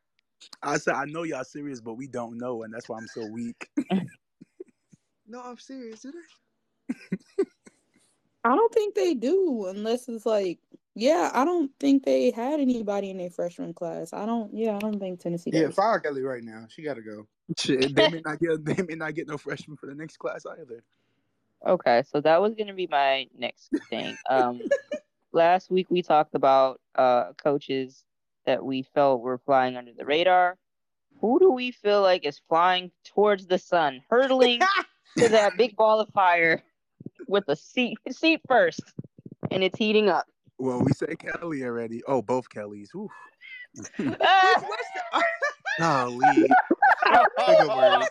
I 0.61 0.77
said 0.77 0.95
I 0.95 1.05
know 1.05 1.23
y'all 1.23 1.43
serious, 1.45 1.79
but 1.79 1.93
we 1.93 2.07
don't 2.07 2.37
know, 2.37 2.63
and 2.63 2.73
that's 2.73 2.89
why 2.89 2.97
I'm 2.97 3.07
so 3.07 3.25
weak. 3.27 3.69
No, 5.27 5.41
I'm 5.41 5.57
serious. 5.57 6.01
Do 6.01 6.11
they? 6.11 7.45
I 8.43 8.53
don't 8.53 8.73
think 8.73 8.95
they 8.95 9.13
do 9.13 9.67
unless 9.67 10.09
it's 10.09 10.25
like 10.25 10.59
yeah, 10.95 11.31
I 11.33 11.45
don't 11.45 11.71
think 11.79 12.03
they 12.03 12.31
had 12.31 12.59
anybody 12.59 13.09
in 13.11 13.17
their 13.17 13.29
freshman 13.29 13.73
class. 13.73 14.13
I 14.13 14.25
don't 14.25 14.53
yeah, 14.53 14.75
I 14.75 14.79
don't 14.79 14.99
think 14.99 15.19
Tennessee 15.19 15.51
Yeah, 15.51 15.67
does. 15.67 15.75
fire 15.75 15.99
Kelly 15.99 16.23
right 16.23 16.43
now. 16.43 16.65
She 16.69 16.81
got 16.83 16.95
to 16.95 17.01
go. 17.01 17.27
Shit, 17.57 17.95
they 17.95 18.07
may 18.07 18.21
not 18.25 18.39
get 18.39 18.65
they 18.65 18.83
may 18.83 18.95
not 18.95 19.15
get 19.15 19.27
no 19.27 19.37
freshman 19.37 19.77
for 19.77 19.87
the 19.87 19.95
next 19.95 20.17
class 20.17 20.45
either. 20.45 20.83
Okay, 21.65 22.03
so 22.09 22.21
that 22.21 22.41
was 22.41 22.55
gonna 22.55 22.73
be 22.73 22.87
my 22.87 23.27
next 23.37 23.71
thing. 23.89 24.17
Um, 24.29 24.61
last 25.33 25.71
week 25.71 25.87
we 25.89 26.01
talked 26.01 26.35
about 26.35 26.81
uh 26.95 27.33
coaches 27.33 28.03
that 28.45 28.63
we 28.65 28.83
felt 28.83 29.21
were 29.21 29.37
flying 29.39 29.77
under 29.77 29.93
the 29.93 30.05
radar. 30.05 30.57
Who 31.21 31.39
do 31.39 31.51
we 31.51 31.71
feel 31.71 32.01
like 32.01 32.25
is 32.25 32.41
flying 32.49 32.91
towards 33.05 33.47
the 33.47 33.59
sun, 33.59 34.01
hurtling 34.09 34.61
to 35.19 35.29
that 35.29 35.57
big 35.57 35.75
ball 35.75 35.99
of 36.01 36.09
fire 36.09 36.63
with 37.27 37.45
a 37.47 37.55
seat 37.55 37.97
seat 38.11 38.41
first, 38.47 38.81
and 39.51 39.63
it's 39.63 39.77
heating 39.77 40.09
up? 40.09 40.25
Well, 40.61 40.83
we 40.83 40.91
said 40.93 41.17
Kelly 41.17 41.63
already. 41.63 42.03
Oh, 42.07 42.21
both 42.21 42.47
Kellys. 42.47 42.91
Oof. 42.95 43.09
Ah. 44.21 44.63
What's 44.63 44.83
the? 44.93 45.23
Golly. 45.79 46.35
Bigger 47.47 47.67
words. 47.67 48.09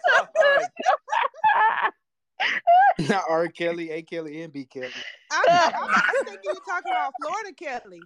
Not 3.09 3.23
R. 3.29 3.47
Kelly, 3.47 3.93
A. 3.93 4.03
Kelly, 4.03 4.43
and 4.43 4.53
B. 4.53 4.65
Kelly. 4.65 4.89
I'm, 5.31 5.45
I'm, 5.49 5.75
I'm 5.77 6.25
thinking 6.25 6.41
you're 6.43 6.55
talking 6.67 6.91
about 6.91 7.13
Florida 7.23 7.53
Kelly. 7.57 8.01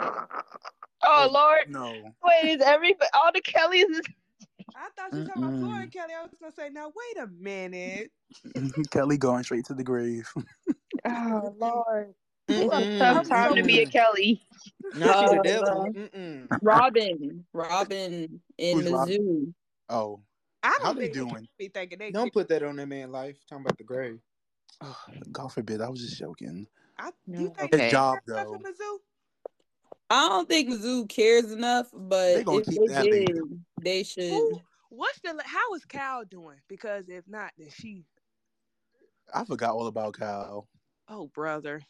Oh, 0.00 0.26
oh 1.04 1.28
Lord! 1.32 1.60
No. 1.68 1.92
Wait, 2.24 2.50
is 2.50 2.62
every 2.62 2.96
all 3.14 3.30
the 3.32 3.42
Kellys? 3.42 3.84
Is... 3.84 4.00
I 4.74 4.88
thought 4.96 5.12
you 5.12 5.20
were 5.20 5.26
talking 5.26 5.44
about 5.44 5.60
Florida 5.60 5.86
Kelly. 5.86 6.14
I 6.18 6.22
was 6.22 6.32
gonna 6.40 6.52
say, 6.52 6.68
now 6.70 6.86
wait 6.88 7.22
a 7.22 7.28
minute. 7.28 8.10
Kelly 8.90 9.18
going 9.18 9.44
straight 9.44 9.66
to 9.66 9.74
the 9.74 9.84
grave. 9.84 10.28
Oh 11.06 11.54
Lord! 11.60 12.14
Mm-mm, 12.48 12.68
It's 12.72 12.96
a 12.96 12.98
tough 12.98 13.28
time 13.28 13.54
to 13.54 13.62
be 13.62 13.80
a. 13.80 13.86
Kelly. 13.86 14.42
Not 14.94 15.18
she 15.30 15.34
the 15.34 15.40
Uh, 15.40 15.42
devil. 15.42 15.92
Mm-mm. 15.94 16.58
Robin. 16.62 17.44
Robin 17.52 18.40
in 18.58 18.76
Who's 18.80 18.90
Robin? 18.92 19.22
Mizzou. 19.22 19.54
Oh, 19.88 20.20
I 20.62 20.78
don't 20.82 20.96
they 20.96 21.02
think 21.02 21.14
they 21.14 21.20
doing? 21.20 21.48
be 21.58 21.68
thinking 21.68 21.98
they. 21.98 22.10
Don't 22.10 22.32
put 22.32 22.48
that 22.48 22.62
on 22.62 22.76
that 22.76 22.86
man 22.86 23.10
life. 23.12 23.36
Talking 23.48 23.64
about 23.64 23.78
the 23.78 23.84
grave. 23.84 24.20
Oh, 24.80 24.96
God 25.32 25.52
forbid. 25.52 25.80
I 25.80 25.88
was 25.88 26.00
just 26.00 26.18
joking. 26.18 26.66
I, 26.98 27.10
No, 27.26 27.40
you 27.40 27.52
think 27.56 27.72
His 27.72 27.80
okay. 27.80 27.90
job 27.90 28.18
they 28.26 28.34
care 28.34 28.42
enough 28.42 28.52
though. 28.52 28.72
for 28.72 28.98
I 30.10 30.28
don't 30.28 30.48
think 30.48 30.68
Mizzou 30.70 31.08
cares 31.08 31.50
enough, 31.50 31.88
but 31.92 32.34
They 32.34 32.44
gonna 32.44 32.58
if 32.58 32.66
keep 32.66 32.80
they 32.80 32.86
that 32.88 33.04
baby. 33.04 33.26
did, 33.26 33.64
they 33.82 34.02
should. 34.02 34.30
Who? 34.30 34.60
What's 34.90 35.18
the? 35.20 35.34
How 35.44 35.74
is 35.74 35.84
Cal 35.86 36.24
doing? 36.24 36.58
Because 36.68 37.08
if 37.08 37.24
not, 37.26 37.52
then 37.58 37.68
she. 37.70 38.04
I 39.32 39.44
forgot 39.44 39.70
all 39.74 39.86
about 39.86 40.18
Cal. 40.18 40.68
Oh, 41.08 41.28
brother. 41.34 41.80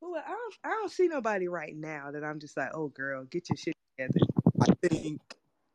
Well, 0.00 0.22
I 0.24 0.30
don't. 0.30 0.54
I 0.64 0.68
don't 0.68 0.92
see 0.92 1.08
nobody 1.08 1.48
right 1.48 1.74
now 1.74 2.10
that 2.12 2.22
I'm 2.22 2.38
just 2.38 2.56
like, 2.56 2.70
oh, 2.74 2.88
girl, 2.88 3.24
get 3.24 3.48
your 3.48 3.56
shit 3.56 3.74
together. 3.98 4.20
I 4.60 4.88
think 4.88 5.20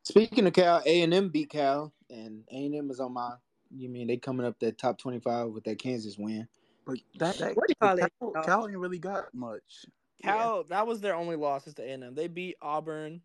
Speaking 0.04 0.48
of 0.48 0.54
Cal, 0.54 0.82
A 0.86 1.02
and 1.02 1.14
M 1.14 1.30
beat 1.30 1.50
Cal, 1.50 1.94
and 2.10 2.44
A 2.52 2.66
and 2.66 2.76
M 2.76 2.90
is 2.90 3.00
on 3.00 3.14
my. 3.14 3.34
You 3.70 3.90
mean 3.90 4.08
they 4.08 4.18
coming 4.18 4.46
up 4.46 4.60
that 4.60 4.78
top 4.78 4.98
twenty 4.98 5.20
five 5.20 5.50
with 5.50 5.64
that 5.66 5.80
Kansas 5.80 6.18
win? 6.18 6.48
but 6.86 6.98
that, 7.20 7.38
that 7.38 7.56
What 7.56 7.68
do 7.68 7.72
you 7.72 7.76
call 7.88 7.98
it? 8.00 8.12
Cal, 8.20 8.34
Uh, 8.36 8.44
Cal 8.44 8.68
ain't 8.68 8.78
really 8.78 9.00
got 9.00 9.34
much. 9.34 9.86
Cal, 10.24 10.64
that 10.66 10.86
was 10.88 11.02
their 11.02 11.16
only 11.16 11.36
losses 11.36 11.74
to 11.76 11.84
A&M. 11.84 12.14
They 12.14 12.28
beat 12.28 12.56
Auburn. 12.62 13.22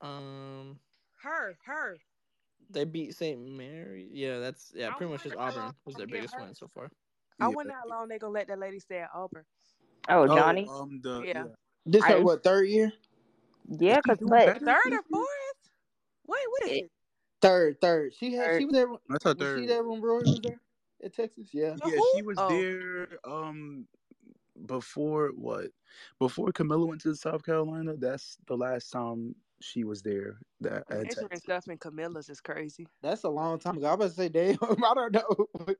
Um, 0.00 0.78
Her, 1.22 1.56
her. 1.64 1.98
They 2.70 2.84
beat 2.84 3.14
St. 3.14 3.40
Mary. 3.40 4.08
Yeah, 4.12 4.38
that's 4.38 4.72
yeah, 4.74 4.92
pretty 4.94 5.12
much 5.12 5.22
just 5.22 5.36
Auburn 5.36 5.74
was 5.84 5.96
their 5.96 6.06
biggest 6.06 6.34
her. 6.34 6.40
win 6.42 6.54
so 6.54 6.68
far. 6.68 6.90
I 7.40 7.48
Yeah. 7.48 7.54
wonder 7.54 7.74
how 7.74 7.86
long 7.88 8.08
they 8.08 8.18
gonna 8.18 8.32
let 8.32 8.48
that 8.48 8.58
lady 8.58 8.78
stay 8.80 8.98
at 9.00 9.10
Auburn. 9.14 9.44
Oh, 10.08 10.26
Oh, 10.26 10.36
Johnnie. 10.36 10.68
um, 10.68 11.00
the 11.02 11.22
Yeah. 11.24 11.44
yeah. 11.44 11.54
This 11.86 12.04
I 12.04 12.10
her 12.10 12.20
what 12.20 12.42
third 12.44 12.68
year? 12.68 12.92
yeah, 13.80 14.00
cause 14.02 14.18
doing 14.18 14.30
but 14.30 14.44
better? 14.44 14.60
Third 14.60 14.92
or 14.92 15.02
fourth? 15.10 15.70
Wait, 16.26 16.48
what 16.50 16.62
is 16.64 16.70
it, 16.72 16.84
it? 16.84 16.90
Third, 17.40 17.80
third. 17.80 18.14
She 18.14 18.32
had. 18.34 18.46
Third. 18.46 18.60
She 18.60 18.64
was 18.66 18.74
there. 18.74 18.88
That's 19.08 19.24
her 19.24 19.34
Was 19.34 19.48
she 19.48 19.66
third. 19.66 19.66
there 19.66 19.84
when 19.84 20.00
Roy 20.00 20.24
was 20.24 20.40
there 20.42 20.60
at 21.02 21.14
Texas? 21.14 21.50
Yeah. 21.52 21.76
The 21.82 21.90
Yeah, 21.90 21.96
who? 21.96 22.12
she 22.14 22.22
was 22.22 22.38
Oh, 22.38 22.48
there. 22.48 23.18
Um, 23.24 23.88
before 24.66 25.30
what? 25.30 25.70
Before 26.18 26.48
Kamilla 26.52 26.86
went 26.88 27.00
to 27.02 27.14
South 27.14 27.44
Carolina, 27.44 27.96
that's 27.96 28.38
the 28.46 28.56
last 28.56 28.90
time 28.90 29.36
she 29.60 29.84
was 29.84 30.02
there. 30.02 30.38
That 30.60 30.84
at 30.90 31.04
Measuring 31.04 31.38
stuff 31.38 31.68
in 31.68 31.78
Kamilla's 31.78 32.28
is 32.28 32.40
crazy. 32.40 32.86
That's 33.02 33.24
a 33.24 33.28
long 33.28 33.58
time 33.58 33.76
ago. 33.76 33.86
I 33.86 33.94
was 33.94 33.96
about 33.96 34.08
to 34.10 34.14
say, 34.14 34.28
damn, 34.28 34.58
I 34.84 34.94
don't 34.94 35.12
know. 35.12 35.74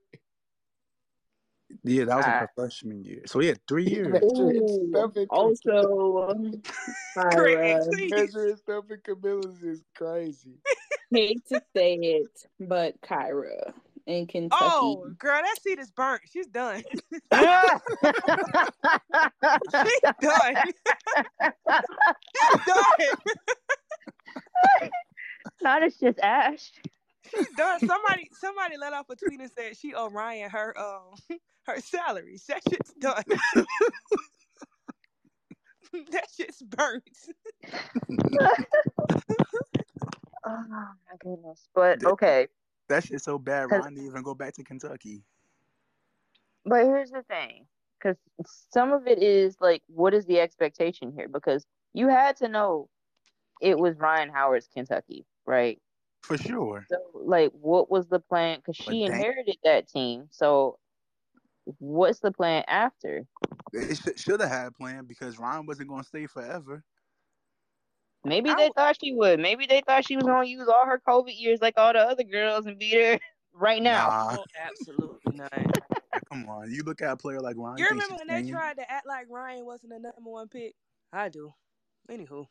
Yeah, 1.85 2.05
that 2.07 2.17
was 2.17 2.25
like 2.27 2.35
Ah. 2.35 2.39
her 2.41 2.51
freshman 2.55 3.05
year. 3.05 3.23
So 3.27 3.41
yeah, 3.41 3.55
three 3.69 3.85
years. 3.91 4.09
Measuring 4.09 5.27
Also, 5.31 6.33
Craig, 6.33 6.63
Kyra, 7.17 7.85
please. 7.91 8.11
Measuring 8.11 8.57
stuff 8.57 8.85
in 8.91 8.99
Kamilla's 8.99 9.63
is 9.63 9.83
crazy. 9.95 10.55
hate 11.11 11.45
to 11.49 11.61
say 11.75 11.95
it, 11.95 12.47
but 12.61 13.01
Kyra 13.03 13.73
in 14.09 14.27
Kentucky. 14.27 14.65
Oh, 14.65 15.07
girl, 15.19 15.41
that 15.43 15.63
seat 15.63 15.79
is 15.79 15.91
burnt. 15.91 16.23
She's 16.33 16.47
done. 16.47 16.83
She's 17.03 17.53
done. 20.21 20.57
She's 22.35 22.61
done. 22.67 23.09
Not 25.61 25.83
it's 25.83 25.99
just 25.99 26.19
Ash. 26.21 26.73
She's 27.31 27.49
done. 27.57 27.79
Somebody, 27.81 28.31
somebody 28.33 28.77
let 28.79 28.95
off 28.95 29.11
a 29.11 29.17
tweet 29.17 29.41
and 29.41 29.51
said 29.57 29.77
she 29.77 29.95
owe 29.95 30.09
Rhyne 30.09 30.49
her 30.49 30.75
um 30.79 31.15
her 31.67 31.81
salary. 31.81 32.39
That 32.49 32.63
shit's 32.69 32.95
done. 32.95 33.23
that 36.11 36.27
shit's 36.35 36.63
burnt. 36.63 37.05
Oh 40.47 40.65
my 40.71 41.17
goodness. 41.21 41.69
But 41.75 42.05
okay. 42.05 42.49
That 42.89 43.05
shit's 43.05 43.25
so 43.25 43.39
bad. 43.39 43.71
Rhyne 43.71 43.95
didn't 43.95 44.07
even 44.07 44.23
go 44.23 44.35
back 44.35 44.55
to 44.55 44.65
Kentucky. 44.65 45.23
But 46.65 46.85
here's 46.85 47.11
the 47.11 47.23
thing, 47.23 47.67
because 47.99 48.17
some 48.71 48.93
of 48.93 49.07
it 49.07 49.23
is 49.23 49.57
like, 49.61 49.83
what 49.87 50.15
is 50.15 50.27
the 50.27 50.41
expectation 50.41 51.13
here? 51.13 51.29
Because 51.29 51.67
you 51.95 52.09
had 52.09 52.37
to 52.39 52.49
know 52.49 52.89
it 53.61 53.79
was 53.79 53.97
Rhyne 53.97 54.31
Howard's 54.31 54.69
Kentucky, 54.73 55.25
right? 55.47 55.81
For 56.23 56.37
sure. 56.37 56.87
So, 56.89 56.97
like, 57.15 57.53
what 57.53 57.91
was 57.91 58.09
the 58.09 58.21
plan? 58.21 58.59
Because 58.59 58.77
she 58.77 59.05
dang- 59.07 59.13
inherited 59.13 59.57
that 59.65 59.89
team. 59.89 60.27
So, 60.31 60.79
what's 61.79 62.21
the 62.21 62.33
plan 62.33 62.65
after? 62.67 63.27
It 63.73 63.97
sh- 63.97 64.21
should 64.21 64.41
have 64.41 64.51
had 64.51 64.67
a 64.67 64.73
plan 64.73 65.05
because 65.05 65.39
Rhyne 65.39 65.67
wasn't 65.67 65.89
going 65.89 66.03
to 66.03 66.09
stay 66.09 66.27
forever. 66.27 66.85
Maybe 68.25 68.51
I 68.51 68.55
they 68.57 68.71
thought 68.75 68.97
she 69.03 69.13
would. 69.13 69.41
Maybe 69.41 69.67
they 69.67 69.83
thought 69.87 70.05
she 70.05 70.17
was 70.17 70.25
gonna 70.25 70.47
use 70.47 70.69
all 70.69 70.87
her 70.87 71.01
COVID 71.07 71.39
years 71.39 71.61
like 71.61 71.75
all 71.77 71.93
the 71.93 72.01
other 72.01 72.25
girls 72.25 72.67
and 72.67 72.79
be 72.79 72.91
there 72.91 73.21
right 73.55 73.83
now. 73.83 74.09
Nah, 74.09 74.37
Oh, 74.39 74.45
absolutely 74.59 75.37
not. 75.37 75.53
come 76.29 76.49
on. 76.49 76.71
You 76.71 76.83
look 76.83 77.01
at 77.03 77.13
a 77.13 77.17
player 77.17 77.41
like 77.41 77.57
Rhyne. 77.57 77.79
You 77.79 77.87
remember 77.91 78.17
when 78.17 78.45
they 78.45 78.51
tried 78.51 78.77
to 78.77 78.91
act 78.91 79.07
like 79.07 79.27
Rhyne 79.31 79.65
wasn't 79.65 79.93
the 79.93 79.99
number 79.99 80.31
one 80.31 80.49
pick? 80.49 80.75
I 81.13 81.29
do. 81.29 81.53
Anywho. 82.11 82.47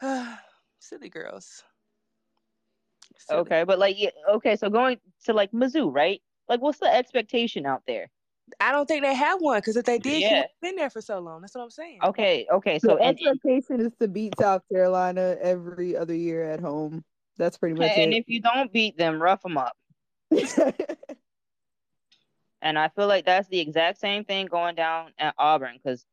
Silly 0.78 1.08
girls. 1.08 1.64
Silly. 3.18 3.40
Okay, 3.40 3.64
but 3.64 3.78
like, 3.78 3.98
yeah, 3.98 4.10
okay, 4.34 4.56
so 4.56 4.68
going 4.68 4.98
to 5.24 5.32
like 5.32 5.52
Mizzou, 5.52 5.92
right? 5.94 6.20
Like, 6.48 6.60
what's 6.60 6.78
the 6.78 6.92
expectation 6.92 7.66
out 7.66 7.82
there? 7.86 8.10
I 8.60 8.72
don't 8.72 8.86
think 8.86 9.02
they 9.02 9.14
have 9.14 9.40
one 9.40 9.58
because 9.58 9.76
if 9.76 9.84
they 9.84 9.98
did, 9.98 10.14
she 10.14 10.20
Yeah. 10.20 10.28
wouldn't 10.28 10.50
have 10.50 10.60
been 10.62 10.76
there 10.76 10.90
for 10.90 11.00
so 11.00 11.18
long. 11.18 11.40
That's 11.40 11.54
what 11.54 11.62
I'm 11.62 11.70
saying. 11.70 12.00
Okay, 12.02 12.46
okay, 12.52 12.78
so 12.78 12.96
and, 12.96 13.00
and 13.00 13.18
expectation 13.18 13.80
is 13.80 13.92
to 14.00 14.08
beat 14.08 14.38
South 14.38 14.62
Carolina 14.72 15.36
every 15.40 15.96
other 15.96 16.14
year 16.14 16.44
at 16.44 16.60
home. 16.60 17.04
That's 17.38 17.58
pretty 17.58 17.74
much 17.74 17.90
and 17.90 17.98
it. 17.98 18.04
And 18.04 18.14
if 18.14 18.24
you 18.28 18.40
don't 18.40 18.72
beat 18.72 18.96
them, 18.96 19.20
rough 19.20 19.42
them 19.42 19.58
up. 19.58 19.76
And 22.62 22.78
I 22.78 22.88
feel 22.88 23.06
like 23.06 23.24
that's 23.26 23.48
the 23.48 23.60
exact 23.60 24.00
same 24.00 24.24
thing 24.24 24.46
going 24.46 24.74
down 24.74 25.12
at 25.18 25.34
Auburn 25.38 25.78
because, 25.80 26.04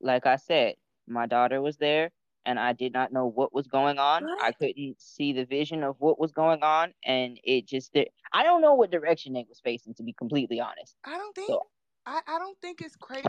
like 0.00 0.24
I 0.26 0.36
said, 0.36 0.76
my 1.06 1.26
daughter 1.26 1.60
was 1.60 1.76
there 1.76 2.10
and 2.46 2.58
I 2.58 2.72
did 2.72 2.94
not 2.94 3.12
know 3.12 3.26
what 3.26 3.52
was 3.52 3.66
going 3.66 3.98
on. 3.98 4.26
I 4.40 4.52
couldn't 4.52 5.00
see 5.02 5.34
the 5.34 5.44
vision 5.44 5.82
of 5.82 5.96
what 5.98 6.18
was 6.18 6.32
going 6.32 6.62
on, 6.62 6.94
and 7.04 7.38
it 7.44 7.66
just 7.66 7.92
did. 7.92 8.08
I 8.32 8.42
don't 8.42 8.62
know 8.62 8.72
what 8.74 8.90
direction 8.90 9.34
they 9.34 9.44
was 9.46 9.60
facing, 9.60 9.92
to 9.94 10.02
be 10.02 10.14
completely 10.14 10.58
honest. 10.60 10.96
I 11.04 11.18
don't 11.18 11.34
think 11.34 11.48
So, 11.48 11.66
I, 12.08 12.20
I 12.26 12.38
don't 12.38 12.58
think 12.62 12.80
it's 12.80 12.96
crazy. 12.96 13.22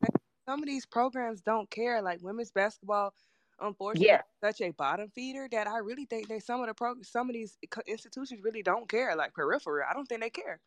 that 0.00 0.10
Some 0.46 0.62
of 0.62 0.66
these 0.66 0.86
programs 0.86 1.42
don't 1.42 1.68
care. 1.68 2.00
Like 2.00 2.22
women's 2.22 2.52
basketball, 2.52 3.12
unfortunately, 3.60 4.06
yeah, 4.06 4.20
is 4.20 4.56
such 4.56 4.60
a 4.60 4.70
bottom 4.70 5.10
feeder 5.14 5.48
that 5.50 5.66
I 5.66 5.78
really 5.78 6.06
think 6.06 6.28
that 6.28 6.44
some 6.44 6.60
of 6.60 6.68
the 6.68 6.74
pro 6.74 6.94
some 7.02 7.28
of 7.28 7.34
these 7.34 7.58
institutions 7.88 8.40
really 8.44 8.62
don't 8.62 8.88
care. 8.88 9.16
Like 9.16 9.34
peripheral, 9.34 9.84
I 9.88 9.94
don't 9.94 10.06
think 10.06 10.20
they 10.20 10.30
care. 10.30 10.60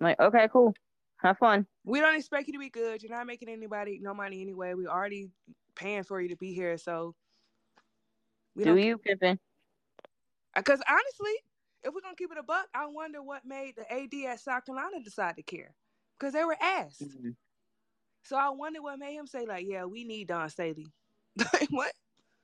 like 0.00 0.18
okay, 0.18 0.48
cool, 0.52 0.74
have 1.18 1.38
fun. 1.38 1.66
We 1.84 2.00
don't 2.00 2.16
expect 2.16 2.48
you 2.48 2.54
to 2.54 2.58
be 2.58 2.70
good. 2.70 3.00
You're 3.02 3.16
not 3.16 3.26
making 3.28 3.48
anybody 3.48 4.00
no 4.02 4.12
money 4.12 4.42
anyway. 4.42 4.74
We 4.74 4.88
already 4.88 5.28
paying 5.76 6.02
for 6.02 6.20
you 6.20 6.30
to 6.30 6.36
be 6.36 6.52
here, 6.52 6.76
so 6.78 7.14
we 8.56 8.64
Do 8.64 8.76
you, 8.76 8.98
Pippin? 8.98 9.38
Uh, 10.56 10.60
because 10.62 10.82
honestly, 10.90 11.34
if 11.84 11.94
we're 11.94 12.00
gonna 12.00 12.16
keep 12.16 12.32
it 12.32 12.38
a 12.38 12.42
buck, 12.42 12.66
I 12.74 12.86
wonder 12.86 13.22
what 13.22 13.44
made 13.44 13.74
the 13.76 13.92
AD 13.92 14.32
at 14.32 14.40
South 14.40 14.66
Carolina 14.66 15.00
decide 15.04 15.36
to 15.36 15.44
care. 15.44 15.76
Because 16.18 16.32
they 16.32 16.44
were 16.44 16.56
asked. 16.60 17.02
Mhm. 17.02 17.36
So 18.22 18.36
I 18.36 18.50
wonder 18.50 18.82
what 18.82 18.98
made 18.98 19.14
him 19.14 19.26
say 19.26 19.46
like, 19.46 19.66
"Yeah, 19.66 19.84
we 19.84 20.04
need 20.04 20.28
Dawn 20.28 20.50
Staley." 20.50 20.86
like 21.52 21.68
what? 21.70 21.92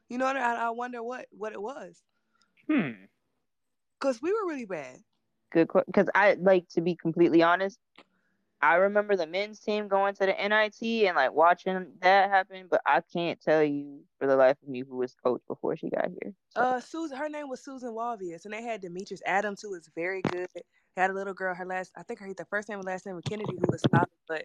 You 0.09 0.19
know 0.19 0.27
what? 0.27 0.37
I, 0.37 0.67
I 0.67 0.71
wonder 0.71 1.03
what 1.03 1.27
what 1.31 1.53
it 1.53 1.61
was. 1.61 2.03
Hmm. 2.69 3.07
Because 3.99 4.21
we 4.23 4.33
were 4.33 4.47
really 4.47 4.67
bad. 4.67 4.99
Good, 5.51 5.69
because 5.87 6.09
I 6.15 6.35
like 6.35 6.69
to 6.71 6.81
be 6.81 6.97
completely 6.97 7.43
honest. 7.43 7.79
I 8.61 8.77
remember 8.77 9.15
the 9.15 9.27
men's 9.27 9.61
team 9.61 9.89
going 9.89 10.15
to 10.15 10.27
the 10.27 10.41
NIT 10.41 11.07
and 11.07 11.17
like 11.17 11.33
watching 11.33 11.99
that 12.01 12.31
happen, 12.31 12.67
but 12.71 12.81
I 12.87 13.03
can't 13.03 13.41
tell 13.41 13.63
you 13.63 14.05
for 14.19 14.27
the 14.27 14.37
life 14.37 14.57
of 14.63 14.69
me 14.69 14.81
who 14.81 14.97
was 14.97 15.15
coach 15.15 15.43
before 15.47 15.77
she 15.77 15.91
got 15.91 16.09
here. 16.09 16.35
So 16.49 16.63
Uh, 16.63 16.81
Susan, 16.81 17.19
her 17.19 17.29
name 17.29 17.49
was 17.49 17.63
Susan 17.63 17.91
Walvius, 17.91 18.45
and 18.47 18.55
they 18.55 18.63
had 18.63 18.81
Demetress 18.83 19.21
Adams, 19.27 19.61
who 19.61 19.71
was 19.71 19.91
very 19.95 20.23
good. 20.23 20.49
Had 20.97 21.11
a 21.11 21.15
little 21.15 21.35
girl. 21.35 21.55
Her 21.55 21.66
last, 21.66 21.93
I 21.97 22.03
think 22.03 22.21
her 22.21 22.33
the 22.33 22.45
first 22.45 22.69
name 22.69 22.79
and 22.79 22.87
last 22.87 23.07
name 23.07 23.16
was 23.16 23.25
Kennedy, 23.29 23.57
who 23.57 23.66
was 23.69 23.83
solid, 23.91 24.09
but 24.29 24.45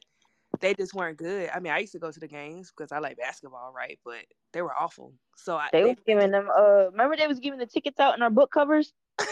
they 0.62 0.74
just 0.74 0.94
weren't 0.94 1.18
good. 1.18 1.50
I 1.54 1.60
mean, 1.60 1.72
I 1.72 1.80
used 1.80 1.94
to 1.94 2.00
go 2.00 2.12
to 2.12 2.20
the 2.20 2.28
games 2.28 2.72
because 2.76 2.92
I 2.92 3.00
like 3.00 3.18
basketball, 3.18 3.72
right? 3.76 4.00
But 4.04 4.26
they 4.54 4.62
were 4.62 4.74
awful. 4.74 5.14
So 5.36 5.56
I, 5.58 5.70
they 5.72 5.84
they 5.84 5.90
was 5.90 5.98
giving 6.06 6.32
them. 6.32 6.50
Uh, 6.50 6.90
remember 6.92 7.16
they 7.16 7.28
was 7.28 7.40
giving 7.40 7.60
the 7.60 7.66
tickets 7.66 8.00
out 8.00 8.16
in 8.16 8.24
our 8.24 8.30
book 8.30 8.52
covers. 8.52 8.92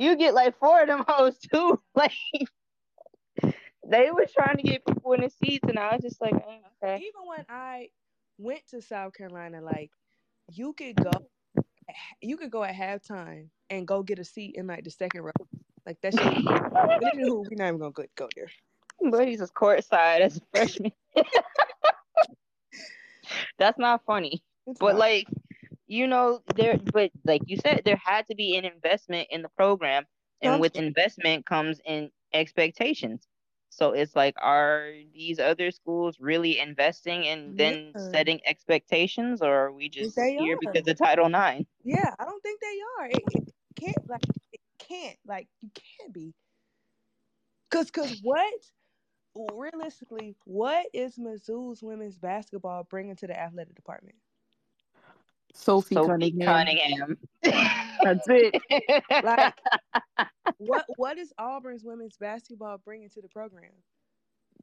You 0.00 0.16
get 0.16 0.32
like 0.32 0.58
four 0.58 0.80
of 0.80 0.88
them 0.88 1.04
hoes 1.06 1.38
too. 1.38 1.78
Like 1.94 2.12
they 3.86 4.10
were 4.10 4.26
trying 4.32 4.56
to 4.56 4.62
get 4.62 4.86
people 4.86 5.12
in 5.12 5.20
the 5.20 5.28
seats, 5.28 5.68
and 5.68 5.78
I 5.78 5.92
was 5.92 6.02
just 6.02 6.22
like, 6.22 6.32
eh, 6.32 6.58
okay. 6.82 6.96
even 6.96 7.26
when 7.26 7.44
I 7.50 7.88
went 8.38 8.60
to 8.70 8.80
South 8.80 9.12
Carolina, 9.12 9.60
like 9.60 9.90
you 10.50 10.72
could 10.72 10.96
go, 10.96 11.10
you 12.20 12.36
could 12.36 12.50
go 12.50 12.62
at 12.64 12.74
halftime 12.74 13.48
and 13.68 13.86
go 13.86 14.02
get 14.02 14.18
a 14.18 14.24
seat 14.24 14.56
in 14.56 14.66
like 14.66 14.84
the 14.84 14.90
second 14.90 15.22
row. 15.22 15.32
Like 15.86 16.00
that 16.02 16.14
shit. 16.14 16.44
But 16.44 16.88
we're 17.02 17.56
not 17.56 17.68
even 17.68 17.78
gonna 17.78 17.90
go, 17.92 18.04
go 18.16 18.28
there. 18.36 18.48
But 19.10 19.26
he's 19.26 19.38
just 19.40 19.54
courtside 19.54 20.20
as 20.20 20.36
a 20.36 20.40
freshman. 20.54 20.92
That's 23.58 23.78
not 23.78 24.02
funny. 24.04 24.42
It's 24.66 24.78
But 24.78 24.92
not. 24.92 24.98
like, 24.98 25.26
you 25.86 26.06
know, 26.06 26.40
there. 26.54 26.78
But 26.92 27.10
like 27.24 27.42
you 27.46 27.56
said, 27.56 27.82
there 27.84 28.00
had 28.02 28.26
to 28.28 28.34
be 28.34 28.56
an 28.56 28.64
investment 28.64 29.28
in 29.30 29.42
the 29.42 29.48
program, 29.50 30.04
and 30.42 30.60
with 30.60 30.76
investment 30.76 31.46
comes 31.46 31.80
in 31.84 32.10
expectations. 32.32 33.26
So 33.70 33.92
it's 33.92 34.16
like, 34.16 34.36
are 34.42 34.92
these 35.14 35.38
other 35.38 35.70
schools 35.70 36.18
really 36.20 36.58
investing 36.58 37.26
and 37.26 37.56
then 37.56 37.94
Yeah. 37.94 38.00
setting 38.12 38.40
expectations, 38.46 39.42
or 39.42 39.54
are 39.66 39.72
we 39.72 39.88
just 39.88 40.16
here 40.36 40.56
are. 40.56 40.58
because 40.60 40.86
of 40.88 40.98
Title 40.98 41.28
Nine? 41.28 41.66
Yeah, 41.84 42.14
I 42.18 42.24
don't 42.24 42.42
think 42.42 42.60
they 42.60 42.78
are. 42.98 43.06
It, 43.08 43.22
it 43.34 43.54
can't 43.76 44.08
like 44.08 44.22
it 44.52 44.60
can't 44.78 45.18
like 45.26 45.48
you 45.60 45.70
can't 45.74 46.12
be. 46.12 46.34
Cause 47.70 47.90
cause 47.90 48.18
what 48.22 48.52
realistically 49.34 50.36
what 50.44 50.86
is 50.92 51.16
Mizzou's 51.16 51.82
women's 51.82 52.18
basketball 52.18 52.84
bringing 52.84 53.16
to 53.16 53.26
the 53.28 53.38
athletic 53.38 53.74
department? 53.76 54.16
Sophie, 55.54 55.94
Sophie 55.94 56.08
Cunningham. 56.08 56.46
Cunningham. 56.46 57.18
That's 58.02 58.26
it. 58.28 58.60
Like 59.22 59.54
what 60.58 60.84
what 60.96 61.18
is 61.18 61.32
Auburn's 61.38 61.84
women's 61.84 62.16
basketball 62.16 62.78
bringing 62.84 63.08
to 63.10 63.20
the 63.20 63.28
program? 63.28 63.72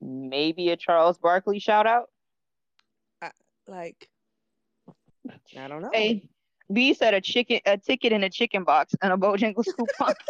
Maybe 0.01 0.69
a 0.69 0.77
Charles 0.77 1.18
Barkley 1.18 1.59
shout 1.59 1.88
out. 1.88 2.09
Like 3.68 4.07
I 5.57 5.68
don't 5.68 5.81
know. 5.81 5.89
Hey, 5.93 6.30
B 6.72 6.93
said 6.93 7.14
a 7.14 7.22
chicken, 7.22 7.59
a 7.65 7.77
ticket 7.77 8.11
in 8.11 8.23
a 8.23 8.30
chicken 8.30 8.64
box 8.64 8.93
and 9.01 9.14
a 9.14 9.18
Bojangles 9.18 9.65
coupon. 9.76 10.14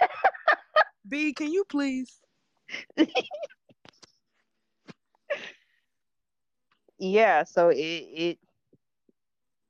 B, 1.08 1.32
can 1.32 1.52
you 1.52 1.64
please? 1.64 2.20
yeah, 6.98 7.44
so 7.44 7.68
it, 7.68 7.76
it, 7.78 8.38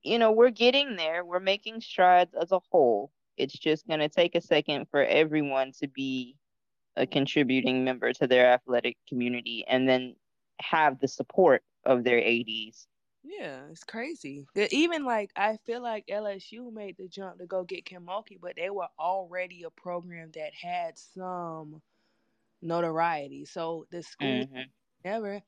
you 0.07 0.19
know, 0.19 0.31
we're 0.31 0.51
getting 0.51 0.97
there. 0.97 1.25
We're 1.25 1.41
making 1.41 1.81
strides 1.81 2.33
as 2.41 2.53
a 2.53 2.61
whole. 2.71 3.11
It's 3.37 3.59
just 3.59 3.87
going 3.87 4.01
to 4.01 4.09
take 4.09 4.35
a 4.35 4.41
second 4.41 4.87
for 4.91 5.05
everyone 5.05 5.73
to 5.81 5.89
be 5.89 6.37
a 6.97 7.07
contributing 7.07 7.85
member 7.85 8.13
to 8.13 8.27
their 8.27 8.53
athletic 8.53 8.97
community 9.09 9.65
and 9.69 9.89
then 9.89 10.15
have 10.61 11.01
the 11.01 11.09
support 11.09 11.63
of 11.85 12.05
their 12.05 12.19
ADs. 12.25 12.87
Yeah, 13.23 13.63
it's 13.71 13.83
crazy. 13.83 14.47
Even 14.71 15.05
like 15.05 15.31
I 15.37 15.59
feel 15.67 15.83
like 15.83 16.07
LSU 16.07 16.73
made 16.73 16.97
the 16.97 17.09
jump 17.09 17.39
to 17.39 17.47
go 17.47 17.65
get 17.65 17.85
Kim 17.85 18.07
Mulkey, 18.07 18.39
but 18.41 18.55
they 18.57 18.71
were 18.71 18.87
already 18.99 19.65
a 19.65 19.71
program 19.71 20.31
that 20.35 20.55
had 20.55 20.97
some 20.97 21.83
notoriety. 22.63 23.45
So 23.45 23.87
the 23.91 24.05
school 24.05 24.45
mm-hmm. 24.45 24.61
never. 25.05 25.43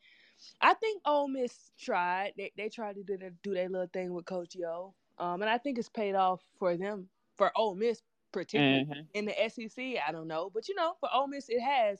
I 0.60 0.74
think 0.74 1.02
Ole 1.04 1.28
Miss 1.28 1.70
tried. 1.78 2.32
They 2.36 2.52
they 2.56 2.68
tried 2.68 2.96
to 2.96 3.02
do 3.02 3.16
their, 3.16 3.32
do 3.42 3.54
their 3.54 3.68
little 3.68 3.88
thing 3.92 4.12
with 4.12 4.24
Coach 4.26 4.54
Yo, 4.54 4.94
um, 5.18 5.42
and 5.42 5.50
I 5.50 5.58
think 5.58 5.78
it's 5.78 5.88
paid 5.88 6.14
off 6.14 6.42
for 6.58 6.76
them 6.76 7.08
for 7.36 7.52
Ole 7.56 7.74
Miss 7.74 8.02
particularly 8.32 8.84
mm-hmm. 8.84 9.00
in 9.14 9.24
the 9.24 9.34
SEC. 9.48 9.84
I 10.06 10.12
don't 10.12 10.28
know, 10.28 10.50
but 10.52 10.68
you 10.68 10.74
know, 10.74 10.94
for 11.00 11.08
Ole 11.12 11.28
Miss 11.28 11.48
it 11.48 11.60
has. 11.60 11.98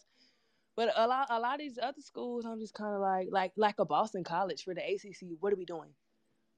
But 0.76 0.92
a 0.94 1.08
lot, 1.08 1.26
a 1.28 1.40
lot 1.40 1.54
of 1.54 1.58
these 1.58 1.76
other 1.82 2.00
schools, 2.00 2.44
I'm 2.44 2.60
just 2.60 2.72
kind 2.72 2.94
of 2.94 3.00
like, 3.00 3.26
like, 3.32 3.50
like 3.56 3.74
a 3.80 3.84
Boston 3.84 4.22
College 4.22 4.62
for 4.62 4.74
the 4.74 4.80
ACC. 4.80 5.30
What 5.40 5.52
are 5.52 5.56
we 5.56 5.64
doing? 5.64 5.88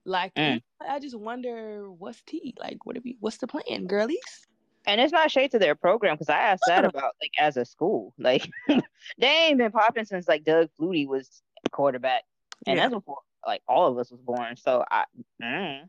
Like, 0.04 0.34
mm. 0.34 0.60
I 0.86 0.98
just 0.98 1.18
wonder 1.18 1.90
what's 1.90 2.20
T 2.26 2.54
like. 2.58 2.84
What 2.84 2.98
are 2.98 3.02
we? 3.02 3.16
What's 3.20 3.38
the 3.38 3.46
plan, 3.46 3.86
girlies? 3.86 4.46
And 4.86 5.00
it's 5.00 5.12
not 5.12 5.30
shade 5.30 5.52
to 5.52 5.58
their 5.58 5.74
program 5.74 6.16
because 6.16 6.28
I 6.28 6.38
asked 6.38 6.64
that 6.66 6.84
about 6.84 7.14
like 7.22 7.32
as 7.38 7.56
a 7.56 7.64
school. 7.64 8.12
Like, 8.18 8.46
they 8.68 9.26
ain't 9.26 9.56
been 9.56 9.72
popping 9.72 10.04
since 10.04 10.28
like 10.28 10.44
Doug 10.44 10.68
Flutie 10.78 11.08
was 11.08 11.42
quarterback, 11.70 12.24
and 12.66 12.76
yeah. 12.76 12.84
that's 12.84 12.94
before 12.94 13.18
like 13.46 13.62
all 13.68 13.90
of 13.90 13.98
us 13.98 14.10
was 14.10 14.20
born. 14.20 14.56
So 14.56 14.84
I, 14.90 15.04
mm, 15.42 15.88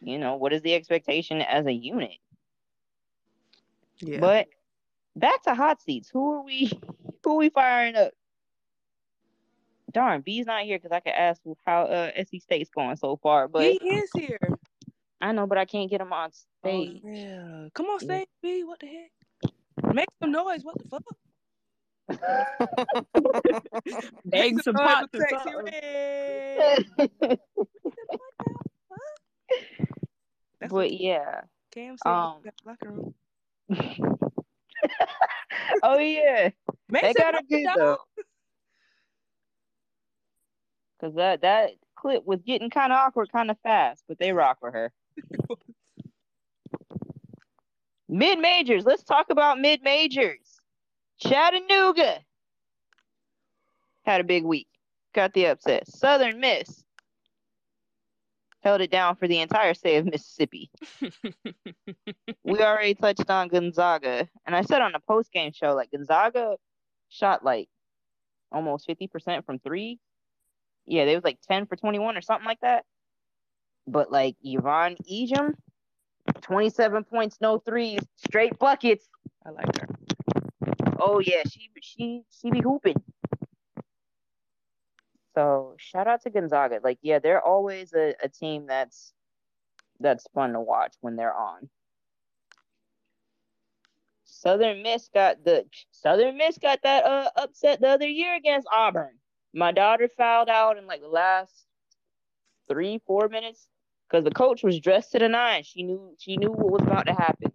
you 0.00 0.18
know, 0.18 0.36
what 0.36 0.52
is 0.52 0.62
the 0.62 0.74
expectation 0.74 1.40
as 1.40 1.66
a 1.66 1.72
unit? 1.72 2.18
Yeah. 3.98 4.18
But 4.20 4.48
back 5.16 5.42
to 5.44 5.54
hot 5.54 5.82
seats. 5.82 6.08
Who 6.12 6.32
are 6.32 6.44
we? 6.44 6.70
Who 7.24 7.32
are 7.32 7.36
we 7.36 7.50
firing 7.50 7.96
up? 7.96 8.12
Darn, 9.92 10.22
B's 10.22 10.46
not 10.46 10.62
here 10.62 10.78
because 10.78 10.92
I 10.92 11.00
could 11.00 11.12
ask 11.12 11.40
how 11.66 11.82
uh 11.82 12.10
SC 12.24 12.40
State's 12.40 12.70
going 12.70 12.96
so 12.96 13.16
far. 13.16 13.48
But 13.48 13.62
he 13.62 13.76
is 13.76 14.10
here. 14.16 14.38
I 15.20 15.32
know, 15.32 15.46
but 15.46 15.58
I 15.58 15.66
can't 15.66 15.88
get 15.88 16.00
him 16.00 16.12
on 16.12 16.30
oh, 16.30 16.68
stage. 16.68 17.02
Oh, 17.04 17.10
yeah, 17.10 17.68
come 17.74 17.86
on 17.86 18.00
stage, 18.00 18.26
yeah. 18.42 18.50
B. 18.50 18.64
What 18.64 18.80
the 18.80 18.86
heck? 18.86 19.94
Make 19.94 20.08
some 20.20 20.32
noise. 20.32 20.64
What 20.64 20.78
the 20.78 20.88
fuck? 20.88 21.04
Make 24.24 24.60
some 24.62 24.74
pot 24.74 25.08
But 30.68 30.92
yeah. 30.92 31.42
Cam 31.72 31.96
um, 32.04 32.42
locker 32.66 32.90
room. 32.90 33.14
oh 35.82 35.98
yeah, 35.98 36.50
Make 36.90 37.02
they 37.02 37.14
got 37.14 37.34
it 37.34 37.48
good 37.48 37.66
though. 37.74 37.96
Cause 41.00 41.14
that 41.14 41.40
that 41.40 41.70
clip 41.96 42.26
was 42.26 42.42
getting 42.42 42.70
kind 42.70 42.92
of 42.92 42.98
awkward, 42.98 43.32
kind 43.32 43.50
of 43.50 43.56
fast, 43.62 44.04
but 44.06 44.18
they 44.18 44.32
rock 44.32 44.58
with 44.62 44.74
her. 44.74 44.92
mid 48.08 48.38
majors. 48.38 48.84
Let's 48.84 49.02
talk 49.02 49.30
about 49.30 49.58
mid 49.58 49.82
majors. 49.82 50.51
Chattanooga 51.22 52.20
had 54.04 54.20
a 54.20 54.24
big 54.24 54.44
week. 54.44 54.68
Got 55.14 55.34
the 55.34 55.46
upset. 55.46 55.86
Southern 55.88 56.40
Miss 56.40 56.84
held 58.62 58.80
it 58.80 58.90
down 58.90 59.16
for 59.16 59.28
the 59.28 59.40
entire 59.40 59.74
state 59.74 59.98
of 59.98 60.06
Mississippi. 60.06 60.70
we 62.44 62.60
already 62.60 62.94
touched 62.94 63.28
on 63.28 63.48
Gonzaga, 63.48 64.28
and 64.46 64.56
I 64.56 64.62
said 64.62 64.82
on 64.82 64.92
the 64.92 65.00
post 65.00 65.32
game 65.32 65.52
show 65.52 65.74
like 65.74 65.90
Gonzaga 65.90 66.56
shot 67.08 67.44
like 67.44 67.68
almost 68.50 68.86
fifty 68.86 69.06
percent 69.06 69.44
from 69.44 69.58
three. 69.58 69.98
Yeah, 70.86 71.04
they 71.04 71.14
was 71.14 71.24
like 71.24 71.38
ten 71.46 71.66
for 71.66 71.76
twenty 71.76 71.98
one 71.98 72.16
or 72.16 72.22
something 72.22 72.46
like 72.46 72.60
that. 72.60 72.84
But 73.86 74.10
like 74.10 74.36
Yvonne 74.42 74.96
Ejim, 75.10 75.54
twenty 76.40 76.70
seven 76.70 77.04
points, 77.04 77.38
no 77.40 77.58
threes, 77.58 78.00
straight 78.16 78.58
buckets. 78.58 79.08
I 79.44 79.50
like 79.50 79.80
her. 79.80 79.88
Oh 81.04 81.18
yeah, 81.18 81.42
she 81.50 81.68
she 81.80 82.22
she 82.30 82.50
be 82.52 82.60
hooping. 82.60 82.94
So 85.34 85.74
shout 85.78 86.06
out 86.06 86.22
to 86.22 86.30
Gonzaga. 86.30 86.78
Like, 86.84 86.98
yeah, 87.02 87.18
they're 87.18 87.44
always 87.44 87.92
a, 87.92 88.14
a 88.22 88.28
team 88.28 88.66
that's 88.68 89.12
that's 89.98 90.28
fun 90.32 90.52
to 90.52 90.60
watch 90.60 90.94
when 91.00 91.16
they're 91.16 91.34
on. 91.34 91.68
Southern 94.24 94.84
Miss 94.84 95.08
got 95.12 95.44
the 95.44 95.64
Southern 95.90 96.36
Miss 96.36 96.56
got 96.58 96.78
that 96.84 97.04
uh 97.04 97.30
upset 97.34 97.80
the 97.80 97.88
other 97.88 98.06
year 98.06 98.36
against 98.36 98.68
Auburn. 98.72 99.18
My 99.52 99.72
daughter 99.72 100.08
fouled 100.16 100.48
out 100.48 100.78
in 100.78 100.86
like 100.86 101.00
the 101.00 101.08
last 101.08 101.66
three, 102.68 103.00
four 103.08 103.28
minutes 103.28 103.68
because 104.08 104.22
the 104.22 104.30
coach 104.30 104.62
was 104.62 104.78
dressed 104.78 105.10
to 105.12 105.18
the 105.18 105.28
nine. 105.28 105.64
She 105.64 105.82
knew 105.82 106.14
she 106.20 106.36
knew 106.36 106.52
what 106.52 106.70
was 106.70 106.82
about 106.82 107.06
to 107.06 107.14
happen. 107.14 107.50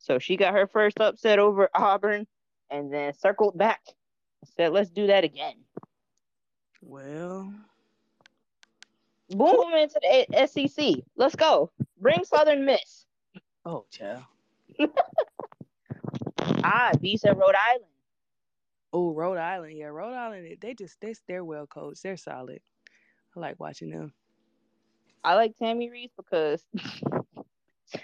So 0.00 0.18
she 0.18 0.36
got 0.36 0.54
her 0.54 0.66
first 0.66 0.98
upset 0.98 1.38
over 1.38 1.68
Auburn 1.74 2.26
and 2.70 2.92
then 2.92 3.12
circled 3.12 3.56
back 3.56 3.80
and 3.86 4.50
said, 4.56 4.72
let's 4.72 4.90
do 4.90 5.06
that 5.08 5.24
again. 5.24 5.56
Well, 6.80 7.52
boom 9.28 9.74
into 9.74 10.00
the 10.00 10.46
SEC. 10.46 10.94
Let's 11.16 11.36
go. 11.36 11.70
Bring 12.00 12.24
Southern 12.24 12.64
Miss. 12.64 13.04
Oh, 13.66 13.84
child. 13.90 14.22
ah, 16.64 16.92
B 16.98 17.18
said 17.18 17.36
Rhode 17.36 17.54
Island. 17.54 17.84
Oh, 18.94 19.12
Rhode 19.12 19.36
Island. 19.36 19.76
Yeah, 19.76 19.86
Rhode 19.86 20.14
Island. 20.14 20.56
They 20.60 20.72
just 20.72 20.98
they 21.02 21.14
they're 21.28 21.44
well 21.44 21.66
coached. 21.66 22.02
They're 22.02 22.16
solid. 22.16 22.60
I 23.36 23.40
like 23.40 23.60
watching 23.60 23.90
them. 23.90 24.14
I 25.22 25.34
like 25.34 25.56
Tammy 25.58 25.90
Reiss 25.90 26.10
because 26.16 26.64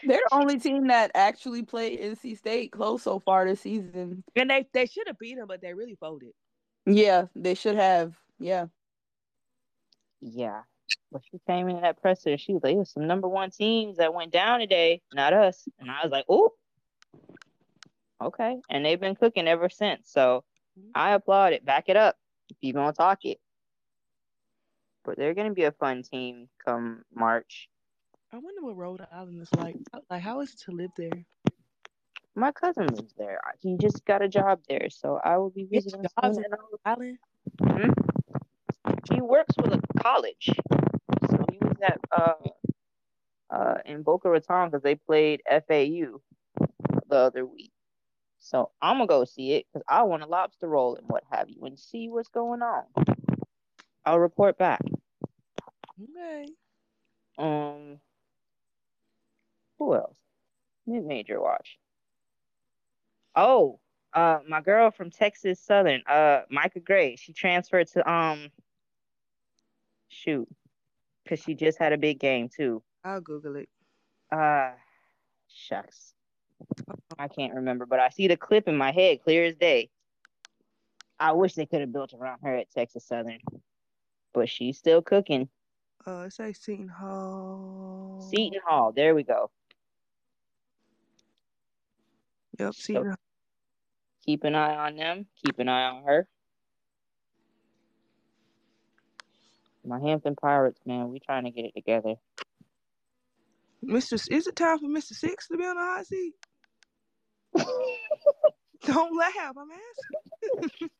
they're 0.04 0.20
the 0.28 0.34
only 0.34 0.58
team 0.58 0.88
that 0.88 1.10
actually 1.14 1.62
played 1.62 2.00
NC 2.00 2.38
State 2.38 2.72
close 2.72 3.02
so 3.02 3.20
far 3.20 3.46
this 3.46 3.60
season. 3.60 4.24
And 4.34 4.50
they 4.50 4.66
they 4.72 4.86
should 4.86 5.06
have 5.06 5.18
beat 5.18 5.36
them, 5.36 5.46
but 5.46 5.60
they 5.60 5.74
really 5.74 5.96
folded. 5.96 6.32
Yeah, 6.86 7.26
they 7.34 7.54
should 7.54 7.76
have. 7.76 8.14
Yeah. 8.38 8.66
Yeah. 10.20 10.62
But 11.10 11.22
she 11.30 11.38
came 11.46 11.68
in 11.68 11.80
that 11.82 12.00
presser. 12.00 12.38
She 12.38 12.54
was 12.54 12.62
like, 12.62 12.76
"There's 12.76 12.92
some 12.92 13.06
number 13.06 13.28
one 13.28 13.50
teams 13.50 13.96
that 13.96 14.14
went 14.14 14.32
down 14.32 14.60
today, 14.60 15.02
not 15.12 15.32
us." 15.32 15.68
And 15.78 15.90
I 15.90 16.02
was 16.02 16.12
like, 16.12 16.26
"Oh, 16.28 16.52
okay." 18.22 18.56
And 18.70 18.84
they've 18.84 19.00
been 19.00 19.16
cooking 19.16 19.48
ever 19.48 19.68
since. 19.68 20.10
So 20.10 20.44
mm-hmm. 20.78 20.90
I 20.94 21.14
applaud 21.14 21.54
it. 21.54 21.64
Back 21.64 21.88
it 21.88 21.96
up 21.96 22.16
if 22.50 22.56
you're 22.60 22.74
gonna 22.74 22.92
talk 22.92 23.24
it. 23.24 23.38
But 25.04 25.16
they're 25.16 25.34
gonna 25.34 25.54
be 25.54 25.64
a 25.64 25.72
fun 25.72 26.02
team 26.02 26.48
come 26.64 27.02
March. 27.12 27.68
I 28.36 28.38
wonder 28.38 28.60
what 28.60 28.76
Rhode 28.76 29.00
Island 29.10 29.40
is 29.40 29.48
like. 29.56 29.76
Like, 30.10 30.20
how 30.20 30.40
is 30.40 30.52
it 30.52 30.60
to 30.66 30.70
live 30.70 30.90
there? 30.94 31.24
My 32.34 32.52
cousin 32.52 32.86
lives 32.88 33.14
there. 33.16 33.40
He 33.62 33.78
just 33.78 34.04
got 34.04 34.20
a 34.20 34.28
job 34.28 34.60
there, 34.68 34.90
so 34.90 35.18
I 35.24 35.38
will 35.38 35.48
be 35.48 35.64
visiting. 35.64 36.04
Jobs 36.20 36.36
in 36.36 36.44
Rhode 36.50 36.80
Island. 36.84 37.18
Hmm? 37.62 37.90
he 39.10 39.22
works 39.22 39.54
with 39.56 39.72
a 39.72 39.80
college. 40.02 40.50
So 41.30 41.46
he 41.50 41.56
was 41.62 41.78
at 41.82 41.98
uh 42.14 42.34
uh 43.48 43.78
in 43.86 44.02
Boca 44.02 44.28
Raton 44.28 44.68
because 44.68 44.82
they 44.82 44.96
played 44.96 45.40
FAU 45.48 46.20
the 47.08 47.16
other 47.16 47.46
week. 47.46 47.72
So 48.38 48.70
I'm 48.82 48.96
gonna 48.98 49.06
go 49.06 49.24
see 49.24 49.52
it 49.52 49.64
because 49.72 49.82
I 49.88 50.02
want 50.02 50.22
a 50.22 50.26
lobster 50.26 50.68
roll 50.68 50.96
and 50.96 51.08
what 51.08 51.24
have 51.32 51.48
you 51.48 51.64
and 51.64 51.78
see 51.78 52.10
what's 52.10 52.28
going 52.28 52.60
on. 52.60 52.84
I'll 54.04 54.20
report 54.20 54.58
back. 54.58 54.82
Okay. 55.98 56.48
Um. 57.38 57.98
Who 59.78 59.94
else? 59.94 60.16
Mid 60.86 61.04
major 61.04 61.40
watch. 61.40 61.78
Oh, 63.34 63.80
uh, 64.12 64.38
my 64.48 64.60
girl 64.60 64.90
from 64.90 65.10
Texas 65.10 65.60
Southern, 65.60 66.02
uh, 66.08 66.42
Micah 66.50 66.80
Gray. 66.80 67.16
She 67.16 67.32
transferred 67.32 67.88
to 67.88 68.10
um 68.10 68.50
Shoot, 70.08 70.48
because 71.24 71.42
she 71.42 71.54
just 71.54 71.78
had 71.78 71.92
a 71.92 71.98
big 71.98 72.18
game 72.18 72.48
too. 72.48 72.82
I'll 73.04 73.20
Google 73.20 73.56
it. 73.56 73.68
Uh, 74.32 74.70
shucks. 75.48 76.14
I 77.18 77.28
can't 77.28 77.54
remember, 77.54 77.86
but 77.86 78.00
I 78.00 78.08
see 78.08 78.28
the 78.28 78.36
clip 78.36 78.68
in 78.68 78.76
my 78.76 78.92
head 78.92 79.22
clear 79.22 79.44
as 79.44 79.56
day. 79.56 79.90
I 81.18 81.32
wish 81.32 81.54
they 81.54 81.66
could 81.66 81.80
have 81.80 81.92
built 81.92 82.14
around 82.14 82.40
her 82.42 82.56
at 82.56 82.70
Texas 82.70 83.06
Southern, 83.06 83.40
but 84.32 84.48
she's 84.48 84.78
still 84.78 85.02
cooking. 85.02 85.48
Uh, 86.06 86.24
it's 86.26 86.38
like 86.38 86.56
Seton 86.56 86.88
Hall. 86.88 88.26
Seton 88.30 88.60
Hall. 88.64 88.92
There 88.92 89.14
we 89.14 89.22
go. 89.22 89.50
Yep, 92.58 92.74
Seton 92.74 93.12
so, 93.12 93.16
Keep 94.24 94.44
an 94.44 94.54
eye 94.54 94.74
on 94.74 94.96
them. 94.96 95.26
Keep 95.44 95.58
an 95.58 95.68
eye 95.68 95.88
on 95.88 96.02
her. 96.04 96.28
My 99.84 100.00
Hampton 100.00 100.34
Pirates, 100.34 100.80
man, 100.84 101.10
we 101.10 101.20
trying 101.20 101.44
to 101.44 101.50
get 101.50 101.64
it 101.64 101.74
together. 101.74 102.14
Mr. 103.84 104.14
Is 104.14 104.46
it 104.46 104.56
time 104.56 104.78
for 104.80 104.88
Mr. 104.88 105.12
Six 105.12 105.46
to 105.48 105.56
be 105.56 105.64
on 105.64 105.76
the 105.76 105.82
hot 105.82 106.06
seat? 106.06 106.34
Don't 108.84 109.16
laugh. 109.16 109.54
I'm 109.56 109.68
asking. 109.70 110.90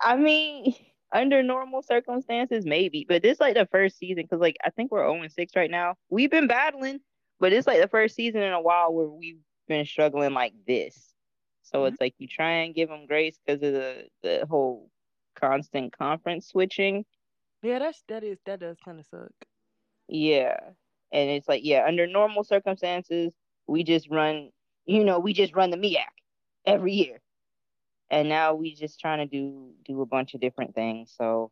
I 0.00 0.16
mean, 0.16 0.74
under 1.12 1.42
normal 1.42 1.82
circumstances, 1.82 2.66
maybe, 2.66 3.06
but 3.08 3.22
this 3.22 3.40
like 3.40 3.54
the 3.54 3.66
first 3.70 3.98
season 3.98 4.24
because 4.24 4.40
like 4.40 4.56
I 4.62 4.70
think 4.70 4.90
we're 4.90 5.08
0 5.08 5.26
6 5.26 5.56
right 5.56 5.70
now. 5.70 5.94
We've 6.10 6.30
been 6.30 6.46
battling, 6.46 7.00
but 7.40 7.52
it's 7.54 7.66
like 7.66 7.80
the 7.80 7.88
first 7.88 8.14
season 8.14 8.42
in 8.42 8.52
a 8.52 8.60
while 8.60 8.92
where 8.92 9.06
we've 9.06 9.40
been 9.64 9.84
struggling 9.84 10.34
like 10.34 10.54
this. 10.66 11.14
So 11.62 11.78
mm-hmm. 11.78 11.88
it's 11.88 12.00
like 12.00 12.14
you 12.18 12.28
try 12.28 12.50
and 12.62 12.74
give 12.74 12.88
them 12.88 13.06
grace 13.06 13.38
because 13.44 13.62
of 13.62 13.72
the 13.72 14.04
the 14.22 14.46
whole 14.48 14.90
constant 15.38 15.96
conference 15.96 16.48
switching. 16.48 17.04
Yeah, 17.62 17.78
that's 17.78 18.02
that 18.08 18.24
is 18.24 18.38
that 18.46 18.60
does 18.60 18.76
kind 18.84 19.00
of 19.00 19.06
suck. 19.06 19.32
Yeah, 20.08 20.56
and 21.12 21.30
it's 21.30 21.48
like 21.48 21.64
yeah, 21.64 21.84
under 21.86 22.06
normal 22.06 22.44
circumstances, 22.44 23.32
we 23.66 23.84
just 23.84 24.10
run, 24.10 24.50
you 24.84 25.04
know, 25.04 25.18
we 25.18 25.32
just 25.32 25.54
run 25.54 25.70
the 25.70 25.76
MEAC 25.76 26.04
every 26.66 26.92
year 26.92 27.20
and 28.10 28.28
now 28.28 28.54
we 28.54 28.74
just 28.74 29.00
trying 29.00 29.18
to 29.18 29.26
do 29.26 29.72
do 29.84 30.00
a 30.00 30.06
bunch 30.06 30.34
of 30.34 30.40
different 30.40 30.74
things. 30.74 31.12
So 31.16 31.50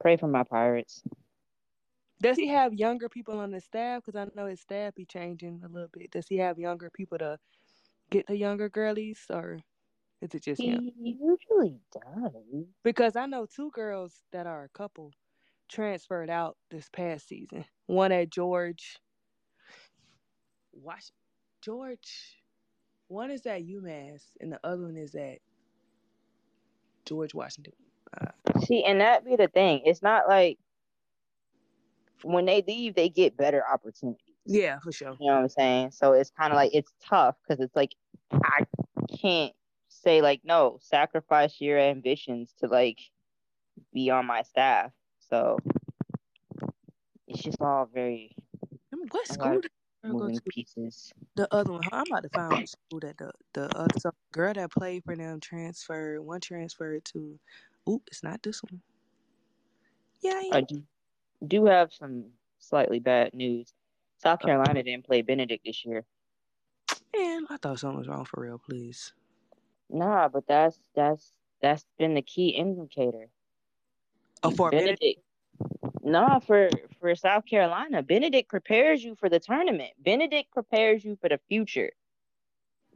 pray 0.00 0.16
for 0.16 0.28
my 0.28 0.44
pirates. 0.44 1.02
Does 2.20 2.36
he 2.36 2.48
have 2.48 2.74
younger 2.74 3.08
people 3.08 3.38
on 3.38 3.52
his 3.52 3.64
staff? 3.64 4.04
Because 4.04 4.18
I 4.18 4.28
know 4.34 4.46
his 4.46 4.60
staff 4.60 4.94
be 4.94 5.04
changing 5.04 5.62
a 5.64 5.68
little 5.68 5.88
bit. 5.92 6.10
Does 6.10 6.28
he 6.28 6.38
have 6.38 6.58
younger 6.58 6.90
people 6.90 7.18
to 7.18 7.38
get 8.10 8.26
the 8.26 8.36
younger 8.36 8.68
girlies, 8.68 9.20
or 9.30 9.60
is 10.20 10.34
it 10.34 10.44
just 10.44 10.62
he 10.62 10.66
him? 10.66 10.82
usually 10.98 11.78
does. 11.92 12.66
Because 12.84 13.16
I 13.16 13.26
know 13.26 13.46
two 13.46 13.70
girls 13.72 14.24
that 14.32 14.46
are 14.46 14.64
a 14.64 14.68
couple 14.70 15.12
transferred 15.68 16.30
out 16.30 16.56
this 16.70 16.88
past 16.90 17.28
season. 17.28 17.64
One 17.86 18.12
at 18.12 18.30
George. 18.30 18.98
Watch 20.72 21.10
George. 21.62 22.36
One 23.08 23.30
is 23.30 23.46
at 23.46 23.62
UMass, 23.62 24.22
and 24.40 24.52
the 24.52 24.60
other 24.64 24.82
one 24.82 24.96
is 24.96 25.14
at 25.14 25.38
George 27.06 27.34
Washington. 27.34 27.74
Uh, 28.20 28.32
See, 28.64 28.84
and 28.84 29.00
that 29.00 29.24
be 29.24 29.36
the 29.36 29.48
thing. 29.48 29.82
It's 29.84 30.02
not 30.02 30.28
like 30.28 30.58
when 32.22 32.46
they 32.46 32.62
leave, 32.66 32.94
they 32.94 33.08
get 33.08 33.36
better 33.36 33.62
opportunities. 33.70 34.34
Yeah, 34.46 34.78
for 34.82 34.92
sure. 34.92 35.16
You 35.20 35.26
know 35.26 35.34
what 35.34 35.42
I'm 35.42 35.48
saying? 35.48 35.90
So 35.92 36.12
it's 36.12 36.30
kind 36.30 36.52
of 36.52 36.56
like 36.56 36.74
it's 36.74 36.92
tough 37.04 37.36
because 37.46 37.62
it's 37.62 37.76
like 37.76 37.94
I 38.32 38.64
can't 39.20 39.52
say 39.88 40.22
like 40.22 40.40
no, 40.44 40.78
sacrifice 40.80 41.60
your 41.60 41.78
ambitions 41.78 42.54
to 42.60 42.66
like 42.66 42.98
be 43.92 44.10
on 44.10 44.26
my 44.26 44.42
staff. 44.42 44.90
So 45.28 45.58
it's 47.26 47.42
just 47.42 47.60
all 47.60 47.88
very. 47.92 48.34
What 49.10 49.28
school 49.28 49.60
moving 50.04 50.40
pieces. 50.48 51.12
The 51.36 51.52
other 51.52 51.72
one, 51.72 51.82
I'm 51.92 52.04
about 52.10 52.22
to 52.22 52.28
find 52.30 52.68
school 52.68 53.00
that 53.00 53.18
the 53.18 53.32
the 53.54 53.76
other 53.76 53.98
so 53.98 54.12
girl 54.32 54.52
that 54.54 54.70
played 54.70 55.04
for 55.04 55.16
them 55.16 55.40
transferred. 55.40 56.20
One 56.20 56.40
transferred 56.40 57.04
to. 57.06 57.38
Oop, 57.88 58.02
it's 58.08 58.22
not 58.22 58.42
this 58.42 58.62
one. 58.62 58.80
Yeah, 60.20 60.32
I 60.34 60.50
oh, 60.72 60.82
do, 61.46 61.66
have 61.66 61.92
some 61.92 62.26
slightly 62.58 62.98
bad 62.98 63.34
news. 63.34 63.72
South 64.18 64.40
Carolina 64.40 64.82
didn't 64.82 65.06
play 65.06 65.22
Benedict 65.22 65.64
this 65.64 65.84
year. 65.84 66.04
Man, 67.16 67.46
I 67.50 67.56
thought 67.56 67.78
something 67.78 67.98
was 67.98 68.08
wrong 68.08 68.24
for 68.24 68.42
real. 68.42 68.58
Please. 68.58 69.12
Nah, 69.90 70.28
but 70.28 70.46
that's 70.46 70.78
that's 70.94 71.32
that's 71.62 71.84
been 71.98 72.14
the 72.14 72.22
key 72.22 72.48
indicator. 72.50 73.28
Oh, 74.42 74.50
for 74.50 74.70
Benedict. 74.70 75.20
nah, 76.02 76.38
for 76.40 76.68
for 77.00 77.14
South 77.14 77.44
Carolina, 77.46 78.02
Benedict 78.02 78.48
prepares 78.48 79.02
you 79.02 79.14
for 79.14 79.28
the 79.28 79.40
tournament. 79.40 79.92
Benedict 79.98 80.52
prepares 80.52 81.04
you 81.04 81.16
for 81.20 81.28
the 81.28 81.40
future. 81.48 81.90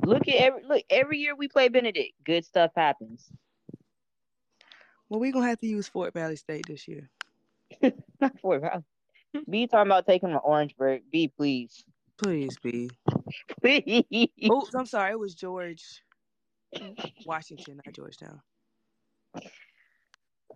Look 0.05 0.29
at 0.29 0.35
every 0.35 0.65
look 0.65 0.83
every 0.91 1.19
year 1.19 1.35
we 1.35 1.49
play 1.49 1.69
Benedict, 1.69 2.15
good 2.25 2.45
stuff 2.45 2.73
happens. 2.77 3.31
Well, 5.09 5.21
we're 5.21 5.33
gonna 5.33 5.49
have 5.49 5.61
to 5.61 5.67
use 5.67 5.89
Fort 5.89 6.15
Valley 6.15 6.37
State 6.37 6.67
this 6.67 6.89
year. 6.89 7.11
Not 8.21 8.39
Fort 8.41 8.63
Valley. 8.63 8.83
B 9.49 9.67
talking 9.67 9.91
about 9.91 10.07
taking 10.07 10.31
them 10.31 10.39
to 10.39 10.43
Orangeburg. 10.43 11.03
B, 11.11 11.29
please. 11.29 11.85
Please, 12.23 12.57
B. 12.63 12.91
please. 13.61 14.05
Oops, 14.51 14.75
I'm 14.75 14.87
sorry. 14.87 15.13
It 15.13 15.19
was 15.19 15.35
George 15.35 16.03
Washington, 17.27 17.81
not 17.85 17.95
Georgetown 17.95 18.41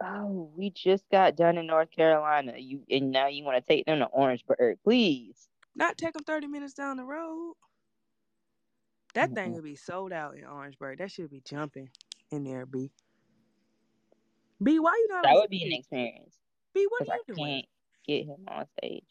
oh, 0.02 0.50
we 0.56 0.70
just 0.70 1.04
got 1.10 1.36
done 1.36 1.58
in 1.58 1.66
North 1.66 1.90
Carolina. 1.90 2.54
You 2.56 2.82
and 2.90 3.10
now 3.10 3.28
you 3.28 3.44
want 3.44 3.56
to 3.56 3.72
take 3.72 3.86
them 3.86 4.00
to 4.00 4.06
Orangeburg, 4.06 4.78
please. 4.84 5.48
Not 5.74 5.98
take 5.98 6.14
them 6.14 6.24
thirty 6.24 6.46
minutes 6.46 6.74
down 6.74 6.96
the 6.96 7.04
road. 7.04 7.54
That 9.14 9.26
mm-hmm. 9.26 9.34
thing 9.34 9.54
would 9.54 9.64
be 9.64 9.76
sold 9.76 10.12
out 10.12 10.36
in 10.36 10.44
Orangeburg. 10.44 10.98
That 10.98 11.10
should 11.10 11.30
be 11.30 11.42
jumping 11.44 11.88
in 12.30 12.44
there, 12.44 12.66
B. 12.66 12.90
B, 14.62 14.78
why 14.78 14.92
you 14.92 15.08
not? 15.10 15.24
That 15.24 15.34
would 15.34 15.50
be 15.50 15.64
an 15.64 15.72
experience. 15.72 16.34
B, 16.76 16.86
what 16.90 17.02
are 17.02 17.04
you 17.06 17.12
I 17.12 17.34
doing? 17.34 17.46
Can't 17.46 17.66
get 18.06 18.26
him 18.26 18.44
on 18.48 18.66
stage. 18.78 19.04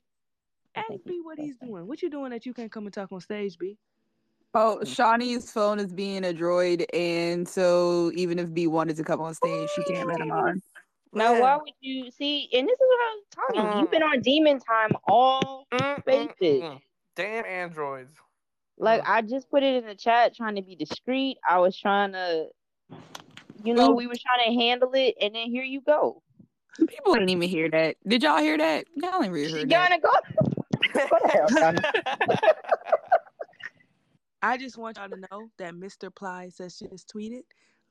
Ask 0.75 0.91
B 1.05 1.19
what 1.23 1.39
he's 1.39 1.55
doing. 1.57 1.87
What 1.87 2.01
you 2.01 2.09
doing 2.09 2.29
that 2.29 2.45
you 2.45 2.53
can't 2.53 2.71
come 2.71 2.85
and 2.85 2.93
talk 2.93 3.11
on 3.11 3.19
stage, 3.21 3.57
B? 3.57 3.77
Oh, 4.53 4.79
Shawnee's 4.83 5.51
phone 5.51 5.79
is 5.79 5.91
being 5.91 6.23
a 6.25 6.33
droid, 6.33 6.85
and 6.93 7.47
so 7.47 8.11
even 8.13 8.39
if 8.39 8.53
B 8.53 8.67
wanted 8.67 8.95
to 8.97 9.03
come 9.03 9.19
on 9.19 9.33
stage, 9.33 9.69
she 9.75 9.83
can't 9.83 10.07
let 10.07 10.21
him 10.21 10.31
on. 10.31 10.61
Now, 11.11 11.39
why 11.41 11.55
would 11.55 11.73
you 11.81 12.11
see? 12.11 12.49
And 12.53 12.67
this 12.67 12.75
is 12.75 12.87
what 12.87 12.99
I'm 13.09 13.55
telling 13.55 13.73
you. 13.73 13.81
You've 13.81 13.91
been 13.91 14.01
mm. 14.01 14.11
on 14.11 14.21
demon 14.21 14.59
time 14.59 14.91
all 15.07 15.65
spaces. 15.99 16.79
Damn 17.15 17.45
androids. 17.45 18.15
Like 18.77 19.01
mm. 19.01 19.09
I 19.09 19.21
just 19.21 19.49
put 19.49 19.63
it 19.63 19.75
in 19.75 19.87
the 19.87 19.95
chat, 19.95 20.35
trying 20.35 20.55
to 20.55 20.61
be 20.61 20.75
discreet. 20.75 21.37
I 21.49 21.59
was 21.59 21.77
trying 21.77 22.11
to, 22.11 22.47
you 23.63 23.73
know, 23.73 23.91
we 23.91 24.07
were 24.07 24.15
trying 24.15 24.53
to 24.53 24.61
handle 24.61 24.91
it, 24.93 25.15
and 25.21 25.33
then 25.33 25.47
here 25.47 25.63
you 25.63 25.81
go. 25.81 26.21
People 26.87 27.13
didn't 27.13 27.29
even 27.29 27.47
hear 27.47 27.69
that. 27.69 27.97
Did 28.07 28.23
y'all 28.23 28.39
hear 28.39 28.57
that? 28.57 28.85
Y'all 28.95 29.23
ain't 29.23 29.31
really 29.31 29.51
heard 29.51 29.69
that. 29.69 30.01
Go. 30.01 30.09
go 31.91 32.39
I 34.41 34.57
just 34.57 34.77
want 34.77 34.97
y'all 34.97 35.09
to 35.09 35.17
know 35.31 35.49
that 35.57 35.73
Mr. 35.73 36.13
Ply 36.13 36.49
says 36.49 36.79
has 36.79 36.89
just 36.89 37.11
tweeted 37.13 37.41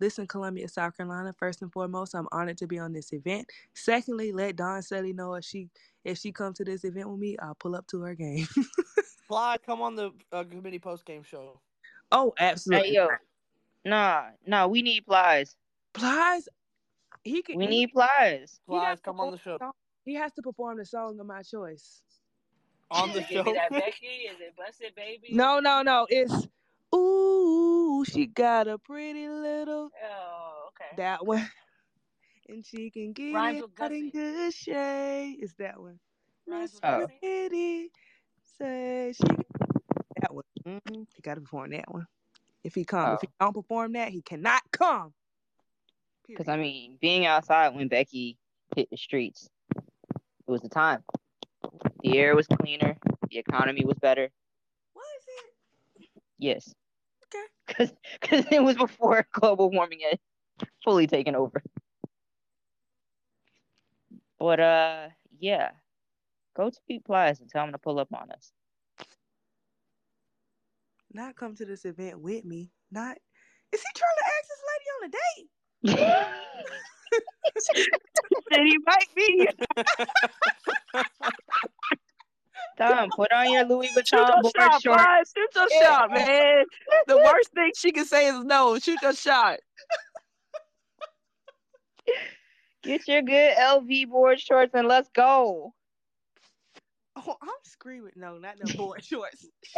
Listen, 0.01 0.27
Columbia, 0.27 0.69
South 0.69 0.97
Carolina. 0.97 1.35
First 1.39 1.63
and 1.63 1.73
foremost, 1.73 2.15
I'm 2.15 2.27
honored 2.33 2.59
to 2.59 2.67
be 2.67 2.79
on 2.79 2.93
this 2.93 3.13
event. 3.13 3.49
Secondly, 3.75 4.33
let 4.33 4.57
Dawn 4.57 4.83
Staley 4.83 5.13
know 5.13 5.35
if 5.35 5.45
she 5.45 5.69
if 6.05 6.19
she 6.19 6.33
comes 6.33 6.59
to 6.59 6.65
this 6.65 6.85
event 6.85 7.09
with 7.09 7.19
me, 7.19 7.37
I'll 7.41 7.55
pull 7.55 7.77
up 7.77 7.87
to 7.89 8.03
her 8.03 8.15
game. 8.15 8.47
Fly, 9.29 9.57
come 9.65 9.81
on 9.81 9.95
the 9.95 10.11
uh, 10.33 10.45
committee 10.45 10.79
post 10.79 11.07
game 11.07 11.23
show. 11.23 11.61
Oh, 12.13 12.35
absolutely. 12.39 12.89
Hey, 12.89 12.95
yo, 12.95 13.09
nah, 13.85 14.25
nah, 14.47 14.67
we 14.67 14.83
need 14.83 15.07
Plies. 15.07 15.57
Plies, 15.95 16.49
he 17.25 17.43
can. 17.43 17.59
We 17.59 17.65
he, 17.65 17.71
need 17.71 17.93
Plies. 17.93 18.61
Plies, 18.67 19.01
come 19.01 19.21
on 19.21 19.33
the 19.33 19.39
show. 19.39 19.59
He 20.05 20.15
has 20.15 20.33
to 20.35 20.43
perform 20.43 20.79
the 20.79 20.85
song 20.85 21.19
of 21.19 21.27
my 21.27 21.43
choice. 21.43 22.03
On 22.91 23.13
the 23.13 23.23
show. 23.31 23.43
that 23.43 23.71
Becky? 23.71 24.07
Is 24.07 24.41
it 24.41 24.55
Blessed 24.57 24.95
Baby? 24.95 25.29
No, 25.33 25.59
no, 25.59 25.83
no. 25.83 26.07
It's 26.11 26.47
Ooh, 26.95 28.05
she 28.05 28.27
got 28.27 28.69
a 28.69 28.79
pretty 28.79 29.29
little. 29.29 29.91
Oh, 30.05 30.69
okay. 30.69 30.97
That 30.97 31.27
one. 31.27 31.49
And 32.47 32.63
she 32.63 32.91
can 32.91 33.15
get 33.15 33.33
Rhymes 33.33 33.63
it 33.63 33.83
out 33.83 33.91
in 33.91 34.11
good 34.11 34.53
shape. 34.53 35.39
It's 35.41 35.55
that 35.55 35.81
one. 35.81 35.99
Miss 36.47 36.79
oh. 36.83 37.09
Pretty. 37.19 37.91
Say 38.59 39.15
she. 39.17 39.37
That 40.21 40.35
one. 40.35 40.45
Mm-hmm. 40.67 41.05
He 41.15 41.23
got 41.23 41.37
to 41.37 41.41
perform 41.41 41.71
that 41.71 41.91
one. 41.91 42.07
If 42.63 42.75
he 42.75 42.85
comes, 42.85 43.09
oh. 43.09 43.15
if 43.15 43.21
he 43.23 43.29
don't 43.41 43.55
perform 43.55 43.95
that, 43.95 44.11
he 44.11 44.21
cannot 44.21 44.61
come. 44.73 45.15
Because 46.27 46.49
I 46.49 46.57
mean, 46.57 46.99
being 47.01 47.27
outside 47.27 47.75
when 47.75 47.89
Becky 47.89 48.39
hit 48.77 48.89
the 48.91 48.97
streets, 48.97 49.49
it 49.77 50.51
was 50.51 50.61
the 50.63 50.69
time. 50.69 51.03
The 52.03 52.19
air 52.19 52.35
was 52.37 52.47
cleaner. 52.47 52.97
The 53.31 53.39
economy 53.39 53.85
was 53.85 53.99
better. 53.99 54.31
Was 54.95 55.05
it? 55.27 56.09
Yes. 56.39 56.75
Okay. 57.27 57.45
Because 57.67 57.93
because 58.21 58.45
it 58.53 58.63
was 58.63 58.77
before 58.77 59.27
global 59.33 59.71
warming 59.71 60.01
had 60.01 60.19
fully 60.85 61.07
taken 61.07 61.35
over. 61.35 61.63
But 64.39 64.61
uh, 64.61 65.09
yeah, 65.39 65.71
go 66.55 66.69
to 66.69 66.81
Pete 66.87 67.05
Plies 67.05 67.41
and 67.41 67.49
tell 67.49 67.65
him 67.65 67.73
to 67.73 67.79
pull 67.79 67.99
up 67.99 68.09
on 68.13 68.31
us. 68.31 68.53
Not 71.13 71.37
come 71.37 71.55
to 71.57 71.65
this 71.65 71.85
event 71.87 72.21
with 72.21 72.45
me. 72.45 72.73
Not 72.91 73.17
is 73.73 73.81
he 73.81 73.89
trying 73.95 74.19
to 74.19 74.27
ask 74.27 74.49
this 74.49 74.63
lady 74.69 74.89
on 74.97 75.09
a 75.09 75.11
date? 75.13 75.51
Then 75.85 76.27
he 78.67 78.79
might 78.87 79.09
be. 79.15 79.49
Tom, 82.77 83.11
put 83.15 83.33
on 83.33 83.53
your 83.53 83.65
Louis 83.65 83.89
Vuitton 83.97 84.43
board 84.43 84.55
shot, 84.57 84.83
shorts. 84.83 85.33
Shoot 85.37 85.49
your 85.55 85.67
yeah. 85.71 85.83
shot, 85.83 86.11
man. 86.11 86.65
The 87.07 87.17
worst 87.25 87.53
thing 87.55 87.71
she 87.77 87.93
can 87.93 88.05
say 88.05 88.27
is 88.29 88.45
no. 88.45 88.79
Shoot 88.79 89.01
your 89.03 89.15
shot. 89.15 89.59
Get 92.83 93.07
your 93.09 93.23
good 93.23 93.57
LV 93.57 94.11
board 94.11 94.41
shorts 94.41 94.75
and 94.75 94.89
let's 94.89 95.09
go. 95.15 95.73
Oh, 97.17 97.37
I'm 97.41 97.49
screaming. 97.65 98.13
No, 98.17 98.39
not 98.39 98.57
no 98.63 98.75
board 98.75 99.05
shorts. 99.11 99.47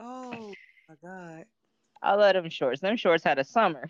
oh 0.00 0.52
my 0.88 0.94
god. 1.02 1.44
I 2.02 2.14
love 2.14 2.34
them 2.34 2.48
shorts. 2.50 2.80
Them 2.80 2.96
shorts 2.96 3.22
had 3.24 3.38
a 3.38 3.44
summer. 3.44 3.88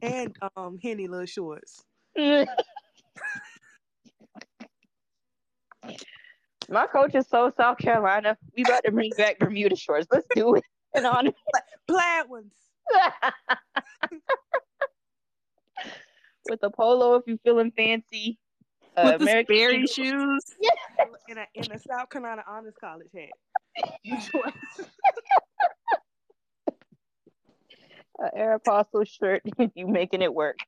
And 0.00 0.36
um 0.56 0.78
henny 0.82 1.08
little 1.08 1.26
shorts. 1.26 1.82
My 6.70 6.86
coach 6.86 7.14
is 7.14 7.26
so 7.28 7.50
South 7.56 7.78
Carolina. 7.78 8.36
We 8.56 8.62
about 8.62 8.84
to 8.84 8.92
bring 8.92 9.10
back 9.16 9.38
Bermuda 9.38 9.74
shorts. 9.76 10.06
Let's 10.12 10.26
do 10.34 10.54
it. 10.56 10.64
And 10.94 11.04
on 11.06 11.34
plaid 11.86 12.30
ones. 12.30 12.54
With 16.48 16.60
a 16.62 16.70
polo 16.70 17.16
if 17.16 17.24
you're 17.26 17.36
feeling 17.44 17.70
fancy. 17.72 18.38
Uh, 18.96 19.02
With 19.04 19.18
the 19.18 19.24
American 19.24 19.54
Sperry 19.54 19.74
Eagle- 19.82 19.86
shoes. 19.88 20.40
in 21.28 21.36
a 21.36 21.46
in 21.54 21.70
a 21.70 21.78
South 21.78 22.08
Carolina 22.08 22.42
Honors 22.48 22.72
College 22.80 23.08
hat. 23.14 23.28
A 28.20 28.30
Aeropostale 28.36 29.06
shirt 29.06 29.42
you 29.74 29.86
making 29.86 30.22
it 30.22 30.34
work. 30.34 30.58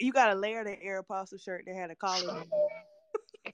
you 0.00 0.12
gotta 0.12 0.34
layer 0.38 0.62
the 0.64 0.76
Aeropostale 0.76 1.42
shirt 1.42 1.64
that 1.66 1.74
had 1.74 1.90
a 1.90 1.96
collar. 1.96 2.44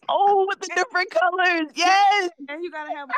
Oh, 0.09 0.47
with 0.49 0.61
the 0.61 0.71
different 0.75 1.11
colors. 1.11 1.71
Yes. 1.75 2.31
And 2.49 2.62
you 2.62 2.71
gotta 2.71 2.95
have 2.95 3.09
a 3.09 3.12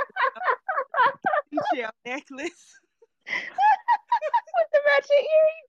seashell 1.75 1.91
necklace. 2.05 2.81
With 3.27 4.71
the 4.73 4.81
matching 4.87 5.27
earrings. 5.35 5.69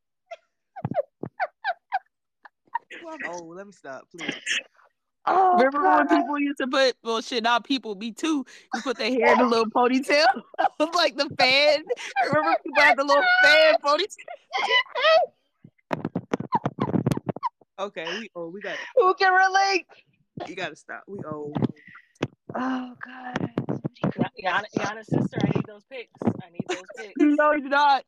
Well, 3.03 3.17
I'm. 3.25 3.47
Let 3.55 3.65
me 3.67 3.73
stop, 3.73 4.07
please. 4.15 4.35
Oh, 5.25 5.57
Remember 5.57 5.81
when 5.81 6.07
people 6.07 6.39
used 6.39 6.57
to 6.57 6.67
put 6.67 6.95
well 7.03 7.21
shit, 7.21 7.43
not 7.43 7.63
people, 7.63 7.95
me 7.95 8.11
too. 8.11 8.45
You 8.73 8.81
put 8.81 8.97
their 8.97 9.09
hair 9.09 9.33
in 9.33 9.39
a 9.39 9.47
little 9.47 9.69
ponytail. 9.69 10.25
Like 10.93 11.15
the 11.15 11.29
fan. 11.39 11.83
Remember 12.27 12.55
people 12.63 12.81
had 12.81 12.97
the 12.97 13.03
little 13.03 13.23
fan 13.43 13.75
ponytail. 13.83 14.07
Okay, 17.79 18.05
we 18.19 18.29
old. 18.35 18.53
We 18.53 18.61
got 18.61 18.77
Who 18.95 19.13
can 19.15 19.33
relate? 19.33 19.85
you 20.47 20.55
gotta 20.55 20.75
stop. 20.75 21.03
We 21.07 21.19
old. 21.25 21.57
Oh 22.55 22.93
God. 23.03 23.49
Yana, 24.43 24.65
Yana's 24.77 25.07
sister, 25.07 25.37
I 25.41 25.49
need 25.55 25.65
those 25.67 25.83
pics. 25.89 26.11
I 26.23 26.49
need 26.51 26.65
those 26.69 26.83
pics. 26.97 27.13
No, 27.17 27.53
you 27.53 27.69
not. 27.69 28.03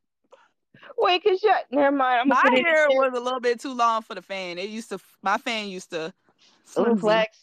Wait, 0.98 1.24
cause 1.24 1.42
you 1.42 1.52
never 1.72 1.96
mind. 1.96 2.20
I'm 2.20 2.28
My 2.28 2.36
gonna 2.36 2.50
put 2.50 2.58
it 2.58 2.66
hair 2.66 2.86
was 2.90 3.12
a 3.16 3.20
little 3.20 3.40
bit 3.40 3.58
too 3.60 3.74
long 3.74 4.02
for 4.02 4.14
the 4.14 4.22
fan. 4.22 4.58
It 4.58 4.68
used 4.68 4.90
to 4.90 4.98
my 5.22 5.38
fan 5.38 5.68
used 5.68 5.90
to 5.90 6.12
a 6.76 6.80
little 6.80 6.96
flex. 6.96 7.38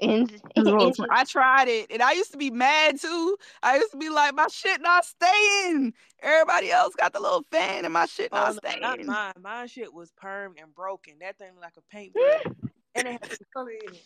In, 0.00 0.28
It 0.30 0.42
was 0.60 0.68
a 0.68 0.70
little 0.70 0.94
flim- 0.94 1.10
I 1.10 1.24
tried 1.24 1.66
it 1.66 1.88
and 1.90 2.00
I 2.00 2.12
used 2.12 2.30
to 2.30 2.38
be 2.38 2.50
mad 2.52 3.00
too. 3.00 3.36
I 3.64 3.76
used 3.78 3.90
to 3.90 3.96
be 3.96 4.10
like, 4.10 4.32
my 4.34 4.46
shit 4.46 4.80
not 4.80 5.04
staying. 5.04 5.92
Everybody 6.22 6.70
else 6.70 6.94
got 6.94 7.12
the 7.12 7.18
little 7.20 7.44
fan 7.50 7.84
and 7.84 7.92
my 7.92 8.06
shit 8.06 8.28
Oh, 8.32 8.36
not 8.36 8.54
no, 8.54 8.58
staying. 8.70 8.80
not 8.80 9.04
mine. 9.04 9.32
Mine 9.42 9.66
shit 9.66 9.92
was 9.92 10.12
permed 10.12 10.62
and 10.62 10.72
broken. 10.72 11.14
That 11.20 11.36
thing 11.38 11.50
like 11.60 11.72
a 11.76 11.82
paintbrush. 11.92 12.44
and 12.94 13.08
it 13.08 13.12
had 13.12 13.26
some 13.26 13.46
color 13.52 13.70
in 13.70 13.94
it. 13.94 14.02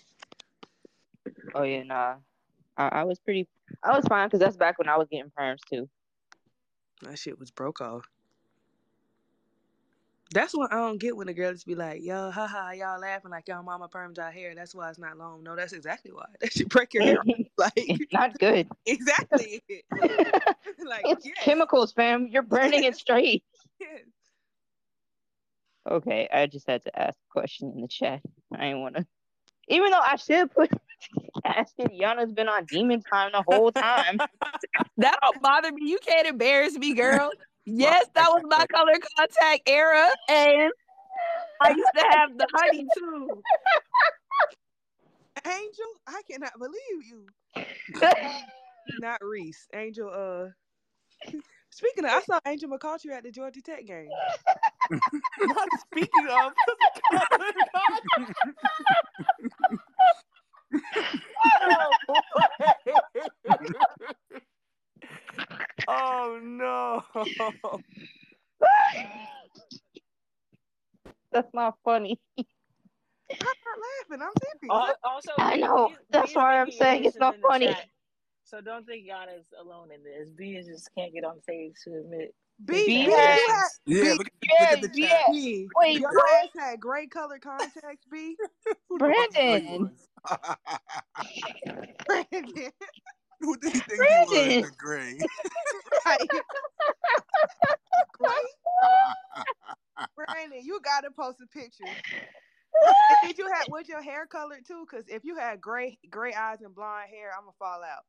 Oh 1.55 1.63
yeah, 1.63 1.83
nah. 1.83 2.15
I, 2.79 2.89
I 2.89 3.05
was 3.05 3.19
pretty. 3.19 3.47
I 3.83 3.95
was 3.95 4.07
fine 4.07 4.29
because 4.29 4.41
that's 4.41 4.57
back 4.57 4.79
when 4.79 4.89
I 4.89 4.97
was 4.97 5.09
getting 5.11 5.31
perms 5.39 5.59
too. 5.71 5.89
That 7.03 7.19
shit 7.19 7.39
was 7.39 7.51
broke 7.51 7.81
off. 7.83 8.05
That's 10.33 10.55
what 10.55 10.73
I 10.73 10.77
don't 10.77 10.99
get 10.99 11.17
when 11.17 11.27
the 11.27 11.35
girls 11.35 11.65
be 11.65 11.75
like, 11.75 12.03
yo, 12.03 12.31
haha, 12.31 12.71
y'all 12.73 12.99
laughing 13.01 13.31
like 13.31 13.49
y'all 13.49 13.63
mama 13.63 13.89
permed 13.89 14.19
our 14.19 14.31
hair. 14.31 14.55
That's 14.55 14.75
why 14.75 14.89
it's 14.89 14.99
not 14.99 15.19
long. 15.19 15.43
No, 15.43 15.55
that's 15.57 15.73
exactly 15.73 16.13
why. 16.13 16.27
That 16.41 16.53
should 16.53 16.69
break 16.69 16.95
your 16.95 17.03
hair. 17.03 17.19
off. 17.19 17.27
like 17.59 17.73
It's 17.77 18.13
not 18.13 18.39
good. 18.39 18.69
exactly. 18.87 19.63
like 19.93 21.03
It's 21.05 21.27
yes, 21.27 21.35
chemicals, 21.43 21.93
fam. 21.93 22.29
You're 22.31 22.43
burning 22.43 22.85
it 22.85 22.97
straight. 22.97 23.45
yes. 23.81 24.01
Okay, 25.91 26.29
I 26.33 26.47
just 26.47 26.67
had 26.69 26.83
to 26.85 26.99
ask 27.01 27.17
a 27.19 27.33
question 27.33 27.73
in 27.75 27.83
the 27.83 27.89
chat. 27.89 28.21
I 28.55 28.67
didn't 28.67 28.81
want 28.83 28.97
to. 28.97 29.07
Even 29.69 29.91
though 29.91 29.99
I 30.01 30.17
should 30.17 30.51
put 30.53 30.71
ask 31.45 31.75
it, 31.79 31.93
Yana's 31.93 32.33
been 32.33 32.49
on 32.49 32.65
demon 32.67 33.03
time 33.03 33.33
the 33.33 33.43
whole 33.43 33.73
time. 33.73 34.19
That 34.99 35.19
don't 35.21 35.43
bother 35.43 35.73
me. 35.73 35.91
You 35.91 35.99
can't 35.99 36.29
embarrass 36.29 36.75
me, 36.75 36.95
girl. 36.95 37.31
Yes, 37.65 38.07
that 38.15 38.29
was 38.29 38.43
my 38.49 38.67
color 38.67 38.95
contact 39.17 39.69
era, 39.69 40.09
and 40.29 40.73
I 41.61 41.71
used 41.71 41.91
to 41.97 42.05
have 42.11 42.37
the 42.37 42.47
honey 42.53 42.85
too. 42.99 43.43
Angel, 45.47 45.87
I 46.07 46.21
cannot 46.31 46.53
believe 46.59 47.07
you. 47.11 47.27
Not 49.01 49.21
Reese. 49.23 49.67
Angel, 49.75 50.11
uh 50.13 50.49
speaking 51.71 52.05
of 52.05 52.11
I 52.11 52.21
saw 52.23 52.41
Angel 52.47 52.69
McCoughtry 52.69 53.13
at 53.13 53.23
the 53.23 53.31
Georgia 53.31 53.63
Tech 53.63 53.87
game. 53.87 54.09
Not 55.41 55.69
speaking 55.81 56.29
of. 56.29 56.53
oh 62.09 62.23
Oh, 65.89 66.41
no. 66.43 67.03
That's 71.33 71.53
not 71.55 71.75
funny. 71.85 72.21
I'm 72.39 72.45
not 73.39 73.79
laughing. 74.19 74.23
I'm 74.23 74.33
serious. 74.61 74.97
Al- 75.05 75.11
Also, 75.11 75.33
I 75.39 75.57
B- 75.57 75.61
know. 75.63 75.89
B- 75.89 75.95
That's 76.11 76.29
B 76.31 76.35
why 76.35 76.61
I'm 76.61 76.71
saying 76.71 77.05
it's 77.05 77.17
not 77.17 77.37
funny. 77.43 77.67
chat. 77.69 77.89
So 78.45 78.61
don't 78.61 78.87
think 78.87 79.07
Yana's 79.07 79.47
alone 79.59 79.91
in 79.93 80.03
this. 80.03 80.29
B 80.37 80.57
is 80.57 80.67
just 80.67 80.91
can't 80.97 81.13
get 81.15 81.25
on 81.25 81.41
stage 81.41 81.75
to 81.85 81.95
admit. 82.01 82.35
B, 82.65 82.75
B 82.87 82.87
B, 82.87 82.95
had- 82.95 83.07
you 83.07 83.11
had 83.11 83.69
Yeah, 83.87 84.03
B, 84.03 84.11
look, 84.19 84.27
at- 84.27 84.33
look 84.61 84.61
Yeah, 84.61 84.67
at 84.73 84.81
the 84.83 84.89
chat. 85.01 85.27
B. 85.33 85.69
Wait, 85.77 86.01
Your 86.01 86.11
what? 86.15 86.45
ass 86.45 86.51
had 86.59 86.81
gray 86.81 87.07
color 87.07 87.39
contacts, 87.39 88.05
B. 88.11 88.37
Who 88.91 88.99
the 88.99 89.05
fuck 89.07 89.31
you 89.35 89.43
think 89.43 89.65
he 89.67 89.79
Brandon. 89.79 89.91
Brandon. 92.07 92.71
Who 93.47 93.57
did 93.57 93.73
he 93.73 93.81
think 93.81 93.91
he 93.91 93.97
Brandon. 93.97 94.63
was? 94.63 94.71
The 94.71 94.77
gray. 94.79 95.19
Right. 96.07 96.19
Gray. 98.19 98.29
Brandon, 100.17 100.61
you 100.65 100.81
gotta 100.85 101.11
post 101.11 101.39
a 101.43 101.47
picture. 101.47 101.85
Did 103.23 103.39
you 103.39 103.49
have 103.53 103.69
was 103.69 103.89
your 103.89 104.03
hair 104.03 104.27
colored 104.27 104.65
too? 104.67 104.85
Cause 104.91 105.05
if 105.09 105.25
you 105.25 105.37
had 105.37 105.61
gray 105.61 105.99
gray 106.11 106.35
eyes 106.35 106.61
and 106.63 106.75
blonde 106.75 107.09
hair, 107.11 107.31
I'm 107.37 107.45
gonna 107.45 107.53
fall 107.59 107.83
out. 107.85 108.05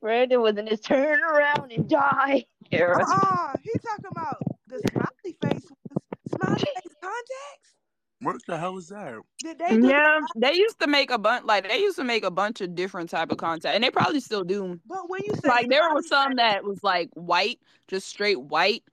Brandon 0.00 0.40
was 0.40 0.56
in 0.56 0.66
his 0.66 0.80
turn 0.80 1.20
around 1.22 1.72
and 1.72 1.88
die 1.88 2.44
era. 2.72 3.04
Ah, 3.06 3.54
he 3.62 3.70
talking 3.80 4.10
about 4.10 4.42
the 4.68 4.80
smiley 4.90 5.36
face 5.42 5.68
was 5.68 6.02
smiley 6.34 6.58
face 6.58 6.94
contacts. 7.02 7.79
What 8.22 8.36
the 8.46 8.58
hell 8.58 8.76
is 8.76 8.88
that? 8.88 9.14
Did 9.42 9.58
they 9.58 9.76
do 9.76 9.88
Yeah, 9.88 10.20
they 10.36 10.54
used 10.54 10.78
to 10.80 10.86
make 10.86 11.10
a 11.10 11.18
bunch 11.18 11.44
like 11.46 11.68
they 11.68 11.78
used 11.78 11.96
to 11.96 12.04
make 12.04 12.24
a 12.24 12.30
bunch 12.30 12.60
of 12.60 12.74
different 12.74 13.08
type 13.10 13.30
of 13.30 13.38
contact, 13.38 13.74
and 13.74 13.82
they 13.82 13.90
probably 13.90 14.20
still 14.20 14.44
do. 14.44 14.78
But 14.86 15.08
when 15.08 15.22
you 15.24 15.34
say 15.34 15.48
Like 15.48 15.70
there 15.70 15.82
was 15.94 16.06
smiley 16.06 16.24
some 16.26 16.36
that 16.36 16.64
was 16.64 16.82
like 16.84 17.10
white, 17.14 17.58
just 17.88 18.06
straight 18.08 18.40
white, 18.40 18.84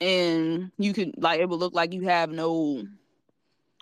and 0.00 0.70
you 0.78 0.92
could 0.94 1.14
like 1.18 1.40
it 1.40 1.48
would 1.48 1.58
look 1.60 1.74
like 1.74 1.92
you 1.92 2.02
have 2.02 2.30
no 2.30 2.86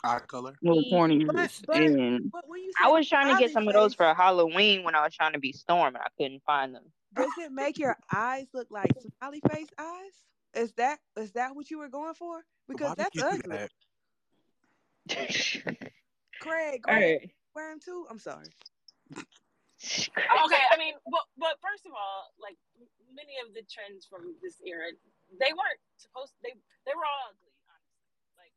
Eye 0.05 0.21
color. 0.27 0.55
no 0.63 0.75
mm, 0.75 1.27
but, 1.27 1.37
corneas, 1.37 1.63
but, 1.67 1.77
and 1.77 2.31
but 2.33 2.49
when 2.49 2.61
you 2.63 2.73
I 2.83 2.89
was 2.89 3.09
trying 3.09 3.29
to 3.29 3.39
get 3.39 3.51
smiley 3.51 3.53
some 3.53 3.69
of 3.69 3.75
those 3.75 3.95
for 3.95 4.13
Halloween 4.15 4.85
when 4.85 4.95
I 4.95 5.03
was 5.05 5.15
trying 5.15 5.33
to 5.33 5.39
be 5.39 5.53
Storm 5.53 5.95
and 5.95 5.99
I 5.99 6.09
couldn't 6.17 6.43
find 6.45 6.75
them. 6.75 6.85
does 7.15 7.31
it 7.39 7.53
make 7.53 7.79
your 7.79 7.97
eyes 8.15 8.47
look 8.55 8.69
like 8.71 8.91
smiley 9.21 9.41
face 9.51 9.69
eyes? 9.79 10.13
Is 10.55 10.73
that 10.73 10.99
is 11.17 11.33
that 11.33 11.55
what 11.55 11.71
you 11.71 11.79
were 11.79 11.89
going 11.89 12.15
for? 12.15 12.43
Because 12.69 12.89
Why 12.91 12.95
that's 12.97 13.15
did 13.15 13.23
you 13.23 13.31
do 13.31 13.37
ugly. 13.39 13.57
that? 13.59 13.71
Craig, 16.41 16.85
All 16.89 16.95
Craig, 16.95 17.21
right. 17.21 17.31
wear 17.55 17.71
them 17.71 17.81
too. 17.85 18.07
I'm 18.11 18.19
sorry. 18.19 18.47
Okay, 19.15 20.63
I 20.73 20.77
mean, 20.77 20.95
but 21.07 21.23
but 21.39 21.55
first 21.63 21.87
of 21.87 21.93
all, 21.93 22.33
like 22.43 22.57
many 23.15 23.35
of 23.47 23.55
the 23.55 23.63
trends 23.71 24.07
from 24.07 24.35
this 24.43 24.61
era, 24.67 24.87
they 25.39 25.53
weren't 25.53 25.81
supposed. 25.97 26.33
They 26.43 26.51
they 26.87 26.93
were 26.95 27.05
all 27.05 27.31
ugly, 27.31 27.53
honestly. 27.71 28.03
Like 28.39 28.53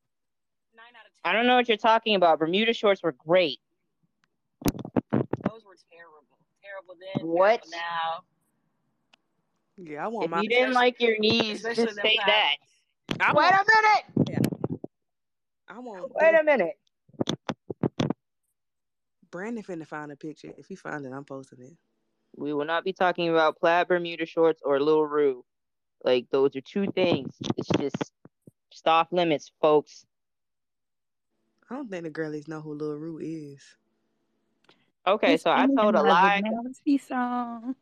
nine 0.76 0.94
out 1.00 1.06
of 1.06 1.12
I 1.24 1.34
don't 1.34 1.46
know 1.48 1.56
what 1.56 1.68
you're 1.70 1.78
talking 1.78 2.16
about. 2.16 2.40
Bermuda 2.40 2.74
shorts 2.74 3.04
were 3.04 3.12
great. 3.14 3.60
Those 5.12 5.64
were 5.66 5.78
terrible. 5.92 6.26
Terrible 6.64 6.96
then. 7.00 7.28
What? 7.28 7.64
Terrible 7.64 7.70
now. 7.72 8.24
Yeah, 9.78 10.06
I 10.06 10.08
want 10.08 10.26
If 10.26 10.32
my. 10.32 10.42
you 10.42 10.50
didn't 10.50 10.74
like 10.74 11.00
your 11.00 11.18
knees, 11.20 11.64
just 11.64 11.96
say 11.96 12.18
that. 12.26 12.56
I 13.20 13.34
Wait 13.34 13.52
want. 13.52 13.56
a 13.56 13.66
minute. 14.18 14.21
I 15.72 15.80
want. 15.80 16.12
Wait 16.14 16.36
a 16.40 16.44
minute. 16.44 16.78
Brandon 19.32 19.64
finna 19.64 19.88
find 19.88 20.12
a 20.12 20.16
picture. 20.18 20.52
If 20.58 20.68
he 20.68 20.76
find 20.76 21.06
it, 21.06 21.14
I'm 21.14 21.24
posting 21.24 21.62
it. 21.62 21.78
We 22.36 22.54
will 22.54 22.66
not 22.66 22.84
be 22.84 22.94
talking 22.94 23.30
about 23.30 23.58
plaid 23.58 23.88
Bermuda 23.88 24.26
shorts 24.26 24.62
or 24.66 24.80
Lil 24.82 25.04
Rue. 25.04 25.46
Like 26.04 26.28
those 26.30 26.56
are 26.56 26.62
two 26.62 26.88
things. 26.92 27.36
It's 27.58 27.70
just 27.80 28.12
Just 28.72 28.88
off 28.88 29.08
limits, 29.12 29.52
folks. 29.62 30.06
I 31.70 31.76
don't 31.76 31.90
think 31.90 32.04
the 32.04 32.10
girlies 32.10 32.48
know 32.48 32.62
who 32.62 32.74
Lil 32.74 32.96
Rue 32.96 33.20
is. 33.20 33.62
Okay, 35.08 35.38
so 35.38 35.52
I 35.52 35.68
told 35.78 35.96
a 35.96 36.02
lie. 36.04 36.42
song. 37.00 37.76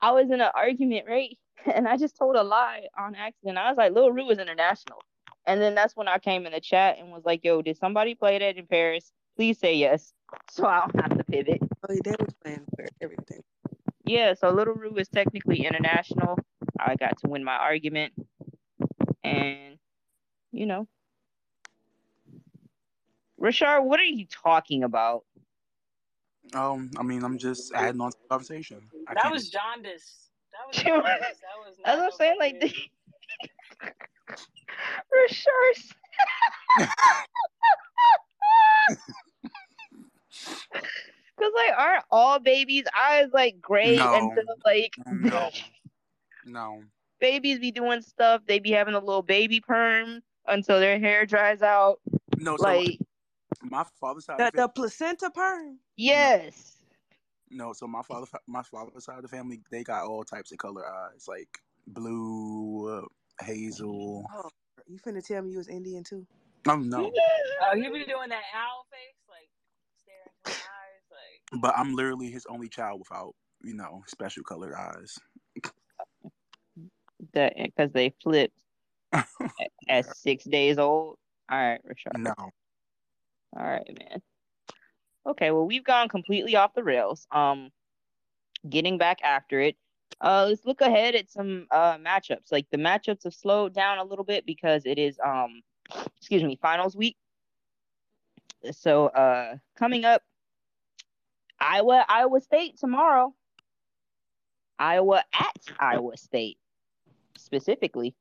I 0.00 0.12
was 0.12 0.26
in 0.30 0.40
an 0.40 0.50
argument, 0.54 1.06
right? 1.08 1.36
And 1.74 1.88
I 1.88 1.96
just 1.96 2.16
told 2.16 2.36
a 2.36 2.44
lie 2.44 2.86
on 2.96 3.16
accident. 3.16 3.58
I 3.58 3.68
was 3.68 3.76
like, 3.76 3.92
Lil 3.92 4.12
Rue 4.12 4.30
is 4.30 4.38
international. 4.38 4.98
And 5.46 5.60
then 5.60 5.74
that's 5.74 5.94
when 5.96 6.08
I 6.08 6.18
came 6.18 6.44
in 6.46 6.52
the 6.52 6.60
chat 6.60 6.98
and 6.98 7.10
was 7.12 7.24
like, 7.24 7.44
yo, 7.44 7.62
did 7.62 7.76
somebody 7.78 8.14
play 8.14 8.38
that 8.38 8.56
in 8.56 8.66
Paris? 8.66 9.12
Please 9.36 9.58
say 9.58 9.74
yes. 9.74 10.12
So 10.50 10.66
I 10.66 10.80
don't 10.80 11.00
have 11.00 11.18
to 11.18 11.24
pivot. 11.24 11.60
Oh, 11.88 11.94
they 12.04 12.10
was 12.18 12.34
playing 12.42 12.64
for 12.74 12.84
everything. 13.00 13.42
Yeah, 14.04 14.34
so 14.34 14.50
Little 14.50 14.74
Rue 14.74 14.96
is 14.96 15.08
technically 15.08 15.64
international. 15.64 16.36
I 16.80 16.96
got 16.96 17.16
to 17.18 17.28
win 17.28 17.44
my 17.44 17.54
argument. 17.54 18.12
And, 19.22 19.78
you 20.50 20.66
know. 20.66 20.88
Rashard, 23.40 23.84
what 23.84 24.00
are 24.00 24.04
you 24.04 24.26
talking 24.26 24.82
about? 24.82 25.24
Um, 26.54 26.90
I 26.98 27.02
mean, 27.04 27.22
I'm 27.22 27.38
just 27.38 27.72
adding 27.72 28.00
on 28.00 28.10
to 28.10 28.16
the 28.22 28.28
conversation. 28.28 28.80
I 29.08 29.14
That 29.14 29.22
can't- 29.22 29.34
was 29.34 29.48
jaundice. 29.48 30.28
That 30.52 30.66
was 30.66 30.76
That's 30.76 30.86
jaundice. 30.88 31.38
That 31.84 31.98
was 31.98 32.02
what 32.02 32.04
I'm 32.04 32.10
saying. 32.18 32.36
Like, 32.40 32.74
Rashard. 34.28 35.92
Because, 41.36 41.52
like, 41.54 41.78
aren't 41.78 42.04
all 42.10 42.38
babies' 42.38 42.86
eyes, 42.98 43.28
like, 43.32 43.60
great 43.60 43.98
No. 43.98 44.14
until, 44.14 44.44
like, 44.64 44.94
no, 45.06 45.50
no. 46.46 46.82
babies 47.20 47.58
be 47.58 47.70
doing 47.70 48.00
stuff? 48.00 48.40
They 48.46 48.58
be 48.58 48.70
having 48.70 48.94
a 48.94 48.98
little 49.00 49.22
baby 49.22 49.60
perm 49.60 50.22
until 50.46 50.80
their 50.80 50.98
hair 50.98 51.26
dries 51.26 51.60
out. 51.60 52.00
No, 52.38 52.56
so 52.56 52.62
Like, 52.64 52.98
my 53.62 53.84
father's 54.00 54.24
side. 54.24 54.38
The, 54.38 54.46
of 54.46 54.52
the 54.52 54.56
the 54.56 54.62
family, 54.62 54.72
placenta 54.74 55.30
perm. 55.30 55.78
yes. 55.96 56.76
no, 57.50 57.72
so 57.74 57.86
my 57.86 58.02
father, 58.02 58.26
my 58.46 58.62
father's 58.62 59.04
side 59.04 59.16
of 59.16 59.22
the 59.22 59.28
family, 59.28 59.60
they 59.70 59.84
got 59.84 60.06
all 60.06 60.24
types 60.24 60.52
of 60.52 60.58
color 60.58 60.86
eyes, 60.86 61.26
like 61.28 61.58
blue, 61.86 62.88
uh, 62.98 63.06
hazel. 63.40 64.24
Oh, 64.34 64.50
you 64.86 64.98
finna 64.98 65.24
tell 65.24 65.42
me 65.42 65.52
you 65.52 65.58
was 65.58 65.68
Indian 65.68 66.04
too? 66.04 66.26
Oh 66.68 66.76
no, 66.76 67.10
Oh, 67.62 67.76
he 67.76 67.82
be 67.82 68.04
doing 68.04 68.28
that 68.28 68.42
owl 68.54 68.86
face, 68.90 69.16
like 69.28 69.48
staring 70.02 70.26
into 70.44 70.50
my 70.50 70.54
eyes, 70.54 71.04
like. 71.10 71.62
but 71.62 71.78
I'm 71.78 71.94
literally 71.94 72.30
his 72.30 72.46
only 72.46 72.68
child 72.68 73.00
without, 73.00 73.34
you 73.62 73.74
know, 73.74 74.02
special 74.08 74.42
colored 74.44 74.74
eyes. 74.74 75.18
That 77.32 77.54
because 77.56 77.92
they 77.92 78.14
flipped 78.22 78.54
at, 79.12 79.24
at 79.88 80.16
six 80.16 80.44
days 80.44 80.78
old. 80.78 81.16
All 81.50 81.58
right, 81.58 81.80
Rashard. 81.86 82.18
No, 82.18 82.34
All 83.56 83.64
right, 83.66 83.88
man. 83.98 84.22
Okay, 85.26 85.50
well, 85.50 85.66
we've 85.66 85.84
gone 85.84 86.08
completely 86.08 86.56
off 86.56 86.74
the 86.74 86.84
rails. 86.84 87.26
Um, 87.30 87.70
getting 88.68 88.98
back 88.98 89.22
after 89.22 89.60
it. 89.60 89.76
Uh, 90.20 90.46
let's 90.48 90.64
look 90.64 90.80
ahead 90.80 91.14
at 91.14 91.30
some 91.30 91.66
uh 91.70 91.98
matchups. 91.98 92.50
Like 92.50 92.66
the 92.70 92.78
matchups 92.78 93.24
have 93.24 93.34
slowed 93.34 93.74
down 93.74 93.98
a 93.98 94.04
little 94.04 94.24
bit 94.24 94.46
because 94.46 94.86
it 94.86 94.98
is 94.98 95.18
um, 95.24 95.62
excuse 96.16 96.42
me, 96.42 96.58
finals 96.60 96.96
week. 96.96 97.16
So 98.72 99.06
uh, 99.06 99.56
coming 99.76 100.04
up, 100.04 100.22
Iowa, 101.60 102.04
Iowa 102.08 102.40
State 102.40 102.78
tomorrow. 102.78 103.34
Iowa 104.78 105.24
at 105.32 105.56
Iowa 105.78 106.16
State, 106.16 106.58
specifically. 107.36 108.14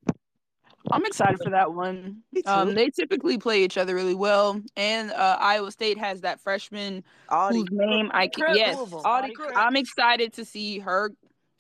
I'm 0.92 1.04
excited 1.06 1.40
for 1.44 1.50
that 1.50 1.74
one. 1.74 2.22
Um, 2.46 2.76
they 2.76 2.90
typically 2.90 3.38
play 3.38 3.64
each 3.64 3.78
other 3.78 3.96
really 3.96 4.14
well, 4.14 4.62
and 4.78 5.12
uh, 5.12 5.38
Iowa 5.40 5.72
State 5.72 5.98
has 5.98 6.22
that 6.22 6.40
freshman 6.40 7.04
Audi 7.30 7.58
whose 7.58 7.68
name 7.72 8.12
I 8.14 8.28
can. 8.28 8.46
Crooks. 8.46 8.58
Yes, 8.58 8.76
Two 8.76 8.84
of 8.84 8.94
'em. 8.94 9.00
Audi 9.04 9.34
Audi 9.36 9.56
I'm 9.56 9.76
excited 9.76 10.34
to 10.34 10.46
see 10.46 10.80
her 10.80 11.12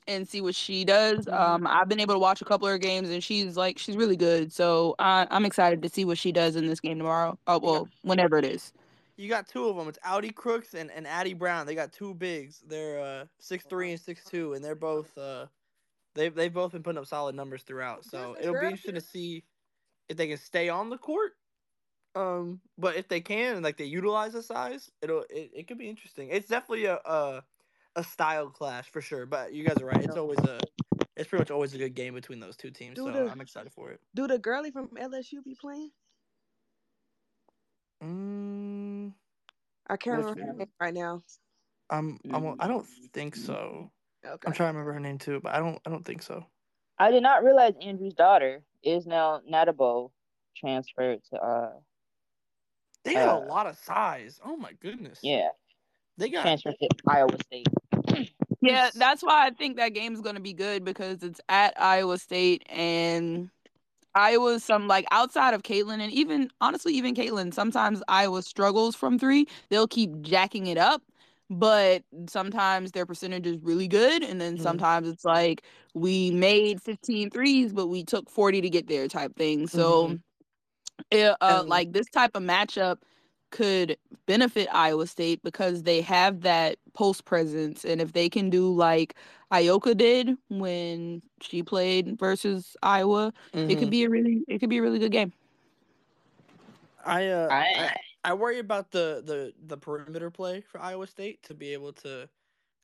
and 0.07 0.27
see 0.27 0.41
what 0.41 0.55
she 0.55 0.85
does. 0.85 1.27
Um, 1.27 1.65
I've 1.67 1.87
been 1.89 1.99
able 1.99 2.13
to 2.13 2.19
watch 2.19 2.41
a 2.41 2.45
couple 2.45 2.67
of 2.67 2.71
her 2.71 2.77
games, 2.77 3.09
and 3.09 3.23
she's 3.23 3.57
like 3.57 3.77
she's 3.77 3.97
really 3.97 4.15
good. 4.15 4.51
So 4.51 4.95
I, 4.99 5.27
I'm 5.31 5.45
excited 5.45 5.81
to 5.81 5.89
see 5.89 6.05
what 6.05 6.17
she 6.17 6.31
does 6.31 6.55
in 6.55 6.67
this 6.67 6.79
game 6.79 6.97
tomorrow. 6.97 7.37
Oh 7.47 7.59
well, 7.59 7.87
whenever 8.03 8.37
it 8.37 8.45
is. 8.45 8.73
You 9.17 9.29
got 9.29 9.47
two 9.47 9.65
of 9.67 9.77
them. 9.77 9.87
It's 9.87 9.99
Audi 10.03 10.29
Crooks 10.29 10.73
and, 10.73 10.91
and 10.91 11.07
Addie 11.07 11.33
Brown. 11.33 11.65
They 11.65 11.75
got 11.75 11.93
two 11.93 12.13
bigs. 12.13 12.61
They're 12.67 12.99
uh 12.99 13.25
six 13.39 13.65
three 13.65 13.91
and 13.91 13.99
six 13.99 14.23
two, 14.25 14.53
and 14.53 14.63
they're 14.63 14.75
both 14.75 15.17
uh 15.17 15.45
they've 16.15 16.35
they've 16.35 16.53
both 16.53 16.73
been 16.73 16.83
putting 16.83 16.99
up 16.99 17.07
solid 17.07 17.35
numbers 17.35 17.63
throughout. 17.63 18.05
So 18.05 18.35
it'll 18.39 18.59
be 18.59 18.65
interesting 18.65 18.95
to 18.95 19.01
see 19.01 19.43
if 20.09 20.17
they 20.17 20.27
can 20.27 20.37
stay 20.37 20.69
on 20.69 20.89
the 20.89 20.97
court. 20.97 21.33
Um, 22.13 22.61
but 22.77 22.95
if 22.95 23.07
they 23.09 23.19
can 23.19 23.61
like 23.61 23.77
they 23.77 23.85
utilize 23.85 24.33
the 24.33 24.43
size, 24.43 24.91
it'll 25.01 25.23
it, 25.29 25.51
it 25.53 25.67
could 25.67 25.77
be 25.77 25.89
interesting. 25.89 26.29
It's 26.31 26.47
definitely 26.47 26.85
a, 26.85 26.99
a 27.05 27.43
a 27.95 28.03
style 28.03 28.49
clash 28.49 28.89
for 28.89 29.01
sure. 29.01 29.25
But 29.25 29.53
you 29.53 29.63
guys 29.65 29.77
are 29.81 29.85
right. 29.85 30.03
It's 30.03 30.17
always 30.17 30.39
a 30.39 30.59
it's 31.15 31.29
pretty 31.29 31.41
much 31.41 31.51
always 31.51 31.73
a 31.73 31.77
good 31.77 31.95
game 31.95 32.13
between 32.13 32.39
those 32.39 32.57
two 32.57 32.71
teams. 32.71 32.95
Do 32.95 33.05
So 33.05 33.11
the- 33.11 33.29
I'm 33.31 33.41
excited 33.41 33.71
for 33.73 33.91
it. 33.91 34.01
Do 34.15 34.27
the 34.27 34.37
girlie 34.39 34.71
from 34.71 34.89
LSU 34.89 35.43
be 35.43 35.55
playing? 35.59 35.91
Mm, 38.03 39.13
I 39.87 39.97
can't 39.97 40.17
Which 40.17 40.27
remember 40.35 40.51
her 40.51 40.57
name 40.57 40.67
right 40.79 40.93
now. 40.93 41.23
I'm, 41.89 42.19
I'm 42.33 42.55
I 42.59 42.67
don't 42.67 42.85
think 43.13 43.35
so. 43.35 43.91
Okay. 44.25 44.47
I'm 44.47 44.53
trying 44.53 44.73
to 44.73 44.77
remember 44.77 44.93
her 44.93 44.99
name 44.99 45.17
too, 45.17 45.39
but 45.39 45.53
I 45.53 45.59
don't 45.59 45.79
I 45.85 45.89
don't 45.89 46.03
think 46.03 46.21
so. 46.23 46.45
I 46.97 47.11
did 47.11 47.23
not 47.23 47.43
realize 47.43 47.73
Andrew's 47.81 48.13
daughter 48.13 48.63
is 48.83 49.05
now 49.05 49.41
Natabo 49.49 50.11
transferred 50.57 51.19
to 51.31 51.37
uh 51.41 51.71
They 53.03 53.13
got 53.13 53.29
Uh, 53.29 53.45
a 53.45 53.45
lot 53.45 53.67
of 53.67 53.77
size. 53.77 54.39
Oh 54.43 54.57
my 54.57 54.73
goodness. 54.73 55.19
yeah 55.21 55.49
They 56.17 56.29
got 56.29 56.41
transferred 56.41 56.75
to 56.81 56.89
Iowa 57.07 57.37
State. 57.45 57.67
Yeah, 58.61 58.89
that's 58.95 59.21
why 59.21 59.45
I 59.47 59.51
think 59.51 59.77
that 59.77 59.89
game's 59.89 60.21
gonna 60.21 60.39
be 60.39 60.53
good 60.53 60.83
because 60.83 61.21
it's 61.23 61.39
at 61.49 61.79
Iowa 61.79 62.17
State 62.17 62.63
and 62.69 63.49
Iowa's 64.15 64.63
some 64.63 64.87
like 64.87 65.05
outside 65.11 65.53
of 65.53 65.63
Caitlin 65.63 65.99
and 65.99 66.11
even 66.11 66.49
honestly 66.61 66.93
even 66.93 67.13
Caitlin, 67.15 67.53
sometimes 67.53 68.01
Iowa 68.07 68.41
struggles 68.41 68.95
from 68.95 69.19
three. 69.19 69.47
They'll 69.69 69.87
keep 69.87 70.21
jacking 70.21 70.67
it 70.67 70.77
up, 70.77 71.03
but 71.49 72.03
sometimes 72.27 72.91
their 72.91 73.05
percentage 73.05 73.45
is 73.45 73.57
really 73.61 73.87
good, 73.87 74.23
and 74.23 74.39
then 74.39 74.57
Mhm. 74.57 74.61
sometimes 74.61 75.07
it's 75.09 75.25
like 75.25 75.63
we 75.93 76.31
made 76.31 76.81
15 76.81 77.29
threes, 77.29 77.73
but 77.73 77.87
we 77.87 78.03
took 78.03 78.29
40 78.29 78.61
to 78.61 78.69
get 78.69 78.87
there 78.87 79.07
type 79.07 79.35
thing. 79.35 79.67
So 79.67 80.17
it, 81.11 81.25
uh, 81.41 81.59
And- 81.59 81.69
like 81.69 81.91
this 81.91 82.09
type 82.09 82.31
of 82.35 82.43
matchup 82.43 82.99
could 83.51 83.97
benefit 84.25 84.67
Iowa 84.73 85.07
State 85.07 85.41
because 85.43 85.83
they 85.83 86.01
have 86.01 86.41
that 86.41 86.77
post 86.93 87.25
presence, 87.25 87.85
and 87.85 88.01
if 88.01 88.13
they 88.13 88.29
can 88.29 88.49
do 88.49 88.73
like 88.73 89.15
Ayoka 89.51 89.95
did 89.95 90.37
when 90.49 91.21
she 91.41 91.63
played 91.63 92.17
versus 92.19 92.75
Iowa, 92.83 93.33
it 93.67 93.77
could 93.77 93.87
Mhm. 93.87 93.91
be 93.91 94.03
a 94.03 94.09
really 94.09 94.43
it 94.47 94.59
could 94.59 94.69
be 94.69 94.77
a 94.77 94.81
really 94.81 94.99
good 94.99 95.11
game. 95.11 95.33
I 97.05 97.27
uh 97.27 97.49
I- 97.51 97.83
I, 97.85 97.95
I 98.31 98.33
worry 98.33 98.59
about 98.59 98.91
the, 98.91 99.21
the 99.25 99.53
the 99.67 99.77
perimeter 99.77 100.31
play 100.31 100.61
for 100.61 100.81
Iowa 100.81 101.07
State 101.07 101.43
to 101.43 101.53
be 101.53 101.73
able 101.73 101.93
to 101.93 102.29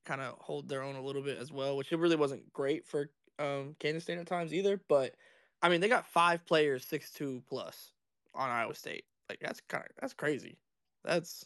kind 0.06 0.22
of 0.22 0.38
hold 0.40 0.68
their 0.70 0.84
own 0.84 0.96
a 0.96 1.02
little 1.02 1.22
bit 1.22 1.38
as 1.38 1.52
well, 1.52 1.78
which 1.78 1.92
it 1.92 1.98
really 1.98 2.16
wasn't 2.16 2.52
great 2.54 2.86
for 2.86 3.10
um 3.40 3.76
Kansas 3.80 4.04
State 4.04 4.20
at 4.20 4.28
times 4.28 4.54
either. 4.54 4.80
But 4.88 5.16
I 5.62 5.70
mean, 5.70 5.82
they 5.82 5.88
got 5.88 6.06
five 6.06 6.46
players 6.46 6.86
six 6.86 7.12
two 7.12 7.44
plus 7.48 7.94
on 8.36 8.50
Iowa 8.50 8.76
State. 8.76 9.06
Like 9.32 9.40
that's 9.40 9.62
kind 9.70 9.86
of 9.86 9.92
that's 10.02 10.14
crazy. 10.14 10.58
That's 11.06 11.46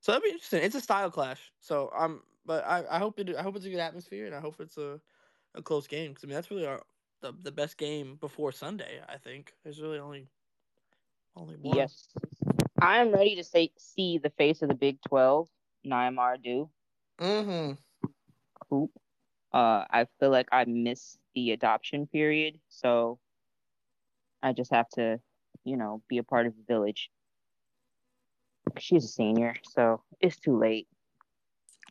so 0.00 0.12
that'd 0.12 0.24
be 0.24 0.30
interesting. 0.30 0.62
It's 0.62 0.74
a 0.74 0.80
style 0.80 1.10
clash. 1.10 1.52
So 1.60 1.90
um, 1.94 2.22
but 2.46 2.64
I, 2.66 2.82
I 2.90 2.98
hope 2.98 3.18
it 3.20 3.36
I 3.36 3.42
hope 3.42 3.56
it's 3.56 3.66
a 3.66 3.70
good 3.70 3.78
atmosphere 3.78 4.24
and 4.24 4.34
I 4.34 4.40
hope 4.40 4.56
it's 4.58 4.78
a 4.78 4.98
a 5.54 5.60
close 5.60 5.86
game 5.86 6.12
because 6.12 6.24
I 6.24 6.26
mean 6.28 6.34
that's 6.34 6.50
really 6.50 6.66
our 6.66 6.80
the, 7.20 7.34
the 7.42 7.52
best 7.52 7.76
game 7.76 8.16
before 8.22 8.52
Sunday. 8.52 9.00
I 9.06 9.18
think 9.18 9.52
there's 9.64 9.82
really 9.82 9.98
only 9.98 10.28
only 11.36 11.56
one. 11.56 11.76
Yes, 11.76 12.08
I 12.80 13.00
am 13.02 13.12
ready 13.12 13.36
to 13.36 13.44
say 13.44 13.70
see 13.76 14.16
the 14.16 14.30
face 14.30 14.62
of 14.62 14.70
the 14.70 14.74
Big 14.74 14.96
Twelve, 15.06 15.48
Neymar 15.86 16.42
do. 16.42 16.70
Mm-hmm. 17.20 17.72
Hoop. 18.70 18.90
Uh, 19.52 19.84
I 19.90 20.06
feel 20.18 20.30
like 20.30 20.48
I 20.52 20.64
missed 20.64 21.18
the 21.34 21.50
adoption 21.50 22.06
period, 22.06 22.58
so 22.70 23.18
I 24.42 24.54
just 24.54 24.72
have 24.72 24.88
to, 24.94 25.20
you 25.64 25.76
know, 25.76 26.02
be 26.08 26.18
a 26.18 26.22
part 26.22 26.46
of 26.46 26.54
the 26.56 26.62
village. 26.72 27.10
She's 28.78 29.04
a 29.04 29.08
senior, 29.08 29.54
so 29.62 30.02
it's 30.20 30.38
too 30.38 30.58
late. 30.58 30.88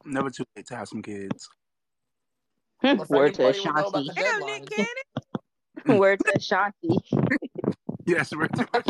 never 0.06 0.30
too 0.30 0.44
late 0.56 0.66
to 0.68 0.76
have 0.76 0.88
some 0.88 1.02
kids. 1.02 1.50
Well, 2.82 3.06
Word 3.10 3.34
to 3.36 3.44
second 3.44 3.44
buddy 3.44 3.60
will 3.60 3.74
know 3.74 3.88
about 3.88 4.02
Ashanti. 4.02 4.08
the 4.08 4.14
Damn, 4.14 4.46
Nick 4.46 4.66
deadlines. 4.66 4.70
Cannon. 5.86 5.98
Word 6.00 6.20
to 6.26 6.34
Ashanti. 6.36 6.98
Yes, 8.06 8.36
we're 8.36 8.48
too 8.50 8.66
much. 8.74 8.86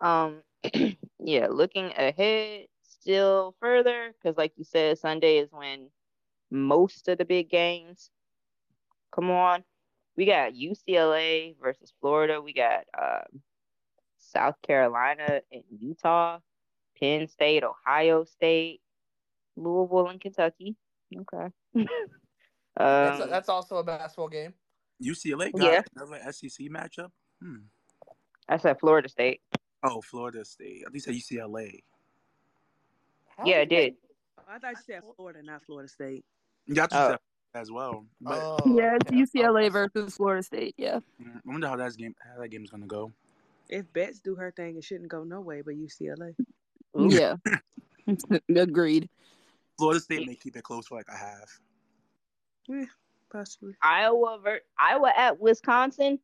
Um, 0.00 0.42
yeah, 1.18 1.46
looking 1.48 1.86
ahead 1.96 2.66
still 2.82 3.54
further, 3.60 4.12
because 4.12 4.36
like 4.36 4.52
you 4.56 4.64
said, 4.64 4.98
Sunday 4.98 5.38
is 5.38 5.48
when 5.52 5.88
most 6.50 7.08
of 7.08 7.16
the 7.16 7.24
big 7.24 7.48
games 7.48 8.10
Come 9.16 9.30
on. 9.30 9.64
We 10.16 10.26
got 10.26 10.52
UCLA 10.52 11.56
versus 11.60 11.92
Florida. 12.00 12.40
We 12.40 12.52
got 12.52 12.84
uh, 12.96 13.22
South 14.18 14.56
Carolina 14.62 15.40
and 15.50 15.62
Utah, 15.80 16.38
Penn 17.00 17.26
State, 17.26 17.64
Ohio 17.64 18.24
State, 18.24 18.80
Louisville, 19.56 20.08
and 20.08 20.20
Kentucky. 20.20 20.76
Okay. 21.14 21.46
um, 21.76 21.86
that's, 22.76 23.30
that's 23.30 23.48
also 23.48 23.76
a 23.78 23.84
basketball 23.84 24.28
game. 24.28 24.54
UCLA 25.02 25.52
got 25.52 25.62
Yeah. 25.62 25.82
another 25.96 26.20
SEC 26.32 26.66
matchup. 26.68 27.10
Hmm. 27.42 27.64
I 28.48 28.56
said 28.58 28.78
Florida 28.78 29.08
State. 29.08 29.40
Oh, 29.82 30.00
Florida 30.00 30.44
State. 30.44 30.84
At 30.86 30.92
least 30.92 31.06
you 31.06 31.20
said 31.20 31.38
UCLA. 31.38 31.82
Yeah, 33.44 33.56
it 33.60 33.68
did. 33.68 33.94
I 34.48 34.58
thought 34.58 34.70
you 34.72 34.76
said 34.86 35.02
Florida, 35.16 35.42
not 35.42 35.62
Florida 35.64 35.88
State. 35.88 36.24
Yeah, 36.66 36.84
I 36.84 36.86
thought 36.86 37.04
Oh. 37.04 37.08
said 37.10 37.18
as 37.56 37.70
well. 37.70 38.04
But 38.20 38.38
Oh, 38.40 38.58
yeah, 38.76 38.96
it's 39.00 39.10
UCLA 39.34 39.70
versus 39.70 40.14
Florida 40.16 40.42
State. 40.42 40.74
Yeah. 40.76 41.00
mm, 41.20 41.36
I 41.36 41.40
wonder 41.44 41.68
how 41.68 41.76
that 41.76 41.96
game 41.96 42.14
how 42.22 42.40
that 42.40 42.48
game's 42.48 42.70
gonna 42.70 42.86
go. 42.86 43.12
If 43.68 43.92
Betts 43.92 44.20
do 44.20 44.34
her 44.36 44.52
thing, 44.52 44.76
it 44.76 44.84
shouldn't 44.84 45.08
go 45.08 45.24
no 45.24 45.40
way 45.40 45.62
but 45.62 45.74
UCLA. 45.74 46.34
Yeah. 46.94 47.36
Agreed. 48.56 49.08
Florida 49.78 50.00
State 50.00 50.26
may 50.26 50.36
keep 50.36 50.56
it 50.56 50.62
close 50.62 50.86
for 50.86 50.96
like 50.96 51.08
a 51.12 51.16
half. 51.16 51.60
Eh, 52.72 52.86
possibly. 53.30 53.74
Iowa 53.82 54.38
ver- 54.42 54.60
Iowa 54.78 55.12
at 55.16 55.40
Wisconsin. 55.40 56.18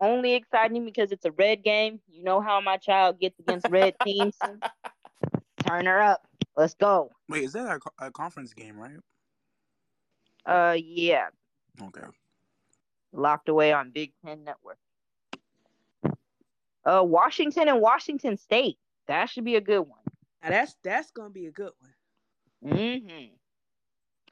Only 0.00 0.34
exciting 0.34 0.84
because 0.84 1.12
it's 1.12 1.24
a 1.24 1.30
red 1.32 1.62
game. 1.62 2.00
You 2.08 2.22
know 2.24 2.40
how 2.40 2.60
my 2.60 2.76
child 2.76 3.20
gets 3.20 3.38
against 3.40 3.68
red 3.68 3.94
teams. 4.04 4.36
Turn 5.66 5.86
her 5.86 6.00
up. 6.00 6.26
Let's 6.56 6.74
go. 6.74 7.10
Wait, 7.28 7.44
is 7.44 7.52
that 7.52 7.80
a, 8.00 8.06
a 8.06 8.10
conference 8.10 8.52
game, 8.52 8.76
right? 8.76 8.96
Uh, 10.48 10.76
yeah, 10.78 11.28
Okay. 11.82 12.08
locked 13.12 13.48
away 13.48 13.72
on 13.72 13.90
Big 13.90 14.12
Ten 14.24 14.44
Network. 14.44 14.78
Uh, 16.84 17.02
Washington 17.04 17.68
and 17.68 17.80
Washington 17.80 18.36
State. 18.36 18.78
That 19.06 19.26
should 19.28 19.44
be 19.44 19.56
a 19.56 19.60
good 19.60 19.80
one. 19.82 20.00
Now 20.42 20.50
that's 20.50 20.76
that's 20.82 21.10
gonna 21.10 21.30
be 21.30 21.46
a 21.46 21.52
good 21.52 21.72
one. 21.78 21.94
Mm-hmm. 22.74 23.34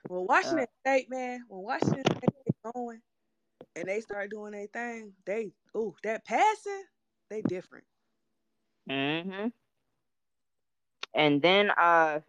Well, 0.08 0.26
Washington 0.26 0.66
State, 0.80 1.10
man, 1.10 1.44
when 1.48 1.62
Washington 1.62 2.04
State 2.06 2.30
get 2.46 2.74
going 2.74 3.02
and 3.76 3.88
they 3.88 4.00
start 4.00 4.30
doing 4.30 4.52
their 4.52 4.66
thing, 4.68 5.14
they 5.26 5.52
ooh 5.76 5.94
that 6.02 6.24
passing, 6.24 6.84
they 7.30 7.42
different. 7.42 7.84
Mm-hmm. 8.90 9.48
And 11.14 11.42
then 11.42 11.70
uh 11.70 12.20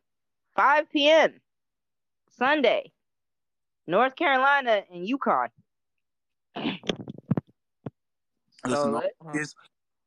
5 0.56 0.90
p.m. 0.92 1.42
Sunday, 2.30 2.92
North 3.88 4.16
Carolina 4.16 4.84
and 4.92 5.08
UConn. 5.08 5.48
Listen, 6.56 6.80
So 8.66 8.92
North, 8.92 9.06
uh-huh. 9.22 9.32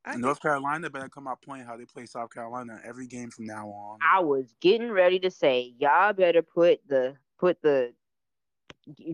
let- 0.07 0.19
North 0.19 0.41
Carolina 0.41 0.91
better 0.91 1.09
come 1.09 1.27
out 1.27 1.41
playing 1.43 1.65
how 1.65 1.77
they 1.77 1.85
play 1.85 2.07
South 2.07 2.31
Carolina 2.31 2.81
every 2.85 3.07
game 3.07 3.31
from 3.31 3.47
now 3.47 3.69
on. 3.69 3.99
I 4.09 4.21
was 4.21 4.55
getting 4.61 4.91
ready 4.91 5.19
to 5.21 5.31
say, 5.31 5.75
y'all 5.79 6.13
better 6.13 6.43
put 6.43 6.81
the 6.89 7.17
put 7.39 7.61
the 7.63 7.93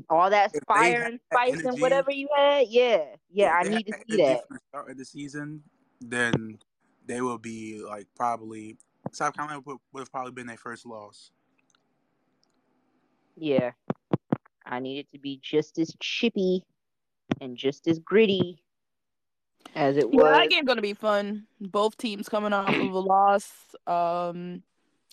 all 0.08 0.30
that 0.30 0.52
If 0.54 0.62
fire 0.66 1.02
and 1.02 1.20
that 1.30 1.48
spice 1.50 1.64
and 1.64 1.80
whatever 1.80 2.10
you 2.10 2.28
had. 2.34 2.68
Yeah, 2.68 3.04
yeah, 3.30 3.52
I 3.52 3.64
need 3.64 3.86
to 3.86 3.94
see 4.08 4.16
that. 4.16 4.46
From 4.46 4.56
the 4.56 4.60
start 4.68 4.90
of 4.90 4.96
the 4.96 5.04
season, 5.04 5.62
then 6.00 6.58
they 7.04 7.20
will 7.20 7.38
be 7.38 7.82
like 7.82 8.06
probably 8.14 8.76
South 9.12 9.34
Carolina 9.34 9.60
would, 9.64 9.78
would 9.92 10.00
have 10.00 10.12
probably 10.12 10.32
been 10.32 10.46
their 10.46 10.56
first 10.56 10.86
loss. 10.86 11.32
Yeah, 13.36 13.72
I 14.66 14.80
need 14.80 14.98
it 14.98 15.10
to 15.12 15.18
be 15.18 15.38
just 15.42 15.78
as 15.78 15.94
chippy 16.00 16.64
and 17.40 17.56
just 17.56 17.86
as 17.86 17.98
gritty 17.98 18.62
as 19.74 19.96
it 19.96 20.10
Yeah, 20.10 20.22
was. 20.22 20.32
that 20.38 20.50
game's 20.50 20.66
gonna 20.66 20.82
be 20.82 20.94
fun. 20.94 21.46
Both 21.60 21.96
teams 21.96 22.28
coming 22.28 22.52
off 22.52 22.68
of 22.68 22.80
a 22.80 22.84
loss. 22.98 23.50
Um, 23.86 24.62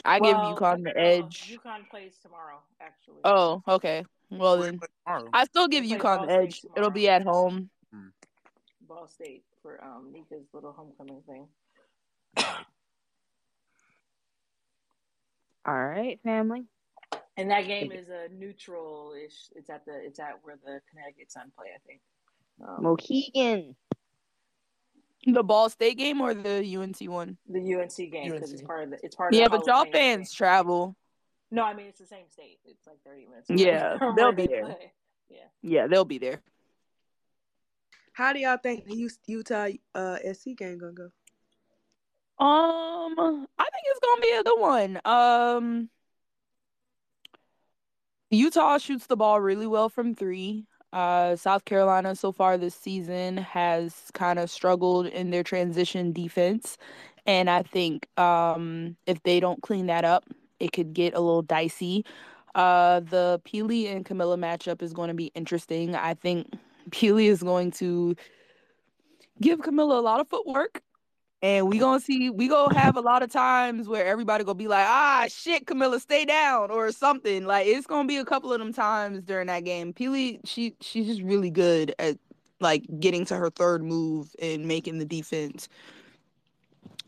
I 0.04 0.20
give 0.20 0.38
Well, 0.38 0.56
UConn 0.56 0.84
the 0.84 0.98
edge. 0.98 1.58
UConn 1.64 1.90
plays 1.90 2.18
tomorrow, 2.22 2.60
actually. 2.82 3.22
Oh, 3.24 3.62
okay. 3.68 4.04
Well 4.32 4.58
then, 4.58 4.80
I 5.34 5.46
still 5.46 5.68
give 5.68 5.84
They 5.84 5.98
play 5.98 5.98
UConn 6.00 6.18
Ball 6.18 6.26
the 6.28 6.34
State 6.34 6.44
edge. 6.44 6.62
It'll 6.76 6.90
be 6.90 7.08
at 7.10 7.24
home. 7.24 7.70
Ball 8.88 9.08
State 9.08 9.44
for 9.62 9.84
um 9.84 10.12
Nika's 10.12 10.48
little 10.54 10.74
homecoming 10.74 11.22
thing. 11.28 11.48
All 15.66 15.74
right, 15.82 16.20
family. 16.24 16.64
And 17.36 17.50
that 17.50 17.66
game 17.66 17.92
is 17.92 18.10
a 18.10 18.28
neutral 18.32 19.14
ish. 19.26 19.50
It's 19.56 19.70
at 19.70 19.86
the 19.86 19.94
it's 19.94 20.20
at 20.20 20.40
where 20.44 20.58
the 20.64 20.82
Connecticut 20.90 21.32
Sun 21.32 21.52
play, 21.58 21.68
I 21.74 21.80
think. 21.88 22.02
Um, 22.62 22.84
Mohegan. 22.84 23.76
The 25.26 25.42
Ball 25.42 25.70
State 25.70 25.98
game 25.98 26.22
or 26.22 26.34
the 26.34 26.78
UNC 26.78 27.10
one? 27.10 27.38
the 27.48 27.76
UNC 27.76 27.96
game 28.12 28.32
because 28.32 28.52
it's 28.52 28.62
part 28.62 28.84
of 28.84 28.90
the 28.92 29.00
it's 29.04 29.16
part 29.16 29.34
of 29.34 29.40
Yeah, 29.40 29.48
but 29.48 29.66
y'all 29.66 29.84
of 29.84 29.88
Fame 29.88 30.20
fans 30.20 30.34
travel. 30.34 30.96
No, 31.50 31.64
I 31.64 31.74
mean 31.74 31.88
it's 31.88 32.00
the 32.00 32.06
same 32.06 32.26
state. 32.30 32.60
It's 32.66 32.86
like 32.86 32.98
thirty 33.06 33.26
minutes. 33.26 33.50
away 33.50 33.64
Yeah, 33.64 33.98
they'll 34.16 34.32
be 34.32 34.48
there. 34.48 34.66
play. 34.66 34.92
Yeah. 35.30 35.38
Yeah, 35.62 35.88
they'll 35.88 36.06
be 36.06 36.18
there. 36.18 36.42
How 38.12 38.34
do 38.34 38.40
y'all 38.40 38.58
think 38.58 38.86
the 38.86 39.10
Utah 39.28 39.70
uh 39.96 40.18
SC 40.34 40.50
game 40.58 40.78
gonna 40.78 40.94
go? 40.94 41.10
Um, 42.44 43.48
I 43.58 43.64
think 43.64 43.86
it's 43.86 44.00
gonna 44.00 44.22
be 44.22 44.32
a 44.32 44.44
good 44.44 44.60
one. 44.60 45.02
Um, 45.06 45.90
Utah 48.34 48.80
shoots 48.80 49.06
the 49.06 49.16
ball 49.16 49.40
really 49.40 49.68
well 49.68 49.90
from 49.90 50.16
three. 50.16 50.66
Uh, 50.92 51.36
South 51.36 51.66
Carolina 51.66 52.16
so 52.16 52.32
far 52.32 52.58
this 52.58 52.76
season 52.76 53.38
has 53.38 54.12
kind 54.14 54.40
of 54.40 54.50
struggled 54.50 55.08
in 55.08 55.30
their 55.30 55.44
transition 55.44 56.12
defense, 56.12 56.78
and 57.26 57.50
I 57.50 57.64
think 57.64 58.08
um, 58.20 58.96
if 59.08 59.22
they 59.24 59.40
don't 59.40 59.62
clean 59.62 59.86
that 59.88 60.04
up, 60.04 60.26
it 60.60 60.72
could 60.72 60.94
get 60.94 61.14
a 61.14 61.20
little 61.20 61.42
dicey. 61.42 62.06
Uh, 62.56 63.00
the 63.02 63.42
Pili 63.46 63.94
and 63.94 64.06
Kamilla 64.06 64.38
matchup 64.38 64.82
is 64.82 64.94
going 64.94 65.08
to 65.08 65.16
be 65.16 65.32
interesting. 65.36 65.96
I 65.96 66.14
think 66.14 66.48
Pili 66.90 67.26
is 67.26 67.42
going 67.42 67.72
to 67.72 68.16
give 69.42 69.60
Kamilla 69.60 69.98
a 69.98 70.02
lot 70.02 70.20
of 70.20 70.28
footwork. 70.28 70.82
And 71.44 71.68
we 71.68 71.78
gonna 71.78 72.00
see 72.00 72.30
we 72.30 72.48
gonna 72.48 72.80
have 72.80 72.96
a 72.96 73.02
lot 73.02 73.22
of 73.22 73.30
times 73.30 73.90
where 73.90 74.06
everybody 74.06 74.46
gonna 74.46 74.56
be 74.56 74.70
like, 74.70 74.86
ah 74.88 75.26
shit, 75.28 75.66
Kamilla, 75.66 76.00
stay 76.00 76.24
down 76.24 76.72
or 76.72 76.90
something. 76.94 77.46
Like 77.46 77.68
it's 77.68 77.86
gonna 77.86 78.08
be 78.08 78.16
a 78.16 78.24
couple 78.24 78.54
of 78.54 78.60
them 78.60 78.72
times 78.72 79.22
during 79.22 79.48
that 79.48 79.66
game. 79.66 79.92
Pili, 79.92 80.40
she 80.46 80.74
she's 80.80 81.06
just 81.06 81.22
really 81.22 81.50
good 81.50 81.94
at 82.00 82.18
like 82.62 82.86
getting 83.02 83.26
to 83.26 83.36
her 83.36 83.50
third 83.50 83.84
move 83.84 84.34
and 84.42 84.66
making 84.66 85.00
the 85.00 85.06
defense 85.06 85.68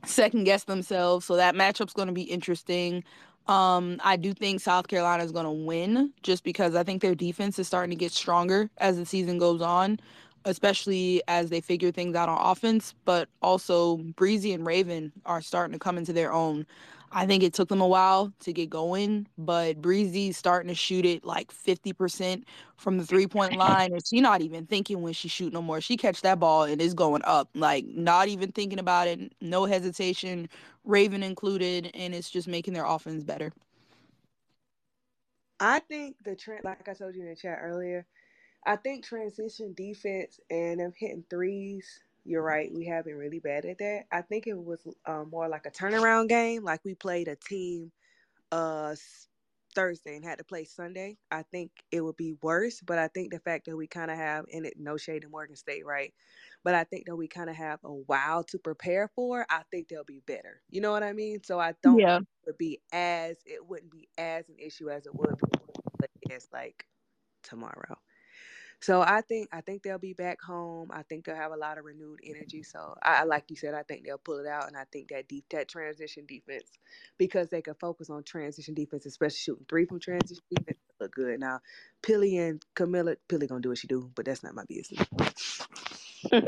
second 0.06 0.44
guess 0.44 0.66
themselves. 0.66 1.26
So 1.26 1.38
that 1.38 1.56
matchup's 1.56 1.94
gonna 1.94 2.12
be 2.12 2.24
interesting. 2.24 3.06
Um, 3.48 4.02
I 4.04 4.18
do 4.18 4.34
think 4.34 4.60
South 4.60 4.90
Carolina 4.90 5.24
is 5.24 5.32
gonna 5.32 5.54
win 5.54 6.12
just 6.24 6.44
because 6.44 6.76
I 6.76 6.84
think 6.84 7.02
their 7.02 7.16
defense 7.16 7.58
is 7.58 7.68
starting 7.68 7.92
to 7.92 7.96
get 7.96 8.12
stronger 8.12 8.70
as 8.80 8.98
the 8.98 9.06
season 9.06 9.38
goes 9.38 9.62
on 9.62 9.98
especially 10.46 11.22
as 11.28 11.50
they 11.50 11.62
figure 11.62 11.92
things 11.92 12.16
out 12.16 12.30
on 12.30 12.40
offense, 12.40 12.94
but 13.04 13.28
also 13.42 13.98
Breezy 13.98 14.54
and 14.54 14.66
Raven 14.66 15.12
are 15.26 15.42
starting 15.42 15.74
to 15.74 15.80
come 15.80 15.98
into 15.98 16.14
their 16.14 16.32
own. 16.32 16.66
I 17.12 17.26
think 17.26 17.44
it 17.44 17.54
took 17.54 17.70
them 17.70 17.82
a 17.82 17.88
while 17.88 18.34
to 18.42 18.52
get 18.52 18.70
going, 18.70 19.28
but 19.38 19.82
Breezy's 19.82 20.38
starting 20.38 20.68
to 20.68 20.76
shoot 20.76 21.06
it 21.06 21.24
like 21.24 21.52
50% 21.52 22.44
from 22.78 22.98
the 22.98 23.06
three 23.06 23.26
point 23.26 23.56
line. 23.56 23.94
And 23.94 24.06
she's 24.06 24.22
not 24.22 24.42
even 24.42 24.66
thinking 24.66 25.02
when 25.02 25.14
she 25.14 25.30
shoot 25.30 25.54
no 25.54 25.62
more. 25.62 25.80
She 25.80 25.96
catch 25.98 26.22
that 26.22 26.40
ball 26.40 26.64
and 26.64 26.82
it's 26.82 26.94
going 26.94 27.22
up. 27.24 27.50
Like 27.56 27.86
not 27.86 28.28
even 28.28 28.52
thinking 28.52 28.80
about 28.80 29.08
it, 29.08 29.32
no 29.40 29.66
hesitation, 29.66 30.50
Raven 30.84 31.24
included, 31.24 31.90
and 31.94 32.14
it's 32.14 32.30
just 32.30 32.48
making 32.48 32.74
their 32.74 32.86
offense 32.86 33.24
better. 33.24 33.54
I 35.60 35.80
think 35.80 36.18
the 36.24 36.36
trend, 36.36 36.66
like 36.66 36.88
I 36.90 36.94
told 36.94 37.16
you 37.16 37.22
in 37.22 37.30
the 37.30 37.36
chat 37.36 37.60
earlier, 37.62 38.06
I 38.66 38.76
think 38.78 39.06
transition 39.06 39.74
defense 39.74 40.40
and 40.50 40.80
them 40.80 40.94
hitting 40.98 41.26
threes. 41.30 42.02
You're 42.24 42.44
right. 42.44 42.72
We 42.74 42.86
have 42.88 43.06
been 43.06 43.18
really 43.18 43.40
bad 43.40 43.66
at 43.66 43.78
that. 43.80 44.06
I 44.12 44.22
think 44.22 44.48
it 44.48 44.56
was 44.58 44.88
um, 45.06 45.30
more 45.30 45.48
like 45.48 45.66
a 45.68 45.72
turnaround 45.72 46.30
game. 46.30 46.64
Like 46.64 46.84
we 46.84 46.96
played 46.96 47.28
a 47.28 47.36
team 47.36 47.92
uh 48.52 48.96
Thursday 49.76 50.16
and 50.16 50.26
had 50.26 50.38
to 50.40 50.44
play 50.46 50.64
Sunday. 50.66 51.18
I 51.32 51.44
think 51.44 51.72
it 51.92 52.02
would 52.02 52.18
be 52.18 52.34
worse. 52.42 52.82
But 52.82 52.98
I 53.00 53.10
think 53.10 53.32
the 53.34 53.40
fact 53.40 53.66
that 53.66 53.78
we 53.78 53.88
kind 53.88 54.12
of 54.12 54.18
have, 54.18 54.46
and 54.54 54.66
it 54.66 54.80
no 54.80 54.98
shade 54.98 55.24
to 55.24 55.30
Morgan 55.30 55.56
State, 55.58 55.86
right? 55.86 56.14
But 56.64 56.76
I 56.76 56.86
think 56.86 57.08
that 57.08 57.16
we 57.18 57.28
kind 57.28 57.50
of 57.50 57.58
have 57.58 57.80
a 57.84 57.94
while 57.94 58.44
to 58.46 58.60
prepare 58.60 59.10
for. 59.10 59.46
I 59.50 59.64
think 59.72 59.90
they'll 59.90 60.04
be 60.06 60.22
better. 60.22 60.62
You 60.70 60.82
know 60.82 60.92
what 60.92 61.04
I 61.04 61.14
mean? 61.14 61.44
So 61.44 61.60
I 61.60 61.74
don't 61.84 62.04
Yeah. 62.04 62.14
think 62.14 62.28
it 62.44 62.48
would 62.48 62.58
be 62.58 62.82
as 62.94 63.44
it 63.46 63.66
wouldn't 63.68 63.92
be 63.92 64.10
as 64.18 64.50
an 64.50 64.58
issue 64.60 64.90
as 64.90 65.06
it 65.08 65.16
would 65.16 65.38
be 65.38 65.44
but 66.00 66.10
it's 66.30 66.52
like 66.54 66.88
tomorrow. 67.44 67.98
So 68.82 69.02
I 69.02 69.22
think 69.22 69.50
I 69.52 69.62
think 69.62 69.84
they'll 69.84 69.98
be 69.98 70.14
back 70.14 70.42
home. 70.42 70.90
I 70.94 71.04
think 71.04 71.26
they'll 71.26 71.36
have 71.36 71.52
a 71.52 71.58
lot 71.58 71.78
of 71.78 71.86
renewed 71.86 72.20
energy. 72.24 72.64
So 72.64 72.96
I 73.02 73.24
like 73.24 73.46
you 73.50 73.56
said, 73.56 73.74
I 73.74 73.84
think 73.84 74.06
they'll 74.06 74.18
pull 74.18 74.40
it 74.40 74.48
out, 74.48 74.68
and 74.68 74.78
I 74.78 74.86
think 74.92 75.10
that 75.10 75.28
deep 75.28 75.46
that 75.52 75.68
transition 75.68 76.26
defense 76.28 76.70
because 77.18 77.50
they 77.50 77.62
can 77.62 77.76
focus 77.76 78.10
on 78.10 78.24
transition 78.24 78.74
defense, 78.74 79.06
especially 79.06 79.38
shooting 79.38 79.66
three 79.68 79.86
from 79.86 80.00
transition 80.00 80.44
defense. 80.56 80.78
look 81.00 81.14
good. 81.14 81.40
Now, 81.40 81.62
Pili 82.04 82.40
and 82.40 82.64
Kamilla, 82.76 83.16
Pili 83.28 83.48
gonna 83.48 83.62
do 83.62 83.70
what 83.70 83.78
she 83.78 83.88
do, 83.88 84.12
but 84.16 84.26
that's 84.26 84.44
not 84.44 84.56
my 84.56 84.66
business. 84.66 85.08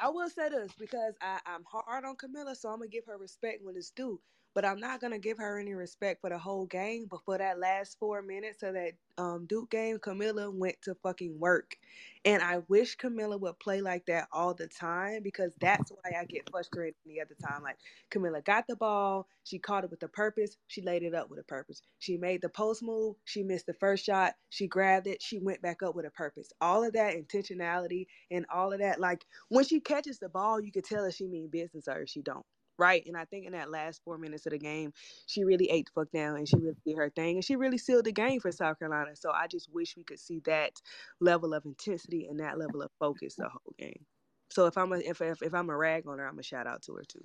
I 0.00 0.08
will 0.08 0.30
say 0.30 0.48
this 0.48 0.70
because 0.78 1.14
I, 1.20 1.40
I'm 1.46 1.64
hard 1.64 2.04
on 2.04 2.16
Kamilla, 2.16 2.56
so 2.56 2.68
I'm 2.70 2.78
gonna 2.78 2.88
give 2.88 3.06
her 3.06 3.18
respect 3.18 3.62
when 3.62 3.76
it's 3.76 3.90
due. 3.90 4.20
But 4.54 4.64
I'm 4.64 4.80
not 4.80 5.00
gonna 5.00 5.18
give 5.18 5.38
her 5.38 5.58
any 5.58 5.74
respect 5.74 6.20
for 6.20 6.30
the 6.30 6.38
whole 6.38 6.66
game. 6.66 7.06
But 7.10 7.20
for 7.24 7.38
that 7.38 7.58
last 7.60 7.98
four 7.98 8.22
minutes 8.22 8.62
of 8.62 8.74
that 8.74 8.92
um, 9.18 9.46
Duke 9.46 9.70
game, 9.70 9.98
Kamilla 9.98 10.52
went 10.52 10.76
to 10.82 10.96
fucking 11.02 11.38
work, 11.38 11.76
and 12.24 12.42
I 12.42 12.58
wish 12.68 12.96
Kamilla 12.96 13.40
would 13.40 13.58
play 13.60 13.80
like 13.80 14.06
that 14.06 14.28
all 14.32 14.54
the 14.54 14.68
time 14.68 15.22
because 15.22 15.52
that's 15.60 15.90
why 15.90 16.12
I 16.20 16.24
get 16.26 16.50
frustrated 16.50 16.96
any 17.06 17.20
other 17.20 17.36
time. 17.46 17.62
Like 17.62 17.78
Kamilla 18.10 18.44
got 18.44 18.66
the 18.68 18.76
ball, 18.76 19.26
she 19.44 19.58
caught 19.58 19.84
it 19.84 19.90
with 19.90 20.02
a 20.02 20.08
purpose, 20.08 20.56
she 20.68 20.82
laid 20.82 21.02
it 21.02 21.14
up 21.14 21.30
with 21.30 21.40
a 21.40 21.44
purpose. 21.44 21.82
She 21.98 22.16
made 22.16 22.42
the 22.42 22.48
post 22.48 22.82
move, 22.82 23.16
she 23.24 23.42
missed 23.42 23.66
the 23.66 23.74
first 23.74 24.04
shot, 24.04 24.34
she 24.50 24.66
grabbed 24.68 25.06
it, 25.06 25.22
she 25.22 25.38
went 25.38 25.62
back 25.62 25.82
up 25.82 25.94
with 25.94 26.06
a 26.06 26.10
purpose. 26.10 26.52
All 26.60 26.84
of 26.84 26.94
that 26.94 27.14
intentionality 27.16 28.06
and 28.30 28.46
all 28.52 28.72
of 28.72 28.80
that, 28.80 29.00
like 29.00 29.24
when 29.48 29.64
she 29.64 29.80
catches 29.80 30.18
the 30.18 30.28
ball, 30.28 30.60
you 30.60 30.72
could 30.72 30.84
tell 30.84 31.04
if 31.04 31.14
she 31.14 31.26
mean 31.26 31.48
business 31.48 31.88
or 31.88 32.02
if 32.02 32.08
she 32.10 32.22
don't 32.22 32.44
right? 32.80 33.04
And 33.06 33.16
I 33.16 33.26
think 33.26 33.46
in 33.46 33.52
that 33.52 33.70
last 33.70 34.00
four 34.02 34.18
minutes 34.18 34.46
of 34.46 34.52
the 34.52 34.58
game, 34.58 34.92
she 35.26 35.44
really 35.44 35.70
ate 35.70 35.86
the 35.86 36.00
fuck 36.00 36.10
down 36.10 36.36
and 36.36 36.48
she 36.48 36.56
really 36.56 36.76
did 36.84 36.96
her 36.96 37.10
thing 37.10 37.36
and 37.36 37.44
she 37.44 37.54
really 37.54 37.78
sealed 37.78 38.06
the 38.06 38.12
game 38.12 38.40
for 38.40 38.50
South 38.50 38.78
Carolina. 38.78 39.14
So 39.14 39.30
I 39.30 39.46
just 39.46 39.72
wish 39.72 39.96
we 39.96 40.02
could 40.02 40.18
see 40.18 40.40
that 40.46 40.72
level 41.20 41.54
of 41.54 41.64
intensity 41.66 42.26
and 42.28 42.40
that 42.40 42.58
level 42.58 42.82
of 42.82 42.90
focus 42.98 43.34
the 43.36 43.48
whole 43.48 43.74
game. 43.78 44.06
So 44.50 44.66
if 44.66 44.76
I'm 44.76 44.92
a 44.92 44.96
if 44.96 45.20
if, 45.20 45.42
if 45.42 45.54
I'm 45.54 45.70
a 45.70 45.76
rag 45.76 46.08
on 46.08 46.18
her, 46.18 46.26
I'm 46.26 46.38
a 46.38 46.42
shout 46.42 46.66
out 46.66 46.82
to 46.82 46.94
her 46.94 47.04
too. 47.06 47.24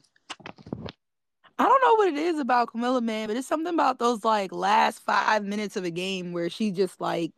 I 1.58 1.64
don't 1.64 1.82
know 1.82 1.96
what 1.96 2.10
it 2.10 2.18
is 2.18 2.38
about 2.38 2.74
Kamilla, 2.74 3.02
man, 3.02 3.28
but 3.28 3.38
it's 3.38 3.48
something 3.48 3.74
about 3.74 3.98
those 3.98 4.26
like 4.26 4.52
last 4.52 5.00
five 5.00 5.46
minutes 5.46 5.78
of 5.78 5.86
a 5.86 5.90
game 5.90 6.34
where 6.34 6.50
she 6.50 6.70
just 6.70 7.00
like 7.00 7.32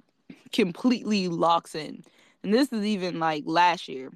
completely 0.52 1.28
locks 1.28 1.76
in. 1.76 2.04
And 2.44 2.54
this 2.54 2.74
is 2.74 2.84
even 2.84 3.20
like 3.20 3.44
last 3.46 3.88
year. 3.88 4.12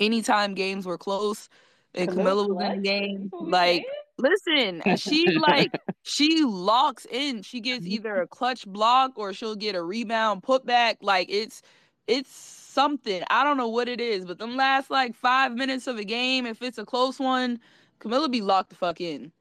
Anytime 0.00 0.54
games 0.54 0.84
were 0.84 0.98
close, 0.98 1.48
and 1.96 2.10
Kamilla 2.10 2.48
was 2.48 2.64
in 2.64 2.82
the 2.82 2.88
game. 2.88 3.30
Like, 3.40 3.86
listen, 4.18 4.82
she 4.96 5.30
like 5.38 5.70
she 6.02 6.44
locks 6.44 7.06
in. 7.10 7.42
She 7.42 7.60
gets 7.60 7.84
mm-hmm. 7.84 7.94
either 7.94 8.22
a 8.22 8.26
clutch 8.26 8.66
block 8.66 9.12
or 9.16 9.32
she'll 9.32 9.56
get 9.56 9.74
a 9.74 9.82
rebound 9.82 10.42
put 10.42 10.66
back. 10.66 10.98
Like 11.00 11.28
it's 11.30 11.62
it's 12.06 12.30
something. 12.30 13.22
I 13.30 13.44
don't 13.44 13.56
know 13.56 13.68
what 13.68 13.88
it 13.88 14.00
is, 14.00 14.24
but 14.24 14.38
them 14.38 14.56
last 14.56 14.90
like 14.90 15.14
five 15.14 15.52
minutes 15.52 15.86
of 15.86 15.98
a 15.98 16.04
game, 16.04 16.46
if 16.46 16.62
it's 16.62 16.78
a 16.78 16.84
close 16.84 17.18
one, 17.18 17.58
Kamilla 18.00 18.30
be 18.30 18.40
locked 18.40 18.70
the 18.70 18.76
fuck 18.76 19.00
in. 19.00 19.32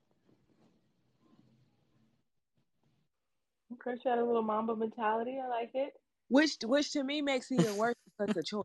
Okay, 3.73 3.99
she 4.02 4.10
had 4.10 4.19
a 4.19 4.26
little 4.26 4.41
Mamba 4.41 4.76
mentality. 4.76 5.40
I 5.44 5.48
like 5.48 5.72
it. 5.73 5.94
Which 6.30 6.57
which 6.64 6.91
to 6.94 7.03
me 7.03 7.22
makes 7.22 7.52
it 7.52 7.61
even 7.61 7.77
worse 7.77 7.95
because 8.18 8.36
a 8.36 8.44
choice. 8.44 8.64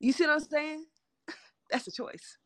You 0.00 0.12
see 0.12 0.26
what 0.26 0.34
I'm 0.34 0.40
saying? 0.40 0.84
That's 1.70 1.86
a 1.86 1.92
choice. 1.92 2.36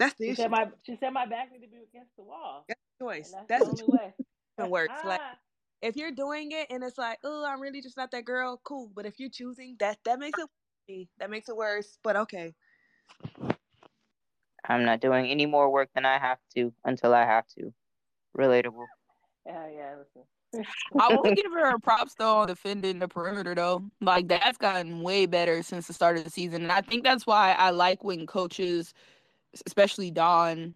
That's 0.00 0.14
the 0.14 0.24
she 0.24 0.30
issue. 0.30 0.42
Said 0.42 0.50
my, 0.50 0.66
she 0.82 0.96
said 0.98 1.10
my 1.10 1.26
back 1.26 1.52
need 1.52 1.60
to 1.60 1.70
be 1.70 1.84
against 1.92 2.16
the 2.16 2.22
wall. 2.22 2.64
That's 2.66 2.80
the 2.98 3.04
choice. 3.04 3.32
that's, 3.32 3.46
that's 3.46 3.80
the 3.80 3.84
only 3.84 3.98
way. 3.98 4.14
It 4.58 4.70
works. 4.70 4.94
like 5.04 5.20
ah. 5.22 5.36
if 5.82 5.94
you're 5.94 6.10
doing 6.10 6.52
it 6.52 6.68
and 6.70 6.82
it's 6.82 6.96
like, 6.96 7.18
oh, 7.22 7.44
I'm 7.46 7.60
really 7.60 7.82
just 7.82 7.98
not 7.98 8.10
that 8.12 8.24
girl, 8.24 8.60
cool. 8.64 8.90
But 8.96 9.04
if 9.04 9.20
you're 9.20 9.30
choosing 9.30 9.76
that, 9.78 9.98
that 10.06 10.18
makes 10.18 10.40
it 10.88 11.08
that 11.18 11.30
makes 11.30 11.50
it 11.50 11.56
worse. 11.56 11.98
But 12.02 12.16
okay. 12.16 12.54
I'm 14.66 14.84
not 14.84 15.00
doing 15.00 15.26
any 15.26 15.44
more 15.46 15.70
work 15.70 15.90
than 15.94 16.06
I 16.06 16.18
have 16.18 16.38
to 16.56 16.72
until 16.84 17.14
I 17.14 17.24
have 17.26 17.46
to. 17.58 17.72
Relatable. 18.36 18.86
Yeah, 19.46 19.68
yeah. 19.68 20.62
I 20.98 21.14
will 21.14 21.22
give 21.34 21.52
her 21.52 21.78
props 21.78 22.14
though 22.14 22.38
on 22.38 22.46
defending 22.46 22.98
the 22.98 23.08
perimeter 23.08 23.54
though. 23.54 23.84
Like 24.00 24.28
that's 24.28 24.56
gotten 24.56 25.02
way 25.02 25.26
better 25.26 25.62
since 25.62 25.86
the 25.86 25.92
start 25.92 26.16
of 26.16 26.24
the 26.24 26.30
season, 26.30 26.62
and 26.62 26.72
I 26.72 26.80
think 26.80 27.04
that's 27.04 27.26
why 27.26 27.52
I 27.52 27.70
like 27.70 28.02
when 28.02 28.26
coaches 28.26 28.94
especially 29.66 30.10
Dawn, 30.10 30.74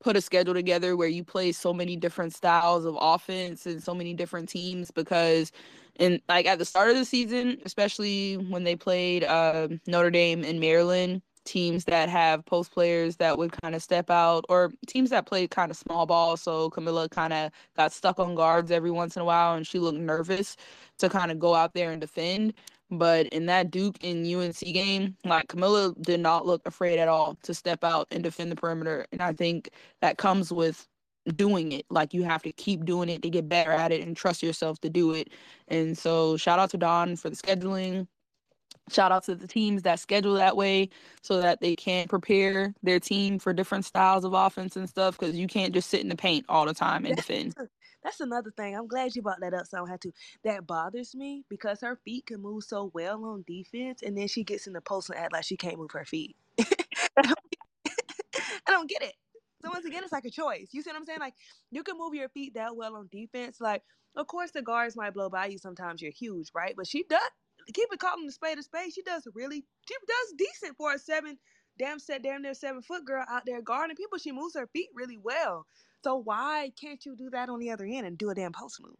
put 0.00 0.16
a 0.16 0.20
schedule 0.20 0.54
together 0.54 0.96
where 0.96 1.08
you 1.08 1.22
play 1.22 1.52
so 1.52 1.72
many 1.72 1.96
different 1.96 2.34
styles 2.34 2.84
of 2.84 2.96
offense 3.00 3.66
and 3.66 3.82
so 3.82 3.94
many 3.94 4.14
different 4.14 4.48
teams 4.48 4.90
because 4.90 5.52
and 5.98 6.20
like 6.28 6.46
at 6.46 6.58
the 6.58 6.64
start 6.64 6.88
of 6.88 6.96
the 6.96 7.04
season, 7.04 7.58
especially 7.66 8.36
when 8.36 8.64
they 8.64 8.74
played 8.74 9.22
uh, 9.24 9.68
Notre 9.86 10.10
Dame 10.10 10.42
and 10.44 10.58
Maryland, 10.58 11.20
teams 11.44 11.84
that 11.84 12.08
have 12.08 12.44
post 12.46 12.72
players 12.72 13.16
that 13.16 13.36
would 13.36 13.52
kind 13.60 13.74
of 13.74 13.82
step 13.82 14.10
out 14.10 14.44
or 14.48 14.72
teams 14.86 15.10
that 15.10 15.26
played 15.26 15.50
kind 15.50 15.70
of 15.70 15.76
small 15.76 16.06
ball. 16.06 16.36
So 16.36 16.70
Kamilla 16.70 17.10
kind 17.10 17.32
of 17.32 17.50
got 17.76 17.92
stuck 17.92 18.18
on 18.18 18.34
guards 18.34 18.70
every 18.70 18.90
once 18.90 19.16
in 19.16 19.22
a 19.22 19.24
while 19.24 19.54
and 19.54 19.66
she 19.66 19.78
looked 19.78 19.98
nervous 19.98 20.56
to 20.98 21.08
kind 21.08 21.30
of 21.30 21.38
go 21.38 21.54
out 21.54 21.74
there 21.74 21.92
and 21.92 22.00
defend. 22.00 22.54
But 22.90 23.28
in 23.28 23.46
that 23.46 23.70
Duke 23.70 24.02
and 24.02 24.26
UNC 24.26 24.58
game, 24.58 25.16
like 25.24 25.46
Kamilla 25.48 26.00
did 26.02 26.20
not 26.20 26.46
look 26.46 26.66
afraid 26.66 26.98
at 26.98 27.08
all 27.08 27.36
to 27.42 27.54
step 27.54 27.84
out 27.84 28.08
and 28.10 28.22
defend 28.22 28.50
the 28.50 28.56
perimeter. 28.56 29.06
And 29.12 29.22
I 29.22 29.32
think 29.32 29.70
that 30.00 30.18
comes 30.18 30.52
with 30.52 30.88
doing 31.36 31.72
it. 31.72 31.86
Like 31.90 32.12
you 32.14 32.24
have 32.24 32.42
to 32.42 32.52
keep 32.52 32.84
doing 32.84 33.08
it 33.08 33.22
to 33.22 33.30
get 33.30 33.48
better 33.48 33.70
at 33.70 33.92
it 33.92 34.04
and 34.06 34.16
trust 34.16 34.42
yourself 34.42 34.80
to 34.80 34.90
do 34.90 35.12
it. 35.12 35.28
And 35.68 35.96
so 35.96 36.36
shout 36.36 36.58
out 36.58 36.70
to 36.70 36.78
Dawn 36.78 37.16
for 37.16 37.30
the 37.30 37.36
scheduling. 37.36 38.08
Shout 38.90 39.12
out 39.12 39.22
to 39.24 39.36
the 39.36 39.46
teams 39.46 39.82
that 39.82 40.00
schedule 40.00 40.34
that 40.34 40.56
way 40.56 40.88
so 41.22 41.40
that 41.40 41.60
they 41.60 41.76
can 41.76 42.08
prepare 42.08 42.74
their 42.82 42.98
team 42.98 43.38
for 43.38 43.52
different 43.52 43.84
styles 43.84 44.24
of 44.24 44.32
offense 44.32 44.74
and 44.74 44.88
stuff 44.88 45.16
because 45.16 45.36
you 45.36 45.46
can't 45.46 45.72
just 45.72 45.90
sit 45.90 46.00
in 46.00 46.08
the 46.08 46.16
paint 46.16 46.44
all 46.48 46.66
the 46.66 46.74
time 46.74 47.04
and 47.06 47.14
defend. 47.14 47.54
That's 48.04 48.20
another 48.20 48.52
thing. 48.56 48.76
I'm 48.76 48.88
glad 48.88 49.16
you 49.16 49.22
brought 49.22 49.40
that 49.40 49.54
up, 49.54 49.66
so 49.66 49.78
I 49.78 49.80
don't 49.80 49.90
have 49.90 50.00
to. 50.00 50.12
That 50.44 50.66
bothers 50.66 51.14
me 51.14 51.44
because 51.50 51.80
her 51.82 51.96
feet 52.04 52.26
can 52.26 52.42
move 52.42 52.64
so 52.64 52.90
well 52.94 53.24
on 53.24 53.44
defense, 53.46 54.02
and 54.02 54.16
then 54.18 54.28
she 54.28 54.44
gets 54.44 54.66
in 54.66 54.74
the 54.74 54.80
post 54.82 55.10
and 55.10 55.18
act 55.18 55.32
like 55.32 55.44
she 55.44 55.56
can't 55.56 55.78
move 55.78 55.92
her 55.92 56.04
feet. 56.06 56.36
I 58.66 58.70
don't 58.72 58.88
get 58.88 59.02
it. 59.02 59.14
So 59.62 59.70
once 59.70 59.84
again, 59.86 60.02
it's 60.04 60.12
like 60.12 60.24
a 60.24 60.30
choice. 60.30 60.68
You 60.72 60.82
see 60.82 60.90
what 60.90 60.96
I'm 60.96 61.04
saying? 61.04 61.20
Like 61.20 61.34
you 61.70 61.82
can 61.82 61.98
move 61.98 62.14
your 62.14 62.28
feet 62.30 62.54
that 62.54 62.76
well 62.76 62.96
on 62.96 63.08
defense. 63.12 63.60
Like, 63.60 63.82
of 64.16 64.26
course, 64.26 64.50
the 64.52 64.62
guards 64.62 64.96
might 64.96 65.14
blow 65.14 65.30
by 65.30 65.46
you. 65.46 65.58
Sometimes 65.58 66.02
you're 66.02 66.12
huge, 66.12 66.50
right? 66.54 66.74
But 66.76 66.86
she 66.86 67.04
does 67.08 67.20
keep 67.74 67.88
it 67.92 68.00
calling 68.00 68.26
the 68.26 68.32
spade 68.32 68.58
a 68.58 68.62
spade. 68.62 68.92
She 68.94 69.02
does 69.02 69.26
really. 69.34 69.64
She 69.88 69.94
does 70.08 70.34
decent 70.38 70.76
for 70.76 70.94
a 70.94 70.98
seven, 70.98 71.38
damn 71.78 71.98
set, 71.98 72.22
damn 72.22 72.42
near 72.42 72.54
seven 72.54 72.82
foot 72.82 73.04
girl 73.04 73.24
out 73.30 73.44
there 73.46 73.62
guarding 73.62 73.96
people. 73.96 74.18
She 74.18 74.32
moves 74.32 74.56
her 74.56 74.68
feet 74.68 74.88
really 74.94 75.18
well. 75.18 75.66
So 76.02 76.16
why 76.16 76.72
can't 76.80 77.04
you 77.04 77.14
do 77.14 77.30
that 77.30 77.48
on 77.48 77.58
the 77.58 77.70
other 77.70 77.84
end 77.84 78.06
and 78.06 78.16
do 78.16 78.30
a 78.30 78.34
damn 78.34 78.52
post 78.52 78.82
move? 78.82 78.96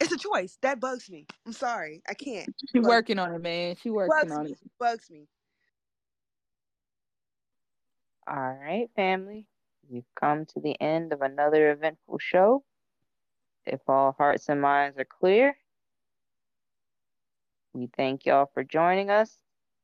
It's 0.00 0.12
a 0.12 0.16
choice. 0.16 0.58
That 0.62 0.78
bugs 0.78 1.10
me. 1.10 1.26
I'm 1.44 1.52
sorry. 1.52 2.02
I 2.08 2.14
can't. 2.14 2.48
She's 2.70 2.82
working 2.82 3.18
on 3.18 3.34
it, 3.34 3.42
man. 3.42 3.74
She 3.82 3.90
working 3.90 4.28
bugs 4.28 4.32
on 4.32 4.44
me. 4.44 4.52
it. 4.52 4.58
Bugs 4.78 5.10
me. 5.10 5.26
All 8.28 8.58
right, 8.60 8.88
family. 8.94 9.46
We've 9.90 10.04
come 10.20 10.44
to 10.46 10.60
the 10.60 10.80
end 10.80 11.12
of 11.12 11.22
another 11.22 11.72
eventful 11.72 12.18
show. 12.18 12.62
If 13.66 13.80
all 13.88 14.14
hearts 14.16 14.48
and 14.48 14.60
minds 14.60 14.98
are 14.98 15.04
clear, 15.04 15.56
we 17.72 17.88
thank 17.96 18.26
y'all 18.26 18.50
for 18.52 18.62
joining 18.62 19.10
us. 19.10 19.34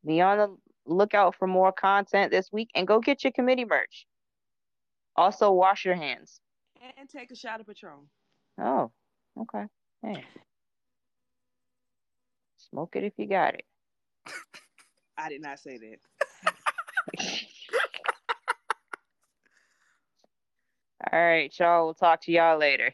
Be 0.06 0.20
on 0.20 0.38
the 0.38 0.56
lookout 0.86 1.34
for 1.34 1.46
more 1.46 1.72
content 1.72 2.30
this 2.30 2.52
week 2.52 2.70
and 2.74 2.86
go 2.86 3.00
get 3.00 3.24
your 3.24 3.32
committee 3.32 3.64
merch. 3.64 4.06
Also, 5.16 5.52
wash 5.52 5.84
your 5.84 5.94
hands. 5.94 6.40
And 6.98 7.08
take 7.08 7.30
a 7.30 7.36
shot 7.36 7.60
of 7.60 7.66
Patron. 7.66 8.08
Oh, 8.60 8.90
okay. 9.40 9.64
Hey. 10.02 10.24
Smoke 12.70 12.96
it 12.96 13.04
if 13.04 13.12
you 13.16 13.26
got 13.26 13.54
it. 13.54 13.64
I 15.18 15.28
did 15.28 15.40
not 15.40 15.58
say 15.60 15.78
that. 15.78 15.98
All 21.12 21.20
right, 21.20 21.54
y'all. 21.58 21.84
We'll 21.84 21.94
talk 21.94 22.22
to 22.22 22.32
y'all 22.32 22.58
later. 22.58 22.92